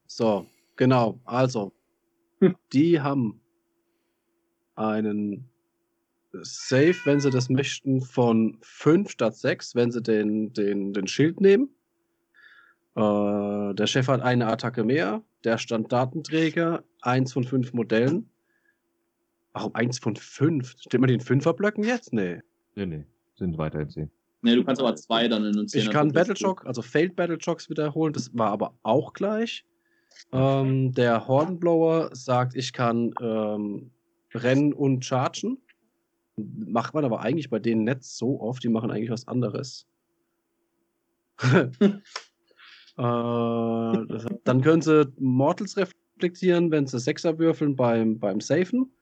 so, 0.07 0.47
genau, 0.77 1.21
also, 1.25 1.73
Hm. 2.41 2.57
die 2.73 3.01
haben 3.01 3.41
einen 4.75 5.49
Save, 6.33 6.95
wenn 7.05 7.21
sie 7.21 7.31
das 7.31 7.49
möchten, 7.49 8.01
von 8.01 8.59
5 8.63 9.11
statt 9.11 9.37
6, 9.37 9.75
wenn 9.75 9.91
sie 9.93 10.03
den, 10.03 10.53
den, 10.53 10.93
den 10.93 11.07
Schild 11.07 11.41
nehmen. 11.41 11.69
Äh, 12.95 13.75
der 13.75 13.87
Chef 13.87 14.09
hat 14.09 14.21
eine 14.23 14.47
Attacke 14.47 14.85
mehr, 14.85 15.23
der 15.45 15.59
Standartenträger, 15.59 16.85
eins 17.03 17.33
von 17.33 17.45
fünf 17.45 17.73
Modellen. 17.73 18.29
Warum 19.53 19.75
eins 19.75 19.99
von 19.99 20.17
fünf? 20.17 20.75
Steht 20.79 21.01
man 21.01 21.09
den 21.09 21.21
Fünferblöcken 21.21 21.85
jetzt? 21.85 22.13
Nee. 22.13 22.41
Nee, 22.75 22.87
nee, 22.87 23.05
sind 23.35 23.59
weiterhin 23.59 23.91
10. 23.91 24.11
Nee, 24.43 24.57
du 24.57 24.65
kannst 24.65 24.81
aber 24.81 24.95
zwei 24.97 25.29
dann 25.29 25.45
in 25.45 25.53
den 25.53 25.67
Ich 25.73 25.91
kann 25.91 26.13
Battle 26.13 26.37
Shock, 26.37 26.67
also 26.67 26.83
Failed 26.83 27.15
Battle 27.15 27.41
Shocks 27.41 27.71
wiederholen, 27.71 28.13
das 28.13 28.37
war 28.37 28.51
aber 28.51 28.75
auch 28.83 29.13
gleich. 29.13 29.65
Ähm, 30.33 30.93
der 30.93 31.27
Hornblower 31.29 32.11
sagt, 32.13 32.57
ich 32.57 32.73
kann 32.73 33.15
ähm, 33.21 33.93
rennen 34.35 34.73
und 34.73 35.05
chargen. 35.05 35.59
Macht 36.37 36.95
man 36.95 37.05
aber 37.05 37.21
eigentlich 37.21 37.51
bei 37.51 37.59
denen 37.59 37.85
nicht 37.85 38.03
so 38.03 38.41
oft, 38.41 38.65
die 38.65 38.69
machen 38.69 38.91
eigentlich 38.91 39.11
was 39.11 39.29
anderes. 39.29 39.87
äh, 41.43 41.93
dann 42.97 44.61
können 44.63 44.83
sie 44.83 45.13
Mortals 45.19 45.77
reflektieren, 45.77 46.71
wenn 46.71 46.87
sie 46.87 46.99
Sechser 46.99 47.39
würfeln 47.39 47.77
beim, 47.77 48.19
beim 48.19 48.41
Safen. 48.41 48.93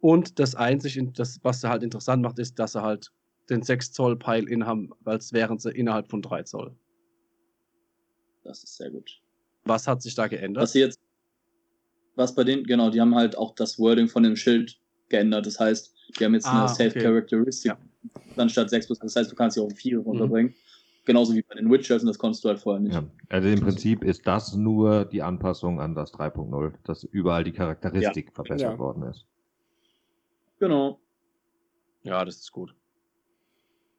Und 0.00 0.38
das 0.38 0.54
einzig, 0.54 1.00
das, 1.14 1.40
was 1.42 1.60
sie 1.60 1.68
halt 1.68 1.82
interessant 1.82 2.22
macht, 2.22 2.38
ist, 2.38 2.58
dass 2.58 2.72
sie 2.72 2.82
halt 2.82 3.10
den 3.50 3.62
6 3.62 3.92
Zoll 3.92 4.18
Pile 4.18 4.48
in 4.48 4.66
haben, 4.66 4.90
als 5.04 5.32
wären 5.32 5.58
sie 5.58 5.70
innerhalb 5.70 6.08
von 6.08 6.22
3 6.22 6.42
Zoll. 6.44 6.76
Das 8.44 8.62
ist 8.64 8.76
sehr 8.76 8.90
gut. 8.90 9.10
Was 9.64 9.86
hat 9.86 10.02
sich 10.02 10.14
da 10.14 10.24
Was 10.24 10.30
geändert? 10.30 10.68
sie 10.68 10.80
jetzt, 10.80 11.00
was 12.14 12.34
bei 12.34 12.44
denen, 12.44 12.64
genau, 12.64 12.90
die 12.90 13.00
haben 13.00 13.14
halt 13.14 13.36
auch 13.36 13.54
das 13.54 13.78
Wording 13.78 14.08
von 14.08 14.22
dem 14.22 14.36
Schild 14.36 14.80
geändert. 15.08 15.46
Das 15.46 15.58
heißt, 15.60 15.94
die 16.18 16.24
haben 16.24 16.34
jetzt 16.34 16.46
Ah, 16.46 16.60
eine 16.60 16.68
Safe 16.68 16.90
okay. 16.90 17.00
Characteristic 17.02 17.72
Ja. 17.72 17.78
anstatt 18.36 18.70
6 18.70 18.86
plus. 18.86 18.98
Das 18.98 19.14
heißt, 19.16 19.30
du 19.30 19.36
kannst 19.36 19.54
sie 19.54 19.60
auch 19.60 19.66
auf 19.66 19.76
4 19.76 19.98
Mhm. 19.98 20.04
runterbringen. 20.04 20.54
Genauso 21.04 21.34
wie 21.34 21.42
bei 21.42 21.54
den 21.54 21.70
Witchers 21.70 22.02
und 22.02 22.08
das 22.08 22.18
konntest 22.18 22.44
du 22.44 22.48
halt 22.48 22.58
vorher 22.58 22.80
nicht. 22.80 22.94
Ja. 22.94 23.02
Also 23.30 23.48
im 23.48 23.60
Prinzip 23.60 24.04
ist 24.04 24.26
das 24.26 24.54
nur 24.54 25.06
die 25.06 25.22
Anpassung 25.22 25.80
an 25.80 25.94
das 25.94 26.12
3.0, 26.12 26.74
dass 26.84 27.04
überall 27.04 27.44
die 27.44 27.52
Charakteristik 27.52 28.34
verbessert 28.34 28.72
Ja. 28.72 28.78
worden 28.78 29.04
ist. 29.04 29.26
Genau. 30.58 31.00
Ja, 32.02 32.24
das 32.24 32.36
ist 32.36 32.52
gut. 32.52 32.74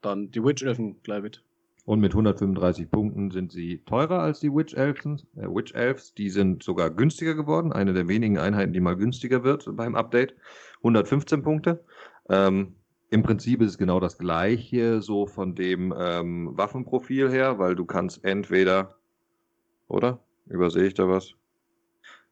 Dann 0.01 0.31
die 0.31 0.43
Witch 0.43 0.63
Elfen 0.63 1.01
gleich 1.03 1.21
mit. 1.21 1.43
Und 1.85 2.01
mit 2.01 2.11
135 2.11 2.91
Punkten 2.91 3.31
sind 3.31 3.51
sie 3.51 3.79
teurer 3.85 4.19
als 4.19 4.39
die 4.39 4.53
Witch 4.53 4.75
Elves. 4.75 5.25
Äh, 5.35 5.47
Witch 5.47 5.73
Elves, 5.73 6.13
die 6.13 6.29
sind 6.29 6.61
sogar 6.61 6.91
günstiger 6.91 7.33
geworden. 7.33 7.73
Eine 7.73 7.93
der 7.93 8.07
wenigen 8.07 8.37
Einheiten, 8.37 8.73
die 8.73 8.79
mal 8.79 8.95
günstiger 8.95 9.43
wird 9.43 9.75
beim 9.75 9.95
Update. 9.95 10.35
115 10.83 11.41
Punkte. 11.41 11.83
Ähm, 12.29 12.75
Im 13.09 13.23
Prinzip 13.23 13.61
ist 13.61 13.71
es 13.71 13.77
genau 13.79 13.99
das 13.99 14.19
gleiche, 14.19 15.01
so 15.01 15.25
von 15.25 15.55
dem 15.55 15.91
ähm, 15.97 16.55
Waffenprofil 16.55 17.31
her, 17.31 17.57
weil 17.57 17.73
du 17.73 17.85
kannst 17.85 18.23
entweder, 18.23 18.95
oder? 19.87 20.19
Übersehe 20.45 20.85
ich 20.85 20.93
da 20.93 21.09
was? 21.09 21.33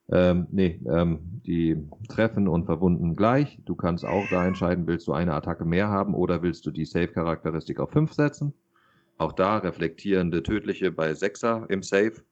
Ähm, 0.09 0.47
nee, 0.51 0.79
ähm, 0.87 1.19
die 1.45 1.75
treffen 2.07 2.47
und 2.47 2.65
verwunden 2.65 3.15
gleich. 3.15 3.59
Du 3.65 3.75
kannst 3.75 4.05
auch 4.05 4.25
da 4.29 4.45
entscheiden, 4.45 4.87
willst 4.87 5.07
du 5.07 5.13
eine 5.13 5.33
Attacke 5.33 5.65
mehr 5.65 5.89
haben 5.89 6.13
oder 6.13 6.41
willst 6.41 6.65
du 6.65 6.71
die 6.71 6.85
Save-Charakteristik 6.85 7.79
auf 7.79 7.91
5 7.91 8.13
setzen. 8.13 8.53
Auch 9.17 9.33
da 9.33 9.57
reflektierende 9.57 10.43
tödliche 10.43 10.91
bei 10.91 11.11
6er 11.11 11.69
im 11.69 11.83
Save. 11.83 12.23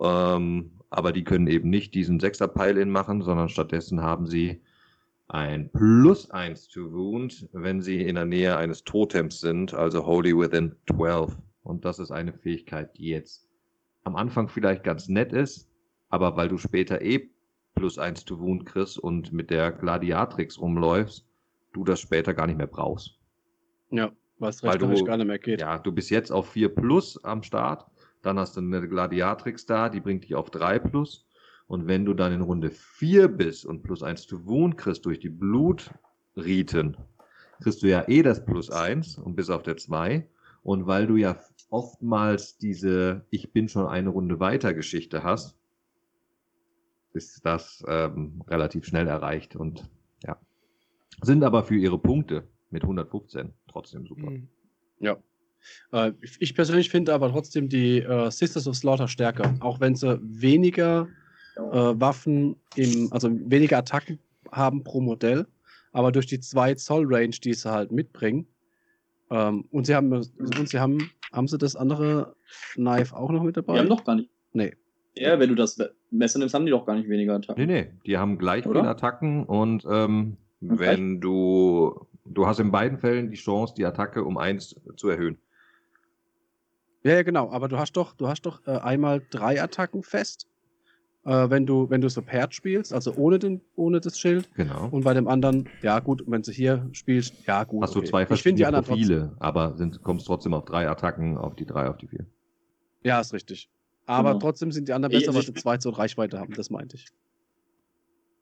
Ähm, 0.00 0.70
aber 0.88 1.12
die 1.12 1.24
können 1.24 1.46
eben 1.46 1.68
nicht 1.68 1.94
diesen 1.94 2.20
6er 2.20 2.48
Pile-In 2.48 2.90
machen, 2.90 3.20
sondern 3.20 3.48
stattdessen 3.48 4.00
haben 4.00 4.26
sie 4.26 4.62
ein 5.28 5.70
Plus 5.72 6.30
1 6.30 6.68
to 6.68 6.92
Wound, 6.92 7.48
wenn 7.52 7.82
sie 7.82 8.02
in 8.02 8.14
der 8.14 8.26
Nähe 8.26 8.56
eines 8.56 8.84
Totems 8.84 9.40
sind, 9.40 9.74
also 9.74 10.06
Holy 10.06 10.36
Within 10.36 10.76
12. 10.94 11.36
Und 11.62 11.84
das 11.84 11.98
ist 11.98 12.10
eine 12.10 12.32
Fähigkeit, 12.32 12.96
die 12.96 13.08
jetzt 13.08 13.48
am 14.04 14.16
Anfang 14.16 14.48
vielleicht 14.48 14.84
ganz 14.84 15.08
nett 15.08 15.32
ist, 15.32 15.68
aber 16.14 16.36
weil 16.36 16.48
du 16.48 16.58
später 16.58 17.02
eh 17.02 17.28
plus 17.74 17.98
1 17.98 18.24
to 18.24 18.38
Wound 18.38 18.64
kriegst 18.66 18.98
und 19.00 19.32
mit 19.32 19.50
der 19.50 19.72
Gladiatrix 19.72 20.60
rumläufst, 20.60 21.26
du 21.72 21.82
das 21.82 21.98
später 22.00 22.32
gar 22.34 22.46
nicht 22.46 22.56
mehr 22.56 22.68
brauchst. 22.68 23.18
Ja, 23.90 24.12
was 24.38 24.62
Weil 24.62 24.76
recht 24.84 25.00
du- 25.00 25.04
gar 25.04 25.16
nicht 25.16 25.26
mehr 25.26 25.40
geht. 25.40 25.60
Ja, 25.60 25.78
du 25.78 25.90
bist 25.90 26.10
jetzt 26.10 26.30
auf 26.30 26.50
4 26.50 26.68
plus 26.72 27.22
am 27.24 27.42
Start, 27.42 27.84
dann 28.22 28.38
hast 28.38 28.56
du 28.56 28.60
eine 28.60 28.88
Gladiatrix 28.88 29.66
da, 29.66 29.88
die 29.88 29.98
bringt 30.00 30.22
dich 30.22 30.36
auf 30.36 30.50
3 30.50 30.78
plus. 30.78 31.26
Und 31.66 31.88
wenn 31.88 32.04
du 32.04 32.14
dann 32.14 32.32
in 32.32 32.42
Runde 32.42 32.70
4 32.70 33.26
bist 33.26 33.66
und 33.66 33.82
plus 33.82 34.02
1 34.04 34.26
to 34.28 34.46
Wound 34.46 34.76
kriegst 34.78 35.04
durch 35.04 35.18
die 35.18 35.30
Blutriten, 35.30 36.96
kriegst 37.60 37.82
du 37.82 37.88
ja 37.88 38.04
eh 38.06 38.22
das 38.22 38.44
plus 38.44 38.70
1 38.70 39.18
und 39.18 39.34
bist 39.34 39.50
auf 39.50 39.62
der 39.64 39.76
2. 39.76 40.28
Und 40.62 40.86
weil 40.86 41.08
du 41.08 41.16
ja 41.16 41.36
oftmals 41.70 42.56
diese 42.58 43.24
Ich 43.30 43.52
bin 43.52 43.68
schon 43.68 43.86
eine 43.86 44.10
Runde 44.10 44.38
weiter 44.38 44.74
Geschichte 44.74 45.24
hast, 45.24 45.56
ist 47.14 47.44
das 47.46 47.82
ähm, 47.88 48.42
relativ 48.48 48.84
schnell 48.84 49.06
erreicht 49.08 49.56
und 49.56 49.88
ja. 50.26 50.38
Sind 51.22 51.44
aber 51.44 51.62
für 51.64 51.76
ihre 51.76 51.98
Punkte 51.98 52.48
mit 52.70 52.82
115 52.82 53.52
trotzdem 53.68 54.06
super. 54.06 54.30
Mhm. 54.30 54.48
Äh, 55.92 56.12
ich- 56.20 56.36
ich 56.40 56.54
persönlich 56.54 56.90
finde 56.90 57.14
aber 57.14 57.30
trotzdem 57.30 57.68
die 57.70 58.00
äh, 58.00 58.30
Sisters 58.30 58.66
of 58.68 58.76
Slaughter 58.76 59.08
stärker, 59.08 59.54
auch 59.60 59.80
wenn 59.80 59.94
sie 59.96 60.18
weniger 60.22 61.08
äh, 61.56 62.00
Waffen 62.00 62.56
im, 62.76 63.10
also 63.12 63.30
weniger 63.32 63.78
Attacken 63.78 64.18
haben 64.52 64.84
pro 64.84 65.00
Modell, 65.00 65.46
aber 65.92 66.12
durch 66.12 66.26
die 66.26 66.40
2 66.40 66.74
Zoll 66.74 67.06
Range, 67.08 67.30
die 67.42 67.54
sie 67.54 67.70
halt 67.70 67.92
mitbringen. 67.92 68.46
Ähm, 69.30 69.64
und 69.70 69.86
sie 69.86 69.94
haben 69.94 70.12
und 70.12 70.68
sie 70.68 70.78
haben, 70.78 71.10
haben 71.32 71.48
sie 71.48 71.56
das 71.58 71.76
andere 71.76 72.36
Knife 72.74 73.16
auch 73.16 73.30
noch 73.30 73.42
mit 73.42 73.56
dabei? 73.56 73.78
Haben 73.78 73.88
doch 73.88 74.04
gar 74.04 74.16
nicht. 74.16 74.28
Nee. 74.52 74.74
Ja, 75.14 75.38
wenn 75.38 75.48
du 75.48 75.54
das 75.54 75.80
Messer 76.18 76.38
nimmst, 76.38 76.54
haben 76.54 76.64
die 76.66 76.70
doch 76.72 76.86
gar 76.86 76.94
nicht 76.96 77.08
weniger 77.08 77.34
Attacken. 77.34 77.66
Nee, 77.66 77.72
nee, 77.82 77.90
die 78.06 78.18
haben 78.18 78.38
gleich 78.38 78.64
viele 78.64 78.88
Attacken 78.88 79.44
und 79.44 79.84
ähm, 79.90 80.36
Und 80.60 80.78
wenn 80.78 81.20
du, 81.20 82.06
du 82.24 82.46
hast 82.46 82.60
in 82.60 82.70
beiden 82.70 82.98
Fällen 82.98 83.30
die 83.30 83.36
Chance, 83.36 83.74
die 83.76 83.84
Attacke 83.84 84.24
um 84.24 84.38
eins 84.38 84.74
zu 84.96 85.08
erhöhen. 85.08 85.38
Ja, 87.02 87.12
ja, 87.14 87.22
genau, 87.22 87.50
aber 87.50 87.68
du 87.68 87.76
hast 87.78 87.92
doch, 87.92 88.14
du 88.14 88.28
hast 88.28 88.42
doch 88.42 88.66
äh, 88.66 88.70
einmal 88.78 89.20
drei 89.30 89.62
Attacken 89.62 90.02
fest, 90.02 90.46
äh, 91.26 91.50
wenn 91.50 91.66
du, 91.66 91.90
wenn 91.90 92.00
du 92.00 92.08
so 92.08 92.22
paired 92.22 92.54
spielst, 92.54 92.94
also 92.94 93.14
ohne, 93.16 93.38
den, 93.38 93.60
ohne 93.76 94.00
das 94.00 94.18
Schild. 94.18 94.48
Genau. 94.54 94.88
Und 94.90 95.04
bei 95.04 95.12
dem 95.12 95.28
anderen, 95.28 95.68
ja 95.82 96.00
gut, 96.00 96.22
wenn 96.26 96.40
du 96.40 96.50
hier 96.50 96.88
spielst, 96.92 97.46
ja 97.46 97.64
gut. 97.64 97.82
hast 97.82 97.94
du 97.94 97.98
okay. 97.98 98.08
zwei 98.08 98.22
Ich 98.22 98.28
finde 98.42 98.56
die 98.56 98.62
verschiedene 98.64 98.66
anderen 98.68 98.84
trotzdem- 98.86 99.18
Profile, 99.18 99.36
aber 99.38 99.76
sind, 99.76 100.02
kommst 100.02 100.26
trotzdem 100.26 100.54
auf 100.54 100.64
drei 100.64 100.88
Attacken, 100.88 101.36
auf 101.36 101.54
die 101.56 101.66
drei, 101.66 101.88
auf 101.90 101.98
die 101.98 102.08
vier. 102.08 102.24
Ja, 103.02 103.20
ist 103.20 103.34
richtig. 103.34 103.68
Aber 104.06 104.30
Genau. 104.30 104.40
trotzdem 104.40 104.70
sind 104.72 104.88
die 104.88 104.92
anderen 104.92 105.12
besser, 105.12 105.32
weil 105.34 105.40
ich- 105.40 105.46
sie 105.46 105.54
zwei 105.54 105.78
zur 105.78 105.98
Reichweite 105.98 106.38
haben, 106.38 106.52
das 106.54 106.70
meinte 106.70 106.96
ich. 106.96 107.06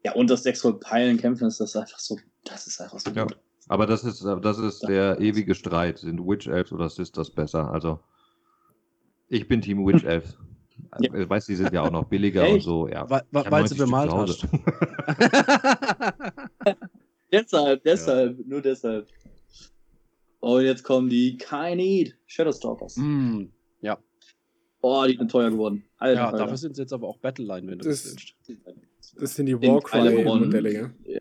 Ja, 0.05 0.13
und 0.15 0.29
das 0.31 0.43
6 0.43 0.61
Zoll 0.61 0.81
Peilen 0.81 1.17
kämpfen 1.19 1.47
ist 1.47 1.61
das 1.61 1.77
einfach 1.77 1.99
so. 2.01 2.19
Das 2.45 2.67
ist 2.67 2.81
einfach 2.81 2.99
so 2.99 3.11
Ja. 3.11 3.23
gut. 3.25 3.39
Aber 3.69 3.87
das 3.87 4.03
ist, 4.03 4.25
das 4.25 4.59
ist 4.59 4.81
der 4.89 5.21
ewige 5.21 5.55
Streit. 5.55 5.99
Sind 5.99 6.19
Witch 6.27 6.49
Elves 6.49 6.73
oder 6.73 6.89
Sisters 6.89 7.31
besser? 7.31 7.71
Also, 7.71 8.01
ich 9.29 9.47
bin 9.47 9.61
Team 9.61 9.87
Witch 9.87 10.03
Elves. 10.05 10.37
Ja. 10.99 11.15
Ich 11.15 11.31
weiß, 11.31 11.47
die 11.47 11.55
sind 11.55 11.73
ja 11.73 11.83
auch 11.83 11.93
noch 11.93 12.07
billiger 12.07 12.49
und 12.51 12.61
so, 12.61 12.89
ja. 12.89 13.09
Weil, 13.09 13.23
weil 13.31 13.45
sie 13.45 13.51
90 13.51 13.77
Stück 13.77 13.87
bemalt 13.87 14.11
zu 14.11 14.19
hast. 14.19 14.43
Deshalb, 17.31 17.83
deshalb, 17.85 18.47
nur 18.47 18.61
deshalb. 18.61 19.09
Und 20.41 20.65
jetzt 20.65 20.83
kommen 20.83 21.09
die 21.09 21.37
Kind 21.39 22.17
Shadowstalkers. 22.27 22.97
mm, 22.97 23.41
ja, 23.41 23.47
Oh, 24.83 25.05
die 25.07 25.17
sind 25.17 25.31
teuer 25.31 25.51
geworden. 25.51 25.85
Alter, 25.99 26.21
ja 26.21 26.27
Alter. 26.27 26.39
dafür 26.39 26.57
sind 26.57 26.75
sie 26.77 26.83
jetzt 26.83 26.93
aber 26.93 27.09
auch 27.09 27.17
Battleline, 27.19 27.67
wenn 27.71 27.79
du 27.79 27.85
das, 27.89 28.03
Das- 28.03 28.17
willst. 28.47 29.15
Das 29.21 29.35
sind 29.37 29.47
die 29.47 29.61
Warcry-Modelle, 29.61 30.73
ja. 30.73 30.91
Ja. 31.05 31.19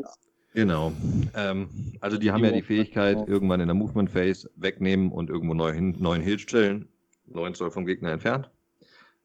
Genau. 0.54 0.92
Ähm, 1.36 1.70
also 2.02 2.18
die 2.18 2.32
haben 2.32 2.42
Die 2.44 2.50
ja 2.50 2.54
die 2.56 2.62
Fähigkeit, 2.62 3.16
auch. 3.18 3.28
irgendwann 3.28 3.62
in 3.62 3.68
der 3.68 3.76
Movement 3.76 4.10
Phase 4.12 4.50
wegnehmen 4.56 5.12
und 5.12 5.30
irgendwo 5.30 5.54
neu 5.54 5.72
hin, 5.74 5.96
neuen 6.00 6.22
Hill 6.22 6.40
stellen. 6.40 6.88
9 7.28 7.54
Zoll 7.54 7.72
vom 7.72 7.86
Gegner 7.86 8.12
entfernt. 8.12 8.50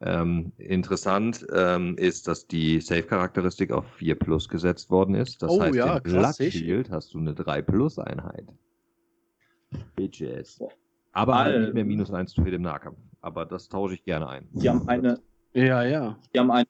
Ähm, 0.00 0.52
interessant 0.58 1.44
ähm, 1.52 1.96
ist, 1.96 2.28
dass 2.28 2.46
die 2.46 2.80
Save-Charakteristik 2.80 3.72
auf 3.72 3.86
4 3.94 4.14
Plus 4.14 4.48
gesetzt 4.48 4.90
worden 4.90 5.14
ist. 5.14 5.42
Das 5.42 5.50
Oh 5.50 5.60
heißt, 5.60 5.74
ja, 5.74 5.96
im 5.96 6.02
ich. 6.06 6.12
Blood-Shield 6.12 6.90
hast 6.90 7.14
du 7.14 7.18
eine 7.18 7.34
3 7.34 7.62
Plus 7.62 7.98
Einheit. 7.98 8.46
Bitches. 9.96 10.60
Aber 11.12 11.36
halt 11.38 11.60
nicht 11.62 11.74
mehr 11.74 11.84
minus 11.84 12.10
1 12.10 12.32
zu 12.32 12.44
Hit 12.44 12.54
im 12.54 12.62
Nahkampf. 12.62 12.98
Aber 13.20 13.44
das 13.46 13.68
tausche 13.68 13.94
ich 13.94 14.04
gerne 14.04 14.28
ein. 14.28 14.48
Die 14.52 14.68
haben 14.68 14.88
eine, 14.88 15.20
Ja, 15.54 15.82
ja. 15.84 16.18
die 16.34 16.38
haben 16.38 16.50
eine, 16.50 16.66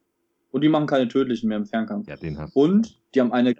und 0.50 0.62
die 0.62 0.68
machen 0.68 0.86
keine 0.86 1.08
tödlichen 1.08 1.48
mehr 1.48 1.58
im 1.58 1.66
Fernkampf. 1.66 2.08
Ja, 2.08 2.16
den 2.16 2.38
hast 2.38 2.54
du. 2.56 2.60
Und 2.60 3.00
die 3.14 3.20
haben 3.20 3.32
eine 3.32 3.54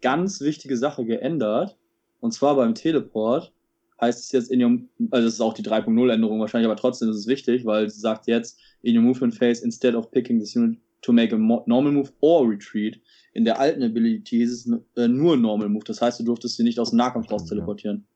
ganz 0.00 0.40
wichtige 0.40 0.76
Sache 0.76 1.04
geändert. 1.04 1.78
Und 2.20 2.32
zwar 2.32 2.56
beim 2.56 2.74
Teleport 2.74 3.52
heißt 4.00 4.24
es 4.24 4.32
jetzt 4.32 4.50
in 4.50 4.60
ihrem, 4.60 4.88
also 5.10 5.26
das 5.26 5.34
ist 5.34 5.40
auch 5.40 5.54
die 5.54 5.62
3.0 5.62 6.10
Änderung 6.12 6.40
wahrscheinlich, 6.40 6.66
aber 6.68 6.76
trotzdem 6.80 7.08
ist 7.10 7.16
es 7.16 7.26
wichtig, 7.26 7.64
weil 7.64 7.88
sie 7.88 8.00
sagt 8.00 8.26
jetzt, 8.26 8.58
in 8.82 8.96
your 8.96 9.02
movement 9.02 9.34
phase, 9.34 9.64
instead 9.64 9.94
of 9.94 10.10
picking 10.10 10.38
this 10.40 10.56
unit 10.56 10.78
to 11.02 11.12
make 11.12 11.34
a 11.34 11.38
normal 11.38 11.92
move 11.92 12.10
or 12.20 12.48
retreat, 12.48 12.98
in 13.34 13.44
der 13.44 13.60
alten 13.60 13.82
Ability 13.82 14.42
ist 14.42 14.66
es 14.66 14.72
äh, 14.96 15.06
nur 15.08 15.36
normal 15.36 15.68
move. 15.68 15.84
Das 15.84 16.00
heißt, 16.00 16.18
du 16.20 16.24
durftest 16.24 16.56
sie 16.56 16.62
nicht 16.64 16.78
aus 16.80 16.90
dem 16.90 16.96
Nahkampf 16.96 17.30
raus 17.30 17.42
Ja. 17.44 17.48
teleportieren. 17.50 18.06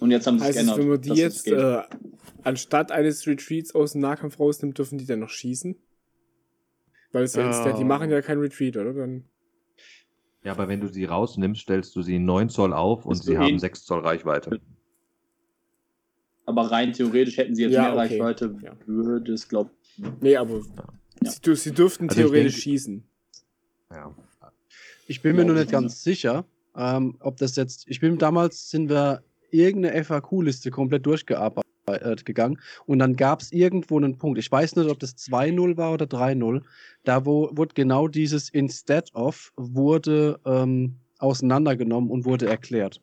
Und 0.00 0.10
jetzt 0.10 0.26
haben 0.26 0.38
sie 0.38 0.44
es 0.44 0.56
Heißt 0.56 0.58
es, 0.58 0.64
geändert. 0.66 0.78
wenn 0.78 0.88
man 0.88 1.00
die 1.02 1.20
jetzt 1.20 1.46
äh, 1.46 1.82
anstatt 2.42 2.90
eines 2.90 3.26
Retreats 3.26 3.74
aus 3.74 3.92
dem 3.92 4.00
Nahkampf 4.00 4.38
rausnimmt, 4.40 4.76
dürfen 4.78 4.98
die 4.98 5.06
dann 5.06 5.20
noch 5.20 5.28
schießen? 5.30 5.76
Weil 7.12 7.24
es 7.24 7.34
ja 7.34 7.42
Ja. 7.42 7.48
instant, 7.48 7.78
die 7.78 7.84
machen 7.84 8.10
ja 8.10 8.22
kein 8.22 8.38
Retreat, 8.38 8.76
oder? 8.76 8.92
Dann, 8.94 9.24
Ja, 10.42 10.52
aber 10.52 10.68
wenn 10.68 10.80
du 10.80 10.88
sie 10.88 11.04
rausnimmst, 11.04 11.60
stellst 11.62 11.94
du 11.96 12.02
sie 12.02 12.18
9 12.18 12.48
Zoll 12.48 12.72
auf 12.72 13.04
und 13.04 13.22
sie 13.22 13.36
haben 13.36 13.54
eh- 13.54 13.58
6 13.58 13.84
Zoll 13.84 14.00
Reichweite. 14.00 14.60
aber 16.46 16.70
rein 16.70 16.92
theoretisch 16.92 17.36
hätten 17.36 17.54
sie 17.54 17.62
jetzt 17.64 17.72
Ja, 17.72 17.82
mehr 17.82 17.90
okay. 17.92 17.98
Reichweite, 18.20 18.56
Ja. 18.62 18.72
würde 18.86 19.32
es, 19.34 19.48
glaube 19.48 19.70
nee, 20.20 20.36
aber 20.36 20.62
Ja. 21.22 21.30
sie, 21.30 21.54
sie 21.56 21.72
dürften 21.72 22.08
Also 22.08 22.20
ich 22.20 22.26
theoretisch 22.26 22.54
denke- 22.54 22.62
schießen. 22.62 23.04
Ja. 23.90 24.14
Ich 25.06 25.20
bin 25.22 25.36
mir 25.36 25.44
nur 25.44 25.56
nicht 25.56 25.70
ganz 25.70 26.02
sicher, 26.02 26.44
ähm, 26.76 27.16
ob 27.20 27.36
das 27.36 27.56
jetzt. 27.56 27.84
Ich 27.88 28.00
bin 28.00 28.16
damals 28.18 28.70
sind 28.70 28.88
wir 28.88 29.22
irgendeine 29.52 30.02
FAQ-Liste 30.04 30.70
komplett 30.70 31.06
durchgearbeitet 31.06 32.24
gegangen 32.24 32.58
und 32.86 32.98
dann 33.00 33.16
gab 33.16 33.40
es 33.40 33.50
irgendwo 33.52 33.96
einen 33.96 34.16
Punkt. 34.16 34.38
Ich 34.38 34.50
weiß 34.50 34.76
nicht, 34.76 34.88
ob 34.90 34.98
das 35.00 35.16
2-0 35.16 35.76
war 35.76 35.92
oder 35.92 36.06
3-0. 36.06 36.62
Da 37.04 37.26
wo, 37.26 37.50
wurde 37.52 37.74
genau 37.74 38.06
dieses 38.08 38.48
Instead 38.48 39.12
of 39.14 39.52
wurde 39.56 40.38
ähm, 40.44 40.96
auseinandergenommen 41.18 42.10
und 42.10 42.24
wurde 42.24 42.46
erklärt. 42.46 43.00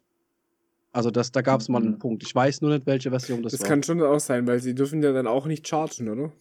Also 0.93 1.11
das, 1.11 1.31
da 1.31 1.41
gab 1.41 1.61
es 1.61 1.69
mal 1.69 1.81
einen 1.81 1.91
Mhm. 1.93 1.99
Punkt. 1.99 2.23
Ich 2.23 2.33
weiß 2.33 2.61
nur 2.61 2.71
nicht, 2.71 2.85
welche 2.87 3.09
Version 3.11 3.43
das, 3.43 3.51
Das, 3.51 3.61
war. 3.61 3.67
kann 3.67 3.83
schon 3.83 4.01
auch 4.01 4.19
sein, 4.19 4.47
weil 4.47 4.59
sie 4.59 4.73
dürfen 4.73 5.03
ja 5.03 5.11
dann 5.11 5.27
auch 5.27 5.45
nicht 5.45 5.67
chargen, 5.67 6.09
oder? 6.09 6.31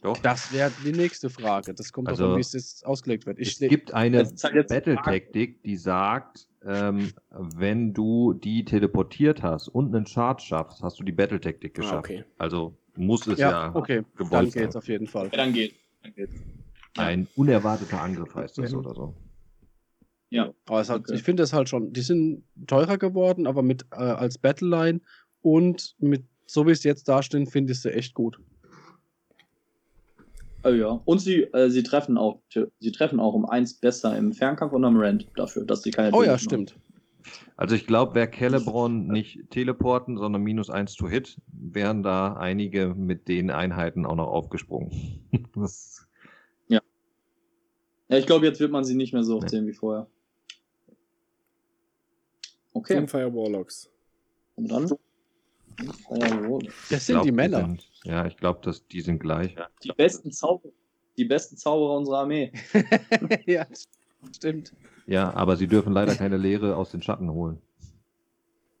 Doch. 0.00 0.16
das 0.18 0.52
wäre 0.52 0.70
die 0.84 0.92
nächste 0.92 1.28
Frage. 1.28 1.74
Das 1.74 1.92
kommt 1.92 2.08
Also, 2.08 2.22
davon, 2.24 2.36
wie 2.36 2.40
es 2.40 2.52
jetzt 2.52 2.86
ausgelegt 2.86 3.26
wird. 3.26 3.38
Ich 3.40 3.60
es 3.60 3.68
gibt 3.68 3.92
eine 3.92 4.24
Battle-Taktik, 4.24 5.62
die 5.64 5.76
sagt, 5.76 6.46
ähm, 6.64 7.12
wenn 7.30 7.94
du 7.94 8.32
die 8.34 8.64
teleportiert 8.64 9.42
hast 9.42 9.68
und 9.68 9.94
einen 9.94 10.06
Charge 10.06 10.42
schaffst, 10.44 10.82
hast 10.82 11.00
du 11.00 11.04
die 11.04 11.12
Battle-Taktik 11.12 11.74
geschafft. 11.74 11.94
Ah, 11.96 11.98
okay. 11.98 12.24
Also 12.38 12.76
muss 12.96 13.26
es 13.26 13.38
ja, 13.38 13.50
ja, 13.50 13.74
okay, 13.74 14.02
dann 14.16 14.26
gewollt 14.26 14.52
geht's 14.52 14.72
sein. 14.74 14.82
auf 14.82 14.88
jeden 14.88 15.06
Fall. 15.08 15.26
Ja, 15.32 15.36
dann 15.38 15.52
geht. 15.52 15.74
Dann 16.02 16.14
geht's. 16.14 16.32
Ein 16.96 17.28
unerwarteter 17.36 18.00
Angriff 18.00 18.34
heißt 18.34 18.58
das 18.58 18.72
Mhm. 18.72 18.78
oder 18.78 18.94
so. 18.94 19.14
Ja. 20.30 20.52
Aber 20.66 20.80
es 20.80 20.90
hat, 20.90 21.00
Okay. 21.00 21.14
ich 21.14 21.22
finde 21.22 21.42
es 21.42 21.52
halt 21.52 21.68
schon, 21.68 21.92
die 21.92 22.02
sind 22.02 22.44
teurer 22.66 22.98
geworden, 22.98 23.46
aber 23.46 23.62
mit 23.62 23.86
äh, 23.92 23.96
als 23.96 24.38
Battleline 24.38 25.00
und 25.42 25.94
mit 25.98 26.24
so 26.46 26.66
wie 26.66 26.70
es 26.72 26.82
jetzt 26.84 27.08
dastehen, 27.08 27.46
finde 27.46 27.72
ich 27.72 27.80
sie 27.80 27.92
echt 27.92 28.14
gut. 28.14 28.40
Oh 30.68 30.74
ja. 30.74 31.00
Und 31.04 31.20
sie, 31.20 31.44
äh, 31.44 31.70
sie 31.70 31.82
treffen 31.82 32.18
auch, 32.18 32.40
sie 32.80 32.92
treffen 32.92 33.20
auch 33.20 33.34
um 33.34 33.46
eins 33.46 33.74
besser 33.74 34.16
im 34.16 34.32
Fernkampf 34.32 34.72
und 34.72 34.84
am 34.84 34.96
Rand 34.98 35.28
dafür, 35.36 35.64
dass 35.64 35.82
sie 35.82 35.90
keine 35.90 36.14
Oh 36.14 36.22
ja, 36.22 36.38
stimmt. 36.38 36.76
Also 37.56 37.74
ich 37.74 37.86
glaube, 37.86 38.14
wäre 38.14 38.30
Celebron 38.30 39.06
nicht 39.08 39.50
teleporten, 39.50 40.16
sondern 40.16 40.42
minus 40.42 40.70
1 40.70 40.94
to 40.94 41.08
hit, 41.08 41.40
wären 41.52 42.02
da 42.02 42.34
einige 42.34 42.94
mit 42.94 43.28
den 43.28 43.50
Einheiten 43.50 44.06
auch 44.06 44.14
noch 44.14 44.28
aufgesprungen. 44.28 44.90
das, 45.54 46.06
Ja, 46.68 46.80
ich 48.08 48.26
glaube, 48.26 48.46
jetzt 48.46 48.60
wird 48.60 48.70
man 48.72 48.84
sie 48.84 48.94
nicht 48.94 49.12
mehr 49.12 49.24
so 49.24 49.36
oft 49.36 49.44
Nee. 49.44 49.50
sehen 49.50 49.66
wie 49.66 49.74
vorher. 49.74 50.06
Okay, 52.72 52.94
Doomfire 52.94 53.34
Warlocks. 53.34 53.90
und 54.56 54.70
dann? 54.70 54.90
Das 55.78 56.88
glaub, 56.88 57.00
sind 57.00 57.24
die 57.24 57.32
Männer. 57.32 57.58
Sind, 57.60 57.90
ja, 58.04 58.26
ich 58.26 58.36
glaube, 58.36 58.60
dass 58.62 58.86
die 58.86 59.00
sind 59.00 59.20
gleich. 59.20 59.54
Die 59.82 59.92
besten 59.96 60.32
Zauberer, 60.32 60.72
die 61.16 61.24
besten 61.24 61.56
Zauberer 61.56 61.96
unserer 61.96 62.18
Armee. 62.18 62.52
ja, 63.46 63.66
stimmt. 64.34 64.72
Ja, 65.06 65.32
aber 65.34 65.56
sie 65.56 65.68
dürfen 65.68 65.92
leider 65.92 66.14
keine 66.14 66.36
Lehre 66.36 66.76
aus 66.76 66.90
den 66.90 67.02
Schatten 67.02 67.30
holen. 67.30 67.60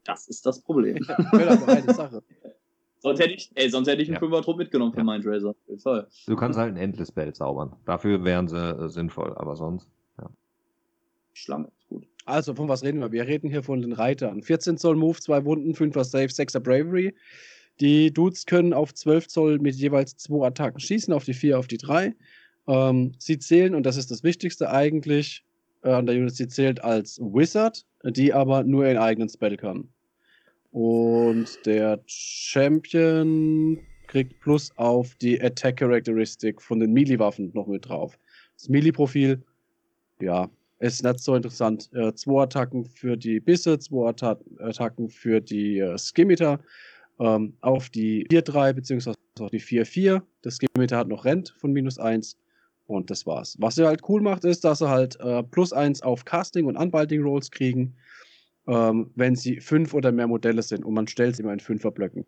Das 0.04 0.26
ist 0.28 0.44
das 0.46 0.60
Problem. 0.60 1.02
Sache. 1.04 2.22
sonst 3.00 3.20
hätte 3.20 3.34
ich, 3.34 3.50
ey, 3.54 3.70
sonst 3.70 3.88
hätte 3.88 4.02
ich 4.02 4.08
einen 4.08 4.14
Ja. 4.14 4.20
Fünfer-Trupp 4.20 4.56
mitgenommen 4.56 4.92
für 4.92 4.98
Ja. 4.98 5.04
Mindraiser. 5.04 5.50
Auf 5.50 5.56
jeden 5.66 5.80
Fall. 5.80 6.08
Du 6.26 6.36
kannst 6.36 6.58
halt 6.58 6.74
ein 6.74 6.78
Endless 6.78 7.08
Spell 7.08 7.32
zaubern. 7.34 7.76
Dafür 7.84 8.24
wären 8.24 8.48
sie 8.48 8.56
äh, 8.56 8.88
sinnvoll, 8.88 9.34
aber 9.36 9.54
sonst. 9.56 9.88
Schlange, 11.34 11.68
ist 11.78 11.88
gut. 11.88 12.04
Also, 12.28 12.54
von 12.54 12.68
was 12.68 12.84
reden 12.84 13.00
wir? 13.00 13.10
Wir 13.10 13.26
reden 13.26 13.48
hier 13.48 13.62
von 13.62 13.80
den 13.80 13.94
Reitern. 13.94 14.42
14 14.42 14.76
Zoll 14.76 14.96
Move, 14.96 15.18
2 15.18 15.46
Wunden, 15.46 15.72
5er 15.72 16.04
Save, 16.04 16.26
6er 16.26 16.60
Bravery. 16.60 17.14
Die 17.80 18.12
Dudes 18.12 18.44
können 18.44 18.74
auf 18.74 18.92
12 18.92 19.28
Zoll 19.28 19.58
mit 19.58 19.76
jeweils 19.76 20.14
2 20.18 20.46
Attacken 20.46 20.78
schießen, 20.78 21.14
auf 21.14 21.24
die 21.24 21.32
4, 21.32 21.58
auf 21.58 21.68
die 21.68 21.78
3. 21.78 22.14
Ähm, 22.66 23.12
sie 23.18 23.38
zählen, 23.38 23.74
und 23.74 23.84
das 23.86 23.96
ist 23.96 24.10
das 24.10 24.22
Wichtigste 24.24 24.70
eigentlich 24.70 25.42
äh, 25.82 25.90
an 25.90 26.04
der 26.04 26.16
Unit, 26.16 26.34
sie 26.34 26.48
zählt 26.48 26.84
als 26.84 27.18
Wizard, 27.18 27.86
die 28.04 28.34
aber 28.34 28.62
nur 28.62 28.84
ihren 28.84 28.98
eigenen 28.98 29.30
Spell 29.30 29.56
kann. 29.56 29.88
Und 30.70 31.46
der 31.64 31.98
Champion 32.06 33.78
kriegt 34.06 34.38
Plus 34.40 34.70
auf 34.76 35.14
die 35.14 35.40
Attack 35.40 35.78
Characteristic 35.78 36.60
von 36.60 36.78
den 36.78 36.92
Melee-Waffen 36.92 37.52
noch 37.54 37.66
mit 37.66 37.88
drauf. 37.88 38.18
Das 38.58 38.68
Melee-Profil, 38.68 39.42
ja, 40.20 40.50
ist 40.78 41.02
nicht 41.02 41.20
so 41.20 41.34
interessant. 41.34 41.90
Äh, 41.92 42.14
zwei 42.14 42.42
Attacken 42.42 42.84
für 42.84 43.16
die 43.16 43.40
Bisse, 43.40 43.78
zwei 43.78 44.08
Atta 44.08 44.38
Attacken 44.58 45.08
für 45.08 45.40
die 45.40 45.78
äh, 45.78 45.98
Skimitar. 45.98 46.60
Ähm, 47.20 47.54
auf 47.62 47.90
die 47.90 48.26
4-3 48.28 48.72
beziehungsweise 48.74 49.16
auf 49.40 49.50
die 49.50 49.60
4-4. 49.60 50.22
Das 50.42 50.56
Skimitar 50.56 51.00
hat 51.00 51.08
noch 51.08 51.24
Rent 51.24 51.52
von 51.58 51.72
minus 51.72 51.98
1. 51.98 52.36
Und 52.86 53.10
das 53.10 53.26
war's. 53.26 53.56
Was 53.58 53.74
sie 53.74 53.86
halt 53.86 54.02
cool 54.08 54.22
macht, 54.22 54.44
ist, 54.44 54.64
dass 54.64 54.78
sie 54.78 54.88
halt 54.88 55.18
äh, 55.20 55.42
plus 55.42 55.72
1 55.72 56.02
auf 56.02 56.24
Casting 56.24 56.66
und 56.66 56.76
Unbinding 56.76 57.22
Rolls 57.22 57.50
kriegen, 57.50 57.96
ähm, 58.66 59.10
wenn 59.14 59.36
sie 59.36 59.60
fünf 59.60 59.92
oder 59.94 60.10
mehr 60.12 60.26
Modelle 60.26 60.62
sind. 60.62 60.84
Und 60.84 60.94
man 60.94 61.06
stellt 61.06 61.36
sie 61.36 61.42
immer 61.42 61.52
in 61.52 61.60
Fünferblöcken. 61.60 62.24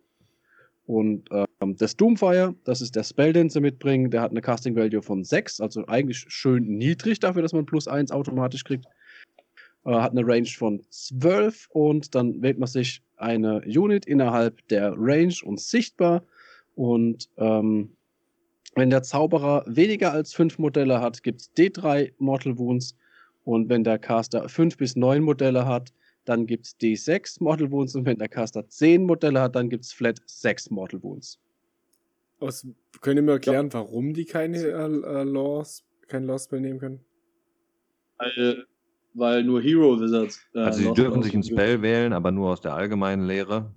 Und 0.91 1.29
ähm, 1.31 1.77
das 1.77 1.95
Doomfire, 1.95 2.53
das 2.65 2.81
ist 2.81 2.97
der 2.97 3.05
Spell, 3.05 3.31
den 3.31 3.49
sie 3.49 3.61
mitbringen, 3.61 4.11
der 4.11 4.19
hat 4.19 4.31
eine 4.31 4.41
Casting 4.41 4.75
Value 4.75 5.01
von 5.01 5.23
6, 5.23 5.61
also 5.61 5.87
eigentlich 5.87 6.25
schön 6.27 6.65
niedrig 6.65 7.21
dafür, 7.21 7.41
dass 7.41 7.53
man 7.53 7.65
plus 7.65 7.87
1 7.87 8.11
automatisch 8.11 8.65
kriegt. 8.65 8.83
Äh, 9.85 9.93
hat 9.93 10.11
eine 10.11 10.27
Range 10.27 10.49
von 10.49 10.81
12 10.89 11.69
und 11.69 12.13
dann 12.13 12.41
wählt 12.41 12.59
man 12.59 12.67
sich 12.67 13.01
eine 13.15 13.61
Unit 13.61 14.05
innerhalb 14.05 14.67
der 14.67 14.93
Range 14.97 15.33
und 15.45 15.61
sichtbar. 15.61 16.23
Und 16.75 17.29
ähm, 17.37 17.95
wenn 18.75 18.89
der 18.89 19.01
Zauberer 19.01 19.63
weniger 19.67 20.11
als 20.11 20.33
5 20.33 20.59
Modelle 20.59 20.99
hat, 20.99 21.23
gibt 21.23 21.39
es 21.39 21.53
D3 21.55 22.11
Mortal 22.17 22.57
Wounds. 22.57 22.97
Und 23.45 23.69
wenn 23.69 23.85
der 23.85 23.97
Caster 23.97 24.49
5 24.49 24.75
bis 24.75 24.97
9 24.97 25.23
Modelle 25.23 25.65
hat, 25.65 25.93
dann 26.25 26.45
gibt 26.45 26.65
es 26.67 26.77
D6 26.79 27.43
Mortal 27.43 27.71
Wounds. 27.71 27.95
Und 27.95 28.05
wenn 28.05 28.17
der 28.17 28.29
Caster 28.29 28.67
10 28.67 29.05
Modelle 29.05 29.41
hat, 29.41 29.55
dann 29.55 29.69
gibt 29.69 29.85
es 29.85 29.93
flat 29.93 30.19
6 30.25 30.69
Mortal 30.69 31.01
Wounds. 31.03 31.39
Aus, 32.39 32.65
könnt 33.01 33.17
ihr 33.17 33.21
mir 33.23 33.33
erklären, 33.33 33.71
warum 33.73 34.13
die 34.13 34.25
keine 34.25 34.57
äh, 34.57 34.69
äh, 34.71 35.23
Laws, 35.23 35.83
kein 36.07 36.23
Law 36.25 36.39
Spell 36.39 36.61
nehmen 36.61 36.79
können? 36.79 36.99
Weil, 38.17 38.65
weil 39.13 39.43
nur 39.43 39.61
Hero 39.61 39.99
Wizards. 39.99 40.41
äh, 40.53 40.59
Also 40.59 40.79
sie 40.79 40.93
dürfen 40.93 41.21
sich 41.23 41.33
ein. 41.35 41.43
Spell 41.43 41.81
wählen, 41.81 42.13
aber 42.13 42.31
nur 42.31 42.49
aus 42.51 42.61
der 42.61 42.73
allgemeinen 42.73 43.25
Lehre. 43.25 43.71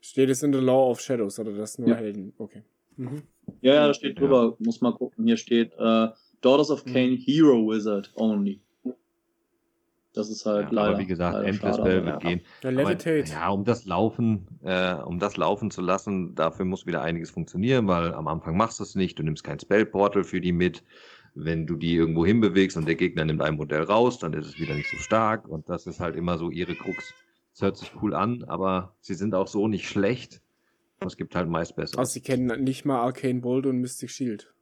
Steht 0.00 0.28
es 0.28 0.42
in 0.42 0.52
der 0.52 0.60
Law 0.60 0.90
of 0.90 1.00
Shadows 1.00 1.38
oder 1.38 1.52
das 1.52 1.78
nur 1.78 1.88
Ja. 1.90 1.96
Helden? 1.96 2.32
Okay. 2.38 2.62
Mhm. 2.96 3.22
Ja, 3.60 3.74
ja, 3.74 3.86
da 3.88 3.94
steht 3.94 4.18
drüber. 4.18 4.56
Muss 4.58 4.80
mal 4.80 4.92
gucken. 4.92 5.24
Hier 5.26 5.36
steht 5.36 5.72
äh, 5.74 6.08
Daughters 6.40 6.70
of 6.70 6.84
Cain 6.84 7.16
Hero 7.16 7.68
Wizard 7.68 8.10
only. 8.14 8.60
Das 10.14 10.30
ist 10.30 10.46
halt 10.46 10.66
Ja, 10.66 10.74
leider. 10.74 10.88
aber 10.90 10.98
wie 11.00 11.06
gesagt, 11.06 11.34
leider 11.34 11.48
Endless 11.48 11.78
aber 11.78 11.84
wird 11.90 12.06
ja. 12.06 12.16
gehen. 12.18 12.40
Der 12.62 12.72
Levitate. 12.72 13.24
ja, 13.30 13.48
um 13.50 13.64
das 13.64 13.84
laufen, 13.84 14.46
äh, 14.62 14.94
um 14.94 15.18
das 15.18 15.36
laufen 15.36 15.70
zu 15.72 15.82
lassen, 15.82 16.34
dafür 16.36 16.64
muss 16.64 16.86
wieder 16.86 17.02
einiges 17.02 17.30
funktionieren, 17.30 17.88
weil 17.88 18.14
am 18.14 18.28
Anfang 18.28 18.56
machst 18.56 18.78
du 18.78 18.84
es 18.84 18.94
nicht, 18.94 19.18
du 19.18 19.24
nimmst 19.24 19.42
kein 19.44 19.58
Spellportal 19.58 20.22
für 20.24 20.40
die 20.40 20.52
mit. 20.52 20.84
Wenn 21.34 21.66
du 21.66 21.74
die 21.74 21.96
irgendwo 21.96 22.24
hinbewegst 22.24 22.76
und 22.76 22.86
der 22.86 22.94
Gegner 22.94 23.24
nimmt 23.24 23.42
ein 23.42 23.56
Modell 23.56 23.82
raus, 23.82 24.20
dann 24.20 24.32
ist 24.34 24.46
es 24.46 24.58
wieder 24.60 24.74
nicht 24.76 24.88
so 24.88 24.98
stark 24.98 25.48
und 25.48 25.68
das 25.68 25.88
ist 25.88 25.98
halt 25.98 26.14
immer 26.14 26.38
so 26.38 26.48
ihre 26.48 26.76
Krux. 26.76 27.12
Es 27.52 27.60
hört 27.60 27.76
sich 27.76 27.90
cool 28.00 28.14
an, 28.14 28.44
aber 28.44 28.94
sie 29.00 29.14
sind 29.14 29.34
auch 29.34 29.48
so 29.48 29.66
nicht 29.66 29.88
schlecht. 29.88 30.40
Es 31.00 31.16
gibt 31.16 31.34
halt 31.34 31.48
meist 31.48 31.74
besser. 31.74 31.98
Also 31.98 32.12
sie 32.12 32.20
kennen 32.20 32.62
nicht 32.62 32.84
mal 32.84 33.00
Arcane 33.00 33.40
Bolt 33.40 33.66
und 33.66 33.78
Mystic 33.80 34.10
Shield. 34.10 34.54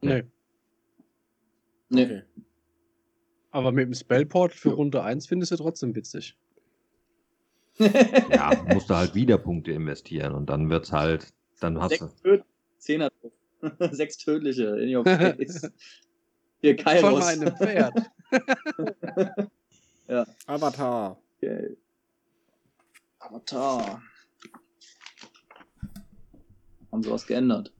Nee. 0.00 0.24
Nee. 1.90 2.04
Okay. 2.04 2.22
Aber 3.52 3.72
mit 3.72 3.86
dem 3.86 3.94
Spellport 3.94 4.52
für 4.54 4.68
Ja. 4.70 4.74
Runde 4.76 5.02
1 5.02 5.26
findest 5.26 5.52
du 5.52 5.56
trotzdem 5.56 5.94
witzig. 5.94 6.36
ja, 7.78 8.52
musst 8.72 8.90
du 8.90 8.94
halt 8.94 9.14
wieder 9.14 9.38
Punkte 9.38 9.72
investieren 9.72 10.34
und 10.34 10.50
dann 10.50 10.68
wird's 10.68 10.92
halt, 10.92 11.32
dann 11.60 11.80
hast 11.80 12.00
du. 12.00 12.06
Sechs 12.06 12.22
Töd 12.22 12.44
Zehner. 12.78 13.10
Sechs 13.90 14.18
tödliche 14.18 14.64
in 14.80 14.94
your 14.96 15.04
face. 15.04 15.70
Hier 16.62 16.76
Von 16.76 16.84
Kairos. 16.84 17.24
meinem 17.24 17.56
Pferd. 17.56 18.10
Avatar. 20.46 21.18
Okay. 21.36 21.76
Avatar. 23.18 24.02
Haben 26.92 27.02
sie 27.02 27.10
was 27.10 27.26
geändert? 27.26 27.72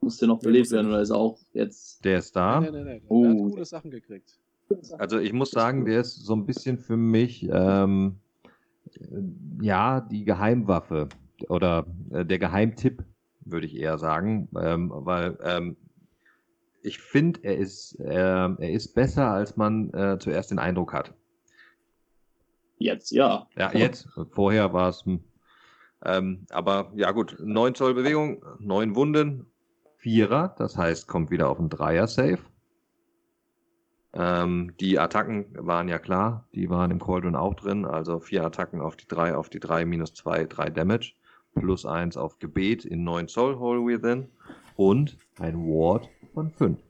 Muss 0.00 0.18
der 0.18 0.28
noch 0.28 0.40
belebt 0.40 0.70
werden 0.70 0.88
oder 0.88 1.00
ist 1.02 1.10
er 1.10 1.16
auch 1.16 1.38
jetzt. 1.52 2.04
Der 2.04 2.18
ist 2.18 2.34
da. 2.36 2.60
Nee, 2.60 2.70
nee, 2.70 2.84
nee. 2.84 3.02
Oh. 3.08 3.22
Der 3.22 3.30
hat 3.32 3.38
coole 3.38 3.64
Sachen 3.64 3.90
gekriegt. 3.90 4.38
Also 4.98 5.18
ich 5.18 5.32
muss 5.32 5.50
sagen, 5.50 5.84
der 5.84 6.00
ist 6.00 6.24
so 6.24 6.34
ein 6.34 6.46
bisschen 6.46 6.78
für 6.78 6.96
mich 6.96 7.48
ähm, 7.50 8.20
äh, 8.94 9.64
ja 9.64 10.00
die 10.00 10.24
Geheimwaffe 10.24 11.08
oder 11.48 11.86
äh, 12.10 12.24
der 12.24 12.38
Geheimtipp, 12.38 13.04
würde 13.40 13.66
ich 13.66 13.76
eher 13.76 13.98
sagen, 13.98 14.48
ähm, 14.60 14.90
weil 14.94 15.38
ähm, 15.42 15.76
ich 16.82 16.98
finde, 16.98 17.40
er 17.42 17.56
ist 17.56 17.98
äh, 18.00 18.10
er 18.10 18.70
ist 18.70 18.94
besser, 18.94 19.30
als 19.30 19.56
man 19.56 19.92
äh, 19.92 20.18
zuerst 20.18 20.50
den 20.50 20.58
Eindruck 20.58 20.92
hat. 20.92 21.14
Jetzt, 22.78 23.10
ja. 23.10 23.46
Ja, 23.56 23.72
jetzt. 23.74 24.08
Vorher 24.30 24.72
war 24.72 24.88
es. 24.88 25.04
hm. 25.04 25.20
Ähm, 26.02 26.46
aber 26.50 26.92
ja 26.96 27.10
gut, 27.10 27.36
9 27.38 27.74
Zoll 27.74 27.92
Bewegung, 27.92 28.42
9 28.58 28.94
Wunden, 28.94 29.46
Vierer, 29.98 30.54
das 30.56 30.78
heißt, 30.78 31.06
kommt 31.06 31.30
wieder 31.30 31.50
auf 31.50 31.58
ein 31.58 31.68
Dreier-Save. 31.68 32.38
Ähm, 34.12 34.74
die 34.80 34.98
Attacken 34.98 35.46
waren 35.56 35.86
ja 35.88 35.98
klar, 35.98 36.48
die 36.54 36.68
waren 36.68 36.90
im 36.90 36.98
Cauldron 36.98 37.36
auch 37.36 37.54
drin, 37.54 37.84
also 37.84 38.18
vier 38.18 38.44
Attacken 38.44 38.80
auf 38.80 38.96
die 38.96 39.06
3, 39.06 39.36
auf 39.36 39.48
die 39.48 39.60
3, 39.60 39.84
minus 39.84 40.14
2, 40.14 40.46
3 40.46 40.70
Damage, 40.70 41.12
plus 41.54 41.86
1 41.86 42.16
auf 42.16 42.38
Gebet 42.40 42.84
in 42.84 43.04
9 43.04 43.28
Zoll 43.28 43.58
Hole 43.58 43.80
Within 43.86 44.28
und 44.76 45.16
ein 45.38 45.56
Ward 45.58 46.08
von 46.34 46.50
5. 46.50 46.80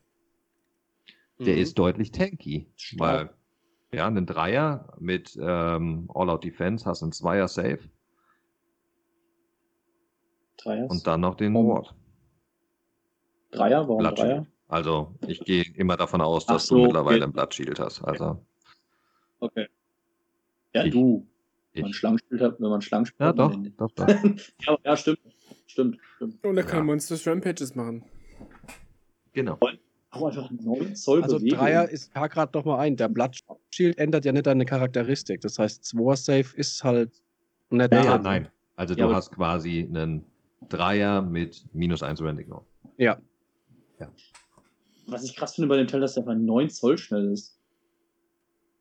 Der 1.41 1.57
Mhm. 1.57 1.63
ist 1.63 1.79
deutlich 1.79 2.11
tanky, 2.13 2.71
Stark. 2.77 3.01
weil 3.01 3.99
ja, 3.99 4.07
einen 4.07 4.25
Dreier 4.27 4.93
mit 4.99 5.39
ähm, 5.41 6.09
All-Out 6.15 6.45
Defense 6.45 6.85
hast 6.87 7.03
einen 7.03 7.13
Zweier 7.13 7.49
Save 7.49 7.81
Dreier. 10.57 10.89
und 10.91 11.07
dann 11.07 11.21
noch 11.21 11.35
den 11.35 11.55
Ward. 11.55 11.95
Dreier, 13.51 13.89
warum 13.89 14.05
Dreier? 14.15 14.47
Also 14.71 15.13
ich 15.27 15.41
gehe 15.41 15.65
immer 15.75 15.97
davon 15.97 16.21
aus, 16.21 16.47
dass 16.47 16.67
so, 16.67 16.77
du 16.77 16.83
mittlerweile 16.85 17.17
okay. 17.19 17.25
ein 17.25 17.33
Blood 17.33 17.55
Shield 17.55 17.81
hast. 17.81 18.03
Also 18.03 18.45
Okay. 19.41 19.67
Ja, 20.75 20.85
Ich- 20.85 20.93
du. 20.93 21.27
Wenn 21.73 21.83
man 21.83 21.91
ich. 21.91 21.97
Schlangenspiel 21.97 22.41
hat, 22.41 22.61
wenn 22.61 22.69
man 22.69 22.81
Schlangenspiel 22.83 23.25
Ja, 23.25 23.29
hat, 23.29 23.39
doch, 23.39 23.55
doch, 23.77 23.91
doch. 23.93 24.07
ja, 24.67 24.79
ja, 24.85 24.97
stimmt. 24.97 25.19
Stimmt, 25.67 25.99
stimmt. 26.17 26.45
Und 26.45 26.57
er 26.57 26.65
kann 26.65 26.79
Ja. 26.81 26.85
Monsters 26.85 27.27
Rampages 27.27 27.75
machen. 27.77 28.05
Genau. 29.33 29.57
Auch 30.11 30.27
einfach 30.27 30.51
9 30.51 30.97
Zoll 30.97 31.23
Also 31.23 31.39
Bewegung. 31.39 31.59
Dreier 31.61 31.89
ist 31.89 32.11
ja 32.15 32.27
gerade 32.27 32.57
noch 32.59 32.65
mal 32.65 32.79
ein. 32.81 32.97
Der 32.97 33.09
Blood 33.09 33.39
Shield 33.71 33.99
ändert 33.99 34.25
ja 34.25 34.33
nicht 34.33 34.47
deine 34.47 34.65
Charakteristik. 34.65 35.41
Das 35.43 35.59
heißt, 35.61 35.85
Zwar 35.85 36.17
Safe 36.17 36.57
ist 36.57 36.83
halt 36.83 37.11
nicht 37.71 37.93
Ja, 37.93 38.05
Ja, 38.05 38.19
nein. 38.19 38.49
Also 38.75 38.95
Ja, 38.95 39.07
du 39.07 39.15
hast 39.15 39.31
quasi 39.31 39.87
einen 39.89 40.25
Dreier 40.69 41.23
mit 41.23 41.65
minus 41.73 42.03
1 42.03 42.21
Randy 42.21 42.47
noch. 42.47 42.65
Ja. 42.99 43.19
Was 45.11 45.25
ich 45.25 45.35
krass 45.37 45.55
finde 45.55 45.69
bei 45.69 45.77
dem 45.77 45.87
Teil, 45.89 46.01
dass 46.01 46.15
der 46.15 46.23
einfach 46.23 46.35
9 46.41 46.71
Zoll 46.71 46.99
schnell 46.99 47.33
ist. 47.33 47.57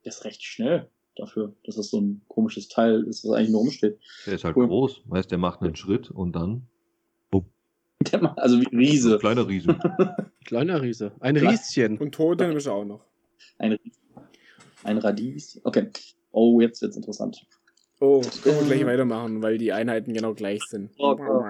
Der 0.06 0.12
ist 0.12 0.24
recht 0.26 0.44
schnell 0.44 0.88
dafür, 1.16 1.54
dass 1.66 1.76
das 1.76 1.90
so 1.90 2.00
ein 2.00 2.22
komisches 2.28 2.70
Teil 2.70 3.04
ist, 3.04 3.24
was 3.26 3.32
eigentlich 3.32 3.50
nur 3.50 3.62
rumsteht. 3.62 4.00
Der 4.26 4.34
ist 4.36 4.44
halt 4.46 4.56
Cool. 4.56 4.68
groß, 4.68 5.02
weißt 5.06 5.30
der 5.32 5.38
macht 5.38 5.62
einen 5.62 5.76
Schritt 5.76 6.10
und 6.12 6.34
dann 6.34 6.68
Der 8.14 8.22
macht 8.22 8.40
also 8.40 8.62
wie 8.62 8.66
ein 8.68 8.78
Riese. 8.78 9.16
ein 9.16 9.20
kleiner 9.20 9.46
Riese. 9.48 9.78
Kleiner 10.46 10.82
Riese. 10.82 11.12
Ein. 11.20 11.36
Rieschen. 11.36 11.98
Und 11.98 12.16
Totem 12.16 12.56
ist 12.56 12.68
auch 12.68 12.86
noch. 12.86 13.02
Ein, 13.58 13.78
ein 14.84 14.98
Radies. 15.00 15.60
Okay. 15.66 15.90
Oh, 16.32 16.62
jetzt 16.62 16.82
wird's 16.82 16.96
interessant. 16.96 17.46
Oh, 18.00 18.22
können 18.42 18.58
wir 18.62 18.66
gleich 18.78 18.86
weitermachen, 18.86 19.44
weil 19.44 19.58
die 19.58 19.74
Einheiten 19.74 20.14
genau 20.14 20.34
gleich 20.34 20.62
sind. 20.70 20.92
Oh, 20.98 21.18
oh. 21.20 21.44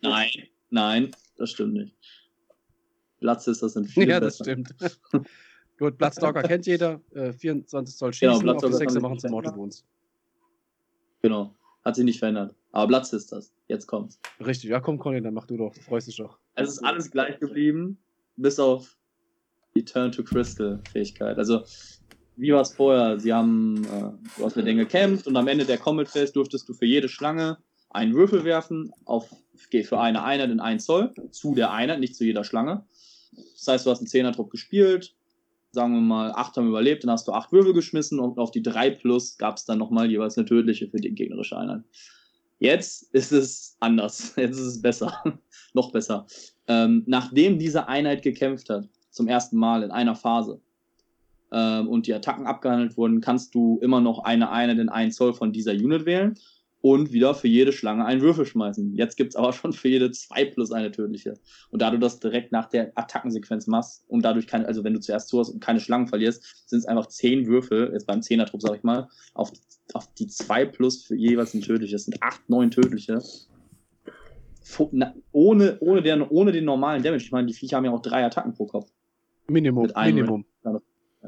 Nein, 0.00 0.30
nein, 0.70 1.10
das 1.36 1.50
stimmt 1.50 1.74
nicht. 1.74 1.94
Platz 3.24 3.46
ist 3.46 3.62
das 3.62 3.72
sind 3.72 3.86
viel 3.88 4.06
Ja, 4.06 4.20
das 4.20 4.36
besser. 4.36 4.50
stimmt. 4.50 4.74
Gut, 5.78 5.96
Bloodstalker 5.96 6.42
kennt 6.46 6.66
jeder. 6.66 7.00
Äh, 7.14 7.32
24 7.32 7.96
Zoll 7.96 8.10
Genau, 8.10 8.12
schießen, 8.12 8.28
auf 8.30 8.38
die 8.38 8.44
Bloodstalker 8.44 8.76
6 8.76 8.92
kann 8.92 9.02
machen 9.02 9.18
zum 9.18 9.30
Mortal 9.30 9.56
Wounds. 9.56 9.86
Genau. 11.22 11.54
Hat 11.86 11.96
sich 11.96 12.04
nicht 12.04 12.18
verändert. 12.18 12.54
Aber 12.72 12.88
Platz 12.88 13.14
ist 13.14 13.32
das. 13.32 13.54
Jetzt 13.66 13.86
kommt's. 13.86 14.20
Richtig, 14.44 14.68
ja 14.68 14.80
komm 14.80 14.98
Conny, 14.98 15.22
dann 15.22 15.32
mach 15.32 15.46
du 15.46 15.56
doch. 15.56 15.72
Du 15.72 15.80
freust 15.80 16.06
dich 16.06 16.16
doch. 16.16 16.38
Es 16.54 16.68
ist 16.68 16.84
alles 16.84 17.10
gleich 17.10 17.38
geblieben, 17.40 17.96
bis 18.36 18.58
auf 18.58 18.98
die 19.74 19.86
Turn 19.86 20.12
to 20.12 20.22
Crystal 20.22 20.80
Fähigkeit. 20.92 21.38
Also, 21.38 21.62
wie 22.36 22.52
war 22.52 22.60
es 22.60 22.74
vorher? 22.74 23.18
Sie 23.18 23.32
haben, 23.32 23.84
äh, 23.84 24.10
du 24.36 24.44
hast 24.44 24.56
mit 24.56 24.66
denen 24.66 24.78
gekämpft 24.80 25.26
und 25.26 25.34
am 25.38 25.48
Ende 25.48 25.64
der 25.64 25.78
Combat 25.78 26.08
Phase 26.08 26.32
durftest 26.34 26.68
du 26.68 26.74
für 26.74 26.84
jede 26.84 27.08
Schlange 27.08 27.56
einen 27.88 28.12
Würfel 28.12 28.44
werfen, 28.44 28.92
auf, 29.06 29.34
für 29.54 29.98
eine 29.98 30.22
Einheit 30.24 30.50
in 30.50 30.60
1 30.60 30.84
Zoll, 30.84 31.14
zu 31.30 31.54
der 31.54 31.70
Einheit, 31.72 32.00
nicht 32.00 32.16
zu 32.16 32.24
jeder 32.24 32.44
Schlange. 32.44 32.84
Das 33.36 33.68
heißt, 33.68 33.86
du 33.86 33.90
hast 33.90 33.98
einen 33.98 34.08
10er-Trupp 34.08 34.50
gespielt, 34.50 35.14
sagen 35.72 35.94
wir 35.94 36.00
mal, 36.00 36.32
8 36.32 36.56
haben 36.56 36.68
überlebt, 36.68 37.04
dann 37.04 37.10
hast 37.10 37.26
du 37.28 37.32
8 37.32 37.52
Würfel 37.52 37.72
geschmissen 37.72 38.20
und 38.20 38.38
auf 38.38 38.50
die 38.50 38.62
3 38.62 38.90
plus 38.90 39.36
gab 39.36 39.56
es 39.56 39.64
dann 39.64 39.78
nochmal 39.78 40.10
jeweils 40.10 40.38
eine 40.38 40.46
tödliche 40.46 40.88
für 40.88 40.98
die 40.98 41.14
gegnerische 41.14 41.56
Einheit. 41.56 41.82
Jetzt 42.58 43.14
ist 43.14 43.32
es 43.32 43.76
anders. 43.80 44.34
Jetzt 44.36 44.58
ist 44.58 44.66
es 44.66 44.82
besser. 44.82 45.22
Noch 45.74 45.90
besser. 45.92 46.26
Ähm, 46.68 47.02
nachdem 47.06 47.58
diese 47.58 47.88
Einheit 47.88 48.22
gekämpft 48.22 48.70
hat, 48.70 48.88
zum 49.10 49.28
ersten 49.28 49.56
Mal 49.56 49.82
in 49.82 49.90
einer 49.90 50.14
Phase, 50.14 50.60
ähm, 51.54 51.88
und 51.88 52.06
die 52.06 52.14
Attacken 52.14 52.46
abgehandelt 52.46 52.96
wurden, 52.96 53.20
kannst 53.20 53.54
du 53.54 53.78
immer 53.80 54.00
noch 54.00 54.20
eine 54.20 54.50
Einheit 54.50 54.78
in 54.78 54.88
1 54.88 55.14
Zoll 55.14 55.34
von 55.34 55.52
dieser 55.52 55.72
Unit 55.72 56.04
wählen 56.04 56.36
und 56.84 57.14
wieder 57.14 57.34
für 57.34 57.48
jede 57.48 57.72
Schlange 57.72 58.04
einen 58.04 58.20
Würfel 58.20 58.44
schmeißen. 58.44 58.94
Jetzt 58.94 59.16
gibt 59.16 59.30
es 59.30 59.36
aber 59.36 59.54
schon 59.54 59.72
für 59.72 59.88
jede 59.88 60.10
2 60.10 60.44
plus 60.44 60.70
eine 60.70 60.90
tödliche. 60.90 61.32
Und 61.70 61.80
da 61.80 61.90
du 61.90 61.98
das 61.98 62.20
direkt 62.20 62.52
nach 62.52 62.68
der 62.68 62.92
Attackensequenz 62.94 63.66
machst 63.66 64.04
und 64.06 64.22
dadurch 64.22 64.46
keine, 64.46 64.66
also 64.66 64.84
wenn 64.84 64.92
du 64.92 65.00
zuerst 65.00 65.28
zu 65.28 65.38
hast 65.38 65.48
und 65.48 65.60
keine 65.60 65.80
Schlangen 65.80 66.08
verlierst, 66.08 66.68
sind 66.68 66.80
es 66.80 66.84
einfach 66.84 67.06
10 67.06 67.46
Würfel, 67.46 67.88
jetzt 67.94 68.06
beim 68.06 68.20
10er-Trupp 68.20 68.60
sag 68.60 68.76
ich 68.76 68.82
mal, 68.82 69.08
auf, 69.32 69.50
auf 69.94 70.12
die 70.12 70.26
2 70.26 70.66
plus 70.66 71.04
für 71.04 71.14
jeweils 71.14 71.54
ein 71.54 71.62
tödliches. 71.62 72.04
Das 72.04 72.04
sind 72.04 72.22
8, 72.22 72.50
9 72.50 72.70
tödliche. 72.70 73.22
Na, 74.90 75.14
ohne, 75.32 75.78
ohne, 75.80 76.02
den, 76.02 76.20
ohne 76.20 76.52
den 76.52 76.66
normalen 76.66 77.02
Damage. 77.02 77.24
Ich 77.24 77.32
meine, 77.32 77.46
die 77.46 77.54
Viecher 77.54 77.78
haben 77.78 77.86
ja 77.86 77.92
auch 77.92 78.02
drei 78.02 78.26
Attacken 78.26 78.52
pro 78.52 78.66
Kopf. 78.66 78.90
Minimum, 79.48 79.90
Minimum. 79.96 80.44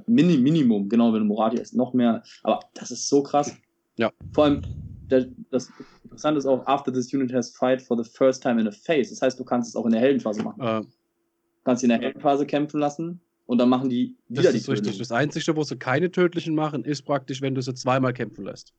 Mini, 0.07 0.37
Minimum, 0.37 0.91
genau, 0.91 1.15
wenn 1.15 1.21
du 1.21 1.27
Morati 1.27 1.57
ist, 1.57 1.75
noch 1.75 1.95
mehr. 1.95 2.23
Aber 2.43 2.61
das 2.75 2.91
ist 2.91 3.09
so 3.09 3.23
krass. 3.23 3.57
Ja. 3.97 4.13
Vor 4.35 4.45
allem, 4.45 4.63
das 5.09 5.71
Interessante 6.05 6.39
ist 6.39 6.47
auch, 6.47 6.67
after 6.67 6.93
this 6.93 7.13
unit 7.13 7.33
has 7.33 7.51
fight 7.57 7.81
for 7.81 7.97
the 8.03 8.09
first 8.09 8.43
time 8.43 8.61
in 8.61 8.67
a 8.67 8.73
phase. 8.73 9.11
Das 9.11 9.23
heißt, 9.23 9.39
du 9.39 9.45
kannst 9.45 9.69
es 9.71 9.77
auch 9.77 9.87
in 9.87 9.93
der 9.93 10.01
Heldenphase 10.01 10.43
machen. 10.43 10.61
Äh, 10.61 10.83
Du 10.83 11.71
kannst 11.71 11.81
sie 11.81 11.87
in 11.87 11.91
der 11.91 11.99
Heldenphase 11.99 12.47
kämpfen 12.47 12.79
lassen 12.79 13.21
und 13.47 13.59
dann 13.59 13.69
machen 13.69 13.91
die 13.91 14.15
wieder 14.29 14.45
das 14.45 14.53
die 14.53 14.59
ist 14.59 14.69
richtig. 14.69 14.87
Tötung. 14.93 14.99
Das 15.01 15.11
Einzige, 15.11 15.57
wo 15.57 15.65
sie 15.65 15.77
keine 15.77 16.13
tödlichen 16.13 16.55
machen, 16.55 16.85
ist 16.85 17.03
praktisch, 17.03 17.43
wenn 17.43 17.57
du 17.57 17.61
sie 17.61 17.75
zweimal 17.75 18.13
kämpfen 18.13 18.45
lässt. 18.45 18.73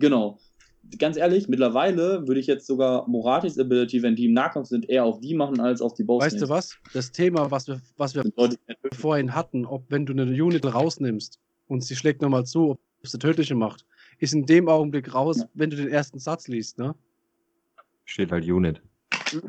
Genau. 0.00 0.40
Ganz 0.98 1.16
ehrlich, 1.16 1.46
mittlerweile 1.46 2.26
würde 2.26 2.40
ich 2.40 2.48
jetzt 2.48 2.66
sogar 2.66 3.08
Moratis 3.08 3.58
Ability, 3.60 4.02
wenn 4.02 4.16
die 4.16 4.26
im 4.26 4.32
Nahkampf 4.32 4.66
sind, 4.66 4.88
eher 4.88 5.04
auf 5.04 5.20
die 5.20 5.34
machen 5.34 5.60
als 5.60 5.80
auf 5.80 5.94
die 5.94 6.02
Boss. 6.02 6.24
Weißt 6.24 6.42
du 6.42 6.48
was? 6.48 6.76
Das 6.92 7.12
Thema, 7.12 7.48
was 7.50 7.68
wir, 7.68 7.80
was 7.96 8.16
wir 8.16 8.24
vorhin 8.92 9.32
hatten, 9.32 9.66
ob 9.66 9.84
wenn 9.88 10.04
du 10.04 10.12
eine 10.12 10.24
Unit 10.24 10.64
rausnimmst 10.64 11.38
und 11.68 11.84
sie 11.84 11.94
schlägt 11.94 12.22
nochmal 12.22 12.44
zu, 12.44 12.72
ob 12.72 12.80
sie 13.02 13.18
tödliche 13.18 13.54
macht, 13.54 13.84
ist 14.18 14.34
in 14.34 14.46
dem 14.46 14.68
Augenblick 14.68 15.12
raus, 15.14 15.38
Ja. 15.38 15.48
wenn 15.54 15.70
du 15.70 15.76
den 15.76 15.88
ersten 15.88 16.18
Satz 16.18 16.48
liest, 16.48 16.78
ne? 16.78 16.94
Steht 18.04 18.30
halt 18.32 18.44
Unit. 18.44 18.80
The, 19.30 19.40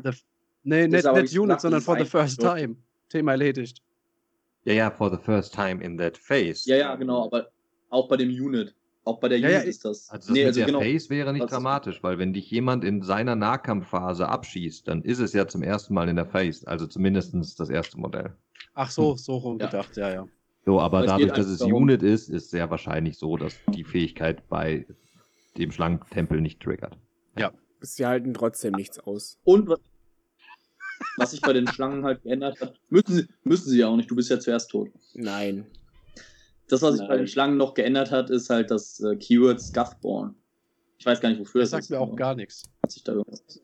nee, 0.64 0.88
Das 0.88 1.04
nicht, 1.04 1.14
nicht 1.22 1.38
Unit, 1.38 1.46
gesagt, 1.56 1.60
sondern 1.62 1.80
for 1.80 1.98
the 1.98 2.04
first 2.04 2.40
time. 2.40 2.76
Thema 3.08 3.32
erledigt. 3.32 3.82
Ja, 4.64 4.72
ja, 4.74 4.90
for 4.90 5.10
the 5.10 5.16
first 5.22 5.54
time 5.54 5.82
in 5.82 5.96
that 5.98 6.16
phase. 6.18 6.68
Ja, 6.68 6.76
ja, 6.76 6.96
genau, 6.96 7.26
aber 7.26 7.48
auch 7.88 8.08
bei 8.08 8.16
dem 8.16 8.28
Unit. 8.30 8.74
Auch 9.04 9.18
bei 9.20 9.28
der 9.28 9.38
Ja, 9.38 9.48
Unit 9.48 9.62
ja, 9.62 9.68
ist 9.68 9.84
das. 9.84 10.10
Also 10.10 10.34
das 10.34 10.44
mit 10.44 10.56
der 10.56 10.66
genau. 10.66 10.80
Phase 10.80 11.08
wäre 11.08 11.32
nicht 11.32 11.50
dramatisch, 11.50 12.02
weil 12.02 12.18
wenn 12.18 12.34
dich 12.34 12.50
jemand 12.50 12.84
in 12.84 13.02
seiner 13.02 13.34
Nahkampfphase 13.36 14.28
abschießt, 14.28 14.86
dann 14.86 15.00
ist 15.02 15.20
es 15.20 15.32
ja 15.32 15.46
zum 15.46 15.62
ersten 15.62 15.94
Mal 15.94 16.08
in 16.10 16.16
der 16.16 16.26
Phase, 16.26 16.66
also 16.68 16.86
zumindest 16.86 17.34
das 17.58 17.70
erste 17.70 17.98
Modell. 17.98 18.34
Ach 18.74 18.90
so, 18.90 19.16
so 19.16 19.36
rum 19.38 19.58
Ja. 19.58 19.66
gedacht, 19.66 19.96
ja, 19.96 20.10
ja. 20.12 20.26
So, 20.68 20.80
aber 20.80 20.98
Aber 20.98 21.06
dadurch, 21.06 21.32
dass 21.32 21.46
es 21.46 21.60
darum- 21.60 21.84
Unit 21.84 22.02
ist, 22.02 22.28
ist 22.28 22.50
sehr 22.50 22.68
wahrscheinlich 22.68 23.16
so, 23.16 23.38
dass 23.38 23.54
die 23.74 23.84
Fähigkeit 23.84 24.46
bei 24.50 24.84
dem 25.56 25.72
Schlangentempel 25.72 26.42
nicht 26.42 26.60
triggert. 26.60 26.98
Sie 27.80 28.04
halten 28.04 28.34
trotzdem 28.34 28.72
nichts 28.74 28.98
aus. 28.98 29.38
Und 29.44 29.66
was, 29.68 29.78
was 31.16 31.30
sich 31.30 31.40
bei 31.40 31.52
den 31.54 31.66
Schlangen 31.68 32.04
halt 32.04 32.22
geändert 32.22 32.60
hat, 32.60 32.74
müssen 32.90 33.14
sie, 33.14 33.26
müssen 33.44 33.70
sie 33.70 33.78
ja 33.78 33.86
auch 33.86 33.96
nicht, 33.96 34.10
du 34.10 34.16
bist 34.16 34.28
ja 34.30 34.38
zuerst 34.40 34.70
tot. 34.70 34.90
Nein. 35.14 35.64
Das, 36.68 36.82
was 36.82 36.98
sich 36.98 37.06
bei 37.08 37.16
den 37.16 37.28
Schlangen 37.28 37.56
noch 37.56 37.72
geändert 37.72 38.10
hat, 38.10 38.28
ist 38.28 38.50
halt 38.50 38.70
das 38.70 39.00
äh, 39.00 39.16
Keyword 39.16 39.60
Scuffborn. 39.62 40.34
Ich 40.98 41.06
weiß 41.06 41.18
gar 41.20 41.30
nicht, 41.30 41.38
wofür 41.38 41.62
Das 41.62 41.70
das 41.70 41.86
sagt 41.86 41.90
mir 41.90 42.00
auch 42.00 42.14
gar 42.16 42.34
nichts. 42.34 42.64
Hat 42.82 42.90
sich 42.90 43.04
da 43.04 43.12
irgendwas- 43.12 43.62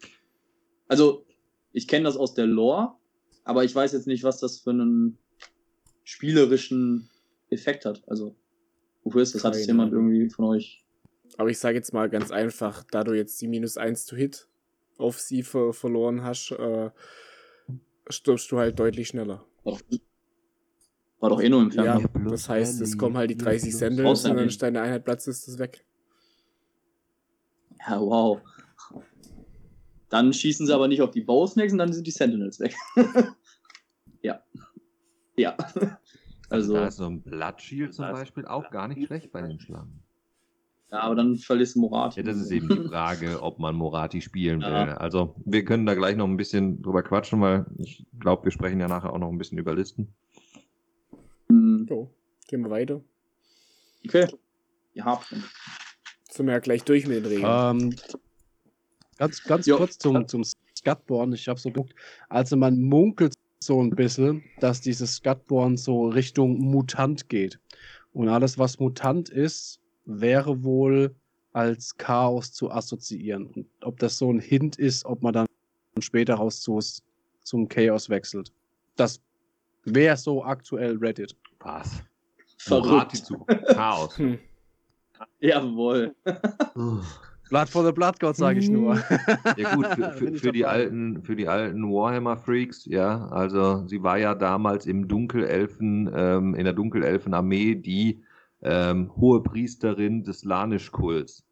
Also, 0.89 1.27
ich 1.73 1.87
kenne 1.87 2.05
das 2.05 2.17
aus 2.17 2.33
der 2.33 2.47
Lore, 2.47 2.95
aber 3.43 3.65
ich 3.65 3.75
weiß 3.75 3.93
jetzt 3.93 4.07
nicht, 4.07 4.23
was 4.25 4.39
das 4.39 4.61
für 4.61 4.71
einen 4.71 5.19
spielerischen 6.05 7.11
Effekt 7.51 7.85
hat. 7.85 8.03
Also, 8.07 8.37
wofür 9.03 9.23
ist 9.23 9.35
das? 9.35 9.45
Hat 9.45 9.55
es 9.57 9.67
jemand 9.67 9.93
irgendwie 9.93 10.29
von 10.31 10.47
euch? 10.47 10.85
Aber 11.37 11.51
ich 11.51 11.59
sage 11.59 11.77
jetzt 11.77 11.93
mal 11.93 12.09
ganz 12.09 12.31
einfach, 12.31 12.85
da 12.91 13.03
du 13.03 13.13
jetzt 13.13 13.41
die 13.41 13.49
minus 13.49 13.77
1 13.77 14.07
to 14.07 14.17
Hit 14.17 14.49
auf 14.99 15.19
sie 15.21 15.43
ver 15.43 15.73
verloren 15.73 16.23
hast, 16.23 16.53
äh, 16.53 16.91
stirbst 18.09 18.51
du 18.53 18.59
halt 18.59 18.79
deutlich 18.79 19.09
schneller. 19.09 19.45
War 21.21 21.31
doch 21.31 21.41
eh 21.41 21.49
nur 21.49 21.63
im 21.63 21.71
Ja, 21.71 21.99
Fernsehen. 21.99 22.13
plus 22.13 22.31
das 22.33 22.49
heißt, 22.49 22.81
es 22.83 22.99
kommen 22.99 23.17
halt 23.17 23.31
die 23.31 23.35
vier 23.35 23.45
30 23.45 23.71
plus 23.71 23.79
Sandals 23.79 24.25
und 24.27 24.37
dann 24.37 24.47
ist 24.47 24.63
deine 24.63 24.83
Einheit 24.83 25.05
Platz, 25.05 25.27
ist 25.27 25.49
das 25.49 25.59
weg. 25.59 25.85
Ja. 27.89 28.01
wow. 28.01 28.41
Dann 30.11 30.33
schießen 30.33 30.67
sie 30.67 30.75
aber 30.75 30.87
nicht 30.87 31.03
auf 31.03 31.11
die 31.11 31.23
Bowsnakes 31.23 31.73
und 31.73 31.79
dann 31.79 31.93
sind 31.93 32.07
die 32.07 32.13
Sentinels 32.13 32.61
weg. 32.61 32.75
ja. 34.23 34.43
Ja. 35.37 35.57
Also 36.51 36.75
Also, 36.75 36.75
da 36.75 36.87
ist 36.89 36.97
so 36.99 37.07
ein 37.07 37.23
Blood 37.23 37.61
Shield 37.63 37.95
zum 37.95 38.05
Beispiel 38.13 38.45
auch 38.47 38.71
gar 38.71 38.87
nicht 38.87 39.07
schlecht 39.07 39.33
bei 39.33 39.41
den 39.41 39.59
Schlangen. 39.59 40.03
ja, 40.93 41.01
aber 41.01 41.15
dann 41.15 41.37
verlierst 41.37 41.75
du 41.75 41.81
Morat. 41.81 42.17
Ja, 42.17 42.23
das 42.23 42.37
ist 42.37 42.51
eben 42.51 42.69
die 42.69 42.87
Frage, 42.89 43.43
ob 43.43 43.59
man 43.59 43.75
Morati 43.75 44.21
spielen 44.21 44.61
will. 44.61 44.69
Ja. 44.69 44.97
Also 44.99 45.35
wir 45.47 45.65
können 45.65 45.87
da 45.87 45.95
gleich 45.95 46.17
noch 46.17 46.29
ein 46.29 46.37
bisschen 46.37 46.83
drüber 46.83 47.03
quatschen, 47.03 47.41
weil 47.41 47.65
ich 47.79 48.05
glaube, 48.21 48.45
wir 48.45 48.51
sprechen 48.53 48.79
ja 48.79 48.89
nachher 48.89 49.13
auch 49.15 49.19
noch 49.19 49.31
ein 49.31 49.39
bisschen 49.39 49.57
über 49.59 49.75
Listen. 49.75 50.15
So, 51.49 52.11
gehen 52.47 52.61
wir 52.63 52.71
weiter. 52.71 53.01
Okay. 54.05 54.29
Ihr 54.93 55.05
habt 55.05 55.25
schon. 55.27 55.43
Sind 56.31 56.47
wir 56.47 56.53
ja 56.53 56.59
gleich 56.61 56.85
durch 56.85 57.07
mit 57.07 57.17
den 57.17 57.27
Regeln. 57.27 57.45
Ähm, 57.47 57.97
ganz 59.17 59.43
ganz 59.45 59.67
Jo. 59.67 59.79
kurz 59.79 59.99
zum, 59.99 60.29
zum 60.29 60.45
Scatborn. 60.77 61.33
Ich 61.33 61.49
habe 61.49 61.59
so 61.59 61.71
geguckt, 61.71 61.95
also 62.29 62.57
man 62.57 62.81
munkelt 62.81 63.34
so 63.65 63.81
ein 63.83 63.91
bisschen, 63.91 64.43
dass 64.61 64.81
dieses 64.81 65.17
Scatborn 65.17 65.77
so 65.77 66.09
Richtung 66.09 66.59
Mutant 66.59 67.29
geht. 67.29 67.59
Und 68.13 68.29
alles, 68.29 68.59
was 68.59 68.79
Mutant 68.79 69.29
ist, 69.29 69.81
wäre 70.05 70.63
wohl 70.63 71.15
als 71.53 71.97
Chaos 71.97 72.53
zu 72.53 72.71
assoziieren. 72.71 73.47
Und 73.47 73.67
ob 73.83 73.99
das 73.99 74.19
so 74.19 74.31
ein 74.33 74.41
Hint 74.41 74.77
ist, 74.77 75.05
ob 75.05 75.23
man 75.23 75.33
dann 75.33 75.47
später 76.01 76.35
raus 76.35 76.61
zu, 76.61 76.79
zum 77.43 77.69
Chaos 77.69 78.09
wechselt. 78.09 78.53
Das 78.97 79.21
wäre 79.85 80.17
so 80.17 80.45
aktuell 80.45 80.97
Reddit. 80.99 81.37
Was? 81.61 82.03
Verrückt. 82.59 83.23
Chaos. 83.69 84.19
Hm. 84.19 84.39
Jawohl. 85.41 86.15
Blood 87.51 87.69
for 87.69 87.85
the 87.85 87.93
Blood 87.93 88.19
God, 88.21 88.37
sage 88.37 88.59
ich 88.59 88.71
nur. 88.71 88.97
Ja 89.57 89.75
gut, 89.75 89.87
für, 89.87 90.13
für, 90.13 90.35
für 90.35 90.53
die 90.53 90.61
dabei. 90.61 90.73
alten, 90.73 91.23
für 91.23 91.37
die 91.37 91.49
alten 91.49 91.83
Warhammer-Freaks, 91.83 92.87
ja, 92.87 93.27
also 93.29 93.87
sie 93.87 94.03
war 94.03 94.19
ja 94.19 94.35
damals 94.35 94.87
im 94.87 95.09
Dunkelelfen, 95.09 96.11
ähm, 96.15 96.55
in 96.55 96.65
der 96.65 96.73
Dunkelelfenarmee 96.73 97.75
die 97.77 98.23
ähm, 98.63 99.15
hohe 99.17 99.43
Priesterin 99.43 100.25
des 100.25 100.41
Slanisch-Kults. 100.41 101.45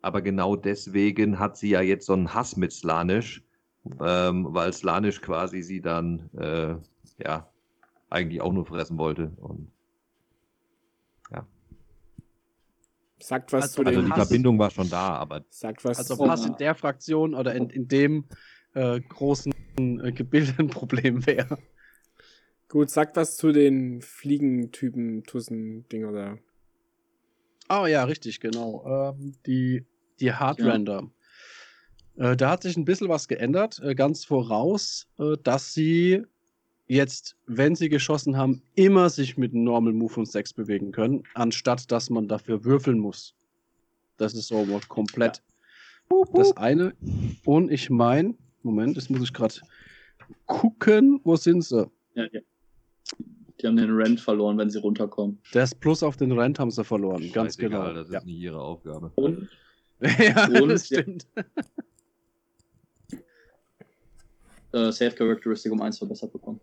Aber 0.00 0.22
genau 0.22 0.56
deswegen 0.56 1.38
hat 1.38 1.56
sie 1.56 1.70
ja 1.70 1.80
jetzt 1.80 2.06
so 2.06 2.14
einen 2.14 2.32
Hass 2.32 2.56
mit 2.56 2.72
Slanisch, 2.72 3.44
ähm, 4.00 4.46
weil 4.50 4.72
Slanisch 4.72 5.20
quasi 5.20 5.62
sie 5.62 5.80
dann, 5.80 6.30
äh, 6.36 6.76
ja, 7.22 7.50
eigentlich 8.10 8.40
auch 8.40 8.52
nur 8.52 8.64
fressen 8.64 8.96
wollte. 8.96 9.32
Und, 9.36 9.70
Sagt 13.20 13.52
was 13.52 13.62
Also- 13.62 13.82
zu 13.82 13.86
also 13.86 14.00
den 14.00 14.06
die 14.06 14.12
Hass- 14.12 14.28
Verbindung 14.28 14.58
war 14.58 14.70
schon 14.70 14.88
da, 14.90 15.08
aber 15.16 15.44
Sagt 15.50 15.84
was 15.84 15.98
Also 15.98 16.18
was 16.18 16.46
in 16.46 16.56
der 16.56 16.74
Fraktion 16.74 17.34
oder 17.34 17.54
in, 17.54 17.68
in 17.70 17.88
dem 17.88 18.24
äh, 18.74 19.00
großen 19.00 19.52
äh, 19.78 20.12
Gebilde 20.12 20.54
ein 20.58 20.68
Problem 20.68 21.26
wäre. 21.26 21.58
Gut, 22.68 22.90
sagt 22.90 23.16
was 23.16 23.36
zu 23.36 23.50
den 23.52 24.02
Fliegentypen, 24.02 25.24
Tussen, 25.24 25.88
Dinger 25.88 26.12
da. 26.12 26.38
Ah 27.68 27.86
ja, 27.86 28.04
richtig, 28.04 28.40
genau. 28.40 29.14
Ähm, 29.18 29.34
die 29.46 29.84
die 30.20 30.32
Hardrender. 30.32 31.10
Äh, 32.16 32.36
da 32.36 32.50
hat 32.50 32.62
sich 32.62 32.76
ein 32.76 32.84
bisschen 32.84 33.08
was 33.08 33.28
geändert. 33.28 33.80
Äh, 33.82 33.94
ganz 33.94 34.24
voraus, 34.24 35.06
äh, 35.18 35.36
dass 35.42 35.72
sie 35.74 36.24
jetzt, 36.88 37.36
wenn 37.46 37.76
sie 37.76 37.88
geschossen 37.88 38.36
haben, 38.36 38.62
immer 38.74 39.08
sich 39.10 39.36
mit 39.36 39.52
einem 39.54 39.64
Normal 39.64 39.92
Move 39.92 40.20
und 40.20 40.26
6 40.26 40.54
bewegen 40.54 40.90
können, 40.90 41.22
anstatt 41.34 41.90
dass 41.92 42.10
man 42.10 42.26
dafür 42.28 42.64
würfeln 42.64 42.98
muss. 42.98 43.34
Das 44.16 44.34
ist 44.34 44.48
so 44.48 44.66
komplett 44.88 45.42
das 46.34 46.56
eine. 46.56 46.94
Und 47.44 47.70
ich 47.70 47.90
meine, 47.90 48.34
Moment, 48.62 48.96
das 48.96 49.10
muss 49.10 49.22
ich 49.22 49.32
gerade 49.32 49.54
gucken, 50.46 51.20
wo 51.22 51.36
sind 51.36 51.62
sie? 51.62 51.88
Ja, 52.14 52.24
ja. 52.32 52.40
Die 53.60 53.66
haben 53.66 53.76
den 53.76 53.90
Rent 53.94 54.20
verloren, 54.20 54.56
wenn 54.58 54.70
sie 54.70 54.78
runterkommen. 54.78 55.38
Das 55.52 55.74
Plus 55.74 56.02
auf 56.02 56.16
den 56.16 56.32
Rent 56.32 56.58
haben 56.58 56.70
sie 56.70 56.84
verloren, 56.84 57.30
ganz 57.32 57.54
scheißegal, 57.56 57.88
genau. 57.88 57.94
das 57.94 58.06
ist 58.08 58.14
Ja, 58.14 58.20
nicht 58.24 58.38
ihre 58.38 58.60
Aufgabe. 58.60 59.12
Und 59.16 59.48
ja 60.18 60.46
Und- 60.46 60.68
das 60.68 60.86
stimmt. 60.86 61.26
äh, 64.72 64.92
Save 64.92 65.10
Characteristic 65.12 65.72
um 65.72 65.80
1 65.82 65.98
verbessert 65.98 66.32
bekommen. 66.32 66.60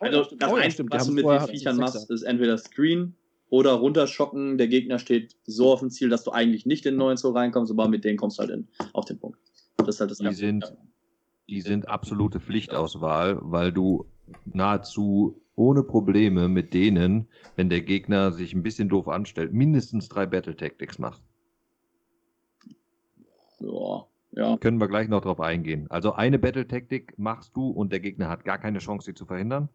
Also 0.00 0.36
das 0.36 0.52
Oh 0.52 0.56
ja, 0.56 0.64
Einzige, 0.64 0.90
was 0.90 1.06
du 1.06 1.12
mit 1.12 1.24
den 1.24 1.40
Viechern 1.48 1.76
machst, 1.76 2.10
ist 2.10 2.22
entweder 2.22 2.58
Screen 2.58 3.14
oder 3.50 3.72
runterschocken. 3.72 4.58
Der 4.58 4.68
Gegner 4.68 4.98
steht 4.98 5.36
so 5.44 5.72
auf 5.72 5.80
dem 5.80 5.90
Ziel, 5.90 6.08
dass 6.08 6.24
du 6.24 6.32
eigentlich 6.32 6.66
nicht 6.66 6.86
in 6.86 6.94
den 6.94 6.98
9 6.98 7.16
Zoll 7.16 7.36
reinkommst, 7.36 7.70
aber 7.70 7.88
mit 7.88 8.04
denen 8.04 8.16
kommst 8.16 8.38
du 8.38 8.42
halt 8.42 8.50
in, 8.50 8.68
auf 8.92 9.04
den 9.04 9.18
Punkt. 9.18 9.38
Das 9.76 9.88
ist 9.88 10.00
halt 10.00 10.10
das 10.10 10.18
Die 10.18 10.32
sind, 10.34 10.74
die 11.48 11.60
sind 11.60 11.88
absolute 11.88 12.40
Pflichtauswahl, 12.40 13.38
weil 13.40 13.72
du 13.72 14.06
nahezu 14.44 15.40
ohne 15.56 15.82
Probleme 15.82 16.48
mit 16.48 16.74
denen, 16.74 17.28
wenn 17.56 17.68
der 17.68 17.82
Gegner 17.82 18.32
sich 18.32 18.54
ein 18.54 18.62
bisschen 18.62 18.88
doof 18.88 19.08
anstellt, 19.08 19.52
mindestens 19.52 20.08
drei 20.08 20.26
Battle 20.26 20.56
Tactics 20.56 20.98
machst. 20.98 21.22
Ja, 23.60 24.06
ja. 24.32 24.56
Können 24.58 24.78
wir 24.78 24.88
gleich 24.88 25.08
noch 25.08 25.20
drauf 25.20 25.40
eingehen. 25.40 25.86
Also 25.90 26.12
eine 26.12 26.38
Battle 26.38 26.66
Tactic 26.66 27.16
machst 27.18 27.56
du 27.56 27.68
und 27.68 27.92
der 27.92 28.00
Gegner 28.00 28.28
hat 28.28 28.44
gar 28.44 28.58
keine 28.58 28.80
Chance, 28.80 29.06
sie 29.06 29.14
zu 29.14 29.26
verhindern. 29.26 29.68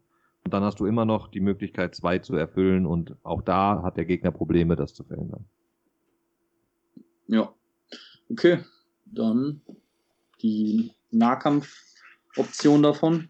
Und 0.44 0.54
dann 0.54 0.62
hast 0.62 0.80
du 0.80 0.86
immer 0.86 1.04
noch 1.04 1.28
die 1.28 1.40
Möglichkeit, 1.40 1.94
zwei 1.94 2.18
zu 2.18 2.34
erfüllen 2.34 2.86
und 2.86 3.14
auch 3.22 3.42
da 3.42 3.82
hat 3.82 3.96
der 3.96 4.04
Gegner 4.06 4.30
Probleme, 4.30 4.74
das 4.76 4.94
zu 4.94 5.04
verhindern. 5.04 5.44
Ja. 7.26 7.54
Okay. 8.30 8.64
Dann 9.04 9.60
die 10.42 10.92
Nahkampfoption 11.10 12.82
davon. 12.82 13.28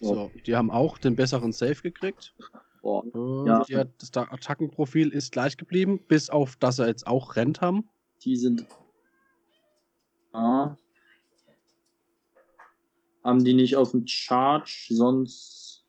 So, 0.00 0.30
die 0.46 0.54
haben 0.54 0.70
auch 0.70 0.98
den 0.98 1.16
besseren 1.16 1.52
Save 1.52 1.76
gekriegt. 1.76 2.34
Boah. 2.82 3.04
Äh, 3.06 3.48
Ja. 3.72 3.78
hat, 3.78 3.90
das 3.98 4.10
da- 4.10 4.24
Attackenprofil 4.30 5.08
ist 5.08 5.32
gleich 5.32 5.56
geblieben, 5.56 5.98
bis 6.06 6.28
auf, 6.28 6.56
dass 6.56 6.76
sie 6.76 6.86
jetzt 6.86 7.06
auch 7.06 7.36
Rent 7.36 7.60
haben. 7.62 7.88
Die 8.22 8.36
sind. 8.36 8.66
Ah. 10.32 10.76
Haben 13.24 13.42
die 13.44 13.54
nicht 13.54 13.76
auf 13.76 13.90
dem 13.92 14.06
Charge, 14.06 14.86
sonst. 14.90 15.84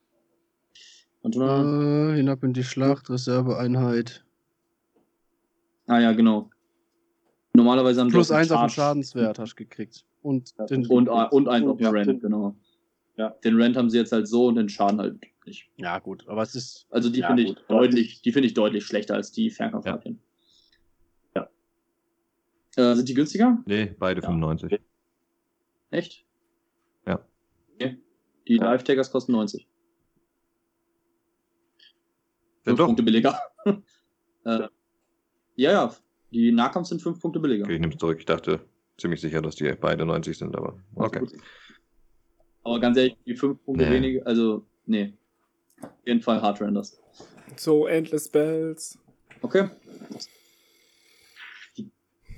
Warte 1.21 1.37
mal. 1.39 2.13
Äh, 2.13 2.15
hinab 2.17 2.43
in 2.43 2.53
die 2.53 2.63
Schlacht, 2.63 3.09
Reserveeinheit. 3.09 4.23
Ah 5.87 5.99
ja, 5.99 6.13
genau. 6.13 6.49
Normalerweise 7.53 8.01
haben 8.01 8.07
die 8.07 8.13
Plus 8.13 8.31
auf 8.31 8.37
dem 8.37 8.41
eins 8.41 8.51
auf 8.51 8.61
den 8.61 8.69
Schadenswert 8.69 9.39
hast 9.39 9.51
du 9.53 9.55
gekriegt. 9.55 10.05
Und 10.21 10.53
den, 10.69 10.85
Und, 10.87 11.07
und 11.09 11.47
eins 11.47 11.67
auf 11.67 11.77
den 11.77 11.83
Ja, 11.85 11.89
Rent, 11.91 12.07
den- 12.07 12.19
genau. 12.21 12.55
Ja. 13.17 13.29
Den 13.43 13.55
Rent 13.61 13.77
haben 13.77 13.89
sie 13.89 13.97
jetzt 13.97 14.11
halt 14.11 14.27
so 14.27 14.47
und 14.47 14.55
den 14.55 14.67
Schaden 14.67 14.99
halt 14.99 15.19
nicht. 15.45 15.69
ja, 15.77 15.99
gut, 15.99 16.27
aber 16.27 16.41
es 16.41 16.55
ist. 16.55 16.85
Also 16.89 17.09
die 17.09 17.19
Ja, 17.19 17.27
finde 17.27 17.43
ich 17.43 17.55
deutlich, 17.69 18.21
die 18.21 18.31
finde 18.33 18.47
ich 18.47 18.53
deutlich 18.55 18.85
schlechter 18.85 19.13
als 19.15 19.31
die 19.31 19.49
Fernkampfraketen. 19.51 20.19
Ja. 21.35 21.47
Äh, 22.75 22.95
sind 22.95 23.07
die 23.07 23.13
günstiger? 23.13 23.57
Nee, 23.65 23.95
beide 23.97 24.21
Ja. 24.21 24.27
95. 24.27 24.79
Echt? 25.91 26.24
Ja. 27.07 27.25
Okay. 27.75 27.97
Die 28.47 28.55
Ja. 28.57 28.63
Live-Taggers 28.65 29.11
kosten 29.11 29.31
90. 29.33 29.61
Ja, 29.61 29.67
Fünf 32.63 32.77
doch. 32.79 32.85
Punkte 32.87 33.03
billiger. 33.03 33.39
äh, 33.65 34.67
ja, 35.55 35.71
ja. 35.71 35.95
Die 36.31 36.51
Nahkampf 36.51 36.87
sind 36.87 37.01
5 37.01 37.19
Punkte 37.21 37.39
billiger. 37.39 37.63
Okay, 37.65 37.75
ich 37.75 37.79
nehme 37.79 37.93
es 37.93 37.99
zurück. 37.99 38.17
Ich 38.19 38.25
dachte 38.25 38.59
ziemlich 38.97 39.21
sicher, 39.21 39.41
dass 39.41 39.55
die 39.55 39.71
beide 39.73 40.05
90 40.05 40.37
sind, 40.37 40.55
aber 40.55 40.77
okay. 40.95 41.25
Aber 42.63 42.79
ganz 42.79 42.97
ehrlich, 42.97 43.15
die 43.25 43.35
5 43.35 43.63
Punkte 43.63 43.85
Nee. 43.85 43.91
weniger, 43.91 44.25
also, 44.25 44.65
nee. 44.85 45.13
Auf 45.81 45.89
jeden 46.05 46.21
Fall 46.21 46.41
Hard 46.41 46.59
Renders. 46.61 46.99
So, 47.55 47.85
Endless 47.87 48.27
Bells. 48.27 48.97
Okay. 49.41 49.69
Die 51.77 51.89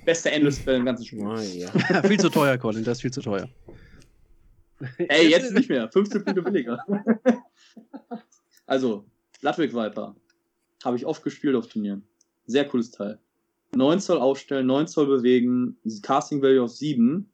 beste 0.04 0.30
Endless 0.30 0.58
Spell 0.58 0.76
im 0.76 0.84
ganzen 0.84 1.06
Spiel. 1.06 1.24
Ah, 1.24 1.40
ja. 1.40 1.70
viel 2.02 2.20
zu 2.20 2.28
teuer, 2.28 2.58
Colin, 2.58 2.84
das 2.84 2.98
ist 2.98 3.02
viel 3.02 3.10
zu 3.12 3.22
teuer. 3.22 3.48
Ey, 4.98 5.28
jetzt 5.28 5.52
nicht 5.52 5.68
mehr. 5.68 5.90
15 5.90 6.24
Punkte 6.24 6.42
billiger. 6.42 6.84
also, 8.66 9.04
Ludwig 9.40 9.74
Viper. 9.74 10.14
Habe 10.84 10.96
ich 10.96 11.06
oft 11.06 11.22
gespielt 11.22 11.56
auf 11.56 11.68
Turnieren. 11.68 12.06
Sehr 12.46 12.66
cooles 12.66 12.90
Teil. 12.90 13.18
9 13.74 14.00
Zoll 14.00 14.18
aufstellen, 14.18 14.66
9 14.66 14.86
Zoll 14.86 15.06
bewegen, 15.06 15.76
Casting 16.02 16.40
Value 16.40 16.62
auf 16.62 16.70
7. 16.70 17.28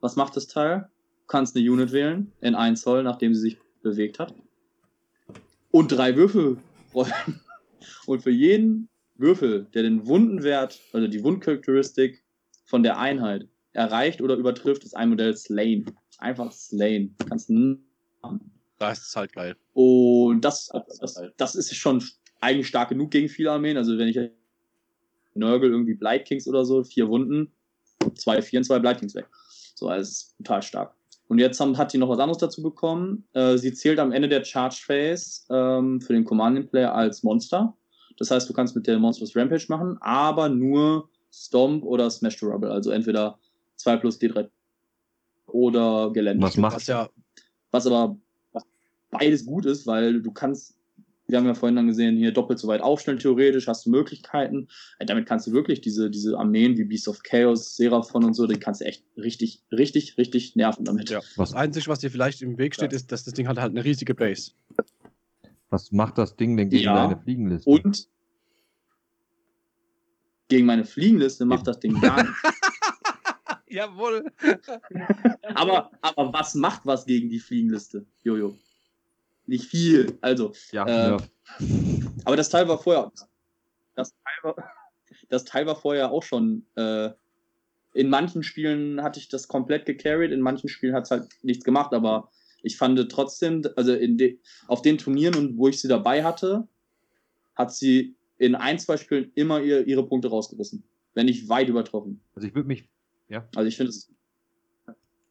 Was 0.00 0.16
macht 0.16 0.36
das 0.36 0.46
Teil? 0.48 0.88
Du 1.20 1.26
kannst 1.28 1.56
eine 1.56 1.70
Unit 1.70 1.92
wählen 1.92 2.32
in 2.40 2.54
1 2.54 2.80
Zoll, 2.80 3.02
nachdem 3.02 3.34
sie 3.34 3.40
sich 3.40 3.58
bewegt 3.82 4.18
hat. 4.18 4.34
Und 5.70 5.88
drei 5.92 6.16
Würfel 6.16 6.58
rollen. 6.94 7.12
Und 8.06 8.22
für 8.22 8.30
jeden 8.30 8.88
Würfel, 9.16 9.66
der 9.74 9.82
den 9.82 10.06
Wundenwert, 10.06 10.80
also 10.92 11.08
die 11.08 11.22
Wundcharakteristik 11.22 12.22
von 12.64 12.82
der 12.82 12.98
Einheit 12.98 13.48
erreicht 13.72 14.20
oder 14.20 14.36
übertrifft, 14.36 14.84
ist 14.84 14.96
ein 14.96 15.10
Modell 15.10 15.36
Slain. 15.36 15.86
Einfach 16.22 16.52
Slain. 16.52 17.14
Kannst 17.28 17.50
Das 18.78 18.98
ist 19.00 19.16
halt 19.16 19.32
geil. 19.32 19.56
und 19.74 20.40
das, 20.42 20.70
das, 21.00 21.20
das 21.36 21.54
ist 21.56 21.74
schon 21.74 22.02
eigentlich 22.40 22.68
stark 22.68 22.90
genug 22.90 23.10
gegen 23.10 23.28
viele 23.28 23.50
Armeen. 23.50 23.76
Also 23.76 23.98
wenn 23.98 24.08
ich 24.08 24.18
Nörgel 25.34 25.70
irgendwie 25.70 25.94
Blight 25.94 26.26
Kings 26.26 26.46
oder 26.46 26.64
so, 26.64 26.84
vier 26.84 27.08
Wunden, 27.08 27.52
zwei, 28.14 28.40
vier 28.40 28.60
und 28.60 28.64
zwei 28.64 28.78
Blight 28.78 28.98
Kings 28.98 29.14
weg. 29.14 29.26
So, 29.74 29.88
also 29.88 30.26
total 30.38 30.62
stark. 30.62 30.94
Und 31.28 31.38
jetzt 31.38 31.58
haben, 31.60 31.76
hat 31.78 31.92
die 31.92 31.98
noch 31.98 32.08
was 32.08 32.18
anderes 32.18 32.38
dazu 32.38 32.62
bekommen. 32.62 33.24
Äh, 33.32 33.56
sie 33.56 33.72
zählt 33.72 33.98
am 33.98 34.12
Ende 34.12 34.28
der 34.28 34.44
Charge 34.44 34.80
Phase 34.84 35.42
ähm, 35.50 36.00
für 36.00 36.12
den 36.12 36.24
Commanding 36.24 36.68
Player 36.68 36.94
als 36.94 37.22
Monster. 37.22 37.74
Das 38.18 38.30
heißt, 38.30 38.48
du 38.48 38.52
kannst 38.52 38.76
mit 38.76 38.86
der 38.86 38.98
Monstrous 38.98 39.34
Rampage 39.34 39.66
machen, 39.68 39.96
aber 40.00 40.48
nur 40.48 41.08
Stomp 41.32 41.84
oder 41.84 42.10
Smash 42.10 42.36
to 42.36 42.46
Rubble. 42.46 42.70
Also 42.70 42.90
entweder 42.90 43.38
2 43.76 43.96
plus 43.96 44.20
D3 44.20 44.48
oder 45.52 46.10
Gelände. 46.12 46.42
Was 46.44 46.56
macht 46.56 46.76
Was 46.76 46.86
ja, 46.86 47.08
Was 47.70 47.86
aber 47.86 48.16
was 48.52 48.64
beides 49.10 49.44
gut 49.46 49.66
ist, 49.66 49.86
weil 49.86 50.20
du 50.22 50.30
kannst, 50.32 50.76
wir 51.28 51.38
haben 51.38 51.46
ja 51.46 51.54
vorhin 51.54 51.76
dann 51.76 51.86
gesehen, 51.86 52.16
hier 52.16 52.32
doppelt 52.32 52.58
so 52.58 52.68
weit 52.68 52.80
aufstellen, 52.82 53.18
theoretisch 53.18 53.66
hast 53.68 53.86
du 53.86 53.90
Möglichkeiten. 53.90 54.68
Äh, 54.98 55.06
Damit 55.06 55.26
kannst 55.26 55.46
du 55.46 55.52
wirklich 55.52 55.80
diese, 55.80 56.10
diese 56.10 56.36
Armeen 56.38 56.76
wie 56.76 56.84
Beast 56.84 57.08
of 57.08 57.22
Chaos, 57.22 57.76
Seraphon 57.76 58.24
und 58.24 58.34
so, 58.34 58.46
die 58.46 58.58
kannst 58.58 58.80
du 58.80 58.84
echt 58.86 59.04
richtig, 59.16 59.62
richtig, 59.70 60.18
richtig 60.18 60.56
nerven 60.56 60.84
damit. 60.84 61.10
ja. 61.10 61.18
Was, 61.36 61.50
Das 61.50 61.54
Einzige, 61.54 61.86
was 61.88 62.00
dir 62.00 62.10
vielleicht 62.10 62.42
im 62.42 62.58
Weg 62.58 62.74
steht, 62.74 62.92
ist, 62.92 63.12
dass 63.12 63.24
das 63.24 63.34
Ding 63.34 63.48
hat 63.48 63.58
halt 63.58 63.70
eine 63.70 63.84
riesige 63.84 64.14
Base. 64.14 64.52
was 65.70 65.90
macht 65.92 66.18
das 66.18 66.36
Ding 66.36 66.56
denn 66.56 66.68
gegen 66.68 66.84
Ja. 66.84 66.94
deine 66.94 67.16
Fliegenliste? 67.22 67.70
Und 67.70 68.08
gegen 70.48 70.66
meine 70.66 70.84
Fliegenliste 70.84 71.46
macht 71.46 71.66
das 71.66 71.80
Ding 71.80 71.98
gar 72.00 72.22
nichts. 72.24 72.38
Jawohl. 73.72 74.30
aber, 75.54 75.90
aber 76.02 76.32
was 76.32 76.54
macht 76.54 76.82
was 76.84 77.06
gegen 77.06 77.30
die 77.30 77.40
Fliegenliste? 77.40 78.04
Jojo. 78.22 78.56
Nicht 79.46 79.64
viel. 79.64 80.18
Also, 80.20 80.52
ja, 80.72 80.86
äh, 80.86 81.10
ja. 81.10 81.16
Aber 82.24 82.36
das 82.36 82.50
Teil 82.50 82.68
war 82.68 82.78
vorher. 82.78 83.10
Das 83.94 84.10
Teil 84.10 84.54
war, 84.54 84.72
das 85.30 85.44
Teil 85.44 85.66
war 85.66 85.76
vorher 85.76 86.12
auch 86.12 86.22
schon. 86.22 86.66
Äh, 86.76 87.10
in 87.94 88.08
manchen 88.08 88.42
Spielen 88.42 89.02
hatte 89.02 89.20
ich 89.20 89.28
das 89.28 89.48
komplett 89.48 89.84
gecarried, 89.84 90.32
in 90.32 90.40
manchen 90.40 90.68
Spielen 90.68 90.94
hat 90.94 91.04
es 91.04 91.10
halt 91.10 91.28
nichts 91.42 91.64
gemacht, 91.64 91.92
aber 91.92 92.30
ich 92.62 92.78
fand 92.78 92.98
trotzdem, 93.10 93.62
also 93.76 93.94
de, 93.94 94.38
auf 94.66 94.80
den 94.80 94.96
Turnieren 94.96 95.34
und 95.34 95.58
wo 95.58 95.68
ich 95.68 95.80
sie 95.80 95.88
dabei 95.88 96.24
hatte, 96.24 96.66
hat 97.54 97.74
sie 97.74 98.14
in 98.38 98.54
ein, 98.54 98.78
zwei 98.78 98.96
Spielen 98.96 99.30
immer 99.34 99.60
ihr, 99.60 99.86
ihre 99.86 100.06
Punkte 100.06 100.28
rausgerissen. 100.28 100.84
Wenn 101.14 101.26
nicht 101.26 101.50
weit 101.50 101.68
übertroffen. 101.68 102.22
Also 102.34 102.48
ich 102.48 102.54
würde 102.54 102.68
mich, 102.68 102.88
ja. 103.32 103.48
Also 103.56 103.66
ich 103.66 103.76
finde 103.76 103.90
es. 103.90 104.12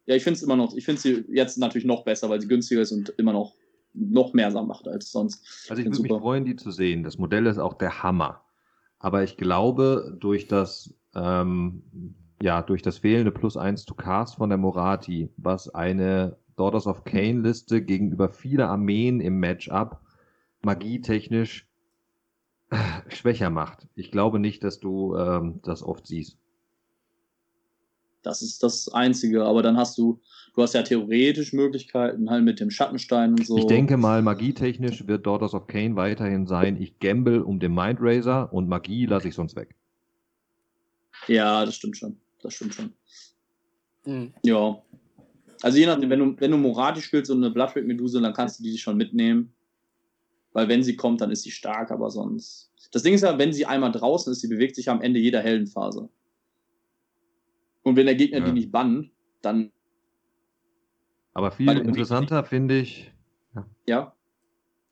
Ja, 0.08 0.16
ich 0.16 0.24
finde 0.24 0.38
es 0.38 0.44
immer 0.44 0.56
noch, 0.56 0.76
ich 0.76 0.84
finde 0.84 1.00
sie 1.00 1.24
jetzt 1.30 1.58
natürlich 1.58 1.86
noch 1.86 2.04
besser, 2.04 2.30
weil 2.30 2.42
sie 2.42 2.48
günstiger 2.48 2.82
ist 2.82 2.92
und 2.92 3.10
immer 3.18 3.34
noch 3.34 3.54
noch 3.94 4.34
mehr 4.34 4.50
macht 4.64 4.88
als 4.88 5.12
sonst. 5.12 5.68
Also 5.70 5.82
ich 5.82 5.88
würde 5.88 6.02
mich 6.02 6.12
freuen, 6.12 6.46
die 6.46 6.56
zu 6.56 6.72
sehen. 6.72 7.04
Das 7.04 7.18
Modell 7.18 7.46
ist 7.46 7.60
auch 7.60 7.74
der 7.76 8.04
Hammer. 8.04 8.42
Aber 9.00 9.24
ich 9.24 9.38
glaube, 9.38 10.18
durch 10.20 10.48
das, 10.48 10.94
ähm, 11.14 11.84
ja, 12.42 12.62
durch 12.62 12.82
das 12.82 13.00
fehlende 13.00 13.32
Plus 13.32 13.58
1 13.58 13.86
to 13.86 13.94
Cast 13.94 14.36
von 14.36 14.50
der 14.50 14.58
Morati, 14.58 15.30
was 15.38 15.70
eine 15.70 16.38
Daughters 16.56 16.88
of 16.88 17.04
Kane 17.04 17.42
Liste 17.42 17.82
gegenüber 17.82 18.30
vieler 18.30 18.70
Armeen 18.70 19.20
im 19.20 19.40
Matchup 19.40 20.00
magietechnisch 20.62 21.68
äh, 22.70 22.78
schwächer 23.10 23.50
macht. 23.50 23.88
Ich 23.96 24.12
glaube 24.12 24.40
nicht, 24.40 24.64
dass 24.64 24.80
du 24.80 25.16
ähm, 25.18 25.60
das 25.64 25.84
oft 25.84 26.08
siehst. 26.08 26.38
Das 28.24 28.42
ist 28.42 28.62
das 28.64 28.90
Einzige, 28.90 29.44
aber 29.46 29.64
dann 29.64 29.78
hast 29.78 29.98
du, 29.98 30.22
du 30.56 30.62
hast 30.62 30.74
ja 30.74 30.84
theoretisch 30.84 31.54
Möglichkeiten 31.54 32.30
halt 32.30 32.44
mit 32.44 32.60
dem 32.60 32.70
Schattenstein 32.70 33.32
und 33.32 33.46
so. 33.46 33.58
Ich 33.58 33.66
denke 33.66 33.98
mal, 33.98 34.22
magietechnisch 34.22 35.08
wird 35.08 35.26
Daughters 35.26 35.54
of 35.54 35.68
Kane 35.68 35.96
weiterhin 35.96 36.46
sein, 36.46 36.80
ich 36.80 37.00
gamble 37.00 37.42
um 37.42 37.60
den 37.60 37.74
Mind 37.74 38.00
Razor 38.02 38.54
und 38.54 38.68
Magie 38.70 39.06
lasse 39.06 39.28
ich 39.28 39.36
sonst 39.36 39.56
weg. 39.56 39.76
Ja, 41.28 41.66
das 41.66 41.76
stimmt 41.76 41.98
schon. 41.98 42.18
Das 42.42 42.54
stimmt 42.54 42.74
schon. 42.74 42.94
Mhm. 44.06 44.34
Ja. 44.44 44.82
Also 45.62 45.78
je 45.78 45.86
nachdem, 45.86 46.10
wenn 46.10 46.20
du, 46.20 46.36
wenn 46.40 46.52
du 46.52 46.58
Morati 46.58 47.02
spielst 47.02 47.30
und 47.30 47.38
eine 47.38 47.52
Bloodred 47.52 47.86
Meduse, 47.86 48.20
dann 48.20 48.34
kannst 48.34 48.60
du 48.60 48.64
die 48.64 48.78
schon 48.78 48.98
mitnehmen. 48.98 49.54
Weil 50.54 50.68
wenn 50.68 50.84
sie 50.84 50.96
kommt, 50.96 51.22
dann 51.22 51.32
ist 51.32 51.44
sie 51.44 51.52
stark, 51.52 51.92
aber 51.92 52.10
sonst. 52.10 52.72
Das 52.92 53.04
Ding 53.04 53.14
ist 53.14 53.22
ja, 53.22 53.38
wenn 53.38 53.54
sie 53.54 53.66
einmal 53.66 53.92
draußen 53.92 54.34
ist, 54.34 54.42
sie 54.42 54.48
bewegt 54.48 54.76
sich 54.76 54.90
am 54.90 55.02
Ende 55.02 55.20
jeder 55.20 55.42
Heldenphase. 55.42 56.10
Und 57.84 57.96
wenn 57.96 58.06
der 58.06 58.16
Gegner 58.16 58.40
ja. 58.40 58.46
die 58.46 58.52
nicht 58.52 58.72
bannt, 58.72 59.12
dann. 59.42 59.72
Aber 61.34 61.52
viel 61.52 61.70
interessanter 61.78 62.44
finde 62.44 62.80
ich. 62.80 63.12
Ja. 63.56 63.66
ja. 63.88 64.16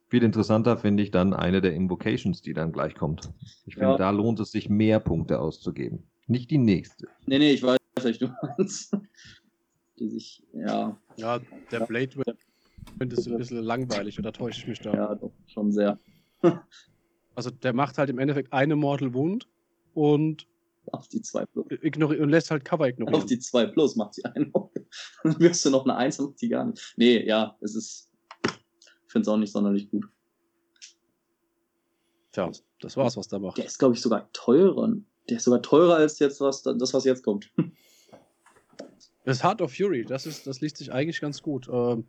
Viel 0.08 0.24
interessanter 0.24 0.78
finde 0.78 1.04
ich 1.04 1.12
dann 1.12 1.34
eine 1.34 1.62
der 1.62 1.74
Invocations, 1.74 2.42
die 2.42 2.54
dann 2.54 2.72
gleich 2.72 2.96
kommt. 2.96 3.32
Ich 3.66 3.76
finde, 3.76 3.92
ja. 3.92 3.98
da 3.98 4.10
lohnt 4.10 4.40
es 4.40 4.52
sich 4.52 4.70
mehr 4.70 5.00
Punkte 5.00 5.40
auszugeben. 5.40 6.04
Nicht 6.26 6.50
die 6.50 6.58
nächste. 6.58 7.08
Nee, 7.28 7.38
nee, 7.38 7.52
ich 7.52 7.62
weiß, 7.62 7.78
was 7.96 8.18
du 8.18 8.30
meinst. 8.42 8.98
Die 10.00 10.08
sich, 10.08 10.44
ja. 10.54 10.98
Ja, 11.18 11.40
der 11.72 11.80
Blade 11.82 12.16
wird 12.16 12.38
es 13.14 13.28
ein 13.28 13.38
bisschen 13.38 13.62
langweilig, 13.64 14.18
oder 14.18 14.32
täusche 14.32 14.62
ich 14.62 14.68
mich 14.68 14.80
da? 14.80 14.94
Ja, 14.94 15.16
doch, 15.16 15.32
schon 15.46 15.72
sehr. 15.72 16.00
also 17.36 17.52
der 17.52 17.74
macht 17.74 17.98
halt 17.98 18.10
im 18.10 18.18
Endeffekt 18.18 18.54
eine 18.54 18.76
Mortal 18.76 19.14
Wound 19.14 19.48
und 19.94 20.48
auf 20.94 21.08
die 21.08 21.22
2 21.22 21.46
Plus. 21.46 21.66
Ignori 21.82 22.20
und 22.20 22.30
lässt 22.30 22.52
halt 22.52 22.66
Cover 22.66 22.88
ignorieren. 22.88 23.16
Auf 23.16 23.26
die 23.26 23.40
2 23.40 23.68
Plus 23.68 23.96
macht 23.96 24.14
sie 24.16 24.26
einen. 24.26 24.52
Dann 25.24 25.40
wirst 25.40 25.66
du 25.66 25.70
noch 25.70 25.86
eine 25.86 25.96
1 25.96 26.20
und 26.20 26.42
die 26.42 26.50
gar 26.50 26.66
nicht. 26.66 26.94
Nee, 26.98 27.26
ja, 27.26 27.58
es 27.62 27.76
ist. 27.76 28.10
Ich 28.46 29.12
finde 29.12 29.24
es 29.24 29.28
auch 29.28 29.38
nicht 29.38 29.52
sonderlich 29.52 29.90
gut. 29.90 30.06
Tja, 32.32 32.52
das 32.80 32.96
war's, 32.96 33.18
was 33.18 33.28
da 33.28 33.40
macht. 33.40 33.58
Der 33.58 33.66
ist, 33.66 33.80
glaube 33.80 33.96
ich, 33.96 34.02
sogar 34.02 34.32
teurer. 34.34 34.94
Der 35.30 35.38
ist 35.38 35.44
sogar 35.44 35.62
teurer 35.62 35.96
als 35.96 36.20
jetzt 36.20 36.40
was, 36.42 36.62
das, 36.62 36.94
was 36.94 37.06
jetzt 37.06 37.24
kommt. 37.24 37.52
Das 39.26 39.38
ist 39.38 39.44
Heart 39.44 39.62
of 39.62 39.76
Fury, 39.76 40.06
das, 40.06 40.26
ist, 40.26 40.48
das 40.48 40.60
liest 40.60 40.78
sich 40.78 40.92
eigentlich 40.92 41.22
ganz 41.22 41.44
gut. 41.44 41.70
Ähm, 41.72 42.06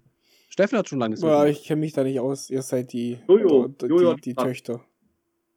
Steffen 0.49 0.79
hat 0.79 0.89
schon 0.89 1.01
lange 1.01 1.17
so. 1.19 1.27
Ja, 1.27 1.45
ich 1.45 1.65
kenne 1.65 1.81
mich 1.81 1.93
da 1.93 2.03
nicht 2.03 2.19
aus. 2.19 2.49
Ihr 2.49 2.63
seid 2.63 2.93
die, 2.93 3.19
Jojo, 3.29 3.69
die, 3.69 3.87
Jojo 3.87 4.15
die, 4.15 4.21
die 4.21 4.35
Töchter. 4.35 4.81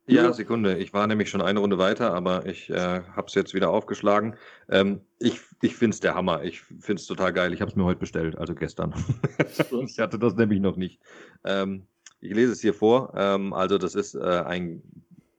Ja, 0.05 0.33
Sekunde. 0.33 0.77
Ich 0.77 0.93
war 0.93 1.07
nämlich 1.07 1.29
schon 1.29 1.41
eine 1.41 1.59
Runde 1.59 1.77
weiter, 1.77 2.13
aber 2.13 2.45
ich 2.45 2.69
äh, 2.69 3.01
habe 3.15 3.27
es 3.27 3.35
jetzt 3.35 3.53
wieder 3.53 3.69
aufgeschlagen. 3.69 4.35
Ähm, 4.69 5.01
ich 5.19 5.39
ich 5.61 5.75
finde 5.75 5.95
es 5.95 6.01
der 6.01 6.13
Hammer. 6.13 6.43
Ich 6.43 6.61
finde 6.61 6.99
es 6.99 7.07
total 7.07 7.31
geil. 7.31 7.53
Ich 7.53 7.61
habe 7.61 7.71
es 7.71 7.77
mir 7.77 7.85
heute 7.85 8.01
bestellt, 8.01 8.37
also 8.37 8.53
gestern. 8.53 8.93
ich 9.85 9.99
hatte 9.99 10.19
das 10.19 10.35
nämlich 10.35 10.59
noch 10.59 10.75
nicht. 10.75 10.99
Ähm, 11.45 11.87
ich 12.19 12.33
lese 12.33 12.51
es 12.51 12.59
hier 12.59 12.73
vor. 12.73 13.13
Ähm, 13.15 13.53
also 13.53 13.77
das 13.77 13.95
ist 13.95 14.15
äh, 14.15 14.43
ein, 14.45 14.83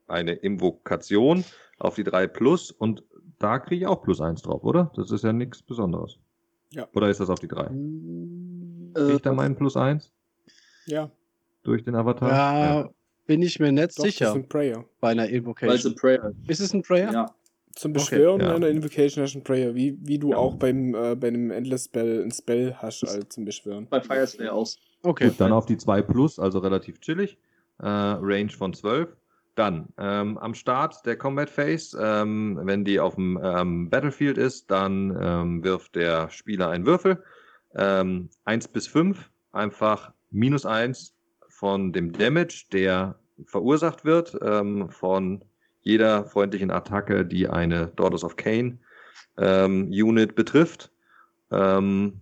eine 0.09 0.33
Invokation 0.33 1.45
auf 1.79 1.97
die 1.97 2.05
3 2.05 2.27
Plus 2.27 2.71
und 2.71 3.03
da 3.39 3.59
kriege 3.59 3.85
ich 3.85 3.87
auch 3.87 4.03
plus 4.03 4.23
1 4.23 4.43
drauf, 4.43 4.65
oder? 4.65 4.91
Das 4.97 5.11
ist 5.11 5.25
ja 5.25 5.35
nichts 5.35 5.63
Besonderes. 5.63 6.19
Ja. 6.71 6.89
Oder 6.95 7.11
ist 7.11 7.21
das 7.21 7.29
auf 7.29 7.41
die 7.41 7.49
3? 7.49 7.65
Äh, 7.65 7.69
kriege 8.95 9.13
ich 9.17 9.23
da 9.23 9.35
meinen 9.35 9.57
plus 9.57 9.77
1? 9.77 10.11
Ja. 10.87 11.11
Durch 11.65 11.85
den 11.85 11.95
Avatar? 11.97 12.31
ja. 12.31 12.83
ja 12.83 12.91
bin 13.27 13.43
ich 13.43 13.59
mir 13.59 13.73
nicht 13.73 13.99
Doch, 13.99 14.05
sicher. 14.05 14.27
Das 14.27 14.35
ist 14.35 14.43
ein 14.43 14.49
Prayer. 14.49 14.85
Bei 15.01 15.11
einer 15.11 15.29
Invocation. 15.29 15.71
Weil 15.71 15.79
es 15.79 15.87
ein 15.87 15.95
Prayer 15.95 16.33
ist. 16.47 16.61
es 16.61 16.75
ein 16.75 16.83
Prayer? 16.83 17.13
Ja. 17.13 17.35
Zum 17.77 17.93
Beschwören 17.93 18.41
okay, 18.41 18.51
ja. 18.51 18.55
einer 18.55 18.69
Invocation 18.69 19.25
hast 19.25 19.35
du 19.35 19.41
ein 19.41 19.45
Prayer, 19.45 19.75
wie, 19.75 19.99
wie 20.01 20.19
du 20.19 20.31
ja. 20.31 20.37
auch 20.37 20.55
beim, 20.55 20.95
äh, 20.95 21.17
bei 21.17 21.29
einem 21.29 21.51
Endless 21.51 21.87
Spell 21.87 22.23
ein 22.23 22.31
Spell 22.31 22.73
hast 22.79 23.03
also 23.03 23.23
zum 23.25 23.45
Beschwören. 23.45 23.89
Bei 23.91 24.01
Fire 24.01 24.27
Slayer 24.27 24.53
aus. 24.53 24.79
Okay. 25.03 25.29
Gut, 25.29 25.41
dann 25.41 25.53
auf 25.53 25.67
die 25.67 25.77
2 25.77 26.03
Plus, 26.03 26.39
also 26.39 26.61
relativ 26.61 27.01
chillig. 27.01 27.37
Äh, 27.81 27.87
Range 27.87 28.51
von 28.51 28.73
12. 28.73 29.09
Dann 29.57 29.89
ähm, 29.99 30.39
am 30.39 30.55
Start 30.55 31.05
der 31.05 31.17
Combat 31.17 31.51
Phase, 31.51 31.99
ähm, 32.01 32.61
wenn 32.63 32.85
die 32.85 33.01
auf 33.01 33.17
dem 33.17 33.39
ähm, 33.43 33.91
Battlefield 33.91 34.39
ist, 34.39 34.71
dann 34.71 35.17
ähm, 35.21 35.65
wirft 35.65 35.97
der 35.97 36.31
Spieler 36.31 36.71
einen 36.71 36.87
Würfel. 36.87 37.23
Ähm, 37.77 38.31
1 38.45 38.69
bis 38.69 38.87
5, 38.87 39.31
einfach 39.53 40.13
minus 40.31 40.65
1 40.67 41.14
von 41.65 41.95
dem 41.95 42.13
Damage, 42.13 42.67
der 42.75 43.19
verursacht 43.47 44.05
wird 44.05 44.37
ähm, 44.43 44.91
von 44.91 45.43
jeder 45.81 46.27
freundlichen 46.27 46.71
Attacke, 46.71 47.25
die 47.25 47.49
eine 47.49 47.87
Daughters 47.97 48.23
of 48.23 48.37
Cain 48.37 48.81
ähm, 49.39 49.89
Unit 49.89 50.35
betrifft. 50.35 50.93
Ähm, 51.51 52.21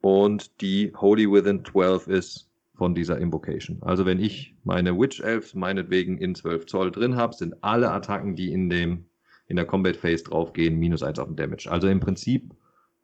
und 0.00 0.60
die 0.60 0.92
Holy 0.96 1.30
Within 1.30 1.64
12 1.64 2.08
ist 2.08 2.50
von 2.74 2.96
dieser 2.96 3.16
Invocation. 3.18 3.80
Also 3.82 4.06
wenn 4.06 4.18
ich 4.18 4.56
meine 4.64 4.98
Witch 4.98 5.20
Elves 5.20 5.54
meinetwegen 5.54 6.18
in 6.18 6.34
12 6.34 6.66
Zoll 6.66 6.90
drin 6.90 7.14
habe, 7.14 7.32
sind 7.32 7.54
alle 7.62 7.92
Attacken, 7.92 8.34
die 8.34 8.50
in 8.50 8.70
dem 8.70 9.04
in 9.46 9.54
der 9.54 9.66
Combat 9.66 9.94
Phase 9.96 10.24
draufgehen, 10.24 10.80
minus 10.80 11.04
1 11.04 11.20
auf 11.20 11.28
den 11.28 11.36
Damage. 11.36 11.70
Also 11.70 11.86
im 11.86 12.00
Prinzip 12.00 12.52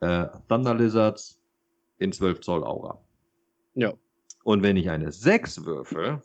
äh, 0.01 0.27
Thunder 0.49 0.75
Lizards 0.75 1.41
in 1.99 2.11
12 2.11 2.41
Zoll 2.41 2.65
Aura. 2.65 3.01
Ja. 3.75 3.95
Und 4.51 4.63
wenn 4.65 4.77
ich 4.77 4.91
eine 4.91 5.13
6 5.13 5.65
würfel, 5.65 6.23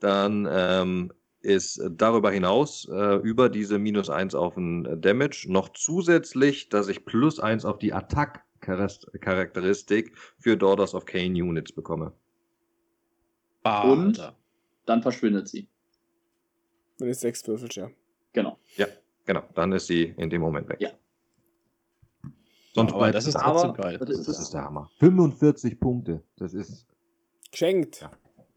dann 0.00 0.48
ähm, 0.50 1.12
ist 1.40 1.80
darüber 1.88 2.32
hinaus 2.32 2.88
äh, 2.90 3.14
über 3.18 3.48
diese 3.48 3.78
minus 3.78 4.10
1 4.10 4.34
auf 4.34 4.56
den 4.56 5.00
Damage 5.00 5.46
noch 5.48 5.68
zusätzlich, 5.68 6.68
dass 6.68 6.88
ich 6.88 7.04
plus 7.04 7.38
1 7.38 7.64
auf 7.64 7.78
die 7.78 7.92
Attack-Charakteristik 7.92 10.16
für 10.36 10.56
Daughters 10.56 10.96
of 10.96 11.04
Cain 11.04 11.40
Units 11.40 11.70
bekomme. 11.70 12.12
Ah, 13.62 13.88
Und 13.88 14.18
Alter. 14.18 14.34
dann 14.86 15.02
verschwindet 15.02 15.46
sie. 15.46 15.68
Wenn 16.98 17.10
es 17.10 17.20
6 17.20 17.46
würfelt, 17.46 17.76
ja. 17.76 17.88
Genau. 18.32 18.58
Ja, 18.78 18.88
genau. 19.26 19.44
Dann 19.54 19.70
ist 19.70 19.86
sie 19.86 20.12
in 20.16 20.28
dem 20.28 20.40
Moment 20.40 20.68
weg. 20.68 20.80
Ja. 20.80 20.90
Sonst 22.74 22.94
aber 22.94 23.12
das 23.12 23.28
ist 23.28 23.38
trotzdem 23.38 23.74
geil. 23.74 23.96
Das 23.96 24.10
ist, 24.10 24.26
das 24.26 24.40
ist 24.40 24.54
der 24.54 24.64
Hammer. 24.64 24.90
45 24.98 25.78
Punkte. 25.78 26.24
Das 26.36 26.52
ist 26.52 26.88
Geschenkt. 27.50 28.02
Ja. 28.02 28.10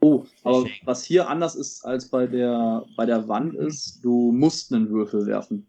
Oh, 0.04 0.26
aber 0.44 0.66
was 0.84 1.06
hier 1.06 1.30
anders 1.30 1.56
ist 1.56 1.86
als 1.86 2.10
bei 2.10 2.28
der, 2.28 2.84
bei 2.98 3.06
der 3.06 3.30
Wand 3.30 3.56
ist, 3.56 4.04
du 4.04 4.34
musst 4.34 4.74
einen 4.74 4.90
Würfel 4.90 5.26
werfen. 5.26 5.66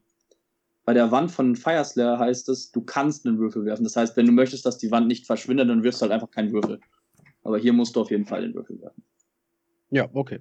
Bei 0.85 0.93
der 0.93 1.13
Wand 1.13 1.31
von 1.31 1.55
Fireslayer 1.55 2.19
heißt 2.19 2.49
es, 2.49 2.73
du 2.73 2.81
kannst 2.81 3.27
einen 3.27 3.39
Würfel 3.39 3.65
werfen. 3.65 3.85
Das 3.85 3.95
heißt, 3.95 4.17
wenn 4.17 4.27
du 4.27 4.33
möchtest, 4.33 4.67
dass 4.67 4.77
die 4.77 4.91
Wand 4.91 5.07
nicht 5.07 5.27
verschwindet, 5.27 5.71
dann 5.71 5.85
wirfst 5.85 6.01
du 6.01 6.03
halt 6.03 6.13
einfach 6.13 6.33
keinen 6.33 6.53
Würfel. 6.53 6.81
Aber 7.45 7.59
hier 7.59 7.73
musst 7.73 7.95
du 7.95 8.01
auf 8.01 8.11
jeden 8.11 8.25
Fall 8.25 8.43
den 8.43 8.55
Würfel 8.55 8.81
werfen. 8.81 9.05
Ja, 9.91 10.09
okay. 10.13 10.41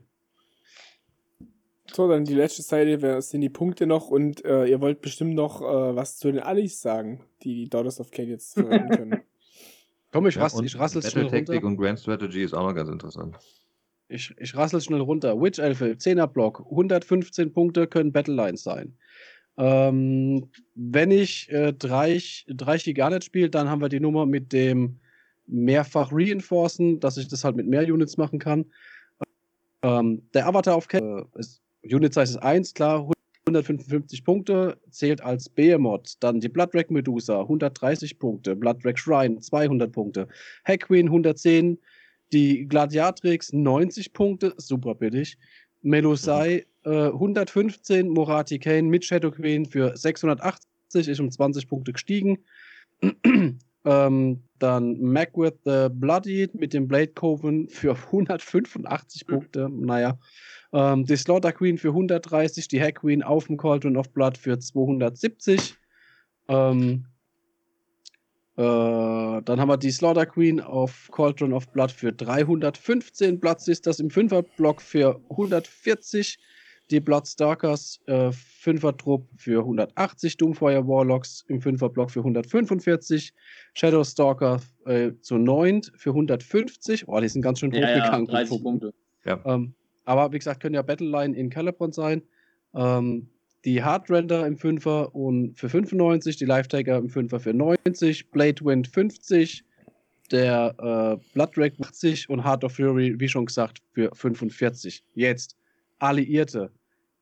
So, 1.94 2.08
dann 2.08 2.26
die 2.26 2.34
letzte 2.34 2.64
Seite 2.64 3.22
sind 3.22 3.42
die 3.42 3.50
Punkte 3.50 3.86
noch 3.86 4.10
und 4.10 4.44
äh, 4.44 4.66
ihr 4.66 4.82
wollt 4.82 5.02
bestimmt 5.02 5.36
noch 5.36 5.62
äh, 5.62 5.96
was 5.96 6.18
zu 6.18 6.32
den 6.32 6.42
Allies 6.42 6.82
sagen, 6.82 7.24
die 7.44 7.54
die 7.54 7.70
Daughters 7.70 8.00
of 8.00 8.10
Kane 8.10 8.30
jetzt 8.30 8.56
verwenden 8.56 8.90
können. 8.98 9.22
Komm, 10.14 10.28
ich, 10.28 10.38
rass, 10.38 10.54
ja, 10.54 10.64
ich 10.64 10.78
rassel 10.78 11.02
schnell 11.02 11.26
runter. 11.26 11.64
Und 11.64 11.76
Grand 11.76 12.00
Strategy 12.00 12.44
ist 12.44 12.54
auch 12.54 12.68
noch 12.68 12.76
ganz 12.76 12.88
interessant. 12.88 13.36
Ich, 14.10 14.32
ich 14.38 14.56
rassel 14.56 14.80
schnell 14.80 15.02
runter. 15.02 15.42
Witch 15.42 15.58
Elfe, 15.58 15.94
10er 15.94 16.28
Block, 16.28 16.64
115 16.70 17.52
Punkte 17.52 17.88
können 17.88 18.12
Battle 18.12 18.36
Lines 18.36 18.62
sein. 18.62 18.96
Ähm, 19.58 20.52
wenn 20.76 21.10
ich 21.10 21.52
äh, 21.52 21.74
drei, 21.74 22.22
drei 22.48 22.78
Giganet 22.78 23.24
spiele, 23.24 23.50
dann 23.50 23.68
haben 23.68 23.82
wir 23.82 23.90
die 23.90 24.00
Nummer 24.00 24.28
mit 24.28 24.54
dem 24.54 25.00
mehrfach 25.48 26.12
Reinforcen, 26.12 27.00
dass 27.00 27.18
ich 27.18 27.28
das 27.28 27.44
halt 27.44 27.56
mit 27.56 27.68
mehr 27.68 27.84
Units 27.84 28.16
machen 28.18 28.38
kann. 28.38 28.66
Ähm, 29.82 30.22
der 30.36 30.46
Avatar 30.46 30.76
auf 30.76 30.88
Cat, 30.88 31.02
äh, 31.02 31.96
Unit 31.96 32.14
Size 32.14 32.24
ist 32.24 32.38
1, 32.38 32.76
klar, 32.76 33.10
155 33.54 34.24
Punkte, 34.24 34.78
zählt 34.90 35.22
als 35.22 35.50
Behemoth. 35.50 36.16
Dann 36.20 36.40
die 36.40 36.50
Bloodwreck 36.50 36.92
Medusa, 36.92 37.42
130 37.42 38.20
Punkte. 38.20 38.56
Bloodwreck 38.56 38.98
Shrine, 38.98 39.40
200 39.40 39.92
Punkte. 39.92 40.28
Hack 40.66 40.82
Queen, 40.82 41.08
110. 41.08 41.80
Die 42.32 42.68
Gladiatrix, 42.68 43.54
90 43.54 44.14
Punkte, 44.14 44.54
super 44.58 44.96
billig. 44.96 45.38
Melusai, 45.84 46.66
äh, 46.84 46.90
115. 46.90 48.10
Morati 48.10 48.58
Kane 48.58 48.84
mit 48.84 49.06
Shadow 49.06 49.32
Queen 49.32 49.66
für 49.66 49.96
680, 49.96 51.08
ist 51.08 51.20
um 51.20 51.30
20 51.30 51.68
Punkte 51.68 51.94
gestiegen. 51.94 52.40
ähm, 53.86 54.44
dann 54.60 55.00
Mac 55.02 55.38
with 55.38 55.54
the 55.66 55.90
Bloodied 55.92 56.56
mit 56.56 56.74
dem 56.74 56.88
Blade 56.88 57.14
Coven 57.14 57.68
für 57.70 57.96
185 57.96 59.28
Punkte. 59.28 59.70
Naja. 59.70 60.18
Ähm, 60.74 61.06
die 61.06 61.16
Slaughter 61.16 61.52
Queen 61.52 61.78
für 61.78 61.90
130, 61.90 62.68
die 62.68 62.82
Hack 62.82 62.96
Queen 63.02 63.22
auf 63.22 63.48
dem 63.48 63.58
Cauldron 63.58 63.96
of 63.96 64.10
Blood 64.12 64.38
für 64.38 64.58
270. 64.58 65.76
Ähm, 66.48 67.06
äh, 68.56 68.62
dann 68.62 69.60
haben 69.60 69.70
wir 69.70 69.78
die 69.78 69.92
Slaughter 69.92 70.26
Queen 70.26 70.60
auf 70.60 71.10
Cauldron 71.12 71.54
of 71.54 71.68
Blood 71.70 71.92
für 71.92 72.12
315. 72.12 73.40
Platz 73.40 73.68
ist 73.68 73.88
das 73.88 74.00
im 74.00 74.10
5er-Block 74.10 74.82
für 74.82 75.22
140. 75.30 76.38
Die 76.92 77.00
Bloodstalkers 77.00 78.02
äh, 78.08 78.30
5er-Trupp 78.30 79.28
für 79.38 79.60
180. 79.60 80.38
Doomfire 80.38 80.88
Warlocks 80.88 81.46
im 81.48 81.62
5er-Block 81.62 82.12
für 82.12 82.20
145. 82.20 83.34
Shadowstalker 83.74 84.60
äh, 84.86 85.12
zu 85.22 85.38
9 85.38 85.82
für 85.96 86.10
150. 86.10 87.08
Oh, 87.08 87.20
die 87.20 87.30
sind 87.30 87.42
ganz 87.42 87.60
schön 87.60 87.72
Ja, 87.72 87.90
ja, 87.90 88.02
hochgegangen. 88.02 88.28
30 88.28 88.62
Punkte. 88.62 88.94
Ähm, 89.26 89.74
aber 90.06 90.32
wie 90.32 90.40
gesagt, 90.40 90.62
können 90.62 90.76
ja 90.76 90.82
Battleline 90.82 91.36
in 91.36 91.50
Calibron 91.50 91.92
sein. 91.92 92.22
Ähm, 92.76 93.28
die 93.66 93.82
Hardrender 93.82 94.46
im 94.46 94.58
5er 94.58 95.12
und 95.12 95.58
für 95.58 95.70
95, 95.70 96.36
die 96.38 96.46
Live-Taker 96.46 96.98
im 96.98 97.08
5er 97.08 97.40
für 97.40 97.54
90, 97.54 98.30
Blade 98.32 98.64
Wind 98.66 98.88
50, 98.88 99.64
der 100.32 100.76
äh, 100.80 101.34
Blooddrake 101.34 101.82
80 101.82 102.30
und 102.30 102.44
Heart 102.44 102.64
of 102.66 102.74
Fury, 102.74 103.16
wie 103.20 103.30
schon 103.30 103.46
gesagt, 103.46 103.82
für 103.94 104.10
45. 104.14 105.04
Jetzt, 105.16 105.56
Alliierte. 106.00 106.72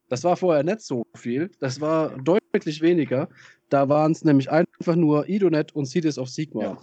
Das 0.10 0.24
war 0.24 0.36
vorher 0.36 0.64
nicht 0.64 0.82
so 0.82 1.06
viel, 1.16 1.52
das 1.60 1.80
war 1.80 2.18
deutlich 2.18 2.82
weniger. 2.82 3.30
Da 3.70 3.88
waren 3.88 4.12
es 4.12 4.26
nämlich 4.26 4.50
einfach 4.52 4.96
nur 4.96 5.30
Idonet 5.30 5.74
und 5.74 5.86
Cities 5.86 6.18
of 6.18 6.30
Sigmar. 6.30 6.64
Ja. 6.64 6.78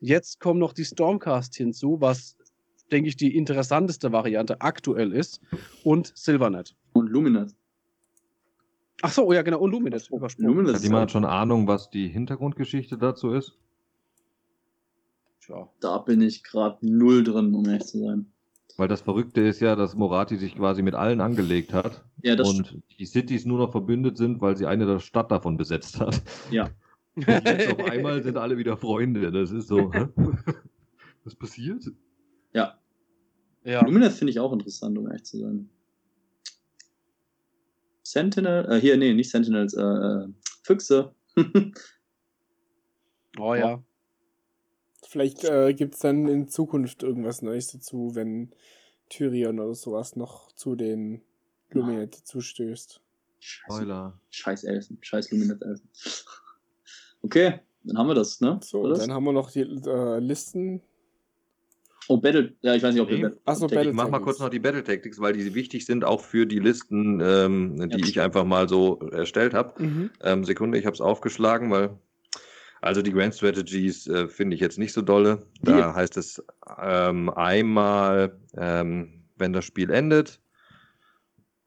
Jetzt 0.00 0.40
kommen 0.40 0.58
noch 0.58 0.72
die 0.72 0.84
Stormcast 0.84 1.54
hinzu, 1.54 2.00
was, 2.00 2.36
denke 2.92 3.08
ich, 3.08 3.16
die 3.16 3.36
interessanteste 3.36 4.12
Variante 4.12 4.60
aktuell 4.60 5.12
ist. 5.12 5.40
Und 5.84 6.12
Silvernet. 6.14 6.74
Und 6.92 7.08
Luminous. 7.08 7.56
Ach 9.02 9.10
so, 9.10 9.26
oh 9.26 9.32
ja, 9.32 9.42
genau. 9.42 9.58
Und 9.58 9.72
Luminous. 9.72 10.08
Übersprungen. 10.10 10.50
Luminous 10.50 10.76
Hat 10.76 10.82
jemand 10.82 11.10
schon 11.10 11.24
Ahnung, 11.24 11.66
was 11.66 11.90
die 11.90 12.08
Hintergrundgeschichte 12.08 12.98
dazu 12.98 13.32
ist? 13.32 13.56
Tja. 15.40 15.68
Da 15.80 15.98
bin 15.98 16.20
ich 16.20 16.44
gerade 16.44 16.78
null 16.82 17.24
drin, 17.24 17.54
um 17.54 17.66
ehrlich 17.66 17.86
zu 17.86 17.98
sein. 17.98 18.26
Weil 18.76 18.88
das 18.88 19.02
Verrückte 19.02 19.40
ist 19.40 19.60
ja, 19.60 19.76
dass 19.76 19.94
Morati 19.94 20.36
sich 20.36 20.56
quasi 20.56 20.82
mit 20.82 20.94
allen 20.94 21.20
angelegt 21.20 21.74
hat 21.74 22.04
Ja, 22.22 22.36
das 22.36 22.48
und 22.48 22.82
die 22.98 23.04
Cities 23.04 23.44
nur 23.44 23.58
noch 23.58 23.70
verbündet 23.70 24.16
sind, 24.16 24.40
weil 24.40 24.56
sie 24.56 24.66
eine 24.66 24.86
der 24.86 24.98
Stadt 24.98 25.30
davon 25.30 25.56
besetzt 25.56 26.00
hat. 26.00 26.22
Ja. 26.50 26.70
Und 27.14 27.28
jetzt 27.28 27.72
auf 27.72 27.90
einmal 27.90 28.22
sind 28.22 28.38
alle 28.38 28.56
wieder 28.56 28.76
Freunde. 28.76 29.30
Das 29.30 29.50
ist 29.50 29.68
so, 29.68 29.92
hä? 29.92 30.06
Was 31.24 31.34
passiert? 31.34 31.84
Ja. 32.54 32.78
Ja. 33.64 33.84
Luminous 33.84 34.18
finde 34.18 34.30
ich 34.30 34.40
auch 34.40 34.52
interessant, 34.52 34.98
um 34.98 35.06
ehrlich 35.06 35.24
zu 35.24 35.38
sein. 35.38 35.68
Sentinel, 38.02 38.70
äh, 38.70 38.80
hier, 38.80 38.96
nee, 38.96 39.14
nicht 39.14 39.30
Sentinels, 39.30 39.74
äh, 39.74 39.82
äh, 39.82 40.28
Füchse. 40.62 41.14
Oh 43.38 43.54
ja. 43.54 43.82
Vielleicht 45.06 45.44
äh, 45.44 45.72
gibt 45.74 45.94
es 45.94 46.00
dann 46.00 46.28
in 46.28 46.48
Zukunft 46.48 47.02
irgendwas 47.02 47.42
Neues 47.42 47.68
dazu, 47.68 48.14
wenn 48.14 48.50
Tyrion 49.08 49.58
oder 49.58 49.74
sowas 49.74 50.16
noch 50.16 50.52
zu 50.52 50.74
den 50.74 51.22
Luminet 51.70 52.14
zustößt. 52.14 53.00
Scheiße. 53.40 53.74
Spoiler. 53.74 54.20
Scheiß 54.30 54.64
Elfen, 54.64 54.98
scheiß 55.00 55.30
Luminous 55.30 55.60
Elfen. 55.60 55.88
Okay, 57.24 57.60
dann 57.84 57.98
haben 57.98 58.08
wir 58.08 58.16
das, 58.16 58.40
ne? 58.40 58.58
So, 58.64 58.80
Oder? 58.80 58.98
dann 58.98 59.12
haben 59.12 59.22
wir 59.22 59.32
noch 59.32 59.52
die 59.52 59.60
äh, 59.60 60.18
Listen. 60.18 60.82
Oh, 62.08 62.16
Battle, 62.16 62.54
ja, 62.62 62.74
ich 62.74 62.82
weiß 62.82 62.94
nicht, 62.94 63.02
ob 63.02 63.10
Nee. 63.10 63.18
wir 63.22 63.36
Ach 63.44 63.54
so, 63.54 63.66
Battle- 63.68 63.90
Ich 63.90 63.96
mach 63.96 64.08
mal 64.08 64.20
kurz 64.20 64.38
noch 64.38 64.48
die 64.48 64.58
Battle 64.58 64.82
Tactics, 64.82 65.20
weil 65.20 65.32
die 65.34 65.54
wichtig 65.54 65.86
sind 65.86 66.04
auch 66.04 66.20
für 66.20 66.46
die 66.46 66.58
Listen, 66.58 67.20
ähm, 67.22 67.88
die 67.90 67.98
Ja. 68.00 68.06
ich 68.06 68.20
einfach 68.20 68.44
mal 68.44 68.68
so 68.68 68.98
erstellt 69.12 69.54
habe. 69.54 69.82
Mhm. 69.82 70.10
Ähm, 70.22 70.44
Sekunde, 70.44 70.78
ich 70.78 70.86
habe 70.86 70.94
es 70.94 71.00
aufgeschlagen, 71.00 71.70
weil 71.70 71.90
also 72.80 73.00
die 73.02 73.12
Grand 73.12 73.34
Strategies 73.34 74.08
äh, 74.08 74.26
finde 74.28 74.54
ich 74.56 74.60
jetzt 74.60 74.78
nicht 74.78 74.92
so 74.92 75.02
dolle. 75.02 75.46
Da 75.62 75.76
Wie? 75.76 75.94
heißt 75.94 76.16
es 76.16 76.42
ähm, 76.82 77.30
einmal, 77.30 78.36
ähm, 78.56 79.22
wenn 79.36 79.52
das 79.52 79.64
Spiel 79.64 79.90
endet, 79.90 80.40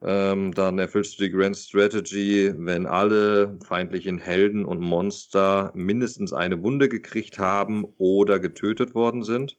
ähm, 0.01 0.53
dann 0.53 0.77
erfüllst 0.77 1.17
du 1.19 1.23
die 1.23 1.31
Grand 1.31 1.55
Strategy, 1.57 2.53
wenn 2.57 2.85
alle 2.85 3.57
feindlichen 3.65 4.17
Helden 4.19 4.65
und 4.65 4.81
Monster 4.81 5.71
mindestens 5.73 6.33
eine 6.33 6.61
Wunde 6.61 6.89
gekriegt 6.89 7.39
haben 7.39 7.85
oder 7.97 8.39
getötet 8.39 8.93
worden 8.93 9.23
sind. 9.23 9.57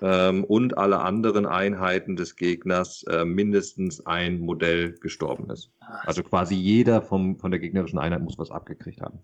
Ähm, 0.00 0.44
und 0.44 0.78
alle 0.78 1.00
anderen 1.00 1.46
Einheiten 1.46 2.16
des 2.16 2.36
Gegners 2.36 3.02
äh, 3.04 3.24
mindestens 3.24 4.04
ein 4.06 4.38
Modell 4.38 4.92
gestorben 4.92 5.50
ist. 5.50 5.72
Also 5.80 6.22
quasi 6.22 6.54
jeder 6.54 7.02
vom, 7.02 7.38
von 7.38 7.50
der 7.50 7.60
gegnerischen 7.60 7.98
Einheit 7.98 8.22
muss 8.22 8.38
was 8.38 8.50
abgekriegt 8.50 9.00
haben. 9.00 9.20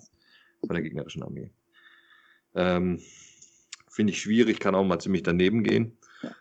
Von 0.61 0.75
der 0.75 0.83
gegnerischen 0.83 1.23
Armee. 1.23 1.51
Ähm, 2.55 3.01
Finde 3.89 4.13
ich 4.13 4.21
schwierig, 4.21 4.59
kann 4.59 4.75
auch 4.75 4.85
mal 4.85 4.99
ziemlich 4.99 5.23
daneben 5.23 5.63
gehen. 5.63 5.97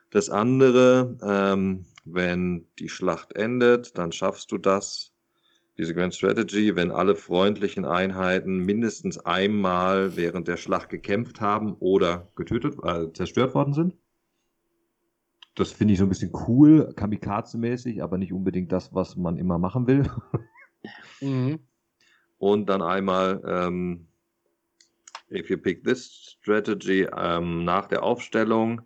Das 0.09 0.29
andere, 0.29 1.17
ähm, 1.21 1.85
wenn 2.05 2.65
die 2.79 2.89
Schlacht 2.89 3.35
endet, 3.35 3.97
dann 3.97 4.11
schaffst 4.11 4.51
du 4.51 4.57
das. 4.57 5.11
Diese 5.77 5.93
Grand 5.93 6.13
Strategy, 6.13 6.75
wenn 6.75 6.91
alle 6.91 7.15
freundlichen 7.15 7.85
Einheiten 7.85 8.57
mindestens 8.57 9.17
einmal 9.17 10.15
während 10.15 10.47
der 10.47 10.57
Schlacht 10.57 10.89
gekämpft 10.89 11.41
haben 11.41 11.73
oder 11.79 12.27
getötet, 12.35 12.75
äh, 12.83 13.11
zerstört 13.13 13.55
worden 13.55 13.73
sind. 13.73 13.95
Das 15.55 15.71
finde 15.71 15.93
ich 15.93 15.99
so 15.99 16.05
ein 16.05 16.09
bisschen 16.09 16.31
cool, 16.47 16.93
Kamikaze-mäßig, 16.95 18.01
aber 18.01 18.17
nicht 18.17 18.33
unbedingt 18.33 18.71
das, 18.71 18.93
was 18.93 19.15
man 19.15 19.37
immer 19.37 19.57
machen 19.57 19.87
will. 19.87 20.09
Mhm. 21.21 21.59
Und 22.37 22.67
dann 22.67 22.81
einmal, 22.81 23.41
ähm, 23.47 24.07
if 25.31 25.49
you 25.49 25.57
pick 25.57 25.81
this 25.85 26.35
strategy, 26.41 27.07
ähm, 27.15 27.63
nach 27.63 27.87
der 27.87 28.03
Aufstellung, 28.03 28.81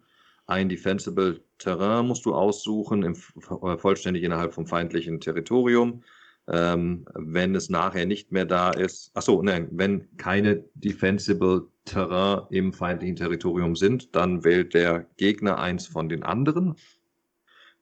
ein 0.45 0.69
defensible 0.69 1.43
Terrain 1.57 2.05
musst 2.05 2.25
du 2.25 2.35
aussuchen, 2.35 3.01
im, 3.01 3.13
äh, 3.13 3.77
vollständig 3.77 4.23
innerhalb 4.23 4.53
vom 4.53 4.67
feindlichen 4.67 5.19
Territorium. 5.19 6.03
Ähm, 6.49 7.05
wenn 7.13 7.55
es 7.55 7.69
nachher 7.69 8.05
nicht 8.05 8.31
mehr 8.31 8.45
da 8.45 8.71
ist, 8.71 9.11
ach 9.13 9.21
so, 9.21 9.41
nein, 9.41 9.67
wenn 9.71 10.07
keine 10.17 10.63
defensible 10.75 11.67
Terrain 11.83 12.43
im 12.51 12.71
feindlichen 12.71 13.17
Territorium 13.17 13.75
sind, 13.75 14.15
dann 14.15 14.43
wählt 14.43 14.73
der 14.73 15.07
Gegner 15.17 15.59
eins 15.59 15.87
von 15.87 16.07
den 16.07 16.23
anderen 16.23 16.75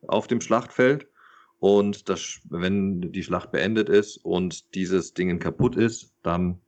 auf 0.08 0.28
dem 0.28 0.42
Schlachtfeld. 0.42 1.08
Und 1.60 2.10
das, 2.10 2.42
wenn 2.50 3.12
die 3.12 3.24
Schlacht 3.24 3.52
beendet 3.52 3.90
ist 3.90 4.18
und 4.18 4.76
dieses 4.76 5.14
Ding 5.14 5.40
kaputt 5.40 5.76
ist, 5.76 6.14
dann 6.22 6.60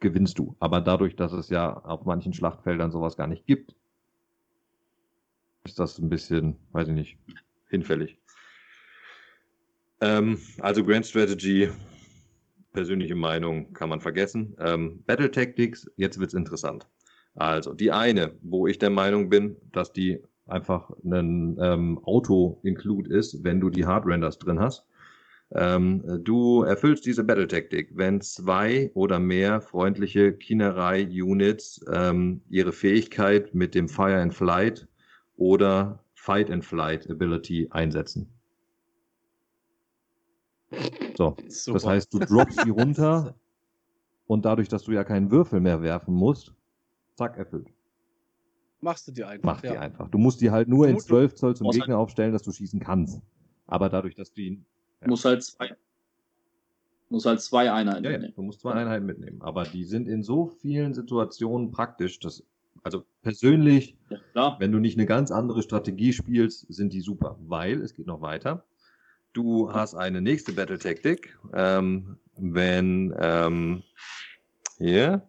gewinnst 0.00 0.38
du. 0.38 0.54
Aber 0.60 0.80
dadurch, 0.80 1.16
dass 1.16 1.32
es 1.32 1.48
ja 1.48 1.72
auf 1.72 2.04
manchen 2.04 2.32
Schlachtfeldern 2.32 2.90
sowas 2.90 3.16
gar 3.16 3.26
nicht 3.26 3.46
gibt, 3.46 3.74
ist 5.64 5.78
das 5.78 5.98
ein 5.98 6.08
bisschen, 6.08 6.56
weiß 6.72 6.88
ich 6.88 6.94
nicht, 6.94 7.18
hinfällig. 7.68 8.18
Ähm, 10.04 10.38
also 10.60 10.84
Grand 10.84 11.06
Strategy, 11.06 11.70
persönliche 12.72 13.14
Meinung, 13.14 13.72
kann 13.72 13.88
man 13.88 14.00
vergessen. 14.00 14.54
Ähm, 14.58 15.02
Battle 15.06 15.30
Tactics, 15.30 15.90
jetzt 15.96 16.20
wird's 16.20 16.34
interessant. 16.34 16.86
Also 17.34 17.72
die 17.72 17.90
eine, 17.90 18.32
wo 18.42 18.66
ich 18.66 18.78
der 18.78 18.90
Meinung 18.90 19.30
bin, 19.30 19.56
dass 19.72 19.92
die 19.92 20.20
einfach 20.46 20.90
ein 21.02 21.56
ähm, 21.58 21.98
Auto-Include 22.04 23.14
ist, 23.16 23.42
wenn 23.44 23.60
du 23.60 23.70
die 23.70 23.86
Hard-Renders 23.86 24.38
drin 24.38 24.60
hast. 24.60 24.86
Ähm, 25.54 26.20
du 26.22 26.62
erfüllst 26.62 27.06
diese 27.06 27.24
Battle-Taktik, 27.24 27.92
wenn 27.94 28.20
zwei 28.20 28.90
oder 28.92 29.18
mehr 29.18 29.62
freundliche 29.62 30.34
Kinerei-Units 30.34 31.82
ähm, 31.90 32.42
ihre 32.50 32.72
Fähigkeit 32.72 33.54
mit 33.54 33.74
dem 33.74 33.88
Fire 33.88 34.20
and 34.20 34.34
Flight 34.34 34.86
oder 35.36 36.04
Fight 36.14 36.50
and 36.50 36.64
Flight 36.64 37.08
Ability 37.10 37.68
einsetzen. 37.70 38.28
So, 41.16 41.36
Super. 41.48 41.74
das 41.74 41.86
heißt, 41.86 42.12
du 42.14 42.18
droppst 42.18 42.60
sie 42.62 42.70
runter 42.70 43.34
und 44.26 44.44
dadurch, 44.44 44.68
dass 44.68 44.84
du 44.84 44.92
ja 44.92 45.04
keinen 45.04 45.30
Würfel 45.30 45.60
mehr 45.60 45.82
werfen 45.82 46.14
musst, 46.14 46.52
zack, 47.14 47.36
erfüllt. 47.36 47.68
Machst 48.80 49.08
du 49.08 49.12
dir 49.12 49.28
einfach. 49.28 49.44
Mach 49.54 49.60
die 49.62 49.68
ja. 49.68 49.80
einfach. 49.80 50.08
Du 50.10 50.18
musst 50.18 50.40
die 50.40 50.50
halt 50.50 50.68
nur 50.68 50.86
in 50.86 50.94
Du- 50.96 51.00
du- 51.00 51.06
12 51.06 51.34
Zoll 51.34 51.56
zum 51.56 51.70
Gegner 51.70 51.98
aufstellen, 51.98 52.32
dass 52.32 52.42
du 52.42 52.52
schießen 52.52 52.80
kannst. 52.80 53.22
Aber 53.66 53.88
dadurch, 53.88 54.14
dass 54.14 54.32
du 54.32 54.42
ihn. 54.42 54.66
Ja. 55.00 55.08
Muss 55.08 55.24
halt 55.24 55.42
zwei. 55.42 55.74
Muss 57.08 57.24
halt 57.26 57.40
zwei 57.40 57.70
Einheiten 57.72 58.04
Ja, 58.04 58.10
ja, 58.10 58.16
mitnehmen. 58.18 58.34
du 58.34 58.42
musst 58.42 58.60
zwei 58.60 58.72
Einheiten 58.72 59.06
mitnehmen. 59.06 59.40
Aber 59.40 59.64
die 59.64 59.84
sind 59.84 60.08
in 60.08 60.22
so 60.22 60.46
vielen 60.46 60.92
Situationen 60.94 61.70
praktisch, 61.70 62.18
dass, 62.18 62.42
also 62.82 63.04
persönlich, 63.22 63.96
Ja, 64.34 64.56
wenn 64.58 64.72
du 64.72 64.78
nicht 64.80 64.98
eine 64.98 65.06
ganz 65.06 65.30
andere 65.30 65.62
Strategie 65.62 66.12
spielst, 66.12 66.66
sind 66.72 66.92
die 66.92 67.00
super. 67.00 67.38
Weil, 67.46 67.80
es 67.80 67.94
geht 67.94 68.06
noch 68.06 68.20
weiter, 68.20 68.64
du 69.34 69.72
hast 69.72 69.94
eine 69.94 70.22
nächste 70.22 70.52
Battle-Taktik, 70.52 71.36
ähm, 71.52 72.16
wenn, 72.36 73.14
ähm, 73.18 73.82
hier, 74.78 75.28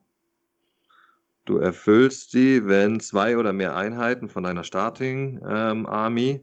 du 1.44 1.58
erfüllst 1.58 2.34
die, 2.34 2.66
wenn 2.66 3.00
zwei 3.00 3.38
oder 3.38 3.52
mehr 3.52 3.76
Einheiten 3.76 4.30
von 4.30 4.44
deiner 4.44 4.64
Starting 4.64 5.42
ähm, 5.48 5.86
Army 5.86 6.42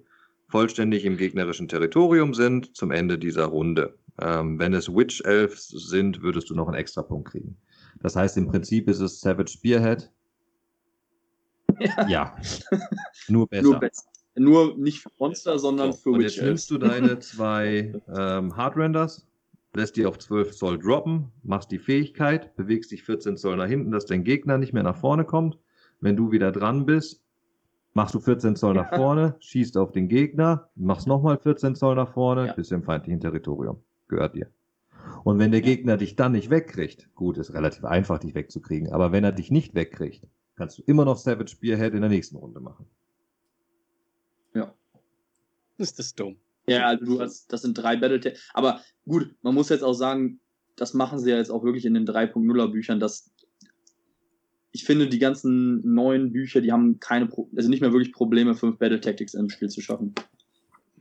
vollständig 0.48 1.04
im 1.04 1.16
gegnerischen 1.16 1.68
Territorium 1.68 2.34
sind 2.34 2.76
zum 2.76 2.90
Ende 2.90 3.18
dieser 3.18 3.46
Runde. 3.46 3.98
Ähm, 4.20 4.58
wenn 4.58 4.74
es 4.74 4.94
Witch 4.94 5.22
Elves 5.24 5.68
sind, 5.68 6.22
würdest 6.22 6.50
du 6.50 6.54
noch 6.54 6.68
einen 6.68 6.76
extra 6.76 7.02
Punkt 7.02 7.30
kriegen. 7.30 7.56
Das 8.00 8.16
heißt, 8.16 8.36
im 8.36 8.48
Prinzip 8.48 8.88
ist 8.88 9.00
es 9.00 9.20
Savage 9.20 9.52
Spearhead. 9.52 10.10
Ja. 12.06 12.36
Nur 13.28 13.48
besser. 13.48 13.62
Nur 13.62 13.80
besser. 13.80 14.11
Nur 14.34 14.76
nicht 14.78 15.00
für 15.00 15.10
Monster, 15.18 15.58
sondern 15.58 15.92
So, 15.92 15.98
für 15.98 16.10
und 16.10 16.20
Witch 16.20 16.36
jetzt 16.36 16.44
nimmst 16.44 16.70
du 16.70 16.78
deine 16.78 17.18
zwei 17.20 17.94
ähm, 18.08 18.56
Hardrenders, 18.56 19.26
lässt 19.74 19.96
die 19.96 20.06
auf 20.06 20.18
12 20.18 20.56
Zoll 20.56 20.78
droppen, 20.78 21.30
machst 21.42 21.70
die 21.70 21.78
Fähigkeit, 21.78 22.54
bewegst 22.56 22.92
dich 22.92 23.02
14 23.04 23.36
Zoll 23.36 23.56
nach 23.56 23.66
hinten, 23.66 23.90
dass 23.90 24.06
dein 24.06 24.24
Gegner 24.24 24.58
nicht 24.58 24.72
mehr 24.72 24.82
nach 24.82 24.96
vorne 24.96 25.24
kommt. 25.24 25.58
Wenn 26.00 26.16
du 26.16 26.32
wieder 26.32 26.50
dran 26.50 26.86
bist, 26.86 27.22
machst 27.94 28.14
du 28.14 28.20
14 28.20 28.56
Zoll 28.56 28.74
nach 28.74 28.88
vorne, 28.94 29.36
schießt 29.40 29.76
auf 29.76 29.92
den 29.92 30.08
Gegner, 30.08 30.70
machst 30.76 31.06
nochmal 31.06 31.38
14 31.38 31.74
Zoll 31.74 31.94
nach 31.96 32.12
vorne, 32.12 32.46
Ja. 32.46 32.52
bist 32.54 32.72
im 32.72 32.82
feindlichen 32.82 33.20
Territorium. 33.20 33.82
Gehört 34.08 34.34
dir. 34.34 34.48
Und 35.24 35.38
wenn 35.38 35.50
der. 35.52 35.60
Gegner 35.60 35.96
dich 35.96 36.16
dann 36.16 36.32
nicht 36.32 36.48
wegkriegt, 36.50 37.08
gut, 37.14 37.36
ist 37.38 37.52
relativ 37.54 37.84
einfach, 37.84 38.18
dich 38.18 38.34
wegzukriegen, 38.34 38.92
aber 38.92 39.12
wenn 39.12 39.24
er 39.24 39.32
dich 39.32 39.50
nicht 39.50 39.74
wegkriegt, 39.74 40.26
kannst 40.56 40.78
du 40.78 40.82
immer 40.86 41.04
noch 41.04 41.16
Savage 41.16 41.48
Spearhead 41.50 41.94
in 41.94 42.00
der 42.00 42.10
nächsten 42.10 42.36
Runde 42.36 42.60
machen. 42.60 42.86
Ist 45.78 45.98
das 45.98 46.14
dumm. 46.14 46.36
Ja, 46.66 46.86
also 46.86 47.04
du 47.04 47.20
hast, 47.20 47.52
das 47.52 47.62
sind 47.62 47.74
drei 47.74 47.96
Battle 47.96 48.34
Aber 48.54 48.80
gut, 49.06 49.34
man 49.42 49.54
muss 49.54 49.68
jetzt 49.68 49.82
auch 49.82 49.94
sagen, 49.94 50.40
das 50.76 50.94
machen 50.94 51.18
sie 51.18 51.30
ja 51.30 51.36
jetzt 51.36 51.50
auch 51.50 51.64
wirklich 51.64 51.84
in 51.84 51.94
den 51.94 52.06
3.0er 52.06 52.68
Büchern, 52.68 53.00
dass 53.00 53.30
ich 54.72 54.84
finde, 54.84 55.06
die 55.06 55.18
ganzen 55.18 55.94
neuen 55.94 56.32
Bücher, 56.32 56.62
die 56.62 56.72
haben 56.72 56.98
keine, 56.98 57.26
Pro 57.26 57.48
also 57.54 57.68
nicht 57.68 57.82
mehr 57.82 57.92
wirklich 57.92 58.12
Probleme, 58.12 58.54
fünf 58.54 58.78
Battle 58.78 59.00
Tactics 59.00 59.34
im 59.34 59.50
Spiel 59.50 59.68
zu 59.68 59.82
schaffen. 59.82 60.14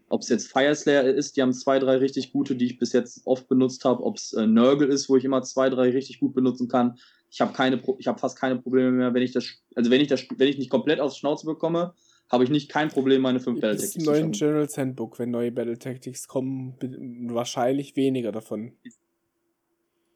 Ob 0.09 0.21
es 0.21 0.29
jetzt 0.29 0.51
Fire 0.51 0.75
Slayer 0.75 1.05
ist, 1.05 1.37
die 1.37 1.41
haben 1.41 1.53
zwei, 1.53 1.79
drei 1.79 1.95
richtig 1.95 2.33
gute, 2.33 2.57
die 2.57 2.65
ich 2.65 2.79
bis 2.79 2.91
jetzt 2.91 3.21
oft 3.25 3.47
benutzt 3.47 3.85
habe. 3.85 4.03
Ob 4.03 4.17
es 4.17 4.33
äh, 4.33 4.45
Nurgle 4.45 4.87
ist, 4.87 5.07
wo 5.07 5.15
ich 5.15 5.23
immer 5.23 5.41
zwei, 5.41 5.69
drei 5.69 5.89
richtig 5.91 6.19
gut 6.19 6.33
benutzen 6.33 6.67
kann. 6.67 6.97
Ich 7.29 7.39
habe 7.39 7.53
keine, 7.53 7.77
Pro 7.77 7.95
ich 7.97 8.07
habe 8.07 8.19
fast 8.19 8.37
keine 8.37 8.57
Probleme 8.57 8.91
mehr, 8.91 9.13
wenn 9.13 9.23
ich 9.23 9.31
das, 9.31 9.47
also 9.73 9.89
wenn 9.89 10.01
ich 10.01 10.09
das, 10.09 10.25
wenn 10.35 10.49
ich 10.49 10.57
nicht 10.57 10.69
komplett 10.69 10.99
aufs 10.99 11.17
Schnauze 11.17 11.45
bekomme, 11.45 11.93
habe 12.31 12.45
ich 12.45 12.49
nicht 12.49 12.69
kein 12.69 12.89
Problem, 12.89 13.21
meine 13.21 13.39
fünf 13.39 13.59
Battle 13.59 13.77
Tactics 13.77 14.03
zu 14.03 14.09
neuen. 14.09 14.31
General's 14.31 14.77
Handbook, 14.77 15.19
wenn 15.19 15.31
neue 15.31 15.51
Battle 15.51 15.77
Tactics 15.77 16.27
kommen, 16.27 16.75
wahrscheinlich 17.29 17.95
weniger 17.97 18.31
davon. 18.31 18.71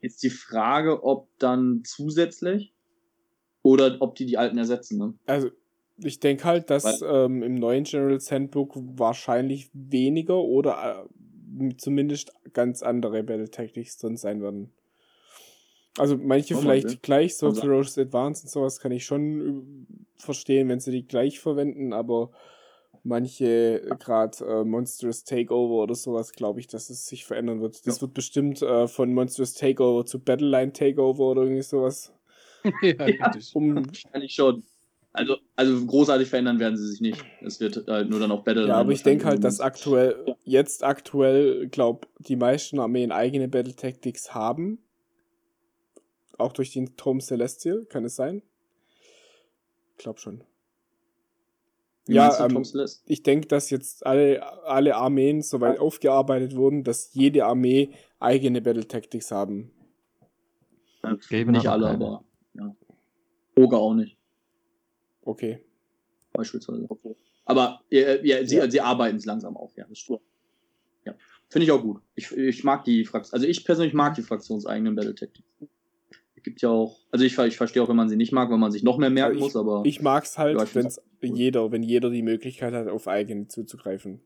Jetzt 0.01 0.23
die 0.23 0.29
Frage, 0.29 1.03
ob 1.03 1.27
dann 1.39 1.81
zusätzlich 1.83 2.73
oder 3.63 3.97
ob 3.99 4.15
die 4.15 4.25
die 4.25 4.37
alten 4.37 4.57
ersetzen. 4.57 4.97
Ne? 4.97 5.13
Also, 5.25 5.49
ich 5.97 6.19
denke 6.19 6.45
halt, 6.45 6.69
dass 6.69 7.01
ähm, 7.01 7.43
im 7.43 7.55
neuen 7.55 7.83
General's 7.83 8.31
Handbook 8.31 8.75
wahrscheinlich 8.75 9.69
weniger 9.73 10.39
oder 10.39 11.07
äh, 11.59 11.75
zumindest 11.77 12.31
ganz 12.53 12.81
andere 12.81 13.23
Battle 13.23 13.49
Tactics 13.49 13.97
drin 13.97 14.15
sein 14.15 14.41
werden. 14.41 14.71
Also 15.97 16.17
manche 16.17 16.53
mal, 16.55 16.61
vielleicht 16.61 16.91
ja. 16.91 16.97
gleich, 17.01 17.37
so 17.37 17.47
Also- 17.47 17.61
Ferocious 17.61 17.97
Advance 17.97 18.43
und 18.43 18.49
sowas 18.49 18.79
kann 18.79 18.91
ich 18.91 19.05
schon 19.05 19.87
verstehen, 20.17 20.69
wenn 20.69 20.79
sie 20.79 20.91
die 20.91 21.07
gleich 21.07 21.39
verwenden, 21.39 21.93
aber 21.93 22.31
manche, 23.03 23.81
gerade 23.99 24.43
äh, 24.45 24.63
Monstrous 24.63 25.23
Takeover 25.23 25.83
oder 25.83 25.95
sowas, 25.95 26.31
glaube 26.31 26.59
ich, 26.59 26.67
dass 26.67 26.89
es 26.89 27.05
sich 27.05 27.25
verändern 27.25 27.61
wird. 27.61 27.85
Das 27.85 27.97
Ja. 27.97 28.01
wird 28.01 28.13
bestimmt 28.13 28.61
äh, 28.61 28.87
von 28.87 29.13
Monstrous 29.13 29.53
Takeover 29.53 30.05
zu 30.05 30.19
Battleline 30.19 30.73
Takeover 30.73 31.23
oder 31.25 31.43
irgendwie 31.43 31.61
sowas. 31.61 32.13
ja. 32.81 33.07
Um, 33.53 33.85
Wahrscheinlich 33.85 34.33
schon. 34.33 34.63
Also, 35.13 35.37
also 35.55 35.85
großartig 35.85 36.27
verändern 36.27 36.59
werden 36.59 36.75
sie 36.77 36.87
sich 36.89 36.99
nicht. 36.99 37.23
Es 37.41 37.61
wird 37.61 37.87
halt 37.87 38.09
nur 38.09 38.19
dann 38.19 38.31
auf 38.31 38.43
Battle. 38.43 38.67
Ja, 38.67 38.75
aber 38.75 38.91
ich 38.91 39.03
denke 39.03 39.25
halt, 39.25 39.43
dass 39.45 39.61
aktuell, 39.61 40.23
Ja. 40.27 40.35
jetzt 40.43 40.83
aktuell, 40.83 41.67
glaub, 41.67 42.07
die 42.19 42.35
meisten 42.35 42.79
Armeen 42.79 43.13
eigene 43.13 43.47
Battle 43.47 43.75
Tactics 43.75 44.33
haben. 44.33 44.79
Auch 46.37 46.51
durch 46.51 46.73
den 46.73 46.97
Tome 46.97 47.21
Celestial, 47.21 47.85
kann 47.85 48.03
es 48.03 48.17
sein? 48.17 48.41
Glaub 49.97 50.19
schon. 50.19 50.43
Wie 52.07 52.13
Ja, 52.15 52.45
ähm? 52.45 52.63
Ich 53.05 53.23
denke, 53.23 53.47
dass 53.47 53.69
jetzt 53.69 54.05
alle, 54.05 54.43
alle 54.65 54.95
Armeen 54.95 55.41
soweit 55.41 55.79
aufgearbeitet 55.79 56.55
wurden, 56.55 56.83
dass 56.83 57.13
jede 57.13 57.45
Armee 57.45 57.89
eigene 58.19 58.61
Battle 58.61 58.87
Tactics 58.87 59.31
haben. 59.31 59.71
Gaben 61.01 61.51
nicht 61.51 61.67
alle, 61.67 61.85
keine. 61.85 62.05
aber 62.05 62.23
ja. 62.53 62.75
Oga 63.55 63.77
auch 63.77 63.93
nicht, 63.93 64.17
Okay. 65.23 65.63
beispielsweise. 66.33 66.87
Aber 67.45 67.81
ja, 67.89 68.15
ja, 68.23 68.45
sie, 68.45 68.59
sie 68.69 68.81
arbeiten 68.81 69.17
es 69.17 69.25
langsam 69.25 69.55
auf, 69.55 69.75
ja, 69.77 69.85
das 69.87 69.99
stimmt. 69.99 70.21
Ja. 71.05 71.13
Finde 71.49 71.65
ich 71.65 71.71
auch 71.71 71.81
gut. 71.81 72.01
Ich, 72.15 72.31
ich 72.31 72.63
mag 72.63 72.83
die 72.85 73.05
Fraktion, 73.05 73.35
also 73.35 73.47
ich 73.47 73.63
persönlich 73.63 73.93
mag 73.93 74.15
die 74.15 74.23
fraktionseigenen 74.23 74.95
Battle 74.95 75.13
Tactics. 75.13 75.47
Es 76.45 76.49
gibt 76.51 76.61
ja 76.61 76.69
auch, 76.69 76.99
also 77.09 77.25
ich, 77.25 77.33
ver- 77.33 77.47
ich 77.47 77.57
verstehe 77.57 77.81
auch, 77.81 77.89
wenn 77.89 77.95
man 77.95 78.07
sie 78.07 78.15
nicht 78.17 78.31
mag, 78.31 78.51
weil 78.51 78.59
man 78.59 78.71
sich 78.71 78.83
noch 78.83 78.99
mehr 78.99 79.09
merken 79.09 79.33
ich, 79.33 79.41
muss, 79.41 79.55
aber 79.55 79.81
Ich 79.83 79.99
mag's 80.03 80.37
halt, 80.37 80.59
Ja, 80.59 80.65
cool. 80.75 81.35
jeder, 81.35 81.71
wenn 81.71 81.81
jeder 81.81 82.11
die 82.11 82.21
Möglichkeit 82.21 82.71
hat, 82.71 82.87
auf 82.87 83.07
eigene 83.07 83.47
zuzugreifen. 83.47 84.21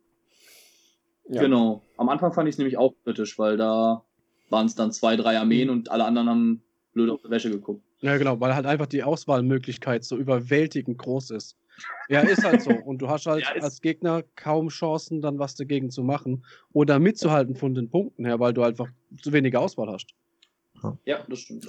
Ja. 1.30 1.42
Genau. 1.44 1.82
Am 1.96 2.10
Anfang 2.10 2.34
fand 2.34 2.50
ich 2.50 2.56
es 2.56 2.58
nämlich 2.60 2.78
auch 2.78 2.94
kritisch, 3.06 3.40
weil 3.40 3.56
da 3.56 4.04
waren 4.50 4.66
es 4.66 4.76
dann 4.76 4.92
zwei, 4.92 5.16
drei 5.16 5.40
Armeen 5.40 5.70
Mhm. 5.70 5.74
und 5.74 5.92
alle 5.92 6.04
anderen 6.04 6.28
haben 6.28 6.64
blöd 6.92 7.10
auf 7.10 7.22
die 7.22 7.30
Wäsche 7.30 7.50
geguckt. 7.52 7.86
Ja, 8.02 8.18
genau, 8.18 8.38
weil 8.42 8.54
halt 8.54 8.66
einfach 8.66 8.88
die 8.88 9.04
Auswahlmöglichkeit 9.04 10.04
so 10.04 10.18
überwältigend 10.18 10.98
groß 10.98 11.32
ist. 11.32 11.56
Ja, 12.10 12.20
ist 12.20 12.44
halt 12.44 12.62
so. 12.62 12.72
Und 12.72 13.02
du 13.02 13.08
hast 13.08 13.28
halt 13.28 13.46
Ja, 13.56 13.62
als 13.62 13.80
Gegner 13.80 14.24
kaum 14.36 14.68
Chancen, 14.68 15.22
dann 15.22 15.40
was 15.40 15.56
dagegen 15.56 15.90
zu 15.90 16.04
machen 16.04 16.44
oder 16.74 17.00
mitzuhalten 17.00 17.56
von 17.56 17.74
den 17.76 17.90
Punkten 17.90 18.26
her, 18.26 18.42
weil 18.42 18.52
du 18.54 18.64
einfach 18.64 18.90
zu 19.22 19.32
wenige 19.32 19.58
Auswahl 19.62 19.88
hast. 19.90 20.08
Ja, 21.06 21.26
das 21.30 21.40
stimmt. 21.40 21.66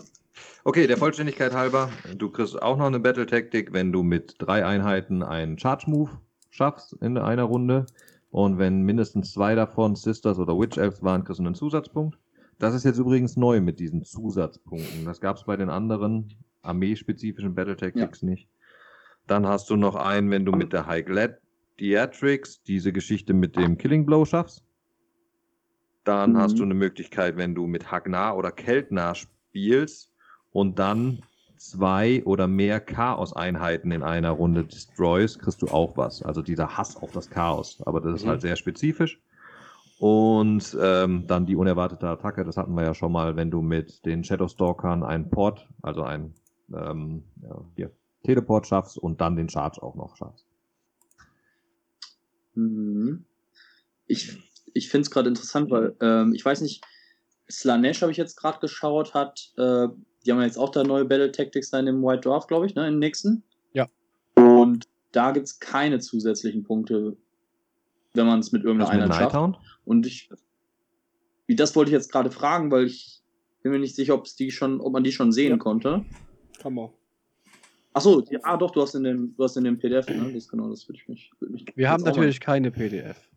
Okay, 0.64 0.86
der 0.86 0.98
Vollständigkeit 0.98 1.54
halber, 1.54 1.88
du 2.16 2.30
kriegst 2.30 2.60
auch 2.60 2.76
noch 2.76 2.86
eine 2.86 3.00
Battle-Taktik, 3.00 3.72
wenn 3.72 3.92
du 3.92 4.02
mit 4.02 4.34
drei 4.38 4.64
Einheiten 4.64 5.22
einen 5.22 5.58
Charge-Move 5.58 6.10
schaffst 6.50 6.92
in 7.00 7.16
einer 7.16 7.44
Runde. 7.44 7.86
Und 8.30 8.58
wenn 8.58 8.82
mindestens 8.82 9.32
zwei 9.32 9.54
davon 9.54 9.96
Sisters 9.96 10.38
oder 10.38 10.58
Witch 10.58 10.78
Elves 10.78 11.02
waren, 11.02 11.24
kriegst 11.24 11.40
du 11.40 11.44
einen 11.44 11.54
Zusatzpunkt. 11.54 12.18
Das 12.58 12.74
ist 12.74 12.84
jetzt 12.84 12.98
übrigens 12.98 13.36
neu 13.36 13.60
mit 13.60 13.80
diesen 13.80 14.04
Zusatzpunkten. 14.04 15.04
Das 15.04 15.20
gab 15.20 15.36
es 15.36 15.44
bei 15.44 15.56
den 15.56 15.70
anderen 15.70 16.34
armeespezifischen 16.62 17.54
Battle 17.54 17.76
Tactics 17.76 18.22
nicht. 18.22 18.46
Dann 19.26 19.46
hast 19.46 19.70
du 19.70 19.76
noch 19.76 19.94
einen, 19.96 20.30
wenn 20.30 20.44
du 20.44 20.52
mit 20.52 20.72
der 20.72 20.86
High 20.86 21.06
Gladiatrix 21.06 22.62
diese 22.62 22.92
Geschichte 22.92 23.32
mit 23.32 23.56
dem 23.56 23.78
Killing 23.78 24.04
Blow 24.04 24.24
schaffst. 24.26 24.62
Dann 26.04 26.32
Mhm. 26.32 26.38
hast 26.38 26.58
du 26.58 26.64
eine 26.64 26.74
Möglichkeit, 26.74 27.36
wenn 27.36 27.54
du 27.54 27.66
mit 27.66 27.90
Hagnar 27.90 28.36
oder 28.36 28.52
Keltnar 28.52 29.14
spielst 29.14 30.09
und 30.52 30.78
dann 30.78 31.22
zwei 31.56 32.22
oder 32.24 32.46
mehr 32.46 32.80
Chaos-Einheiten 32.80 33.92
in 33.92 34.02
einer 34.02 34.30
Runde 34.30 34.64
destroys, 34.64 35.38
kriegst 35.38 35.60
du 35.62 35.68
auch 35.68 35.96
was. 35.96 36.22
Also 36.22 36.42
dieser 36.42 36.76
Hass 36.78 36.96
auf 36.96 37.12
das 37.12 37.28
Chaos. 37.28 37.82
Aber 37.84 38.00
das 38.00 38.14
ist 38.14 38.24
Mhm. 38.24 38.28
halt 38.30 38.40
sehr 38.40 38.56
spezifisch. 38.56 39.20
Und 39.98 40.74
ähm, 40.80 41.26
dann 41.26 41.44
die 41.44 41.56
unerwartete 41.56 42.08
Attacke, 42.08 42.44
das 42.44 42.56
hatten 42.56 42.72
wir 42.72 42.82
ja 42.84 42.94
schon 42.94 43.12
mal, 43.12 43.36
wenn 43.36 43.50
du 43.50 43.60
mit 43.60 44.06
den 44.06 44.24
Shadowstalkern 44.24 45.02
einen 45.02 45.28
Port, 45.28 45.68
also 45.82 46.02
ein 46.02 46.32
ähm, 46.74 47.24
ja, 47.42 47.60
hier, 47.76 47.90
Teleport 48.24 48.66
schaffst 48.66 48.96
und 48.96 49.20
dann 49.20 49.36
den 49.36 49.50
Charge 49.50 49.82
auch 49.82 49.94
noch 49.94 50.16
schaffst. 50.16 50.46
Mhm. 52.54 53.26
Ich, 54.06 54.38
ich 54.72 54.88
finde 54.88 55.02
es 55.02 55.10
gerade 55.10 55.28
interessant, 55.28 55.70
weil 55.70 55.94
ähm, 56.00 56.32
ich 56.34 56.44
weiß 56.44 56.62
nicht, 56.62 56.82
Slanesh 57.50 58.00
habe 58.00 58.12
ich 58.12 58.18
jetzt 58.18 58.36
gerade 58.36 58.58
geschaut, 58.60 59.12
hat, 59.12 59.52
äh, 59.58 59.88
die 60.24 60.32
haben 60.32 60.38
ja 60.38 60.44
jetzt 60.46 60.58
auch 60.58 60.70
da 60.70 60.82
neue 60.84 61.04
Battle 61.04 61.32
Tactics 61.32 61.70
da 61.70 61.78
in 61.78 61.86
dem 61.86 62.02
White 62.02 62.22
Dwarf, 62.22 62.46
glaube 62.46 62.66
ich, 62.66 62.74
ne, 62.74 62.88
im 62.88 62.98
nächsten. 62.98 63.42
Ja. 63.72 63.86
Und 64.36 64.86
da 65.12 65.32
gibt 65.32 65.46
es 65.46 65.58
keine 65.60 65.98
zusätzlichen 65.98 66.62
Punkte, 66.62 67.16
wenn 68.14 68.26
man 68.26 68.40
es 68.40 68.52
mit 68.52 68.64
irgendeiner 68.64 68.90
Das 68.90 68.94
mit 68.96 69.04
Einheit 69.04 69.16
schafft. 69.18 69.34
Nighthound? 69.34 69.58
Und 69.84 70.06
ich, 70.06 70.30
wie 71.46 71.56
das 71.56 71.74
wollte 71.76 71.90
ich 71.90 71.94
jetzt 71.94 72.12
gerade 72.12 72.30
fragen, 72.30 72.70
weil 72.70 72.84
ich 72.86 73.20
bin 73.62 73.72
mir 73.72 73.78
nicht 73.78 73.96
sicher, 73.96 74.14
ob 74.14 74.24
die 74.24 74.50
schon, 74.50 74.80
ob 74.80 74.92
man 74.92 75.04
die 75.04 75.12
schon 75.12 75.32
sehen 75.32 75.50
Ja. 75.52 75.56
konnte. 75.58 76.04
Kann 76.60 76.74
man. 76.74 76.90
Achso, 77.92 78.22
ja, 78.30 78.38
ah, 78.44 78.56
doch, 78.56 78.70
du 78.70 78.82
hast 78.82 78.94
in 78.94 79.02
dem, 79.02 79.34
du 79.36 79.42
hast 79.42 79.56
in 79.56 79.64
dem 79.64 79.76
PDF, 79.78 80.08
ne? 80.08 80.32
Das 80.32 80.48
genau, 80.48 80.68
das 80.70 80.86
würde 80.88 80.98
ich 81.02 81.08
mich. 81.08 81.30
Würd 81.40 81.50
mich 81.50 81.64
Wir 81.74 81.90
haben 81.90 82.02
auch 82.02 82.06
mal- 82.06 82.10
natürlich 82.12 82.38
keine 82.40 82.70
PDF. 82.70 83.28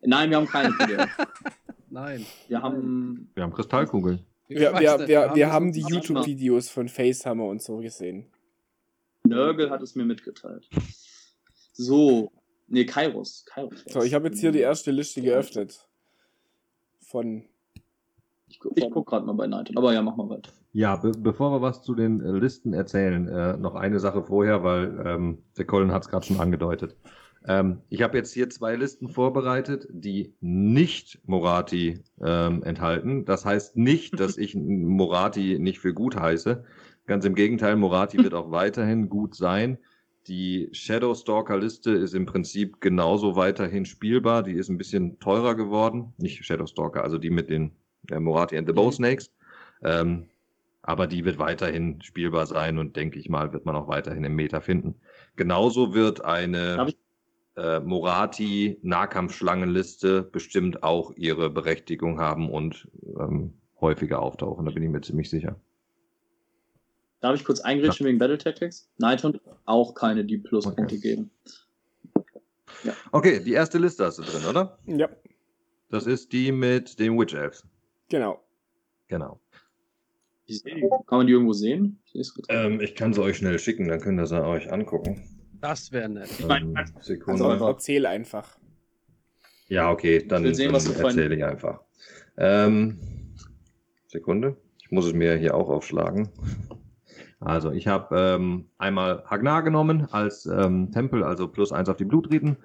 Nein, 0.00 0.30
wir 0.30 0.38
haben 0.38 0.46
keine 0.46 0.72
PDF. 0.72 1.10
Nein. 1.90 2.24
Wir 2.48 2.62
haben. 2.62 3.30
Wir 3.34 3.42
haben 3.42 3.52
Kristallkugeln. 3.52 4.20
Wir, 4.48 4.72
wir, 4.78 5.06
wir, 5.06 5.34
wir 5.34 5.52
haben 5.52 5.72
die 5.72 5.84
YouTube-Videos 5.86 6.70
von 6.70 6.88
Facehammer 6.88 7.44
und 7.44 7.62
so 7.62 7.78
gesehen. 7.78 8.26
Nörgel 9.24 9.70
hat 9.70 9.82
es 9.82 9.94
mir 9.94 10.04
mitgeteilt. 10.04 10.68
So. 11.72 12.32
Nee, 12.66 12.86
Kairos. 12.86 13.44
Kairos 13.46 13.84
So, 13.88 14.02
ich 14.02 14.14
habe 14.14 14.28
jetzt 14.28 14.40
hier 14.40 14.50
die 14.50 14.60
erste 14.60 14.90
Liste 14.90 15.20
geöffnet. 15.20 15.86
Von. 17.00 17.44
Ich, 18.48 18.58
gu 18.58 18.70
ich 18.74 18.90
guck 18.90 19.06
gerade 19.06 19.26
mal 19.26 19.34
bei 19.34 19.46
Night. 19.46 19.70
Aber 19.76 19.92
ja, 19.92 20.00
mach 20.00 20.16
mal 20.16 20.28
weiter. 20.30 20.50
Ja, 20.72 20.96
be 20.96 21.12
bevor 21.12 21.52
wir 21.52 21.62
was 21.62 21.82
zu 21.82 21.94
den 21.94 22.20
äh, 22.20 22.30
Listen 22.30 22.72
erzählen, 22.72 23.28
äh, 23.28 23.56
noch 23.56 23.74
eine 23.74 24.00
Sache 24.00 24.22
vorher, 24.22 24.62
weil 24.64 25.02
ähm, 25.06 25.42
der 25.56 25.66
Colin 25.66 25.92
hat 25.92 26.02
es 26.02 26.08
gerade 26.08 26.26
schon 26.26 26.40
angedeutet. 26.40 26.96
Ähm, 27.48 27.80
ich 27.88 28.02
habe 28.02 28.16
jetzt 28.18 28.32
hier 28.34 28.50
zwei 28.50 28.76
Listen 28.76 29.08
vorbereitet, 29.08 29.88
die 29.90 30.34
nicht 30.40 31.18
Morati 31.26 32.00
ähm, 32.22 32.62
enthalten. 32.62 33.24
Das 33.24 33.44
heißt 33.44 33.76
nicht, 33.76 34.20
dass 34.20 34.36
ich 34.38 34.54
Morati 34.54 35.58
nicht 35.58 35.80
für 35.80 35.94
gut 35.94 36.14
heiße. 36.14 36.62
Ganz 37.06 37.24
im 37.24 37.34
Gegenteil, 37.34 37.76
Morati 37.76 38.18
wird 38.18 38.34
auch 38.34 38.50
weiterhin 38.52 39.08
gut 39.08 39.34
sein. 39.34 39.78
Die 40.26 40.68
Shadowstalker-Liste 40.72 41.92
ist 41.92 42.12
im 42.14 42.26
Prinzip 42.26 42.82
genauso 42.82 43.34
weiterhin 43.34 43.86
spielbar. 43.86 44.42
Die 44.42 44.52
ist 44.52 44.68
ein 44.68 44.76
bisschen 44.76 45.18
teurer 45.18 45.54
geworden. 45.54 46.12
Nicht 46.18 46.44
Shadowstalker, 46.44 47.02
also 47.02 47.16
die 47.16 47.30
mit 47.30 47.48
den 47.48 47.72
äh, 48.10 48.20
Morati 48.20 48.58
and 48.58 48.68
the 48.68 48.74
Bowsnakes. 48.74 49.32
Ähm, 49.82 50.26
aber 50.82 51.06
die 51.06 51.24
wird 51.24 51.38
weiterhin 51.38 52.02
spielbar 52.02 52.44
sein 52.46 52.76
und 52.76 52.96
denke 52.96 53.18
ich 53.18 53.30
mal, 53.30 53.54
wird 53.54 53.64
man 53.64 53.74
auch 53.74 53.88
weiterhin 53.88 54.24
im 54.24 54.34
Meta 54.34 54.60
finden. 54.60 54.96
Genauso 55.36 55.94
wird 55.94 56.18
Darf 56.18 56.26
eine 56.26 56.86
ich- 56.88 56.98
äh, 57.58 57.80
Morati 57.80 58.78
Nahkampfschlangenliste 58.82 60.22
bestimmt 60.22 60.82
auch 60.82 61.12
ihre 61.16 61.50
Berechtigung 61.50 62.20
haben 62.20 62.50
und 62.50 62.88
ähm, 63.18 63.52
häufiger 63.80 64.20
auftauchen, 64.22 64.64
da 64.66 64.70
bin 64.72 64.82
ich 64.82 64.88
mir 64.90 65.00
ziemlich 65.00 65.28
sicher. 65.30 65.56
Darf 67.20 67.34
ich 67.34 67.44
kurz 67.44 67.60
eingrätschen 67.60 68.06
wegen 68.06 68.18
Battle 68.18 68.38
Tactics? 68.38 68.88
Nighthund 68.98 69.40
auch 69.64 69.94
keine, 69.94 70.24
die 70.24 70.38
Pluspunkte 70.38 70.82
Okay. 70.94 70.98
geben. 71.00 71.30
Okay, 73.10 73.40
die 73.42 73.52
erste 73.54 73.78
Liste 73.78 74.04
hast 74.04 74.18
du 74.18 74.22
drin, 74.22 74.44
oder? 74.48 74.78
Ja, 74.86 75.08
Das 75.90 76.06
ist 76.06 76.32
die 76.32 76.52
mit 76.52 76.98
den 77.00 77.18
Witch 77.18 77.34
Elves. 77.34 77.64
genau. 78.08 78.40
Genau. 79.08 79.40
Kann 81.06 81.18
man 81.18 81.26
die 81.26 81.32
irgendwo 81.32 81.52
sehen? 81.54 82.00
Ich. 82.12 82.30
Ähm, 82.48 82.80
ich 82.80 82.94
kann 82.94 83.12
sie 83.12 83.22
euch 83.22 83.38
schnell 83.38 83.58
schicken, 83.58 83.88
dann 83.88 84.00
könnt 84.00 84.18
ihr 84.20 84.26
sie 84.26 84.42
euch 84.42 84.72
angucken. 84.72 85.37
Das 85.60 85.92
wäre 85.92 86.08
nett. 86.08 86.30
Ähm, 86.48 86.76
Also 86.76 87.02
Sekunde. 87.02 87.58
erzähl 87.60 88.06
einfach. 88.06 88.58
Ja, 89.68 89.90
okay, 89.90 90.26
dann, 90.26 90.54
sehen, 90.54 90.72
dann 90.72 90.86
erzähle 90.94 91.34
ich 91.36 91.44
einfach. 91.44 91.80
Ähm, 92.36 92.98
Sekunde, 94.06 94.56
ich 94.80 94.90
muss 94.90 95.06
es 95.06 95.12
mir 95.12 95.36
hier 95.36 95.54
auch 95.54 95.68
aufschlagen. 95.68 96.30
Also, 97.40 97.70
ich 97.70 97.86
habe 97.86 98.16
ähm, 98.18 98.68
einmal 98.78 99.22
Hagnar 99.26 99.62
genommen 99.62 100.08
als 100.10 100.46
ähm, 100.46 100.90
Tempel, 100.90 101.22
also 101.22 101.46
plus 101.46 101.70
eins 101.72 101.88
auf 101.88 101.96
die 101.96 102.04
Blutriten. 102.04 102.56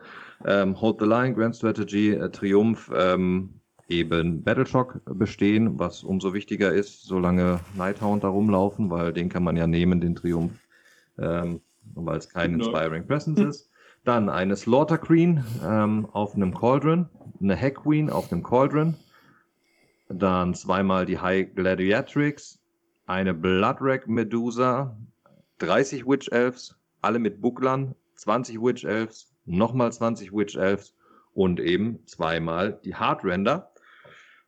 Ähm, 0.46 0.80
Hold 0.82 1.00
the 1.00 1.06
Line, 1.06 1.36
Grand 1.36 1.56
Strategy, 1.56 2.12
äh, 2.12 2.30
Triumph, 2.30 2.92
ähm, 2.96 3.60
eben 3.88 4.44
Battleshock 4.44 5.02
bestehen, 5.06 5.78
was 5.78 6.04
umso 6.04 6.34
wichtiger 6.34 6.72
ist, 6.74 7.04
solange 7.04 7.60
Nighthound 7.78 8.24
da 8.24 8.30
rumlaufen, 8.30 8.90
weil 8.90 9.14
den 9.14 9.30
kann 9.30 9.44
man 9.44 9.58
ja 9.58 9.68
nehmen, 9.68 10.02
den 10.02 10.16
Triumph, 10.16 10.54
ähm, 11.20 11.62
weil 11.96 12.18
es 12.18 12.30
kein 12.30 12.52
Ja. 12.52 12.66
Inspiring 12.66 13.06
Presence 13.08 13.40
ist. 13.40 13.70
Dann 14.04 14.30
eine 14.30 14.56
Slaughter 14.56 14.98
Queen 14.98 15.44
ähm, 15.64 16.08
auf 16.12 16.36
einem 16.36 16.54
Cauldron, 16.54 17.08
eine 17.42 17.56
Hack 17.60 17.84
Queen 17.84 18.10
auf 18.10 18.32
einem 18.32 18.44
Cauldron, 18.44 18.96
dann 20.10 20.54
zweimal 20.54 21.06
die 21.06 21.20
High 21.20 21.54
Gladiatrix, 21.56 22.60
eine 23.06 23.34
Bloodrack 23.34 24.08
Medusa, 24.08 24.98
30 25.60 26.06
Witch 26.06 26.30
Elves, 26.32 26.76
alle 27.02 27.20
mit 27.20 27.42
Bucklern, 27.42 27.96
20 28.16 28.62
Witch 28.62 28.84
Elves, 28.84 29.32
nochmal 29.46 29.92
20 29.92 30.34
Witch 30.34 30.56
Elves 30.56 30.94
und 31.34 31.60
eben 31.60 32.00
zweimal 32.06 32.80
die 32.84 32.96
Hard 32.96 33.24
Render 33.24 33.72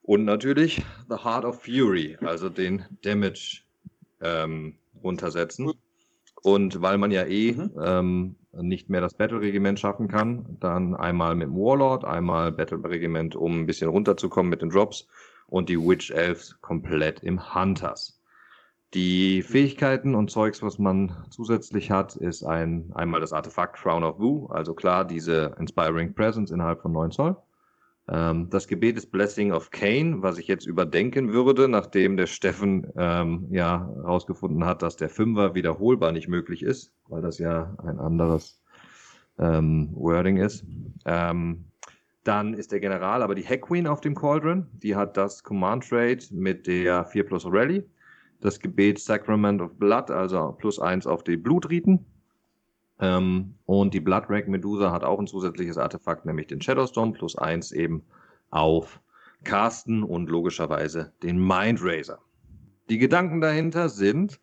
und 0.02 0.26
natürlich 0.26 0.84
The 1.10 1.16
Heart 1.24 1.46
of 1.46 1.64
Fury, 1.64 2.18
also 2.22 2.50
den 2.50 2.86
Damage 3.04 3.62
ähm, 4.22 4.76
runtersetzen. 5.04 5.72
Und 6.46 6.80
weil 6.84 7.00
man 7.00 7.10
ja 7.10 7.26
eh 7.26 7.54
Mhm. 7.54 7.72
ähm, 7.84 8.36
nicht 8.52 8.88
mehr 8.88 9.02
das 9.02 9.16
Battle-Regiment 9.16 9.80
schaffen 9.80 10.08
kann, 10.08 10.58
dann 10.60 10.94
einmal 10.96 11.34
mit 11.34 11.48
dem 11.48 11.56
Warlord, 11.56 12.06
einmal 12.06 12.52
Battle-Regiment, 12.52 13.36
um 13.36 13.62
ein 13.62 13.66
bisschen 13.66 13.90
runterzukommen 13.90 14.52
mit 14.52 14.62
den 14.62 14.70
Drops 14.70 15.08
und 15.48 15.70
die 15.70 15.80
Witch 15.80 16.12
Elves 16.12 16.62
komplett 16.62 17.24
im 17.24 17.56
Hunters. 17.56 18.22
Die 18.94 19.42
Fähigkeiten 19.42 20.14
und 20.14 20.30
Zeugs, 20.30 20.62
was 20.62 20.78
man 20.78 21.26
zusätzlich 21.32 21.90
hat, 21.90 22.16
ist 22.16 22.44
ein, 22.44 22.92
einmal 22.94 23.22
das 23.22 23.34
Artefakt 23.34 23.78
Crown 23.78 24.04
of 24.04 24.20
Wu, 24.20 24.46
also 24.46 24.76
klar 24.76 25.04
diese 25.04 25.56
Inspiring 25.58 26.14
Presence 26.14 26.52
innerhalb 26.52 26.80
von 26.80 26.92
9 26.92 27.10
Zoll. 27.10 27.38
Ähm, 28.08 28.50
das 28.50 28.68
Gebet 28.68 28.98
ist 28.98 29.12
Blessing 29.12 29.52
of 29.52 29.72
Cain, 29.72 30.22
was 30.22 30.38
ich 30.38 30.48
jetzt 30.48 30.68
überdenken 30.68 31.34
würde, 31.34 31.68
nachdem 31.68 32.18
der 32.18 32.28
Steffen 32.28 32.88
ähm, 32.96 33.48
ja 33.50 33.90
herausgefunden 33.96 34.66
hat, 34.66 34.82
dass 34.82 34.96
der 34.96 35.10
Fünfer 35.10 35.56
wiederholbar 35.56 36.12
nicht 36.12 36.28
möglich 36.28 36.62
ist, 36.62 36.94
weil 37.08 37.22
das 37.22 37.40
ja 37.40 37.76
ein 37.84 38.00
anderes 38.00 38.62
ähm, 39.40 39.90
Wording 39.96 40.38
ist. 40.38 40.66
Ähm, 41.06 41.66
dann 42.24 42.54
ist 42.54 42.72
der 42.72 42.80
General 42.80 43.22
aber 43.22 43.36
die 43.36 43.46
Hack 43.46 43.64
Queen 43.64 43.88
auf 43.88 44.02
dem 44.02 44.16
Cauldron. 44.16 44.68
Die 44.74 44.96
hat 44.96 45.16
das 45.18 45.44
Command 45.44 45.88
Trade 45.88 46.20
mit 46.32 46.68
der 46.68 47.06
4 47.06 47.24
plus 47.24 47.46
Rally. 47.46 47.84
Das 48.42 48.60
Gebet 48.60 49.00
Sacrament 49.00 49.62
of 49.62 49.78
Blood, 49.78 50.12
also 50.12 50.56
plus 50.58 50.80
1 50.80 51.08
auf 51.08 51.24
die 51.24 51.38
Blutriten. 51.38 52.06
Ähm, 53.00 53.56
und 53.66 53.94
die 53.94 54.00
Bloodrack 54.00 54.48
Medusa 54.48 54.92
hat 54.92 55.04
auch 55.04 55.20
ein 55.20 55.28
zusätzliches 55.28 55.78
Artefakt, 55.78 56.26
nämlich 56.26 56.48
den 56.48 56.62
Shadowstorm, 56.62 57.14
plus 57.14 57.38
1 57.38 57.72
eben 57.72 58.04
auf 58.52 59.02
Casten 59.44 60.04
und 60.04 60.30
logischerweise 60.30 61.14
den 61.24 61.38
Mind 61.38 61.80
Razor. 61.82 62.20
Die 62.90 62.98
Gedanken 62.98 63.42
dahinter 63.42 63.90
sind 63.90 64.40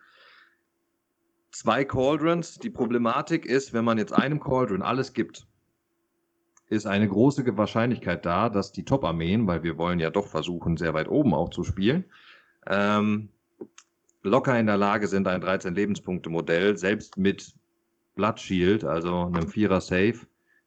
zwei 1.51 1.85
Cauldrons. 1.85 2.59
Die 2.59 2.70
Problematik 2.70 3.47
ist, 3.47 3.73
wenn 3.73 3.85
man 3.85 3.99
jetzt 3.99 4.12
einem 4.12 4.41
Cauldron 4.41 4.83
alles 4.83 5.12
gibt, 5.12 5.47
ist 6.69 6.87
eine 6.87 7.09
große 7.09 7.57
Wahrscheinlichkeit 7.57 8.24
da, 8.24 8.49
dass 8.49 8.73
die 8.73 8.85
Top-Armeen, 8.85 9.47
weil 9.47 9.62
wir 9.62 9.77
wollen 9.77 10.01
ja 10.01 10.11
doch 10.11 10.27
versuchen, 10.27 10.77
sehr 10.77 10.95
weit 10.95 11.09
oben 11.09 11.35
auch 11.35 11.51
zu 11.51 11.65
spielen, 11.65 12.05
ähm, 12.66 13.29
locker 14.23 14.59
in 14.59 14.66
der 14.66 14.79
Lage 14.79 15.07
sind, 15.07 15.29
ein 15.29 15.43
13-Lebenspunkte-Modell, 15.43 16.77
selbst 16.79 17.19
mit 17.19 17.55
Blood 18.14 18.40
Shield, 18.40 18.84
also 18.84 19.24
einem 19.26 19.48
Vierer 19.48 19.80
Save, 19.80 20.20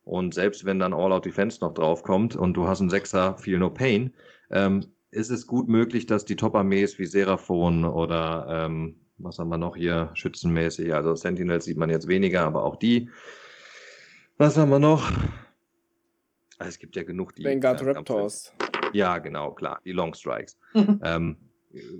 und 0.03 0.33
selbst 0.33 0.65
wenn 0.65 0.79
dann 0.79 0.93
All-Out 0.93 1.25
Defense 1.25 1.59
noch 1.61 1.73
draufkommt 1.73 2.35
und 2.35 2.53
du 2.53 2.67
hast 2.67 2.79
einen 2.79 2.89
Sechser 2.91 3.37
Feel 3.37 3.57
No 3.57 3.69
Pain, 3.71 4.13
ähm, 4.51 4.85
ist 5.11 5.29
es 5.31 5.47
gut 5.47 5.67
möglich, 5.67 6.05
dass 6.05 6.25
die 6.25 6.35
Top-Armees 6.35 6.99
wie 6.99 7.05
Seraphon 7.05 7.85
oder 7.85 8.47
ähm, 8.49 8.97
was 9.17 9.39
haben 9.39 9.49
wir 9.49 9.57
noch 9.57 9.75
hier 9.75 10.11
schützenmäßig, 10.13 10.93
also 10.93 11.15
Sentinels 11.15 11.65
sieht 11.65 11.77
man 11.77 11.89
jetzt 11.89 12.07
weniger, 12.07 12.41
aber 12.41 12.63
auch 12.63 12.75
die. 12.75 13.09
Was 14.37 14.57
haben 14.57 14.69
wir 14.69 14.79
noch? 14.79 15.09
Ah, 16.59 16.65
Es 16.67 16.77
gibt 16.79 16.95
ja 16.95 17.03
genug, 17.03 17.33
die. 17.35 17.45
Vanguard 17.45 17.85
Raptors. 17.85 18.53
ja, 18.93 19.17
genau, 19.19 19.51
klar, 19.51 19.79
die 19.85 19.93
Long 19.93 20.13
Strikes. 20.13 20.57
ähm, 20.73 21.37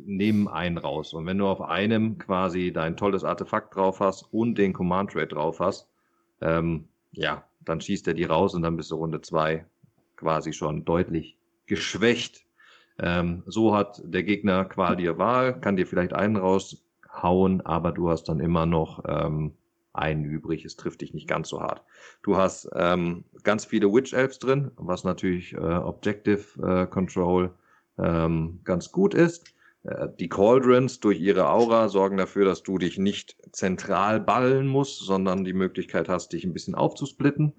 nehmen 0.06 0.48
einen 0.48 0.78
raus. 0.78 1.14
Und 1.14 1.26
wenn 1.26 1.38
du 1.38 1.48
auf 1.48 1.62
einem 1.62 2.18
quasi 2.18 2.72
dein 2.72 2.98
tolles 2.98 3.24
Artefakt 3.24 3.76
drauf 3.76 4.00
hast 4.00 4.24
und 4.34 4.58
den 4.58 4.74
Command 4.74 5.12
Trade 5.12 5.28
drauf 5.28 5.60
hast, 5.60 5.90
ähm, 6.42 6.88
ja, 7.12 7.44
dann 7.62 7.82
schießt 7.82 8.08
er 8.08 8.14
die 8.14 8.24
raus 8.26 8.54
und 8.54 8.62
dann 8.62 8.78
bist 8.78 8.92
du 8.92 8.96
Runde 8.96 9.22
zwei 9.22 9.66
quasi 10.16 10.54
schon 10.54 10.86
deutlich 10.86 11.38
geschwächt. 11.66 12.46
Ähm, 13.00 13.44
so 13.46 13.76
hat 13.76 14.02
der 14.06 14.24
Gegner 14.24 14.66
qual 14.66 14.96
die 14.96 15.18
Wahl, 15.18 15.60
kann 15.60 15.76
dir 15.76 15.88
vielleicht 15.88 16.14
einen 16.14 16.38
raushauen, 16.38 17.62
aber 17.62 17.92
du 17.92 18.10
hast 18.10 18.30
dann 18.30 18.40
immer 18.40 18.66
noch 18.66 19.04
ähm, 19.08 19.54
einen 19.94 20.24
übrig. 20.24 20.64
Es 20.66 20.76
trifft 20.76 21.02
dich 21.02 21.14
nicht 21.14 21.28
ganz 21.28 21.50
so 21.50 21.62
hart. 21.62 21.84
Du 22.24 22.38
hast 22.38 22.70
ähm, 22.74 23.26
ganz 23.44 23.66
viele 23.66 23.92
Witch 23.92 24.14
Elves 24.14 24.40
drin, 24.40 24.72
was 24.78 25.04
natürlich 25.04 25.54
äh, 25.54 25.58
Objective 25.58 26.62
äh, 26.62 26.88
Control 26.88 27.52
ähm, 27.98 28.60
ganz 28.64 28.92
gut 28.92 29.14
ist. 29.14 29.55
Äh, 29.86 30.08
Die 30.20 30.30
Cauldrons 30.30 31.00
durch 31.00 31.20
ihre 31.20 31.50
Aura 31.50 31.90
sorgen 31.90 32.18
dafür, 32.18 32.46
dass 32.46 32.64
du 32.64 32.78
dich 32.78 32.98
nicht 32.98 33.38
zentral 33.52 34.20
ballen 34.20 34.68
musst, 34.68 35.00
sondern 35.00 35.44
die 35.44 35.54
Möglichkeit 35.54 36.10
hast, 36.10 36.34
dich 36.34 36.44
ein 36.44 36.54
bisschen 36.54 36.76
aufzusplitten. 36.76 37.54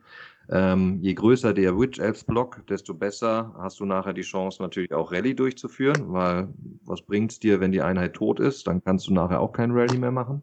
Ähm, 0.48 0.98
je 1.00 1.14
größer 1.14 1.52
der 1.52 1.76
Witch 1.76 1.98
Elves 1.98 2.22
Block, 2.22 2.64
desto 2.68 2.94
besser 2.94 3.52
hast 3.58 3.80
du 3.80 3.84
nachher 3.84 4.12
die 4.12 4.22
Chance, 4.22 4.62
natürlich 4.62 4.94
auch 4.94 5.10
Rallye 5.10 5.34
durchzuführen, 5.34 6.12
weil 6.12 6.48
was 6.84 7.02
bringt's 7.02 7.40
dir, 7.40 7.58
wenn 7.58 7.72
die 7.72 7.82
Einheit 7.82 8.14
tot 8.14 8.38
ist? 8.38 8.66
Dann 8.66 8.82
kannst 8.84 9.08
du 9.08 9.12
nachher 9.12 9.40
auch 9.40 9.52
kein 9.52 9.72
Rallye 9.72 9.98
mehr 9.98 10.12
machen. 10.12 10.42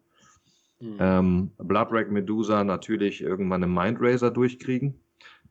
Hm. 0.79 0.97
Ähm, 0.99 1.51
Bloodrack 1.57 2.11
Medusa 2.11 2.65
natürlich 2.65 3.21
irgendwann 3.21 3.63
einen 3.63 3.73
Mind 3.73 3.97
Razor 4.01 4.31
durchkriegen. 4.31 4.95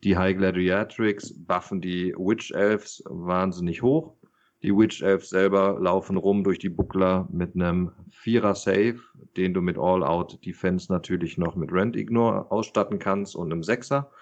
Die 0.04 0.18
High 0.18 0.36
Gladiatrix 0.36 1.32
buffen 1.32 1.80
die 1.80 2.12
Witch 2.18 2.50
Elves 2.50 3.02
wahnsinnig 3.06 3.80
hoch. 3.80 4.12
Die 4.62 4.76
Witch 4.76 5.02
Elves 5.02 5.28
selber 5.28 5.78
laufen 5.80 6.16
rum 6.16 6.44
durch 6.44 6.60
die 6.60 6.68
Buckler 6.68 7.28
mit 7.32 7.56
einem 7.56 7.90
Vierer 8.10 8.54
Save, 8.54 9.00
den 9.36 9.54
du 9.54 9.60
mit 9.60 9.76
All-Out 9.76 10.38
Defense 10.46 10.92
natürlich 10.92 11.36
noch 11.36 11.56
mit 11.56 11.72
Rent 11.72 11.96
Ignore 11.96 12.52
ausstatten 12.52 13.00
kannst 13.00 13.34
und 13.34 13.50
einem 13.50 13.64
Sechser. 13.64 14.12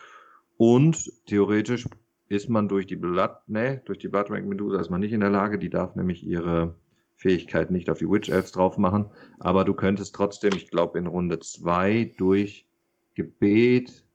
Und 0.56 1.12
theoretisch 1.26 1.86
ist 2.28 2.48
man 2.48 2.68
durch 2.68 2.86
die 2.86 2.96
Blood, 2.96 3.32
nee, 3.48 3.80
durch 3.84 3.98
die 3.98 4.08
Bloodrank 4.08 4.46
Medusa 4.46 4.80
ist 4.80 4.88
man 4.88 5.00
nicht 5.00 5.12
in 5.12 5.20
der 5.20 5.28
Lage, 5.28 5.58
die 5.58 5.68
darf 5.68 5.94
nämlich 5.94 6.24
ihre 6.24 6.74
Fähigkeit 7.16 7.70
nicht 7.70 7.90
auf 7.90 7.98
die 7.98 8.08
Witch 8.08 8.30
Elves 8.30 8.52
drauf 8.52 8.78
machen, 8.78 9.10
aber 9.40 9.66
du 9.66 9.74
könntest 9.74 10.14
trotzdem, 10.14 10.54
ich 10.54 10.70
glaube 10.70 10.98
in 10.98 11.06
Runde 11.06 11.38
2 11.38 12.14
durch 12.16 12.66
Gebet, 13.14 14.06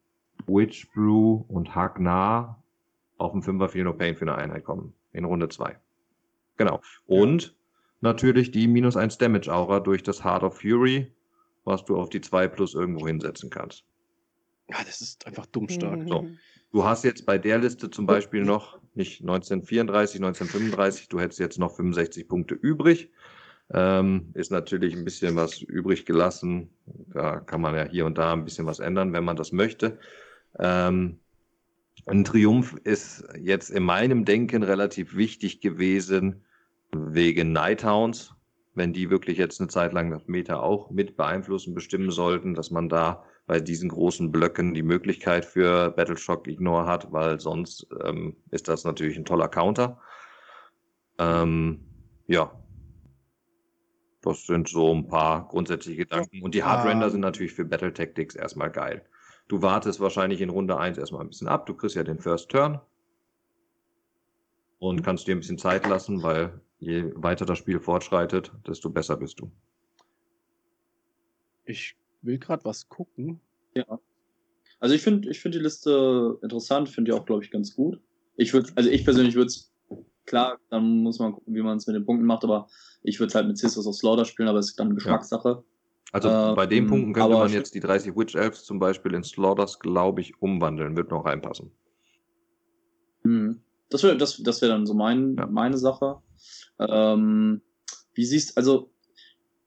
Witch 0.48 0.92
Brew 0.94 1.44
und 1.48 1.76
Hagnar 1.76 2.64
auf 3.18 3.34
dem 3.34 3.42
5er 3.42 3.68
Feel 3.68 3.84
No 3.84 3.94
Pain 3.94 4.16
für 4.16 4.24
eine 4.24 4.36
Einheit 4.36 4.64
kommen. 4.64 4.94
In 5.12 5.26
Runde 5.26 5.50
2. 5.50 5.78
Genau. 6.58 6.82
Und 7.06 7.44
ja. 7.44 7.50
natürlich 8.02 8.52
die 8.52 8.68
minus 8.68 8.98
1 8.98 9.18
Damage 9.18 9.54
Aura 9.54 9.80
durch 9.80 10.04
das 10.04 10.24
Heart 10.24 10.44
of 10.44 10.60
Fury, 10.60 11.12
was 11.64 11.84
du 11.86 11.98
auf 11.98 12.10
die 12.10 12.22
2 12.22 12.48
plus 12.48 12.74
irgendwo 12.74 13.08
hinsetzen 13.08 13.50
kannst. 13.50 13.84
Ja, 14.70 14.78
das 14.84 15.02
ist 15.02 15.26
einfach 15.28 15.46
dumm 15.48 15.70
stark. 15.70 16.08
So. 16.08 16.28
Du 16.72 16.84
hast 16.84 17.04
jetzt 17.04 17.26
bei 17.26 17.38
der 17.38 17.60
Liste 17.60 17.90
zum 17.90 18.06
Beispiel 18.06 18.44
noch 18.44 18.80
nicht 18.96 19.22
1934, 19.22 20.18
1935, 20.22 21.10
du 21.10 21.20
hättest 21.20 21.40
jetzt 21.40 21.60
noch 21.60 21.76
65 21.76 22.28
Punkte 22.28 22.56
übrig. 22.56 23.12
Ähm, 23.74 24.30
ist 24.34 24.52
natürlich 24.52 24.96
ein 24.96 25.04
bisschen 25.04 25.36
was 25.36 25.62
übrig 25.62 26.06
gelassen. 26.06 26.70
Da 26.86 27.40
kann 27.40 27.62
man 27.62 27.76
ja 27.76 27.84
hier 27.84 28.06
und 28.06 28.18
da 28.18 28.34
ein 28.34 28.46
bisschen 28.46 28.66
was 28.66 28.80
ändern, 28.80 29.14
wenn 29.14 29.24
man 29.24 29.36
das 29.36 29.52
möchte. 29.52 30.00
Ähm, 30.60 31.20
ein 32.06 32.24
Triumph 32.24 32.76
ist 32.84 33.28
jetzt 33.40 33.70
in 33.70 33.84
meinem 33.84 34.26
Denken 34.26 34.64
relativ 34.64 35.16
wichtig 35.16 35.60
gewesen 35.62 36.46
wegen 36.92 37.52
Nighthounds. 37.52 38.34
Wenn 38.76 38.94
die 38.94 39.10
wirklich 39.10 39.38
jetzt 39.38 39.60
eine 39.60 39.70
Zeit 39.70 39.94
lang 39.94 40.12
das 40.12 40.28
Meta 40.28 40.60
auch 40.60 40.92
mit 40.92 41.16
beeinflussen, 41.16 41.74
bestimmen 41.74 42.12
sollten, 42.12 42.54
dass 42.54 42.72
man 42.72 42.90
da 42.90 43.24
bei 43.48 43.60
diesen 43.60 43.90
großen 43.90 44.32
Blöcken 44.32 44.74
die 44.74 44.84
Möglichkeit 44.84 45.46
für 45.46 45.92
Battleshock 45.92 46.48
Ignore 46.48 46.86
hat, 46.86 47.12
weil 47.12 47.40
sonst 47.40 47.88
ähm, 48.04 48.36
ist 48.52 48.68
das 48.68 48.84
natürlich 48.84 49.18
ein 49.18 49.26
toller 49.26 49.48
Counter. 49.48 50.00
Ähm, 51.18 51.86
ja. 52.28 52.52
Das 54.22 54.46
sind 54.46 54.68
so 54.68 54.94
ein 54.94 55.08
paar 55.08 55.48
grundsätzliche 55.48 55.98
Gedanken. 55.98 56.42
Und 56.42 56.56
die 56.56 56.64
Hardrender 56.64 57.10
sind 57.12 57.22
natürlich 57.22 57.54
für 57.54 57.64
Battle 57.64 57.94
Tactics 57.94 58.36
erstmal 58.36 58.72
geil. 58.72 59.06
Du 59.48 59.62
wartest 59.62 60.00
wahrscheinlich 60.00 60.42
in 60.42 60.50
Runde 60.50 60.78
1 60.78 60.98
erstmal 60.98 61.22
ein 61.22 61.30
bisschen 61.30 61.48
ab. 61.48 61.66
Du 61.66 61.76
kriegst 61.76 61.96
ja 61.96 62.04
den 62.04 62.20
First 62.20 62.50
Turn. 62.50 62.80
Und 64.80 65.04
kannst 65.04 65.28
dir 65.28 65.36
ein 65.36 65.40
bisschen 65.40 65.58
Zeit 65.58 65.88
lassen, 65.88 66.22
weil 66.24 66.60
je 66.80 67.12
weiter 67.16 67.46
das 67.46 67.58
Spiel 67.58 67.80
fortschreitet, 67.80 68.52
desto 68.68 68.90
besser 68.90 69.18
bist 69.18 69.40
du. 69.40 69.52
Ich 71.66 71.96
will 72.22 72.38
gerade 72.38 72.66
was 72.66 72.88
gucken. 72.90 73.40
Ja. 73.74 74.00
Also 74.80 74.94
ich 74.94 75.02
finde 75.02 75.30
ich 75.30 75.40
find 75.40 75.56
die 75.56 75.60
Liste 75.60 76.38
interessant, 76.44 76.90
finde 76.90 77.12
die 77.12 77.18
auch, 77.18 77.26
glaube 77.26 77.44
ich, 77.44 77.52
ganz 77.52 77.76
gut. 77.76 78.00
Ich 78.36 78.54
würde, 78.54 78.72
also 78.76 78.90
ich 78.90 79.06
persönlich 79.06 79.36
würde 79.36 79.48
es, 79.48 79.72
klar, 80.26 80.60
dann 80.70 81.02
muss 81.02 81.20
man 81.20 81.34
gucken, 81.34 81.56
wie 81.56 81.62
man 81.62 81.78
es 81.78 81.88
mit 81.88 81.96
den 81.96 82.06
Punkten 82.06 82.26
macht, 82.26 82.44
aber 82.44 82.68
ich 83.02 83.20
würde 83.20 83.30
es 83.30 83.36
halt 83.36 83.48
mit 83.48 83.58
Sisters 83.58 83.88
of 83.88 83.96
Slaughter 83.96 84.26
spielen, 84.26 84.50
aber 84.50 84.60
es 84.60 84.70
ist 84.70 84.80
dann 84.80 84.94
Geschmackssache. 84.94 85.50
Ja. 85.50 85.64
Also 86.16 86.30
äh, 86.30 86.56
bei 86.56 86.66
den 86.66 86.88
Punkten 86.88 87.12
könnte 87.12 87.34
man 87.34 87.52
jetzt 87.52 87.76
die 87.76 87.82
30 87.82 88.16
Witch 88.16 88.36
Elves 88.36 88.64
zum 88.64 88.80
Beispiel 88.80 89.14
in 89.14 89.24
Slaughters, 89.26 89.80
glaube 89.80 90.22
ich, 90.22 90.42
umwandeln, 90.42 90.96
wird 90.96 91.12
noch 91.12 91.26
reinpassen. 91.26 91.72
Hm. 93.24 93.60
Das 93.90 94.02
wäre 94.02 94.16
das, 94.16 94.42
das 94.42 94.62
wär 94.62 94.70
dann 94.70 94.86
so 94.86 94.94
mein, 94.94 95.36
ja. 95.36 95.46
meine 95.46 95.78
Sache. 95.78 96.22
Ähm, 96.80 97.62
wie 98.14 98.24
siehst 98.24 98.58
also 98.58 98.90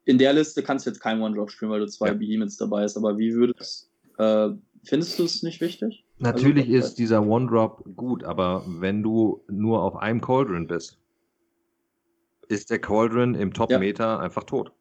in 0.06 0.16
der 0.16 0.32
Liste 0.32 0.62
kannst 0.62 0.86
du 0.86 0.90
jetzt 0.90 1.00
kein 1.00 1.20
One-Drop 1.20 1.50
spielen, 1.50 1.70
weil 1.70 1.80
du 1.80 1.86
zwei 1.86 2.08
ja. 2.08 2.14
Behemoths 2.14 2.56
dabei 2.56 2.82
hast, 2.82 2.96
aber 2.96 3.18
wie 3.18 3.34
würdest 3.34 3.90
äh, 4.16 4.48
findest 4.84 5.18
du 5.18 5.24
es 5.24 5.42
nicht 5.42 5.60
wichtig? 5.60 6.06
Natürlich 6.16 6.64
also, 6.64 6.78
ist 6.78 6.94
dieser 6.94 7.26
One-Drop 7.26 7.84
gut, 7.94 8.24
aber 8.24 8.64
wenn 8.66 9.02
du 9.02 9.44
nur 9.50 9.82
auf 9.82 9.96
einem 9.96 10.22
Cauldron 10.22 10.66
bist, 10.66 10.96
ist 12.48 12.70
der 12.70 12.78
Cauldron 12.78 13.34
im 13.34 13.52
Top-Meter 13.52 14.04
ja. 14.04 14.18
einfach 14.18 14.44
tot. 14.44 14.72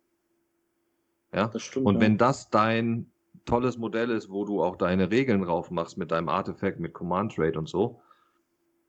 Ja, 1.33 1.47
das 1.47 1.61
stimmt. 1.61 1.85
Und 1.85 1.95
ja. 1.95 2.01
wenn 2.01 2.17
das 2.17 2.49
dein 2.49 3.11
tolles 3.45 3.77
Modell 3.77 4.11
ist, 4.11 4.29
wo 4.29 4.45
du 4.45 4.61
auch 4.61 4.75
deine 4.75 5.09
Regeln 5.09 5.41
drauf 5.41 5.71
machst 5.71 5.97
mit 5.97 6.11
deinem 6.11 6.29
Artefakt, 6.29 6.79
mit 6.79 6.93
Command 6.93 7.35
Trade 7.35 7.57
und 7.57 7.67
so. 7.67 8.01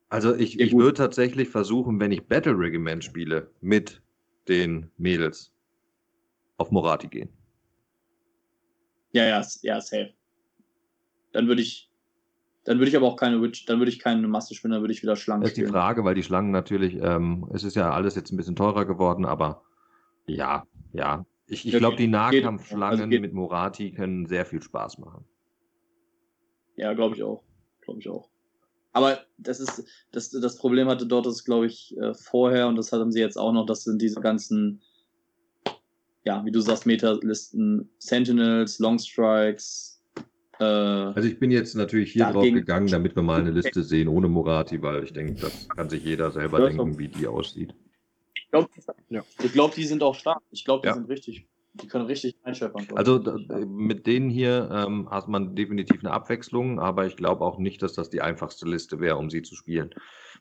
Also 0.08 0.34
ich, 0.34 0.54
ja, 0.54 0.66
ich 0.66 0.76
würde 0.76 0.94
tatsächlich 0.94 1.48
versuchen, 1.48 2.00
wenn 2.00 2.12
ich 2.12 2.26
Battle 2.26 2.58
Regiment 2.58 3.04
spiele 3.04 3.50
mit 3.60 4.02
den 4.48 4.90
Mädels, 4.96 5.52
auf 6.56 6.70
Morati 6.70 7.08
gehen. 7.08 7.28
Ja, 9.12 9.24
ja, 9.24 9.42
ja, 9.62 9.80
safe. 9.80 10.12
Dann 11.32 11.46
würde 11.46 11.62
ich, 11.62 11.90
dann 12.64 12.78
würde 12.78 12.88
ich 12.88 12.96
aber 12.96 13.06
auch 13.06 13.16
keine 13.16 13.40
Witch, 13.40 13.66
dann 13.66 13.78
würde 13.78 13.90
ich 13.90 13.98
keine 13.98 14.26
Masse 14.28 14.54
spielen, 14.54 14.72
dann 14.72 14.82
würde 14.82 14.92
ich 14.92 15.02
wieder 15.02 15.16
Schlangen 15.16 15.42
Das 15.42 15.50
ist 15.50 15.56
die 15.58 15.66
Frage, 15.66 16.04
weil 16.04 16.14
die 16.14 16.22
Schlangen 16.22 16.50
natürlich, 16.50 16.96
ähm, 17.00 17.48
es 17.52 17.64
ist 17.64 17.76
ja 17.76 17.90
alles 17.92 18.14
jetzt 18.14 18.32
ein 18.32 18.36
bisschen 18.36 18.56
teurer 18.56 18.84
geworden, 18.84 19.24
aber 19.24 19.62
ja, 20.26 20.66
ja. 20.92 21.24
Ich, 21.48 21.66
ich 21.66 21.76
glaube, 21.76 21.96
die 21.96 22.08
Nahkampfschlangen 22.08 23.10
also 23.10 23.20
mit 23.20 23.32
Morati 23.32 23.92
können 23.92 24.26
sehr 24.26 24.44
viel 24.44 24.62
Spaß 24.62 24.98
machen. 24.98 25.24
Ja, 26.76 26.92
glaube 26.92 27.16
ich 27.16 27.22
auch. 27.22 27.42
Glaube 27.80 28.00
ich 28.00 28.08
auch. 28.08 28.28
Aber 28.92 29.20
das 29.38 29.60
ist, 29.60 29.84
das, 30.12 30.30
das 30.30 30.58
Problem 30.58 30.88
hatte 30.88 31.06
dort 31.06 31.26
ist, 31.26 31.44
glaube 31.44 31.66
ich, 31.66 31.96
äh, 31.98 32.14
vorher, 32.14 32.68
und 32.68 32.76
das 32.76 32.92
haben 32.92 33.12
sie 33.12 33.20
jetzt 33.20 33.38
auch 33.38 33.52
noch, 33.52 33.66
das 33.66 33.84
sind 33.84 34.00
diese 34.00 34.20
ganzen 34.20 34.82
ja, 36.28 36.44
wie 36.44 36.50
du 36.50 36.60
sagst, 36.60 36.84
Meta-Listen, 36.84 37.88
Sentinels, 37.98 38.78
Long 38.78 38.98
Strikes. 38.98 40.02
Äh, 40.60 40.64
also 40.64 41.26
ich 41.26 41.38
bin 41.38 41.50
jetzt 41.50 41.74
natürlich 41.74 42.12
hier 42.12 42.26
drauf 42.26 42.44
gegangen, 42.44 42.88
damit 42.88 43.16
wir 43.16 43.22
mal 43.22 43.40
eine 43.40 43.50
Liste 43.50 43.82
sehen 43.82 44.08
ohne 44.08 44.28
Morati, 44.28 44.82
weil 44.82 45.04
ich 45.04 45.14
denke, 45.14 45.40
das 45.40 45.68
kann 45.70 45.88
sich 45.88 46.04
jeder 46.04 46.30
selber 46.30 46.68
denken, 46.68 46.98
wie 46.98 47.08
die 47.08 47.26
aussieht. 47.26 47.74
Ich 48.34 48.50
glaube, 48.50 48.68
ja. 49.10 49.22
glaub, 49.52 49.74
die 49.74 49.84
sind 49.84 50.02
auch 50.02 50.14
stark. 50.14 50.42
Ich 50.50 50.64
glaube, 50.64 50.82
die 50.82 50.88
ja. 50.88 50.94
sind 50.94 51.08
richtig. 51.08 51.46
Die 51.74 51.86
können 51.86 52.06
richtig 52.06 52.34
einschäppern. 52.42 52.88
Also 52.96 53.22
mit 53.66 54.06
denen 54.06 54.30
hier 54.30 54.68
ähm, 54.72 55.08
hat 55.10 55.28
man 55.28 55.54
definitiv 55.54 56.00
eine 56.00 56.12
Abwechslung, 56.12 56.80
aber 56.80 57.06
ich 57.06 57.14
glaube 57.14 57.44
auch 57.44 57.58
nicht, 57.58 57.82
dass 57.82 57.92
das 57.92 58.10
die 58.10 58.20
einfachste 58.20 58.66
Liste 58.66 58.98
wäre, 58.98 59.16
um 59.16 59.30
sie 59.30 59.42
zu 59.42 59.54
spielen. 59.54 59.90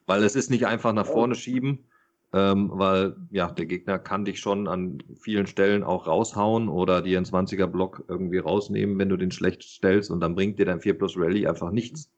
Weil 0.07 0.23
es 0.23 0.35
ist 0.35 0.49
nicht 0.49 0.65
einfach 0.65 0.93
nach 0.93 1.05
vorne 1.05 1.35
schieben, 1.35 1.85
ähm, 2.33 2.71
weil 2.73 3.15
ja, 3.29 3.51
der 3.51 3.67
Gegner 3.67 3.99
kann 3.99 4.25
dich 4.25 4.39
schon 4.39 4.67
an 4.67 5.03
vielen 5.19 5.47
Stellen 5.47 5.83
auch 5.83 6.07
raushauen 6.07 6.69
oder 6.69 7.01
dir 7.01 7.17
einen 7.17 7.25
20er 7.25 7.67
Block 7.67 8.03
irgendwie 8.07 8.39
rausnehmen, 8.39 8.97
wenn 8.97 9.09
du 9.09 9.17
den 9.17 9.31
schlecht 9.31 9.63
stellst 9.63 10.09
und 10.09 10.19
dann 10.19 10.35
bringt 10.35 10.57
dir 10.57 10.65
dein 10.65 10.81
4 10.81 10.97
Plus 10.97 11.17
Rally 11.17 11.45
einfach 11.45 11.71
nichts. 11.71 12.09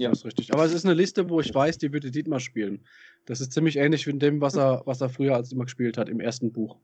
Ja, 0.00 0.10
ist 0.10 0.24
richtig. 0.24 0.54
Aber 0.54 0.64
es 0.64 0.72
ist 0.72 0.86
eine 0.86 0.94
Liste, 0.94 1.28
wo 1.28 1.40
ich 1.40 1.54
weiß, 1.54 1.76
die 1.76 1.92
würde 1.92 2.10
Dietmar 2.10 2.40
spielen. 2.40 2.80
Das 3.26 3.42
ist 3.42 3.52
ziemlich 3.52 3.76
ähnlich 3.76 4.06
wie 4.06 4.10
in 4.10 4.18
dem, 4.18 4.40
was 4.40 4.56
er, 4.56 4.80
was 4.86 5.02
er 5.02 5.10
früher 5.10 5.36
als 5.36 5.52
immer 5.52 5.64
gespielt 5.64 5.98
hat, 5.98 6.08
im 6.08 6.20
ersten 6.20 6.50
Buch. 6.52 6.78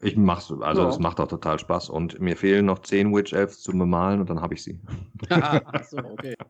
Ich 0.00 0.16
mach's, 0.16 0.52
also 0.52 0.82
ja. 0.82 0.88
es 0.88 1.00
macht 1.00 1.18
auch 1.18 1.26
total 1.26 1.58
Spaß 1.58 1.90
und 1.90 2.20
mir 2.20 2.36
fehlen 2.36 2.66
noch 2.66 2.78
10 2.78 3.12
Witch 3.12 3.32
Elves 3.32 3.62
zu 3.62 3.72
bemalen 3.72 4.20
und 4.20 4.30
dann 4.30 4.40
habe 4.40 4.54
ich 4.54 4.62
sie. 4.62 4.78
Achso, 5.28 5.98
okay. 5.98 6.34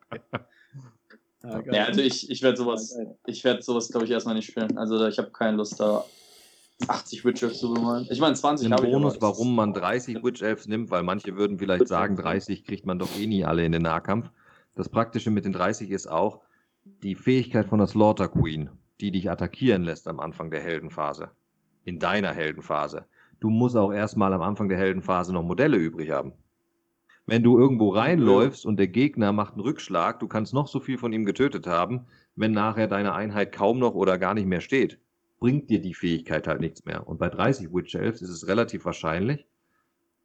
Ja, 1.43 1.61
ja, 1.73 1.85
also 1.85 2.01
ich, 2.01 2.31
ich 2.31 2.41
werde 2.41 2.57
sowas, 2.57 2.97
ich 3.27 3.45
werde 3.45 3.61
sowas, 3.61 3.91
glaube 3.91 4.07
ich, 4.07 4.11
erstmal 4.11 4.35
nicht 4.35 4.47
spielen. 4.47 4.79
Also 4.79 5.07
ich 5.07 5.19
habe 5.19 5.31
keine 5.31 5.59
Lust 5.59 5.79
da 5.79 6.03
80 6.89 7.23
Witch 7.27 7.43
Elves 7.43 7.59
zu 7.59 7.75
bemalen. 7.75 8.07
Ich 8.09 8.19
meine 8.19 8.35
20 8.35 8.73
habe 8.73 8.87
ich. 8.87 8.93
Bonus, 8.93 9.21
warum 9.21 9.55
man 9.55 9.75
30 9.75 10.25
Witch 10.25 10.41
Elves 10.41 10.67
nimmt, 10.67 10.91
weil 10.91 11.03
manche 11.03 11.37
würden 11.37 11.59
vielleicht 11.59 11.87
sagen, 11.87 12.17
30 12.17 12.65
kriegt 12.65 12.87
man 12.87 12.99
doch 12.99 13.15
eh 13.19 13.27
nie 13.27 13.45
alle 13.45 13.63
in 13.63 13.73
den 13.73 13.83
Nahkampf. 13.83 14.31
Das 14.75 14.89
Praktische 14.89 15.31
mit 15.31 15.45
den 15.45 15.53
30 15.53 15.91
ist 15.91 16.09
auch 16.09 16.41
die 16.85 17.15
Fähigkeit 17.15 17.67
von 17.67 17.79
der 17.79 17.87
Slaughter 17.87 18.29
Queen, 18.29 18.71
die 19.01 19.13
dich 19.13 19.31
attackieren 19.31 19.85
lässt 19.85 20.09
am 20.09 20.19
Anfang 20.19 20.51
der 20.51 20.61
Heldenphase. 20.61 21.31
In 21.85 22.01
deiner 22.01 22.33
Heldenphase. 22.33 23.07
Du 23.39 23.51
musst 23.51 23.77
auch 23.77 23.93
erstmal 23.93 24.33
am 24.33 24.43
Anfang 24.43 24.69
der 24.69 24.79
Heldenphase 24.79 25.33
noch 25.33 25.45
Modelle 25.45 25.77
übrig 25.77 26.11
haben. 26.11 26.33
Wenn 27.27 27.43
du 27.43 27.57
irgendwo 27.59 27.91
reinläufst 27.91 28.67
und 28.67 28.77
der 28.77 28.89
Gegner 28.89 29.33
macht 29.33 29.55
einen 29.55 29.63
Rückschlag, 29.63 30.19
du 30.19 30.27
kannst 30.27 30.53
noch 30.53 30.67
so 30.67 30.81
viel 30.81 30.99
von 30.99 31.13
ihm 31.13 31.25
getötet 31.25 31.67
haben, 31.67 32.07
wenn 32.35 32.53
nachher 32.53 32.89
deine 32.89 33.15
Einheit 33.15 33.53
kaum 33.53 33.79
noch 33.79 33.95
oder 33.95 34.19
gar 34.19 34.35
nicht 34.35 34.47
mehr 34.47 34.61
steht, 34.61 34.99
bringt 35.39 35.71
dir 35.71 35.81
die 35.81 35.95
Fähigkeit 35.95 36.49
halt 36.49 36.61
nichts 36.61 36.85
mehr. 36.85 37.07
Und 37.07 37.19
bei 37.19 37.29
30 37.29 37.73
Witch 37.73 37.95
Elves 37.95 38.23
ist 38.23 38.31
es 38.31 38.49
relativ 38.49 38.85
wahrscheinlich. 38.85 39.47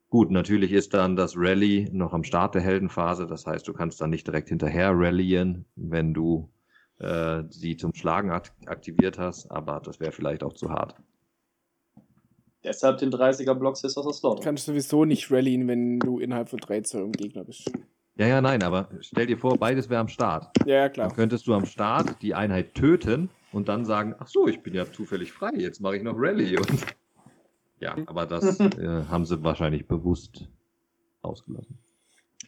Gut, 0.09 0.31
natürlich 0.31 0.71
ist 0.71 0.95
dann 0.95 1.15
das 1.15 1.35
Rally 1.37 1.87
noch 1.91 2.13
am 2.13 2.23
Start 2.23 2.55
der 2.55 2.61
Heldenphase, 2.61 3.27
das 3.27 3.45
heißt, 3.45 3.67
du 3.67 3.73
kannst 3.73 4.01
dann 4.01 4.09
nicht 4.09 4.25
direkt 4.25 4.49
hinterher 4.49 4.91
rallyen, 4.93 5.65
wenn 5.75 6.15
du 6.15 6.49
äh, 6.97 7.43
sie 7.49 7.77
zum 7.77 7.93
Schlagen 7.93 8.31
aktiviert 8.31 9.19
hast, 9.19 9.51
aber 9.51 9.79
das 9.79 9.99
wäre 9.99 10.11
vielleicht 10.11 10.43
auch 10.43 10.53
zu 10.53 10.69
hart. 10.69 10.95
Deshalb 12.63 12.97
den 12.97 13.11
30er 13.11 13.53
Block 13.53 13.77
Sisters 13.77 14.05
of 14.05 14.15
Slaughter. 14.15 14.43
Kannst 14.43 14.67
du 14.67 14.71
sowieso 14.71 15.05
nicht 15.05 15.31
rallyen, 15.31 15.67
wenn 15.67 15.99
du 15.99 16.19
innerhalb 16.19 16.49
von 16.49 16.59
3 16.59 16.81
Zoll 16.81 17.03
im 17.03 17.11
Gegner 17.11 17.45
bist. 17.45 17.71
Ja, 18.17 18.27
ja, 18.27 18.41
nein, 18.41 18.63
aber 18.63 18.89
stell 18.99 19.27
dir 19.27 19.37
vor, 19.37 19.57
beides 19.57 19.89
wäre 19.89 20.01
am 20.01 20.09
Start. 20.09 20.51
Ja, 20.65 20.75
ja, 20.75 20.83
Dann 20.83 20.93
klar. 20.93 21.13
könntest 21.13 21.47
du 21.47 21.53
am 21.53 21.65
Start 21.65 22.21
die 22.21 22.33
Einheit 22.33 22.73
töten 22.73 23.29
und 23.53 23.69
dann 23.69 23.85
sagen, 23.85 24.15
ach 24.19 24.27
so, 24.27 24.47
ich 24.47 24.61
bin 24.61 24.73
ja 24.73 24.91
zufällig 24.91 25.31
frei, 25.31 25.51
jetzt 25.55 25.79
mache 25.79 25.97
ich 25.97 26.03
noch 26.03 26.15
Rallye. 26.17 26.57
Und 26.57 26.85
ja, 27.79 27.97
aber 28.05 28.25
das 28.25 28.59
äh, 28.59 29.05
haben 29.09 29.25
sie 29.25 29.43
wahrscheinlich 29.43 29.87
bewusst 29.87 30.47
ausgelassen. 31.21 31.77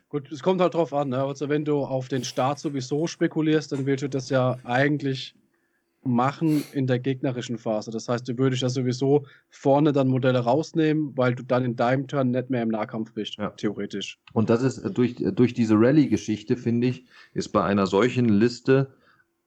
Gut, 0.10 0.32
es 0.32 0.44
kommt 0.44 0.60
halt 0.60 0.74
drauf 0.74 0.94
an. 0.94 1.10
Ne? 1.10 1.24
Also, 1.24 1.48
wenn 1.48 1.64
du 1.64 1.80
auf 1.80 2.10
den 2.10 2.24
Start 2.24 2.60
sowieso 2.60 3.08
spekulierst, 3.08 3.72
dann 3.72 3.86
willst 3.86 4.04
du 4.04 4.10
das 4.10 4.30
ja 4.30 4.58
eigentlich 4.64 5.36
machen 6.04 6.64
in 6.74 6.88
der 6.88 7.00
gegnerischen 7.00 7.58
Phase. 7.58 7.92
Das 7.92 8.10
heißt, 8.10 8.28
du 8.28 8.38
würdest 8.38 8.64
ja 8.64 8.70
sowieso 8.70 9.26
vorne 9.50 9.92
dann 9.94 10.08
Modelle 10.08 10.40
rausnehmen, 10.40 11.16
weil 11.16 11.36
du 11.36 11.44
dann 11.44 11.64
in 11.64 11.76
deinem 11.76 12.08
Turn 12.08 12.32
nicht 12.32 12.50
mehr 12.50 12.64
im 12.64 12.70
Nahkampf 12.70 13.14
bist, 13.14 13.38
Ja. 13.38 13.52
theoretisch. 13.52 14.20
Und 14.34 14.50
das 14.50 14.64
ist 14.64 14.80
äh, 14.80 14.90
durch, 14.92 15.22
äh, 15.22 15.32
durch 15.32 15.54
diese 15.54 15.76
Rallye-Geschichte, 15.76 16.58
finde 16.58 16.88
ich, 16.88 17.06
ist 17.34 17.50
bei 17.50 17.64
einer 17.64 17.86
solchen 17.86 18.26
Liste 18.30 18.94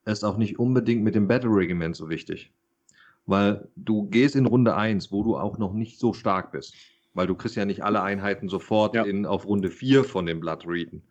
es 0.05 0.23
auch 0.23 0.36
nicht 0.36 0.59
unbedingt 0.59 1.02
mit 1.02 1.15
dem 1.15 1.27
Battle 1.27 1.51
Regiment 1.51 1.97
so 1.97 2.09
wichtig. 2.09 2.52
Weil 3.26 3.68
du 3.76 4.06
gehst 4.09 4.36
in 4.36 4.46
Runde 4.46 4.76
1, 4.76 5.10
wo 5.10 5.22
du 5.22 5.36
auch 5.36 5.59
noch 5.59 5.72
nicht 5.72 5.98
so 5.98 6.12
stark 6.12 6.52
bist. 6.52 6.74
Weil 7.14 7.26
du 7.26 7.34
kriegst 7.34 7.56
ja 7.56 7.64
nicht 7.64 7.82
alle 7.82 8.02
Einheiten 8.02 8.48
sofort 8.48 8.94
Ja. 8.94 9.05
in, 9.05 9.24
auf 9.24 9.46
Runde 9.46 9.70
4 9.70 10.05
von 10.05 10.26
den 10.26 10.40
Blood 10.40 10.66
Reeden. 10.66 11.02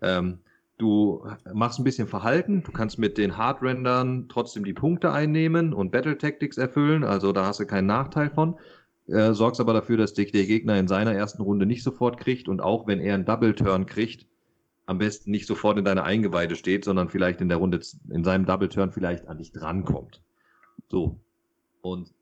Ähm, 0.00 0.38
du 0.78 1.26
machst 1.52 1.78
ein 1.80 1.84
bisschen 1.84 2.06
Verhalten, 2.06 2.62
du 2.62 2.72
kannst 2.72 2.98
mit 2.98 3.18
den 3.18 3.36
Hardrendern 3.36 4.26
trotzdem 4.28 4.64
die 4.64 4.72
Punkte 4.72 5.12
einnehmen 5.12 5.74
und 5.74 5.90
Battle 5.90 6.16
Tactics 6.16 6.56
erfüllen, 6.56 7.02
also 7.04 7.32
da 7.32 7.46
hast 7.46 7.58
du 7.60 7.66
keinen 7.66 7.86
Nachteil 7.86 8.30
von. 8.30 8.56
Äh, 9.08 9.32
sorgst 9.32 9.60
aber 9.60 9.72
dafür, 9.72 9.96
dass 9.96 10.14
dich 10.14 10.32
der 10.32 10.44
Gegner 10.46 10.78
in 10.78 10.86
seiner 10.86 11.14
ersten 11.14 11.42
Runde 11.42 11.66
nicht 11.66 11.82
sofort 11.82 12.18
kriegt 12.20 12.46
und 12.48 12.60
auch 12.60 12.86
wenn 12.86 13.00
er 13.00 13.14
einen 13.14 13.24
Double 13.24 13.54
Turn 13.54 13.86
kriegt, 13.86 14.26
am 14.86 14.98
besten 14.98 15.30
nicht 15.30 15.46
sofort 15.46 15.78
in 15.78 15.84
deiner 15.84 16.04
Eingeweide 16.04 16.56
steht, 16.56 16.84
sondern 16.84 17.08
vielleicht 17.08 17.40
in 17.40 17.48
der 17.48 17.58
Runde, 17.58 17.80
in 18.10 18.22
seinem 18.22 18.46
Double 18.46 18.68
Turn 18.68 18.92
vielleicht 18.92 19.26
an 19.26 19.38
dich 19.38 19.52
drankommt. 19.52 20.22
So. 20.88 21.20
Und 21.88 22.12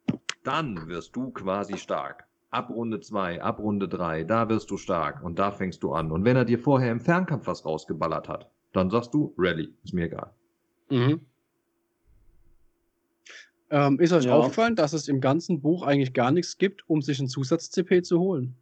dann 0.45 0.87
wirst 0.89 1.17
du 1.17 1.31
quasi 1.31 1.77
stark. 1.77 2.25
Ab 2.51 2.71
Runde 2.71 3.01
2, 3.01 3.43
ab 3.43 3.59
Runde 3.59 3.89
3, 3.89 4.23
da 4.23 4.49
wirst 4.49 4.71
du 4.71 4.77
stark 4.77 5.23
und 5.25 5.39
da 5.41 5.51
fängst 5.51 5.83
du 5.83 5.93
an. 5.93 6.13
Und 6.13 6.25
wenn 6.25 6.37
er 6.37 6.45
dir 6.45 6.59
vorher 6.59 6.93
im 6.93 7.01
Fernkampf 7.01 7.49
was 7.49 7.65
rausgeballert 7.65 8.29
hat, 8.29 8.49
dann 8.73 8.89
sagst 8.91 9.13
du, 9.13 9.35
Rally, 9.37 9.75
ist 9.83 9.93
mir 9.93 10.05
egal. 10.07 10.31
Mhm. 10.91 11.21
Ähm, 13.71 13.99
ist 13.99 14.13
euch 14.13 14.27
Ja. 14.27 14.37
aufgefallen, 14.37 14.77
dass 14.77 14.93
es 14.93 15.09
im 15.09 15.21
ganzen 15.21 15.61
Buch 15.61 15.83
eigentlich 15.83 16.13
gar 16.13 16.31
nichts 16.31 16.57
gibt, 16.57 16.89
um 16.89 17.03
sich 17.03 17.19
einen 17.19 17.29
Zusatz-CP 17.29 18.03
zu 18.03 18.21
holen? 18.21 18.55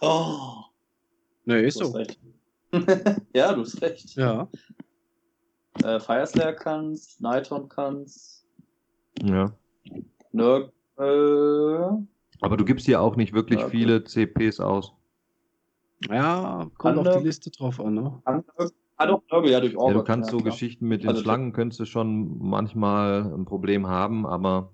Oh, 0.00 0.64
Ne, 1.44 1.60
ist 1.60 1.78
du 1.78 1.84
hast 1.84 1.92
so. 1.92 1.98
recht. 1.98 2.18
ja, 3.34 3.52
du 3.52 3.60
hast 3.62 3.82
recht. 3.82 4.14
Ja. 4.14 4.48
Äh, 5.82 6.00
Fireslayer 6.00 6.54
kannst, 6.54 7.20
Nighthorn 7.20 7.68
kannst, 7.68 8.39
Ja. 9.22 9.52
Nurg, 10.32 10.72
äh, 10.98 11.02
Aber 12.42 12.56
du 12.56 12.64
gibst 12.64 12.86
hier 12.86 13.00
auch 13.00 13.16
nicht 13.16 13.32
wirklich 13.32 13.60
Ja, 13.60 13.66
okay. 13.66 13.76
viele 13.76 14.04
CPs 14.04 14.60
aus. 14.60 14.92
Ja, 16.08 16.70
kommt 16.78 16.98
auf 16.98 17.04
Andere- 17.06 17.18
die 17.18 17.24
Liste 17.26 17.50
drauf 17.50 17.80
an, 17.80 17.94
ne? 17.94 18.22
Ah, 18.96 19.06
doch, 19.06 19.22
ja, 19.44 19.60
durch 19.60 19.72
Ja, 19.72 19.92
du 19.92 20.02
kannst 20.02 20.30
so 20.30 20.38
klar. 20.38 20.50
Geschichten 20.52 20.86
mit 20.86 21.02
den 21.02 21.10
Also, 21.10 21.22
Schlangen, 21.22 21.52
könntest 21.52 21.80
du 21.80 21.84
schon 21.86 22.38
manchmal 22.38 23.22
ein 23.32 23.44
Problem 23.46 23.86
haben, 23.86 24.26
aber 24.26 24.72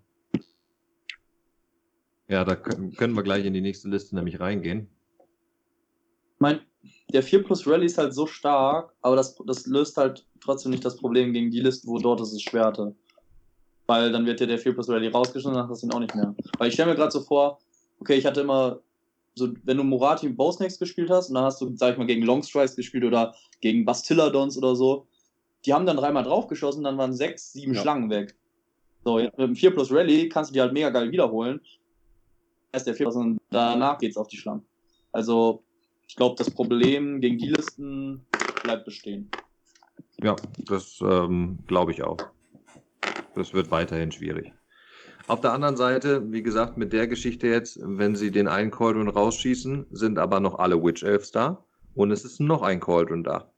ja, 2.29 2.45
da 2.45 2.57
können, 2.57 2.93
können 2.93 3.15
wir 3.15 3.23
gleich 3.23 3.45
in 3.45 3.55
die 3.55 3.61
nächste 3.61 3.89
Liste 3.89 4.17
nämlich 4.17 4.41
reingehen. 4.41 4.89
Ich 6.35 6.41
mein, 6.41 6.61
der 7.13 7.23
4 7.23 7.43
Plus 7.45 7.67
Rally 7.69 7.87
ist 7.87 7.99
halt 7.99 8.15
so 8.15 8.27
stark, 8.27 8.95
aber 9.01 9.15
das, 9.17 9.37
das 9.47 9.67
löst 9.67 9.97
halt 9.97 10.27
trotzdem 10.41 10.71
nicht 10.73 10.85
das 10.85 10.97
Problem 10.97 11.33
gegen 11.33 11.51
die 11.51 11.61
Listen, 11.61 11.89
wo 11.89 11.99
dort 11.99 12.21
ist 12.21 12.33
es 12.33 12.43
Schwerte. 12.43 12.95
Weil 13.87 14.11
dann 14.11 14.27
wird 14.27 14.41
dir 14.41 14.47
der 14.47 14.59
4 14.59 14.75
Plus 14.75 14.89
Rally 14.89 15.09
rausgeschnitten 15.09 15.57
und 15.57 15.63
dann 15.63 15.71
hast 15.71 15.83
du 15.83 15.87
ihn 15.87 15.93
auch 15.93 16.01
nicht 16.01 16.15
mehr. 16.15 16.35
Weil 16.59 16.69
ich 16.69 16.75
stelle 16.75 16.91
mir 16.91 16.97
gerade 16.97 17.13
so 17.13 17.21
vor, 17.21 17.59
okay, 18.01 18.15
ich 18.15 18.27
hatte 18.27 18.41
immer, 18.41 18.81
so, 19.35 19.49
wenn 19.65 19.77
du 19.77 19.85
Morati 19.85 20.27
und 20.27 20.37
Bowsnakes 20.37 20.79
gespielt 20.79 21.11
hast, 21.11 21.29
und 21.29 21.35
dann 21.35 21.45
hast 21.45 21.61
du, 21.61 21.75
sag 21.77 21.93
ich 21.93 21.99
mal, 21.99 22.07
gegen 22.07 22.23
Longstrikes 22.23 22.75
gespielt 22.75 23.05
oder 23.05 23.35
gegen 23.61 23.85
Bastilladons 23.85 24.59
oder 24.59 24.75
so, 24.75 25.07
die 25.65 25.73
haben 25.73 25.87
dann 25.87 25.97
dreimal 25.97 26.23
draufgeschossen, 26.23 26.85
dann 26.85 26.99
waren 26.99 27.13
sechs, 27.13 27.53
sieben 27.53 27.75
Ja. 27.75 27.83
Schlangen 27.83 28.11
weg. 28.11 28.35
So, 29.05 29.19
jetzt 29.19 29.39
mit 29.39 29.47
dem 29.47 29.57
4 29.57 29.71
Plus 29.73 29.93
Rally 29.93 30.29
kannst 30.29 30.51
du 30.51 30.55
die 30.55 30.61
halt 30.61 30.73
mega 30.73 30.91
geil 30.91 31.11
wiederholen. 31.13 31.61
Erst 32.73 32.87
der 32.87 32.95
4 32.95 33.07
Plus 33.07 33.17
und 33.17 33.39
danach 33.51 33.99
geht's 33.99 34.17
auf 34.17 34.29
die 34.29 34.37
Schlangen. 34.37 34.65
Also, 35.13 35.63
ich 36.09 36.17
glaube, 36.17 36.35
das 36.37 36.51
Problem 36.51 37.21
gegen 37.21 37.39
die 37.39 37.49
Listen 37.49 38.27
bleibt 38.63 38.85
bestehen. 38.85 39.31
Ja, 40.23 40.35
das 40.67 41.01
ähm, 41.03 41.59
glaube 41.67 41.93
ich 41.93 42.03
auch. 42.03 42.17
Das 43.37 43.53
wird 43.55 43.71
weiterhin 43.71 44.11
schwierig. 44.11 44.53
Auf 45.29 45.41
der 45.41 45.53
anderen 45.53 45.77
Seite, 45.77 46.33
wie 46.33 46.43
gesagt, 46.43 46.77
mit 46.77 46.93
der 46.93 47.07
Geschichte 47.07 47.47
jetzt, 47.49 47.79
wenn 47.83 48.17
sie 48.17 48.31
den 48.31 48.49
einen 48.49 48.71
Cauldron 48.71 49.09
rausschießen, 49.09 49.87
sind 49.91 50.19
aber 50.19 50.41
noch 50.41 50.59
alle 50.59 50.83
Witch 50.83 51.03
Elves 51.03 51.33
da 51.33 51.65
und 51.95 52.11
es 52.13 52.25
ist 52.25 52.41
noch 52.41 52.63
ein 52.63 52.81
Cauldron 52.81 53.25
da. 53.25 53.51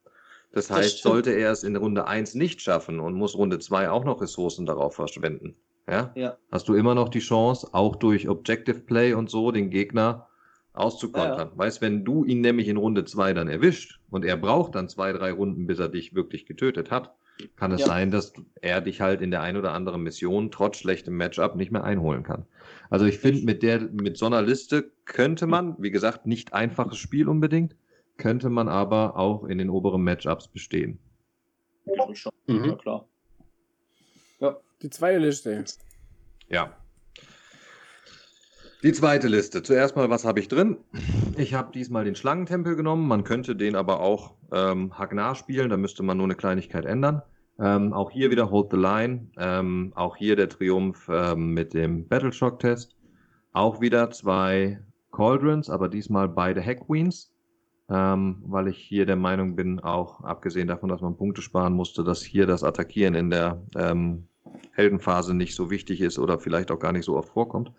Das 0.53 0.69
Das 0.69 0.77
heißt, 0.77 0.99
stimmt. 0.99 1.13
sollte 1.13 1.31
er 1.33 1.53
es 1.53 1.63
in 1.63 1.77
Runde 1.77 2.07
1 2.07 2.35
nicht 2.35 2.61
schaffen 2.63 3.01
und 3.01 3.15
muss 3.15 3.37
Runde 3.37 3.59
2 3.59 3.91
auch 3.91 4.05
noch 4.05 4.21
Ressourcen 4.23 4.65
darauf 4.67 4.95
verschwenden, 4.95 5.57
ja, 5.87 6.11
Ja. 6.17 6.39
hast 6.51 6.69
du 6.69 6.75
immer 6.75 6.95
noch 6.95 7.11
die 7.11 7.19
Chance, 7.21 7.69
auch 7.73 7.97
durch 7.97 8.29
Objective 8.29 8.81
Play 8.81 9.13
und 9.13 9.29
so 9.31 9.53
den 9.53 9.69
Gegner 9.71 10.27
auszukontern. 10.73 11.39
Ja, 11.39 11.45
ja. 11.53 11.59
Weißt, 11.59 11.83
wenn 11.83 12.05
du 12.05 12.25
ihn 12.25 12.41
nämlich 12.41 12.69
in 12.69 12.79
Runde 12.79 13.05
2 13.05 13.35
dann 13.35 13.49
erwischt 13.49 14.01
und 14.11 14.25
er 14.25 14.37
braucht 14.39 14.75
dann 14.75 14.89
zwei, 14.89 15.13
drei 15.13 15.33
Runden, 15.33 15.67
bis 15.67 15.79
er 15.79 15.89
dich 15.89 16.15
wirklich 16.15 16.47
getötet 16.47 16.91
hat, 16.91 17.15
kann 17.57 17.73
es 17.73 17.81
Ja. 17.81 17.87
sein, 17.87 18.11
dass 18.11 18.33
er 18.61 18.81
dich 18.81 19.01
halt 19.01 19.21
in 19.21 19.31
der 19.31 19.43
ein 19.43 19.57
oder 19.57 19.73
anderen 19.73 20.03
Mission 20.03 20.51
trotz 20.51 20.79
schlechtem 20.79 21.17
Matchup 21.17 21.55
nicht 21.57 21.71
mehr 21.71 21.85
einholen 21.85 22.23
kann. 22.23 22.47
Also 22.91 23.05
ich 23.07 23.19
finde, 23.19 23.45
mit 23.45 23.63
der, 23.63 23.81
mit 23.81 24.17
so 24.17 24.27
einer 24.27 24.43
Liste 24.43 24.91
könnte 25.05 25.47
man, 25.47 25.77
wie 25.79 25.91
gesagt, 25.91 26.27
nicht 26.27 26.53
einfaches 26.53 26.99
Spiel 26.99 27.29
unbedingt, 27.29 27.77
könnte 28.17 28.49
man 28.51 28.69
aber 28.69 29.17
auch 29.17 29.45
in 29.45 29.59
den 29.59 29.71
oberen 29.71 30.03
Matchups 30.03 30.49
bestehen. 30.49 30.99
Glaub 31.85 32.11
ich 32.11 32.19
schon. 32.19 32.33
Mhm. 32.47 32.65
Ja, 32.65 32.75
klar. 32.77 33.09
Die 34.83 34.91
zweite 34.91 35.19
Liste. 35.19 35.65
Ja. 36.49 36.77
Die 38.85 38.93
zweite 38.93 39.27
Liste. 39.27 39.65
Zuerst 39.65 39.97
mal, 39.97 40.09
was 40.09 40.25
habe 40.25 40.39
ich 40.39 40.47
drin? 40.47 40.77
Ich 41.37 41.53
habe 41.53 41.73
diesmal 41.73 42.05
den 42.05 42.15
Schlangentempel 42.15 42.77
genommen. 42.77 43.09
Man 43.09 43.25
könnte 43.25 43.57
den 43.57 43.75
aber 43.75 43.99
auch 43.99 44.35
ähm, 44.53 44.97
Hagnar 44.97 45.35
spielen. 45.35 45.71
Da 45.71 45.77
müsste 45.77 46.05
man 46.05 46.17
nur 46.17 46.27
eine 46.27 46.37
Kleinigkeit 46.37 46.85
ändern. 46.85 47.23
Ähm, 47.59 47.93
auch 47.93 48.13
hier 48.13 48.31
wieder 48.31 48.53
Hold 48.53 48.71
the 48.71 48.77
Line. 48.77 49.31
Ähm, 49.37 49.93
auch 49.97 50.15
hier 50.15 50.37
der 50.37 50.49
Triumph 50.49 51.09
ähm, 51.13 51.55
mit 51.55 51.75
dem 51.75 52.07
Battleshock-Test. 52.07 52.95
Auch 53.53 53.81
wieder 53.81 54.13
zwei 54.13 54.79
Cauldrons, 55.11 55.71
aber 55.71 55.89
diesmal 55.89 56.29
beide 56.29 56.65
Hack 56.65 56.87
Queens. 56.87 57.33
Ähm, 57.91 58.45
weil 58.47 58.69
ich 58.69 58.79
hier 58.79 59.07
der 59.07 59.17
Meinung 59.17 59.57
bin, 59.57 59.81
auch 59.81 60.21
abgesehen 60.21 60.69
davon, 60.69 60.89
dass 60.89 61.01
man 61.01 61.17
Punkte 61.17 61.43
sparen 61.43 61.73
musste, 61.73 62.05
dass 62.05 62.23
hier 62.23 62.47
das 62.47 62.63
Attackieren 62.63 63.17
in 63.17 63.31
der 63.31 63.61
ähm, 63.75 64.29
Heldenphase 64.71 65.35
nicht 65.35 65.57
so 65.57 65.69
wichtig 65.69 66.01
ist 66.01 66.21
oder 66.21 66.39
vielleicht 66.39 66.71
auch 66.71 66.79
gar 66.79 66.93
nicht 66.93 67.07
so 67.07 67.17
oft 67.17 67.31
vorkommt. 67.31 67.73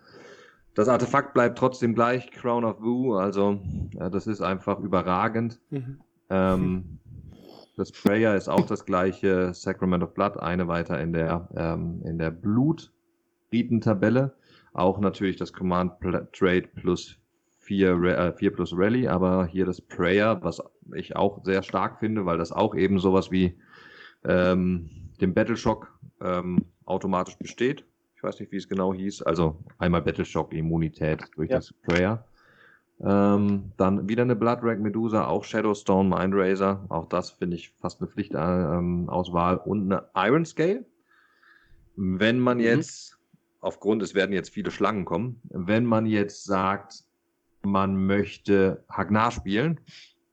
Das 0.74 0.88
Artefakt 0.88 1.34
bleibt 1.34 1.58
trotzdem 1.58 1.94
gleich, 1.94 2.30
Crown 2.30 2.64
of 2.64 2.80
Wu, 2.80 3.14
also 3.14 3.60
äh, 3.98 4.10
das 4.10 4.26
ist 4.26 4.40
einfach 4.40 4.78
überragend. 4.78 5.60
Mhm. 5.70 6.00
Ähm, 6.30 6.98
das 7.76 7.92
Prayer 7.92 8.36
ist 8.36 8.48
auch 8.48 8.66
das 8.66 8.84
gleiche, 8.84 9.54
Sacrament 9.54 10.02
of 10.02 10.14
Blood, 10.14 10.38
eine 10.38 10.68
weiter 10.68 11.00
in 11.00 11.12
der, 11.12 11.48
ähm, 11.56 12.02
in 12.04 12.18
der 12.18 12.30
Blut-Riten-Tabelle. 12.30 14.34
Auch 14.72 15.00
natürlich 15.00 15.36
das 15.36 15.52
Command 15.52 16.00
Trade 16.00 16.68
plus 16.74 17.16
4, 17.58 18.02
äh, 18.02 18.32
4 18.32 18.52
plus 18.52 18.72
Rally, 18.76 19.08
aber 19.08 19.46
hier 19.46 19.64
das 19.64 19.80
Prayer, 19.80 20.42
was 20.42 20.62
ich 20.94 21.16
auch 21.16 21.44
sehr 21.44 21.62
stark 21.62 21.98
finde, 21.98 22.26
weil 22.26 22.38
das 22.38 22.52
auch 22.52 22.74
eben 22.74 22.98
sowas 22.98 23.30
wie 23.30 23.58
ähm, 24.24 24.90
dem 25.20 25.34
Battleshock 25.34 25.92
ähm, 26.20 26.64
automatisch 26.84 27.36
besteht. 27.36 27.84
Ich 28.20 28.24
weiß 28.24 28.38
nicht, 28.40 28.52
wie 28.52 28.58
es 28.58 28.68
genau 28.68 28.92
hieß. 28.92 29.22
Also 29.22 29.56
einmal 29.78 30.02
Battleshock-Immunität 30.02 31.22
durch 31.36 31.48
Ja. 31.48 31.56
das 31.56 31.72
Prayer. 31.72 32.22
Ähm, 33.02 33.72
dann 33.78 34.10
wieder 34.10 34.24
eine 34.24 34.36
Bloodrack 34.36 34.78
Medusa, 34.78 35.26
auch 35.26 35.42
Shadowstone 35.42 36.06
Mindraiser. 36.06 36.84
Auch 36.90 37.08
das 37.08 37.30
finde 37.30 37.56
ich 37.56 37.70
fast 37.80 37.98
eine 38.02 38.10
Pflichtauswahl. 38.10 38.78
Ähm, 38.78 39.08
Auswahl. 39.08 39.56
und 39.56 39.90
eine 39.90 40.04
Iron 40.14 40.44
Scale. 40.44 40.84
Wenn 41.96 42.38
man 42.40 42.58
Mhm. 42.58 42.64
jetzt, 42.64 43.18
aufgrund, 43.62 44.02
es 44.02 44.14
werden 44.14 44.34
jetzt 44.34 44.50
viele 44.50 44.70
Schlangen 44.70 45.06
kommen, 45.06 45.40
wenn 45.48 45.86
man 45.86 46.04
jetzt 46.04 46.44
sagt, 46.44 47.04
man 47.62 48.04
möchte 48.04 48.84
Hagnar 48.90 49.30
spielen, 49.30 49.80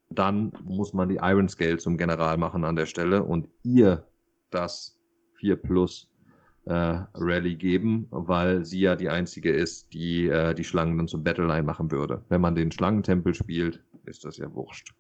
dann 0.10 0.52
muss 0.66 0.94
man 0.94 1.08
die 1.08 1.20
Iron 1.22 1.48
Scale 1.48 1.78
zum 1.78 1.96
General 1.98 2.36
machen 2.38 2.66
an 2.66 2.76
der 2.76 2.86
Stelle 2.86 3.24
und 3.24 3.48
ihr 3.64 4.06
das 4.50 5.00
4 5.36 5.56
Plus 5.56 6.10
äh, 6.68 7.04
Rally 7.14 7.56
geben, 7.56 8.08
weil 8.12 8.66
sie 8.66 8.82
ja 8.82 8.96
die 8.96 9.10
einzige 9.10 9.52
ist, 9.52 9.94
die 9.94 10.28
äh, 10.28 10.54
die 10.54 10.64
Schlangen 10.64 10.98
dann 10.98 11.08
zum 11.08 11.24
Battleline 11.24 11.64
machen 11.64 11.92
würde. 11.92 12.24
Wenn 12.30 12.42
man 12.42 12.56
den 12.56 12.72
Schlangentempel 12.72 13.34
spielt, 13.34 13.82
ist 14.06 14.26
das 14.26 14.38
ja 14.38 14.54
wurscht. 14.54 14.94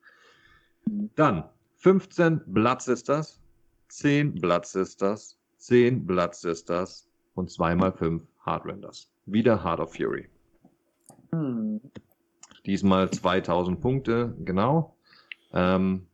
Dann 1.15 1.43
15 1.77 2.41
Blood 2.47 2.81
Sisters, 2.81 3.41
10 3.89 4.35
Blood 4.35 4.65
Sisters, 4.65 5.37
10 5.57 6.05
Blood 6.05 6.35
Sisters 6.35 7.07
und 7.35 7.51
2 7.51 7.75
mal 7.75 7.91
5 7.91 8.23
Heartrenders. 8.45 9.11
Wieder 9.25 9.63
Heart 9.63 9.81
of 9.81 9.93
Fury. 9.93 10.29
Hm. 11.31 11.81
Diesmal 12.65 13.09
2000 13.09 13.79
Punkte, 13.79 14.35
genau. 14.43 14.95
Ähm, 15.53 16.07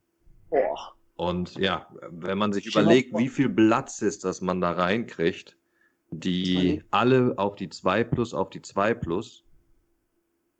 Boah. 0.49 0.93
Und 1.27 1.55
ja, 1.55 1.87
wenn 2.09 2.37
man 2.37 2.53
sich 2.53 2.65
überlegt, 2.65 3.17
wie 3.17 3.29
viel 3.29 3.49
Blood 3.49 3.89
Sisters 3.89 4.41
man 4.41 4.61
da 4.61 4.71
reinkriegt, 4.71 5.57
die 6.11 6.83
alle 6.91 7.33
auf 7.37 7.55
die 7.55 7.69
2 7.69 8.03
plus 8.03 8.33
auf 8.33 8.49
die 8.49 8.61
2 8.61 8.93
plus 8.93 9.43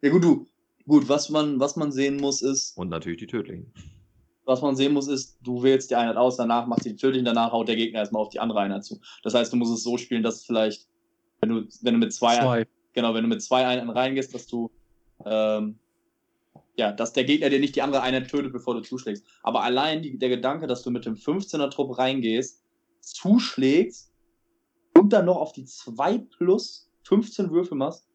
Ja 0.02 0.10
gut, 0.10 0.24
du. 0.24 0.48
Gut, 0.86 1.08
was 1.08 1.30
man, 1.30 1.60
was 1.60 1.76
man 1.76 1.92
sehen 1.92 2.18
muss, 2.18 2.42
ist, 2.42 2.78
und 2.78 2.90
natürlich 2.90 3.20
die 3.20 3.28
tödlichen. 3.28 3.72
was 4.46 4.62
man 4.62 4.76
sehen 4.76 4.92
muss, 4.94 5.08
ist, 5.08 5.38
du 5.42 5.64
wählst 5.64 5.90
die 5.92 5.96
Einheit 5.96 6.18
aus, 6.18 6.36
danach 6.36 6.68
machst 6.68 6.86
du 6.86 6.90
die 6.90 6.98
tödlichen, 6.98 7.24
danach 7.24 7.54
haut 7.54 7.70
der 7.70 7.78
Gegner 7.78 8.00
erstmal 8.00 8.22
auf 8.22 8.30
die 8.30 8.40
andere 8.40 8.60
Einheit 8.60 8.84
zu. 8.84 9.00
Das 9.24 9.34
heißt, 9.34 9.54
du 9.54 9.58
musst 9.58 9.74
es 9.74 9.84
so 9.84 9.98
spielen, 9.98 10.24
dass 10.24 10.44
vielleicht, 10.44 10.88
wenn 11.40 11.50
du, 11.50 11.68
wenn 11.82 11.94
du 11.94 12.00
mit 12.00 12.14
zwei, 12.14 12.36
Zwei. 12.38 12.68
genau, 12.92 13.14
wenn 13.14 13.24
du 13.24 13.30
mit 13.30 13.42
zwei 13.42 13.66
Einheiten 13.66 13.92
reingehst, 13.92 14.34
dass 14.34 14.46
du, 14.46 14.70
ähm, 15.26 15.80
ja, 16.76 16.92
dass 16.92 17.14
der 17.14 17.24
Gegner 17.24 17.50
dir 17.50 17.60
nicht 17.60 17.76
die 17.76 17.82
andere 17.82 18.02
Einheit 18.02 18.30
tötet, 18.30 18.52
bevor 18.54 18.74
du 18.74 18.82
zuschlägst. 18.82 19.26
Aber 19.44 19.64
allein 19.64 20.02
die, 20.02 20.18
der 20.18 20.30
Gedanke, 20.30 20.68
dass 20.68 20.84
du 20.84 20.92
mit 20.92 21.06
dem 21.06 21.16
15er 21.16 21.70
Trupp 21.70 21.98
reingehst, 21.98 22.64
zuschlägst 23.02 24.12
und 24.98 25.14
dann 25.14 25.26
noch 25.26 25.38
auf 25.38 25.52
die 25.54 25.66
2 25.66 26.18
plus 26.38 26.90
15 27.04 27.52
Würfe 27.52 27.76
machst, 27.76 28.08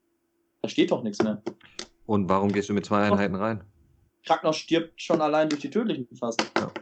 da 0.62 0.68
steht 0.68 0.90
doch 0.90 1.02
nichts 1.02 1.22
mehr. 1.22 1.42
Und 2.06 2.28
warum 2.28 2.52
gehst 2.52 2.68
du 2.68 2.72
mit 2.72 2.86
zwei 2.86 3.02
Einheiten 3.02 3.34
rein? 3.34 3.62
Ragnar 4.26 4.52
stirbt 4.52 5.00
schon 5.00 5.20
allein 5.20 5.48
durch 5.48 5.60
die 5.60 5.70
tödlichen 5.70 6.08
fast. 6.16 6.40
Ja. 6.56 6.70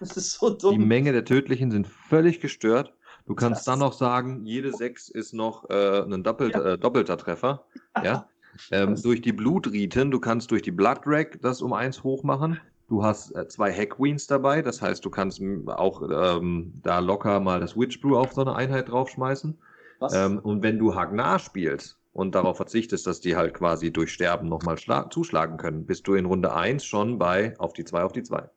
Das 0.00 0.16
ist 0.16 0.32
so 0.32 0.50
Die 0.50 0.58
dumm. 0.58 0.88
Menge 0.88 1.12
der 1.12 1.24
tödlichen 1.24 1.70
sind 1.70 1.86
völlig 1.86 2.40
gestört. 2.40 2.92
Du 3.26 3.34
kannst 3.36 3.60
Das 3.60 3.64
dann 3.64 3.78
noch 3.78 3.92
sagen, 3.92 4.44
jede 4.44 4.72
6 4.72 5.08
ist 5.08 5.32
noch 5.32 5.70
äh, 5.70 6.02
ein 6.02 6.24
doppelter, 6.24 6.72
äh, 6.72 6.78
doppelter 6.78 7.16
Treffer. 7.16 7.64
Ja? 8.02 8.28
Ähm, 8.70 9.00
durch 9.02 9.20
die 9.20 9.32
Blutriten, 9.32 10.10
du 10.10 10.20
kannst 10.20 10.50
durch 10.50 10.62
die 10.62 10.70
Blood 10.70 11.00
Drag 11.04 11.26
das 11.40 11.62
um 11.62 11.72
1 11.72 12.02
hoch 12.02 12.22
machen. 12.22 12.60
Du 12.88 13.02
hast 13.02 13.34
äh, 13.34 13.48
zwei 13.48 13.72
Hack 13.72 13.96
Queens 13.96 14.26
dabei, 14.26 14.62
das 14.62 14.82
heißt, 14.82 15.04
du 15.04 15.10
kannst 15.10 15.40
m, 15.40 15.68
auch 15.68 16.02
ähm, 16.02 16.72
da 16.82 16.98
locker 16.98 17.40
mal 17.40 17.60
das 17.60 17.76
Witch 17.76 18.00
Brew 18.00 18.16
auf 18.16 18.32
so 18.32 18.42
eine 18.42 18.54
Einheit 18.54 18.90
draufschmeißen. 18.90 19.58
Was? 20.00 20.14
Ähm, 20.14 20.38
und 20.38 20.62
wenn 20.62 20.78
du 20.78 20.94
Hagnar 20.94 21.38
spielst 21.38 21.98
und 22.12 22.34
darauf 22.34 22.56
verzichtest, 22.56 23.06
dass 23.06 23.20
die 23.20 23.36
halt 23.36 23.54
quasi 23.54 23.92
durch 23.92 24.12
Sterben 24.12 24.48
nochmal 24.48 24.76
zuschlagen 25.10 25.56
können, 25.56 25.86
bist 25.86 26.06
du 26.06 26.14
in 26.14 26.26
Runde 26.26 26.54
1 26.54 26.84
schon 26.84 27.18
bei 27.18 27.58
auf 27.58 27.72
die 27.72 27.84
2 27.84 28.02
auf 28.02 28.12
die 28.12 28.22
2. 28.22 28.50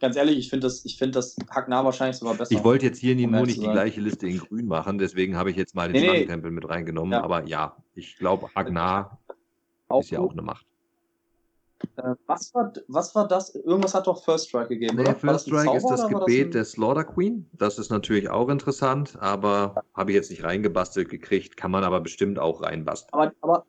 Ganz 0.00 0.16
ehrlich, 0.16 0.38
ich 0.38 0.48
finde 0.48 0.66
das, 0.66 0.84
ich 0.84 0.96
finde 0.96 1.12
das 1.12 1.36
Hagnar 1.50 1.84
wahrscheinlich 1.84 2.16
sogar 2.16 2.34
besser. 2.34 2.52
Ich 2.52 2.62
wollte 2.62 2.86
jetzt 2.86 2.98
hier 2.98 3.16
Um 3.16 3.32
nur 3.32 3.46
nicht 3.46 3.60
die 3.60 3.66
gleiche 3.68 4.00
Liste 4.00 4.28
in 4.28 4.38
grün 4.38 4.66
machen, 4.66 4.98
deswegen 4.98 5.36
habe 5.36 5.50
ich 5.50 5.56
jetzt 5.56 5.74
mal 5.74 5.92
den 5.92 6.02
Nee, 6.02 6.26
nee. 6.26 6.50
Mit 6.50 6.68
reingenommen. 6.68 7.12
Ja. 7.12 7.22
Aber 7.24 7.44
ja, 7.46 7.76
ich 7.94 8.16
glaube, 8.16 8.48
auch 9.88 10.00
ist 10.00 10.10
ja 10.10 10.20
auch 10.20 10.32
eine 10.32 10.42
Macht. 10.42 10.66
Äh, 11.96 12.14
was, 12.26 12.52
war, 12.54 12.72
was 12.88 13.14
war 13.14 13.26
das? 13.28 13.54
Irgendwas 13.54 13.94
hat 13.94 14.06
doch 14.06 14.24
First 14.24 14.48
Strike 14.48 14.68
gegeben, 14.68 14.96
Nee, 14.96 15.04
First 15.04 15.24
das 15.24 15.42
Strike 15.42 15.76
ist 15.76 15.82
Zauber 15.82 15.96
das 15.96 16.04
oder 16.04 16.12
war 16.14 16.20
Gebet 16.26 16.46
ein- 16.46 16.50
der 16.52 16.64
Slaughter 16.64 17.04
Queen. 17.04 17.46
Das 17.52 17.78
ist 17.78 17.90
natürlich 17.90 18.28
auch 18.30 18.48
interessant, 18.48 19.16
aber 19.20 19.82
habe 19.94 20.10
ich 20.10 20.14
jetzt 20.16 20.30
nicht 20.30 20.42
reingebastelt 20.42 21.08
gekriegt, 21.08 21.56
kann 21.56 21.70
man 21.70 21.84
aber 21.84 22.00
bestimmt 22.00 22.38
auch 22.38 22.62
reinbasteln. 22.62 23.12
Aber, 23.12 23.32
aber, 23.40 23.66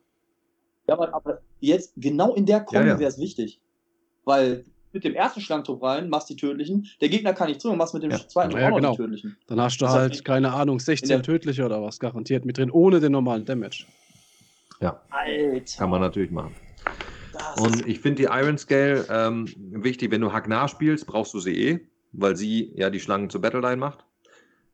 ja, 0.88 0.94
aber, 0.94 1.14
aber 1.14 1.40
jetzt, 1.60 1.92
genau 1.96 2.34
in 2.34 2.46
der 2.46 2.60
Kombi 2.60 2.86
Ja, 2.86 2.94
ja. 2.94 2.98
wäre 2.98 3.10
es 3.10 3.18
wichtig. 3.18 3.60
Weil 4.24 4.64
mit 4.92 5.04
dem 5.04 5.14
ersten 5.14 5.40
Schlangtrupp 5.40 5.82
rein, 5.82 6.08
machst 6.08 6.28
die 6.30 6.36
tödlichen, 6.36 6.86
der 7.00 7.08
Gegner 7.08 7.32
kann 7.32 7.48
nicht 7.48 7.60
zu 7.60 7.70
und 7.70 7.78
machst 7.78 7.94
mit 7.94 8.02
dem 8.02 8.10
Ja. 8.10 8.18
zweiten 8.28 8.56
Ja, 8.56 8.66
auch 8.66 8.70
noch 8.70 8.76
genau. 8.76 8.90
die 8.92 8.96
tödlichen. 8.98 9.36
Dann 9.46 9.60
hast 9.60 9.78
du 9.80 9.84
Das 9.84 9.94
halt, 9.94 10.24
keine 10.24 10.52
Ahnung, 10.52 10.80
16 10.80 11.08
der- 11.08 11.22
tödliche 11.22 11.64
oder 11.64 11.82
was 11.82 11.98
garantiert 12.00 12.44
mit 12.44 12.58
drin, 12.58 12.70
ohne 12.70 13.00
den 13.00 13.12
normalen 13.12 13.44
Damage. 13.44 13.86
Ja, 14.80 15.02
Alter. 15.10 15.78
kann 15.78 15.90
man 15.90 16.00
natürlich 16.00 16.30
machen. 16.30 16.54
das 17.32 17.56
Und 17.58 17.86
ich 17.86 18.00
finde 18.00 18.22
die 18.22 18.28
Iron 18.30 18.58
Scale 18.58 19.06
ähm, 19.10 19.46
wichtig, 19.56 20.10
wenn 20.10 20.20
du 20.22 20.32
Hagnar 20.32 20.68
spielst, 20.68 21.06
brauchst 21.06 21.34
du 21.34 21.40
sie 21.40 21.54
eh, 21.54 21.80
weil 22.12 22.34
sie 22.36 22.72
ja 22.74 22.90
die 22.90 22.98
Schlangen 23.00 23.30
zur 23.30 23.40
Battleline 23.40 23.76
macht. 23.76 24.04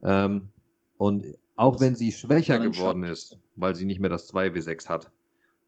Ähm, 0.02 0.48
und 0.96 1.26
auch 1.56 1.80
wenn 1.80 1.94
sie 1.96 2.12
schwächer 2.12 2.56
Ja, 2.58 2.62
geworden 2.64 3.02
ist, 3.02 3.38
weil 3.56 3.74
sie 3.74 3.84
nicht 3.84 4.00
mehr 4.00 4.10
das 4.10 4.32
2W6 4.32 4.88
hat, 4.88 5.10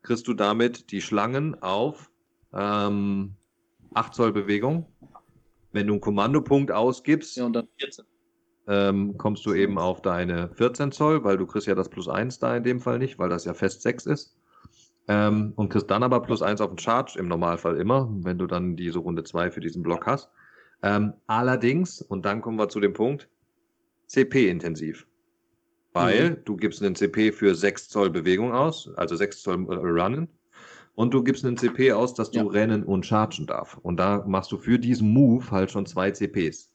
kriegst 0.03 0.27
du 0.29 0.35
damit 0.35 0.91
die 0.93 1.01
Schlangen 1.03 1.61
auf 1.63 2.11
ähm, 2.55 3.35
8 3.95 4.15
Zoll 4.15 4.33
Bewegung. 4.33 4.87
Wenn 5.73 5.87
du 5.87 5.95
einen 5.95 6.01
Kommandopunkt 6.01 6.73
ausgibst, 6.73 7.37
ja, 7.37 7.47
und 7.47 7.53
dann 7.53 7.69
14. 7.79 8.05
ähm, 8.67 9.19
kommst 9.19 9.45
du 9.47 9.55
eben 9.55 9.79
auf 9.79 10.03
deine 10.03 10.51
14 10.55 10.93
Zoll, 10.93 11.25
weil 11.25 11.37
du 11.37 11.47
kriegst 11.47 11.67
ja 11.67 11.75
das 11.75 11.89
plus 11.89 12.09
1 12.09 12.39
da 12.39 12.57
in 12.57 12.65
dem 12.65 12.81
Fall 12.81 12.99
nicht, 12.99 13.19
weil 13.19 13.29
das 13.29 13.45
ja 13.45 13.55
fest 13.55 13.83
6 13.83 14.07
ist. 14.07 14.37
Ähm, 15.09 15.53
und 15.57 15.71
kriegst 15.71 15.91
dann 15.91 16.03
aber 16.03 16.21
plus 16.21 16.43
1 16.43 16.61
auf 16.61 16.71
den 16.71 16.79
Charge, 16.79 17.19
im 17.19 17.29
Normalfall 17.29 17.79
immer, 17.79 18.09
wenn 18.23 18.39
du 18.39 18.47
dann 18.47 18.77
diese 18.77 18.99
Runde 18.99 19.25
2 19.25 19.51
für 19.51 19.61
diesen 19.61 19.83
Block 19.83 20.07
hast. 20.07 20.31
Ähm, 20.83 21.15
allerdings, 21.27 22.03
und 22.03 22.25
dann 22.25 22.41
kommen 22.41 22.59
wir 22.59 22.69
zu 22.69 22.81
dem 22.81 22.93
Punkt, 22.93 23.29
CP-intensiv. 24.07 25.07
Weil 25.93 26.37
du 26.45 26.57
gibst 26.57 26.83
einen 26.83 26.95
CP 26.95 27.33
für 27.33 27.55
6 27.55 27.89
Zoll 27.89 28.11
Bewegung 28.11 28.53
aus, 28.53 28.91
also 28.97 29.17
6 29.17 29.43
Zoll 29.43 29.67
äh, 29.69 29.75
Runnen. 29.75 30.29
Und 30.99 31.15
du 31.15 31.23
gibst 31.23 31.45
einen 31.45 31.57
CP 31.57 31.93
aus, 31.93 32.13
dass 32.15 32.33
du 32.33 32.41
Ja. 32.41 32.47
rennen 32.49 32.83
und 32.83 33.07
chargen 33.07 33.47
darf. 33.47 33.79
Und 33.83 33.99
da 34.01 34.25
machst 34.27 34.51
du 34.51 34.59
für 34.59 34.81
diesen 34.81 35.13
Move 35.13 35.49
halt 35.53 35.71
schon 35.71 35.87
zwei 35.87 36.11
CPs. 36.11 36.73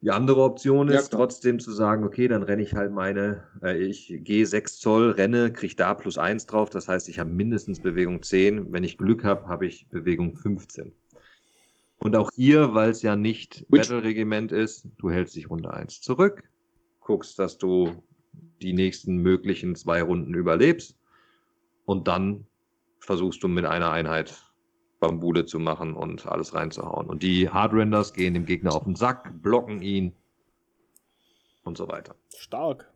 Die 0.00 0.10
andere 0.10 0.42
Option 0.42 0.88
Ja, 0.88 0.98
ist 0.98 1.10
klar. 1.10 1.20
trotzdem 1.20 1.60
zu 1.60 1.70
sagen, 1.70 2.02
okay, 2.02 2.26
dann 2.26 2.42
renne 2.42 2.62
ich 2.62 2.74
halt 2.74 2.90
meine, 2.90 3.44
äh, 3.62 3.78
ich 3.80 4.12
gehe 4.24 4.44
6 4.44 4.80
Zoll, 4.80 5.12
renne, 5.12 5.52
kriege 5.52 5.76
da 5.76 5.94
plus 5.94 6.18
1 6.18 6.46
drauf. 6.46 6.68
Das 6.70 6.88
heißt, 6.88 7.08
ich 7.08 7.20
habe 7.20 7.30
mindestens 7.30 7.78
Bewegung 7.78 8.24
10. 8.24 8.72
Wenn 8.72 8.82
ich 8.82 8.98
Glück 8.98 9.22
habe, 9.22 9.46
habe 9.46 9.66
ich 9.66 9.86
Bewegung 9.88 10.34
15. 10.34 10.92
Und 11.98 12.16
auch 12.16 12.32
hier, 12.34 12.74
weil 12.74 12.90
es 12.90 13.02
ja 13.02 13.14
nicht 13.14 13.64
Battle-Regiment 13.68 14.50
ist, 14.50 14.88
du 14.98 15.10
hältst 15.12 15.36
dich 15.36 15.48
Runde 15.48 15.72
1 15.72 16.00
zurück, 16.00 16.42
guckst, 16.98 17.38
dass 17.38 17.56
du 17.56 18.02
die 18.60 18.72
nächsten 18.72 19.18
möglichen 19.18 19.76
zwei 19.76 20.02
Runden 20.02 20.34
überlebst 20.34 20.98
und 21.84 22.08
dann 22.08 22.48
versuchst 23.02 23.42
du 23.42 23.48
mit 23.48 23.64
einer 23.64 23.90
Einheit 23.90 24.34
Bambule 25.00 25.44
zu 25.44 25.58
machen 25.58 25.94
und 25.94 26.26
alles 26.26 26.54
reinzuhauen. 26.54 27.08
Und 27.08 27.22
die 27.22 27.48
Hardrenders 27.48 28.12
gehen 28.12 28.34
dem 28.34 28.46
Gegner 28.46 28.72
auf 28.72 28.84
den 28.84 28.94
Sack, 28.94 29.42
blocken 29.42 29.82
ihn 29.82 30.12
und 31.64 31.76
so 31.76 31.88
weiter. 31.88 32.14
Stark. 32.36 32.88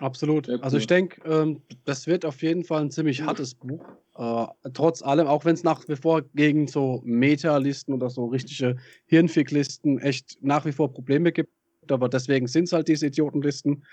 Absolut. 0.00 0.48
Also 0.62 0.78
ich 0.78 0.86
denke, 0.86 1.20
ähm, 1.28 1.62
das 1.84 2.06
wird 2.06 2.24
auf 2.24 2.42
jeden 2.42 2.64
Fall 2.64 2.82
ein 2.82 2.90
ziemlich 2.90 3.22
hartes 3.22 3.54
Buch. 3.54 3.84
Äh, 4.16 4.46
trotz 4.72 5.02
allem, 5.02 5.26
auch 5.26 5.44
wenn 5.44 5.54
es 5.54 5.64
nach 5.64 5.88
wie 5.88 5.96
vor 5.96 6.22
gegen 6.34 6.66
so 6.66 7.00
Meta-Listen 7.04 7.92
oder 7.94 8.10
so 8.10 8.26
richtige 8.26 8.76
Hirnfick-Listen 9.06 9.98
echt 9.98 10.38
nach 10.40 10.64
wie 10.64 10.72
vor 10.72 10.92
Probleme 10.92 11.32
gibt. 11.32 11.52
Aber 11.90 12.08
deswegen 12.08 12.46
sind 12.46 12.64
es 12.64 12.72
halt 12.72 12.88
diese 12.88 13.06
Idiotenlisten. 13.06 13.84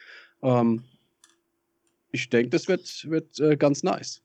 Ähm, 0.42 0.84
ich 2.16 2.30
denke, 2.30 2.50
das 2.50 2.68
wird, 2.68 3.10
wird 3.10 3.40
äh, 3.40 3.56
ganz 3.58 3.84
nice. 3.84 4.22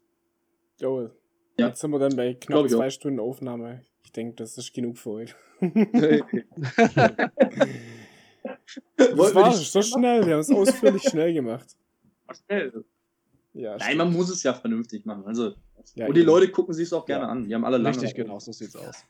Jo, 0.80 1.10
Ja. 1.58 1.68
jetzt 1.68 1.80
sind 1.80 1.90
wir 1.90 1.98
dann 1.98 2.16
bei 2.16 2.34
knapp 2.34 2.64
auch. 2.64 2.66
zwei 2.68 2.90
Stunden 2.90 3.20
Aufnahme. 3.20 3.82
Ich 4.04 4.12
denke, 4.12 4.34
das 4.36 4.56
ist 4.58 4.72
genug 4.72 4.98
für 4.98 5.10
heute. 5.10 5.34
Das 8.96 9.34
war 9.34 9.48
nicht 9.50 9.70
so 9.70 9.82
schnell. 9.82 10.24
Wir 10.26 10.34
haben 10.34 10.40
es 10.40 10.50
ausführlich 10.50 11.02
schnell 11.02 11.32
gemacht. 11.34 11.66
schnell. 12.46 12.84
Ja, 13.52 13.76
Nein, 13.76 13.96
man 13.98 14.12
muss 14.12 14.30
es 14.30 14.42
ja 14.42 14.54
vernünftig 14.54 15.04
machen. 15.04 15.24
Also, 15.26 15.54
Ja, 15.94 16.06
und 16.06 16.14
die 16.14 16.20
eben. 16.20 16.26
Leute 16.28 16.50
gucken 16.50 16.72
sich 16.72 16.84
es 16.86 16.92
auch 16.92 17.04
gerne 17.04 17.24
Ja. 17.24 17.30
an. 17.30 17.48
Die 17.48 17.54
haben 17.54 17.64
alle 17.64 17.78
lange. 17.78 17.96
Richtig, 17.96 18.14
genau, 18.14 18.38
so 18.38 18.52
sieht's 18.52 18.76
aus. 18.76 19.04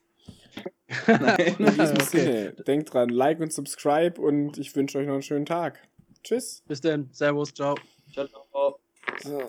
Nein. 1.06 1.54
In 1.58 1.66
diesem 1.66 1.96
Okay. 1.96 2.04
Sinne, 2.04 2.52
denkt 2.66 2.92
dran, 2.92 3.10
like 3.10 3.38
und 3.40 3.52
subscribe 3.52 4.20
und 4.20 4.58
ich 4.58 4.74
wünsche 4.74 4.98
euch 4.98 5.06
noch 5.06 5.14
einen 5.14 5.22
schönen 5.22 5.46
Tag. 5.46 5.78
Tschüss. 6.24 6.62
Bis 6.66 6.80
dann. 6.80 7.08
Servus, 7.12 7.52
ciao. 7.54 7.74
Ciao, 8.12 8.26
ciao. 8.28 8.80
So. 9.22 9.48